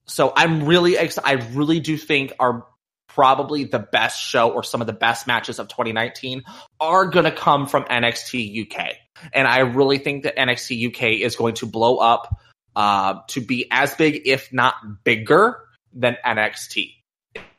so 0.05 0.33
I'm 0.35 0.65
really 0.65 0.95
excited. 0.95 1.27
I 1.27 1.33
really 1.53 1.79
do 1.79 1.97
think 1.97 2.33
our 2.39 2.65
probably 3.07 3.65
the 3.65 3.79
best 3.79 4.21
show 4.21 4.49
or 4.49 4.63
some 4.63 4.79
of 4.81 4.87
the 4.87 4.93
best 4.93 5.27
matches 5.27 5.59
of 5.59 5.67
2019 5.67 6.43
are 6.79 7.05
going 7.07 7.25
to 7.25 7.31
come 7.31 7.67
from 7.67 7.83
NXT 7.83 8.65
UK. 8.71 8.95
And 9.33 9.47
I 9.47 9.59
really 9.59 9.97
think 9.97 10.23
that 10.23 10.37
NXT 10.37 10.87
UK 10.95 11.21
is 11.21 11.35
going 11.35 11.55
to 11.55 11.65
blow 11.65 11.97
up, 11.97 12.33
uh, 12.75 13.15
to 13.29 13.41
be 13.41 13.67
as 13.69 13.93
big, 13.95 14.21
if 14.25 14.53
not 14.53 14.75
bigger 15.03 15.59
than 15.93 16.17
NXT, 16.25 16.93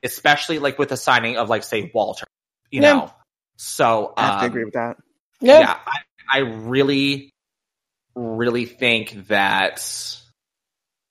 especially 0.03 0.59
like 0.59 0.79
with 0.79 0.89
the 0.89 0.97
signing 0.97 1.37
of 1.37 1.51
like, 1.51 1.65
say, 1.65 1.91
Walter, 1.95 2.27
you 2.71 2.81
Yeah. 2.81 2.93
know? 2.95 3.13
So, 3.57 4.15
I 4.17 4.23
have 4.23 4.41
to 4.41 4.47
um, 4.47 4.51
agree 4.51 4.65
with 4.65 4.75
that. 4.75 4.97
Yeah. 5.41 5.61
yeah, 5.61 5.77
I, 5.87 5.99
I 6.33 6.39
really, 6.39 7.31
really 8.15 8.65
think 8.65 9.29
that 9.29 9.83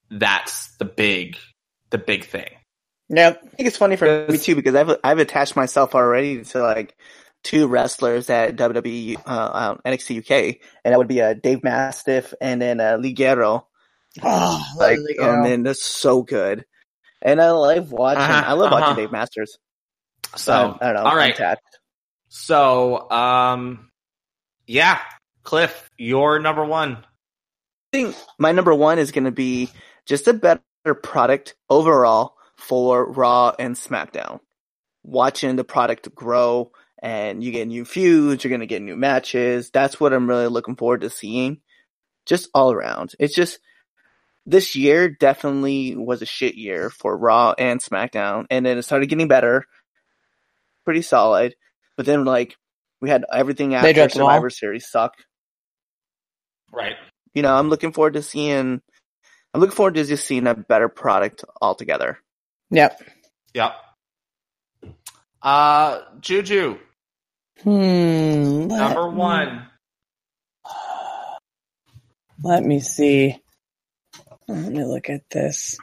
that's 0.10 0.76
the 0.78 0.86
big, 0.86 1.38
the 1.90 1.98
big 1.98 2.26
thing. 2.26 2.50
Yep. 3.10 3.42
I 3.44 3.56
think 3.56 3.68
it's 3.68 3.78
funny 3.78 3.98
for 3.98 4.26
me 4.28 4.38
too 4.38 4.56
because 4.56 4.74
I've 4.74 4.98
I've 5.04 5.20
attached 5.20 5.56
myself 5.56 5.96
already 5.96 6.44
to 6.46 6.62
like 6.62 6.96
two 7.44 7.68
wrestlers 7.68 8.30
at 8.30 8.56
WWE 8.56 9.18
uh, 9.26 9.52
um, 9.54 9.80
NXT 9.86 10.20
UK, 10.20 10.58
and 10.84 10.94
that 10.94 10.98
would 10.98 11.08
be 11.08 11.22
uh, 11.22 11.34
Dave 11.34 11.64
Mastiff 11.64 12.34
and 12.40 12.62
then 12.62 12.80
uh, 12.80 12.98
Lee 12.98 13.14
Guerrero. 13.14 13.68
Oh, 14.24 14.64
Like, 14.78 14.98
Lily 14.98 15.18
and 15.20 15.46
then 15.46 15.64
that's 15.64 15.84
so 15.84 16.22
good. 16.22 16.66
And 17.22 17.42
I 17.42 17.52
love 17.52 17.92
watching. 17.92 18.22
Uh-huh, 18.22 18.44
I 18.48 18.54
love 18.54 18.72
uh-huh. 18.72 18.82
watching 18.82 19.04
Dave 19.04 19.12
Masters. 19.12 19.58
So, 20.36 20.54
I, 20.54 20.90
I 20.90 20.94
don't 20.94 20.96
know. 20.96 21.02
all 21.02 21.08
I'm 21.08 21.18
right. 21.18 21.34
attached. 21.34 21.62
So, 22.30 23.10
um, 23.12 23.91
yeah, 24.72 25.00
Cliff, 25.44 25.90
your 25.98 26.40
number 26.40 26.64
one. 26.64 26.96
I 26.96 27.04
think 27.92 28.16
my 28.40 28.54
number 28.54 28.74
one 28.74 29.00
is 29.00 29.12
going 29.12 29.26
to 29.26 29.32
be 29.32 29.70
just 30.06 30.30
a 30.30 30.34
better 30.34 30.62
product 31.04 31.56
overall 31.70 32.38
for 32.56 33.12
Raw 33.12 33.54
and 33.60 33.76
SmackDown. 33.76 34.40
Watching 35.04 35.58
the 35.58 35.66
product 35.66 36.16
grow 36.16 36.72
and 37.04 37.44
you 37.44 37.52
get 37.52 37.68
new 37.68 37.84
feuds, 37.84 38.44
you're 38.46 38.50
going 38.50 38.62
to 38.62 38.66
get 38.66 38.82
new 38.82 38.96
matches. 38.96 39.72
That's 39.72 40.00
what 40.00 40.14
I'm 40.14 40.30
really 40.30 40.48
looking 40.48 40.78
forward 40.78 41.02
to 41.02 41.10
seeing. 41.10 41.60
Just 42.26 42.50
all 42.54 42.72
around. 42.72 43.14
It's 43.20 43.36
just 43.36 43.60
this 44.46 44.78
year 44.78 45.10
definitely 45.10 45.98
was 45.98 46.22
a 46.22 46.26
shit 46.26 46.56
year 46.56 46.90
for 46.90 47.18
Raw 47.18 47.54
and 47.58 47.82
SmackDown, 47.82 48.46
and 48.50 48.66
then 48.66 48.78
it 48.78 48.84
started 48.84 49.08
getting 49.08 49.28
better, 49.28 49.66
pretty 50.86 51.02
solid. 51.02 51.56
But 51.98 52.06
then 52.06 52.24
like 52.24 52.56
we 53.02 53.10
had 53.10 53.26
everything 53.34 53.74
after 53.76 53.92
dropped 53.94 54.14
the 54.14 54.20
ball. 54.20 54.30
Survivor 54.30 54.50
Series 54.50 54.88
suck 54.90 55.16
Right. 56.72 56.96
you 57.34 57.42
know, 57.42 57.54
I'm 57.54 57.70
looking 57.70 57.92
forward 57.92 58.14
to 58.14 58.22
seeing. 58.22 58.82
I'm 59.54 59.60
looking 59.60 59.76
forward 59.76 59.96
to 59.96 60.06
just 60.06 60.26
seeing 60.26 60.48
a 60.48 60.56
better 60.56 60.88
product 60.88 61.44
altogether. 61.62 62.20
Yep. 62.70 63.02
Yep. 63.54 63.74
Uh, 65.42 66.02
Juju, 66.22 66.78
Hmm. 67.64 68.68
number 68.68 69.12
me- 69.12 69.18
one. 69.18 69.68
Let 72.44 72.64
me 72.64 72.80
see. 72.80 73.38
Let 74.48 74.72
me 74.72 74.84
look 74.86 75.10
at 75.10 75.30
this. 75.30 75.78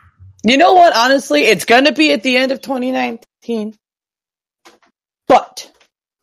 You 0.45 0.57
know 0.57 0.75
what? 0.75 0.95
Honestly, 0.97 1.43
it's 1.43 1.65
going 1.65 1.85
to 1.85 1.93
be 1.93 2.13
at 2.13 2.23
the 2.23 2.37
end 2.37 2.53
of 2.53 2.61
2019. 2.63 3.75
But 5.27 5.71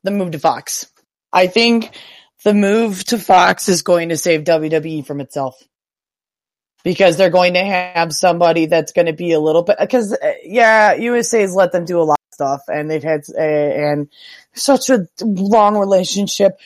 the 0.06 0.12
move 0.12 0.32
to 0.32 0.40
Fox. 0.40 0.88
I 1.34 1.48
think 1.48 1.92
the 2.44 2.54
move 2.54 3.04
to 3.06 3.18
Fox 3.18 3.68
is 3.68 3.82
going 3.82 4.10
to 4.10 4.18
save 4.18 4.44
WWE 4.44 5.06
from 5.06 5.20
itself. 5.20 5.62
Because 6.84 7.18
they're 7.18 7.32
going 7.32 7.56
to 7.56 7.66
have 7.66 8.14
somebody 8.14 8.68
that's 8.68 8.92
going 8.92 9.08
to 9.08 9.14
be 9.14 9.32
a 9.32 9.40
little 9.40 9.64
bit, 9.64 9.78
because, 9.80 10.14
uh, 10.14 10.34
yeah, 10.44 10.94
USA's 10.94 11.56
let 11.56 11.72
them 11.72 11.84
do 11.84 12.00
a 12.00 12.04
lot 12.04 12.20
of 12.20 12.34
stuff 12.34 12.62
and 12.68 12.90
they've 12.90 13.02
had, 13.02 13.22
uh, 13.36 13.42
and 13.42 14.08
such 14.54 14.92
a 14.92 15.08
long 15.20 15.78
relationship. 15.78 16.60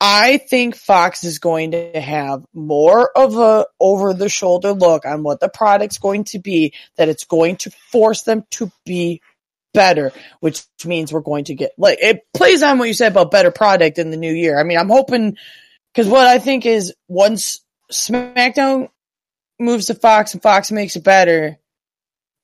I 0.00 0.38
think 0.38 0.74
Fox 0.74 1.22
is 1.22 1.38
going 1.38 1.70
to 1.70 2.00
have 2.00 2.44
more 2.52 3.16
of 3.16 3.36
a 3.36 3.66
over 3.78 4.12
the 4.12 4.28
shoulder 4.28 4.72
look 4.72 5.06
on 5.06 5.22
what 5.22 5.38
the 5.38 5.48
product's 5.48 5.98
going 5.98 6.24
to 6.24 6.40
be, 6.40 6.74
that 6.96 7.08
it's 7.08 7.24
going 7.24 7.54
to 7.58 7.70
force 7.70 8.22
them 8.22 8.44
to 8.50 8.72
be 8.84 9.22
better, 9.72 10.12
which 10.40 10.62
means 10.84 11.12
we're 11.12 11.20
going 11.20 11.44
to 11.44 11.54
get 11.54 11.72
like 11.78 11.98
it 12.00 12.22
plays 12.34 12.62
on 12.62 12.78
what 12.78 12.88
you 12.88 12.94
said 12.94 13.12
about 13.12 13.30
better 13.30 13.50
product 13.50 13.98
in 13.98 14.10
the 14.10 14.16
new 14.16 14.32
year. 14.32 14.58
I 14.58 14.64
mean, 14.64 14.78
I'm 14.78 14.88
hoping 14.88 15.36
because 15.92 16.08
what 16.08 16.26
I 16.26 16.38
think 16.38 16.66
is 16.66 16.94
once 17.08 17.60
SmackDown 17.90 18.88
moves 19.58 19.86
to 19.86 19.94
Fox 19.94 20.34
and 20.34 20.42
Fox 20.42 20.72
makes 20.72 20.96
it 20.96 21.04
better, 21.04 21.58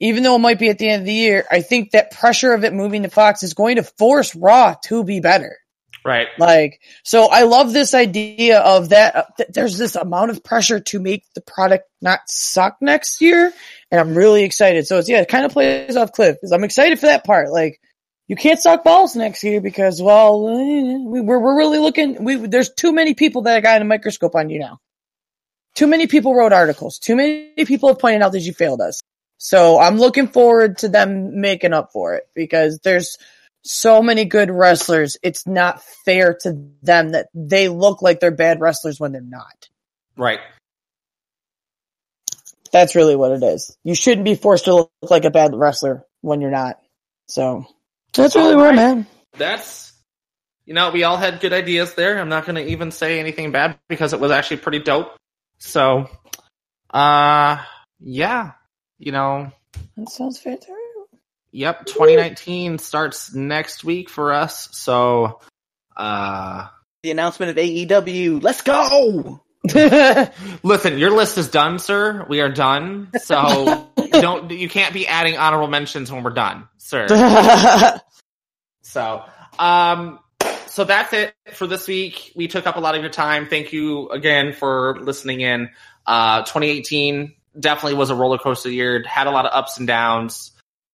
even 0.01 0.23
though 0.23 0.37
it 0.37 0.41
might 0.41 0.59
be 0.59 0.69
at 0.69 0.79
the 0.79 0.89
end 0.89 1.03
of 1.03 1.07
the 1.07 1.13
year, 1.13 1.45
I 1.51 1.63
think 1.63 1.91
that 1.91 2.13
pressure 2.13 2.53
of 2.53 2.65
it 2.65 2.73
moving 2.73 3.03
to 3.03 3.11
Fox 3.11 3.43
is 3.43 3.55
going 3.55 3.77
to 3.77 3.83
force 3.83 4.35
Raw 4.35 4.75
to 4.85 5.05
be 5.05 5.21
better. 5.21 5.59
Right. 6.09 6.29
Like, 6.39 6.81
so 7.05 7.27
I 7.27 7.43
love 7.43 7.75
this 7.75 7.93
idea 7.93 8.61
of 8.61 8.89
that. 8.89 9.15
uh, 9.15 9.25
th- 9.37 9.51
there's 9.53 9.77
this 9.77 9.95
amount 9.95 10.31
of 10.31 10.43
pressure 10.43 10.81
to 10.81 11.01
make 11.01 11.25
the 11.35 11.43
product 11.43 11.85
not 12.01 12.21
suck 12.29 12.79
next 12.81 13.21
year. 13.21 13.53
And 13.91 14.01
I'm 14.01 14.15
really 14.15 14.45
excited. 14.45 14.87
So 14.87 14.97
it's, 14.97 15.09
yeah, 15.11 15.21
it 15.21 15.29
kind 15.29 15.45
of 15.45 15.53
plays 15.53 15.99
off 15.99 16.13
Cliff 16.13 16.37
because 16.37 16.53
I'm 16.53 16.65
excited 16.65 16.99
for 16.99 17.07
that 17.07 17.25
part. 17.25 17.51
Like, 17.51 17.79
you 18.27 18.37
can't 18.37 18.59
suck 18.59 18.85
balls 18.85 19.17
next 19.17 19.45
year 19.45 19.61
because, 19.61 20.01
well, 20.01 20.47
we, 20.47 21.21
we're, 21.21 21.39
we're 21.39 21.59
really 21.59 21.79
looking, 21.79 22.25
we, 22.25 22.37
there's 22.37 22.73
too 22.73 22.95
many 22.95 23.13
people 23.13 23.43
that 23.43 23.59
are 23.59 23.61
got 23.61 23.83
a 23.83 23.85
microscope 23.85 24.35
on 24.35 24.49
you 24.49 24.61
now. 24.61 24.79
Too 25.75 25.87
many 25.87 26.07
people 26.07 26.35
wrote 26.35 26.55
articles. 26.55 26.99
Too 26.99 27.17
many 27.17 27.67
people 27.67 27.91
have 27.91 27.99
pointed 27.99 28.23
out 28.23 28.33
that 28.33 28.41
you 28.41 28.55
failed 28.55 28.81
us. 28.81 29.01
So 29.37 29.79
I'm 29.79 29.99
looking 29.99 30.29
forward 30.29 30.79
to 30.79 30.89
them 30.89 31.41
making 31.43 31.75
up 31.75 31.93
for 31.93 32.15
it 32.15 32.25
because 32.35 32.79
there's, 32.83 33.19
so 33.65 34.03
many 34.03 34.25
good 34.25 34.51
wrestlers. 34.51 35.17
It's 35.23 35.47
not 35.47 35.83
fair 36.05 36.35
to 36.43 36.71
them 36.83 37.11
that 37.11 37.29
they 37.35 37.69
look 37.69 38.03
like 38.03 38.21
they're 38.21 38.31
bad 38.31 38.61
wrestlers 38.61 38.99
when 38.99 39.13
they're 39.13 39.21
not. 39.21 39.69
Right. 40.17 40.41
That's 42.73 42.95
really 42.95 43.17
what 43.17 43.33
it 43.33 43.43
is. 43.43 43.77
You 43.85 43.95
shouldn't 43.95 44.25
be 44.25 44.35
forced 44.35 44.67
to 44.67 44.75
look 44.75 44.91
like 45.03 45.25
a 45.25 45.31
bad 45.31 45.55
wrestler 45.55 46.05
when 46.21 46.41
you're 46.41 46.51
not. 46.51 46.79
So 47.27 47.65
that's 48.13 48.37
really 48.37 48.57
where 48.57 48.71
I'm 48.71 48.79
at. 48.79 49.07
That's, 49.37 49.93
you 50.67 50.75
know, 50.75 50.91
we 50.91 51.05
all 51.05 51.17
had 51.17 51.41
good 51.41 51.53
ideas 51.53 51.95
there. 51.95 52.19
I'm 52.19 52.29
not 52.29 52.47
going 52.47 52.57
to 52.57 52.71
even 52.71 52.91
say 52.91 53.21
anything 53.21 53.53
bad 53.53 53.79
because 53.89 54.13
it 54.13 54.21
was 54.21 54.31
actually 54.31 54.59
pretty 54.59 54.81
dope. 54.81 55.17
So, 55.59 56.09
uh, 56.91 57.63
yeah, 58.01 58.53
you 58.99 59.13
know, 59.13 59.51
That 59.97 60.11
sounds 60.11 60.39
fair 60.39 60.57
too. 60.57 60.78
Yep, 61.59 61.87
2019 61.87 62.79
starts 62.79 63.35
next 63.35 63.83
week 63.83 64.09
for 64.09 64.33
us. 64.33 64.69
So, 64.71 65.41
uh, 65.97 66.69
The 67.03 67.11
announcement 67.11 67.51
of 67.51 67.57
AEW. 67.57 68.41
Let's 68.41 68.63
go. 68.63 69.43
listen, 70.63 70.99
your 70.99 71.11
list 71.11 71.37
is 71.37 71.49
done, 71.49 71.81
sir. 71.81 72.25
We 72.29 72.41
are 72.43 72.49
done. 72.49 73.11
So 73.21 73.89
don't 74.13 74.49
you 74.53 74.69
can't 74.69 74.95
be 74.95 75.09
adding 75.09 75.37
honorable 75.37 75.67
mentions 75.67 76.13
when 76.13 76.23
we're 76.23 76.31
done, 76.31 76.69
sir. 76.79 77.09
So, 78.83 79.23
um, 79.59 80.19
so 80.69 80.85
that's 80.85 81.13
it 81.13 81.35
for 81.53 81.67
this 81.67 81.87
week. 81.87 82.33
We 82.35 82.49
took 82.49 82.67
up 82.67 82.77
a 82.77 82.81
lot 82.81 82.95
of 82.95 83.03
your 83.03 83.11
time. 83.11 83.47
Thank 83.47 83.73
you 83.75 84.09
again 84.09 84.55
for 84.55 84.97
listening 85.03 85.43
in. 85.43 85.69
Uh, 86.07 86.39
2018 86.45 87.35
definitely 87.59 87.99
was 87.99 88.09
a 88.09 88.15
roller 88.15 88.39
coaster 88.39 88.71
year. 88.71 89.03
Had 89.07 89.27
a 89.27 89.31
lot 89.31 89.45
of 89.45 89.53
ups 89.53 89.77
and 89.77 89.87
downs, 89.87 90.53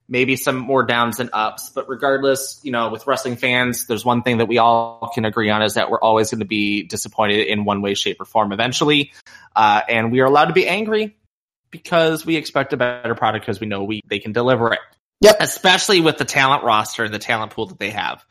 maybe 0.09 0.36
some 0.36 0.56
more 0.56 0.85
downs 0.85 1.16
than 1.16 1.31
ups. 1.32 1.70
But 1.70 1.89
regardless, 1.89 2.60
you 2.62 2.72
know, 2.72 2.90
with 2.90 3.06
wrestling 3.06 3.36
fans, 3.36 3.86
there's 3.86 4.05
one 4.05 4.22
thing 4.22 4.39
that 4.39 4.47
we 4.47 4.59
all 4.59 5.10
can 5.14 5.24
agree 5.24 5.51
on 5.51 5.62
is 5.62 5.74
that 5.74 5.90
we're 5.90 6.01
always 6.01 6.31
going 6.31 6.40
to 6.40 6.47
be 6.47 6.82
disappointed 6.82 7.47
in 7.47 7.64
one 7.64 7.82
way, 7.82 7.94
shape, 7.94 8.20
or 8.20 8.24
form 8.24 8.52
eventually. 8.52 9.12
Uh, 9.55 9.81
and 9.89 10.12
we 10.12 10.20
are 10.20 10.26
allowed 10.26 10.47
to 10.47 10.52
be 10.52 10.68
angry 10.68 11.16
because 11.70 12.24
we 12.24 12.36
expect 12.36 12.72
a 12.72 12.76
better 12.76 13.14
product 13.14 13.44
because 13.47 13.60
we 13.60 13.66
know 13.66 13.85
we 13.85 14.01
they 14.06 14.18
can 14.18 14.32
deliver 14.32 14.72
it. 14.72 14.81
Yep. 15.20 15.36
Especially 15.40 16.01
with 16.01 16.18
the 16.18 16.24
talent 16.24 16.64
roster 16.64 17.05
and 17.05 17.14
the 17.14 17.18
talent 17.18 17.52
pool 17.52 17.66
that 17.66 17.78
they 17.78 17.90
have. 17.90 18.24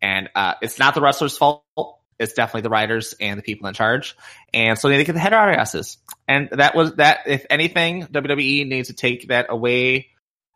And 0.00 0.28
uh, 0.34 0.54
it's 0.62 0.78
not 0.78 0.94
the 0.94 1.00
wrestler's 1.00 1.36
fault. 1.36 1.64
it's 2.18 2.34
definitely 2.34 2.62
the 2.62 2.70
writers 2.70 3.14
and 3.20 3.38
the 3.38 3.42
people 3.42 3.66
in 3.68 3.74
charge. 3.74 4.16
And 4.54 4.78
so 4.78 4.88
they 4.88 4.94
need 4.94 5.02
to 5.02 5.06
get 5.06 5.12
the 5.14 5.20
head 5.20 5.32
out 5.32 5.48
of 5.48 5.54
our 5.54 5.60
asses. 5.60 5.98
And 6.28 6.50
that 6.52 6.74
was 6.74 6.94
that. 6.94 7.20
If 7.26 7.46
anything, 7.50 8.06
WWE 8.06 8.66
needs 8.68 8.88
to 8.88 8.94
take 8.94 9.28
that 9.28 9.46
away 9.48 10.08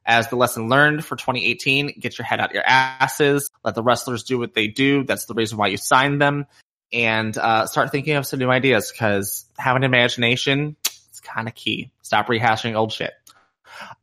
as 0.04 0.28
the 0.28 0.36
lesson 0.36 0.68
learned 0.68 1.04
for 1.04 1.16
2018. 1.16 1.94
Get 1.98 2.18
your 2.18 2.24
head 2.24 2.40
out 2.40 2.54
your 2.54 2.64
asses. 2.64 3.50
Let 3.64 3.74
the 3.74 3.82
wrestlers 3.82 4.24
do 4.24 4.38
what 4.38 4.54
they 4.54 4.66
do. 4.66 5.04
That's 5.04 5.26
the 5.26 5.34
reason 5.34 5.58
why 5.58 5.68
you 5.68 5.76
signed 5.76 6.20
them. 6.20 6.46
And 6.92 7.36
uh, 7.38 7.66
start 7.66 7.92
thinking 7.92 8.16
of 8.16 8.26
some 8.26 8.40
new 8.40 8.50
ideas 8.50 8.90
because 8.90 9.44
having 9.56 9.84
imagination 9.84 10.76
is 11.12 11.20
kind 11.20 11.46
of 11.46 11.54
key. 11.54 11.92
Stop 12.02 12.26
rehashing 12.26 12.74
old 12.74 12.92
shit. 12.92 13.12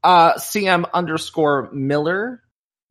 Uh, 0.03 0.33
CM 0.35 0.85
underscore 0.93 1.69
Miller 1.71 2.41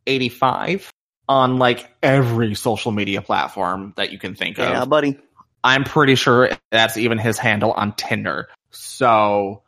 85 0.07 0.91
on 1.29 1.59
like 1.59 1.89
every 2.03 2.55
social 2.55 2.93
media 2.93 3.23
platform 3.23 3.95
that 3.97 4.13
you 4.13 4.19
can 4.19 4.35
think 4.35 4.59
Yeah, 4.59 4.65
of. 4.65 4.71
Yeah, 4.71 4.85
buddy. 4.85 5.19
I'm 5.65 5.85
pretty 5.85 6.15
sure 6.15 6.51
that's 6.71 6.97
even 6.97 7.19
his 7.19 7.39
handle 7.39 7.73
on 7.73 7.93
Tinder. 7.97 8.49
So, 8.71 9.63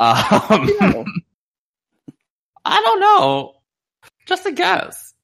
um, 0.00 1.04
I 2.66 2.80
don't 2.82 3.00
know. 3.00 3.54
Just 4.26 4.46
a 4.46 4.52
guess. 4.52 5.14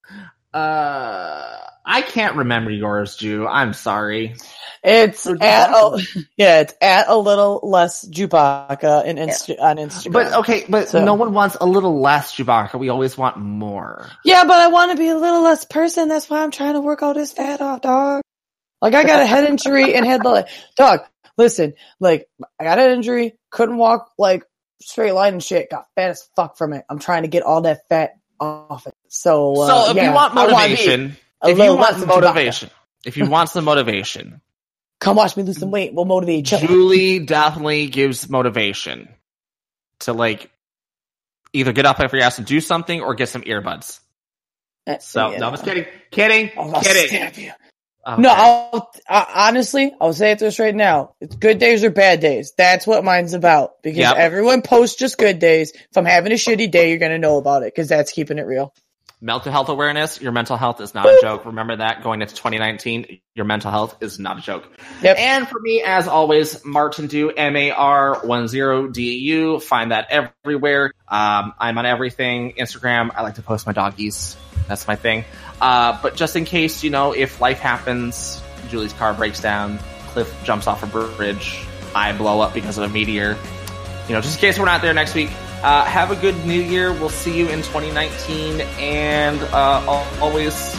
Uh, 0.53 1.57
I 1.85 2.01
can't 2.01 2.37
remember 2.37 2.71
yours, 2.71 3.15
Jew. 3.17 3.47
I'm 3.47 3.73
sorry. 3.73 4.35
It's 4.83 5.25
at 5.25 5.69
a, 5.71 5.99
yeah, 6.37 6.59
it's 6.61 6.73
at 6.81 7.07
a 7.07 7.15
little 7.17 7.59
less 7.63 8.05
Chewbacca 8.07 9.05
in 9.05 9.15
Insta- 9.15 9.59
on 9.61 9.77
Instagram. 9.77 10.11
But 10.11 10.33
okay, 10.39 10.65
but 10.67 10.89
So- 10.89 11.03
no 11.03 11.13
one 11.13 11.33
wants 11.33 11.55
a 11.59 11.65
little 11.65 12.01
less 12.01 12.35
Chewbacca. 12.35 12.77
We 12.77 12.89
always 12.89 13.17
want 13.17 13.37
more. 13.37 14.09
yeah, 14.25 14.43
but 14.43 14.57
I 14.59 14.67
want 14.67 14.91
to 14.91 14.97
be 14.97 15.09
a 15.09 15.17
little 15.17 15.41
less 15.41 15.65
person. 15.65 16.09
That's 16.09 16.29
why 16.29 16.43
I'm 16.43 16.51
trying 16.51 16.73
to 16.73 16.81
work 16.81 17.01
all 17.01 17.13
this 17.13 17.31
fat 17.33 17.61
off, 17.61 17.81
dog. 17.81 18.21
Like 18.81 18.93
I 18.93 19.03
got 19.05 19.21
a 19.21 19.25
head 19.25 19.45
injury 19.45 19.93
and 19.95 20.05
had 20.05 20.21
the 20.21 20.47
dog. 20.75 20.99
Listen, 21.37 21.73
like 22.01 22.27
I 22.59 22.65
got 22.65 22.79
an 22.79 22.91
injury, 22.91 23.39
couldn't 23.51 23.77
walk 23.77 24.11
like 24.17 24.43
straight 24.85 25.13
line 25.13 25.33
and 25.33 25.43
shit. 25.43 25.69
Got 25.69 25.87
fat 25.95 26.11
as 26.11 26.27
fuck 26.35 26.57
from 26.57 26.73
it. 26.73 26.85
I'm 26.89 26.99
trying 26.99 27.23
to 27.23 27.27
get 27.27 27.43
all 27.43 27.61
that 27.61 27.87
fat 27.89 28.13
off 28.39 28.87
it. 28.87 28.95
So, 29.07 29.61
uh, 29.61 29.67
so 29.67 29.91
if 29.91 29.97
yeah, 29.97 30.09
you 30.09 30.13
want 30.13 30.33
I 30.33 30.45
wanna 30.45 30.47
be 30.47 30.53
motivation, 30.53 31.17
if 31.43 31.57
you 31.57 31.63
want 31.63 31.79
less 31.79 31.93
the 31.93 31.99
than 32.01 32.09
Chewbacca. 32.09 32.21
motivation, 32.21 32.69
if 33.05 33.17
you 33.17 33.25
want 33.25 33.49
some 33.49 33.65
motivation, 33.65 34.41
come 34.99 35.15
watch 35.15 35.37
me 35.37 35.43
lose 35.43 35.59
some 35.59 35.71
weight. 35.71 35.93
We'll 35.93 36.05
motivate 36.05 36.39
each 36.39 36.53
other. 36.53 36.67
Julie 36.67 37.19
definitely 37.19 37.87
gives 37.87 38.29
motivation 38.29 39.09
to 39.99 40.13
like 40.13 40.49
either 41.53 41.71
get 41.71 41.85
up 41.85 41.99
off 41.99 42.11
your 42.11 42.21
ass 42.21 42.37
and 42.37 42.47
do 42.47 42.59
something 42.59 43.01
or 43.01 43.13
get 43.15 43.29
some 43.29 43.43
earbuds. 43.43 43.99
So 44.99 45.37
no, 45.37 45.47
I'm 45.47 45.53
just 45.53 45.63
kidding, 45.63 45.85
kidding, 46.11 46.51
I'll 46.57 46.81
kidding. 46.81 47.51
Okay. 48.05 48.21
No, 48.21 48.29
I'll, 48.31 48.91
I, 49.07 49.47
honestly, 49.47 49.93
I'll 50.01 50.13
say 50.13 50.31
it 50.31 50.39
this 50.39 50.59
right 50.59 50.75
now. 50.75 51.15
It's 51.21 51.35
good 51.35 51.57
days 51.57 51.83
or 51.85 51.89
bad 51.89 52.19
days. 52.19 52.53
That's 52.57 52.85
what 52.85 53.03
mine's 53.03 53.33
about. 53.33 53.81
Because 53.81 53.99
Yep. 53.99 54.15
everyone 54.17 54.61
posts 54.61 54.97
just 54.97 55.17
good 55.17 55.39
days. 55.39 55.71
If 55.71 55.97
I'm 55.97 56.05
having 56.05 56.31
a 56.33 56.35
shitty 56.35 56.69
day, 56.69 56.89
you're 56.89 56.99
gonna 56.99 57.17
know 57.17 57.37
about 57.37 57.63
it. 57.63 57.73
Because 57.73 57.87
that's 57.87 58.11
keeping 58.11 58.39
it 58.39 58.45
real. 58.45 58.73
Mental 59.23 59.51
health 59.53 59.69
awareness. 59.69 60.21
Your 60.21 60.33
mental 60.33 60.57
health 60.57 60.81
is 60.81 60.93
not 60.93 61.05
a 61.05 61.17
joke. 61.21 61.45
Remember 61.45 61.77
that 61.77 62.03
going 62.03 62.21
into 62.21 62.35
2019, 62.35 63.19
your 63.33 63.45
mental 63.45 63.71
health 63.71 63.95
is 64.01 64.19
not 64.19 64.37
a 64.37 64.41
joke. 64.41 64.67
Yep. 65.01 65.17
And 65.17 65.47
for 65.47 65.59
me, 65.59 65.81
as 65.81 66.07
always, 66.07 66.63
Martin 66.65 67.07
Do 67.07 67.31
M 67.31 67.55
A 67.55 67.71
R 67.71 68.19
one 68.25 68.47
zero 68.47 68.87
D 68.87 69.17
U. 69.17 69.59
Find 69.59 69.91
that 69.91 70.07
everywhere. 70.11 70.91
Um, 71.07 71.53
I'm 71.57 71.77
on 71.77 71.85
everything. 71.85 72.53
Instagram. 72.59 73.11
I 73.15 73.21
like 73.21 73.35
to 73.35 73.41
post 73.41 73.65
my 73.65 73.71
doggies. 73.71 74.35
That's 74.67 74.87
my 74.87 74.97
thing. 74.97 75.23
Uh, 75.61 75.97
but 76.01 76.15
just 76.15 76.35
in 76.35 76.43
case, 76.43 76.83
you 76.83 76.89
know, 76.89 77.13
if 77.13 77.39
life 77.39 77.59
happens, 77.59 78.41
Julie's 78.69 78.93
car 78.93 79.13
breaks 79.13 79.41
down, 79.41 79.79
Cliff 80.09 80.33
jumps 80.43 80.67
off 80.67 80.83
a 80.83 80.87
bridge, 80.87 81.65
I 81.95 82.11
blow 82.11 82.41
up 82.41 82.53
because 82.53 82.77
of 82.77 82.89
a 82.89 82.93
meteor. 82.93 83.37
You 84.07 84.15
know, 84.15 84.21
just 84.21 84.35
in 84.35 84.41
case 84.41 84.59
we're 84.59 84.65
not 84.65 84.81
there 84.81 84.93
next 84.93 85.15
week. 85.15 85.31
Uh, 85.63 85.85
have 85.85 86.11
a 86.11 86.15
good 86.17 86.45
new 86.45 86.59
year. 86.59 86.91
We'll 86.91 87.07
see 87.07 87.37
you 87.37 87.47
in 87.47 87.59
2019. 87.59 88.61
And 88.79 89.41
uh, 89.41 90.05
always 90.19 90.77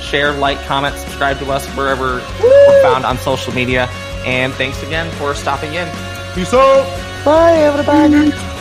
share, 0.00 0.32
like, 0.32 0.60
comment, 0.66 0.96
subscribe 0.96 1.38
to 1.38 1.52
us 1.52 1.66
wherever 1.76 2.20
we're 2.42 2.82
found 2.82 3.04
on 3.04 3.16
social 3.18 3.54
media. 3.54 3.86
And 4.26 4.52
thanks 4.54 4.82
again 4.82 5.10
for 5.12 5.34
stopping 5.34 5.74
in. 5.74 5.88
Peace 6.34 6.52
out. 6.52 7.24
Bye, 7.24 7.58
everybody. 7.58 8.53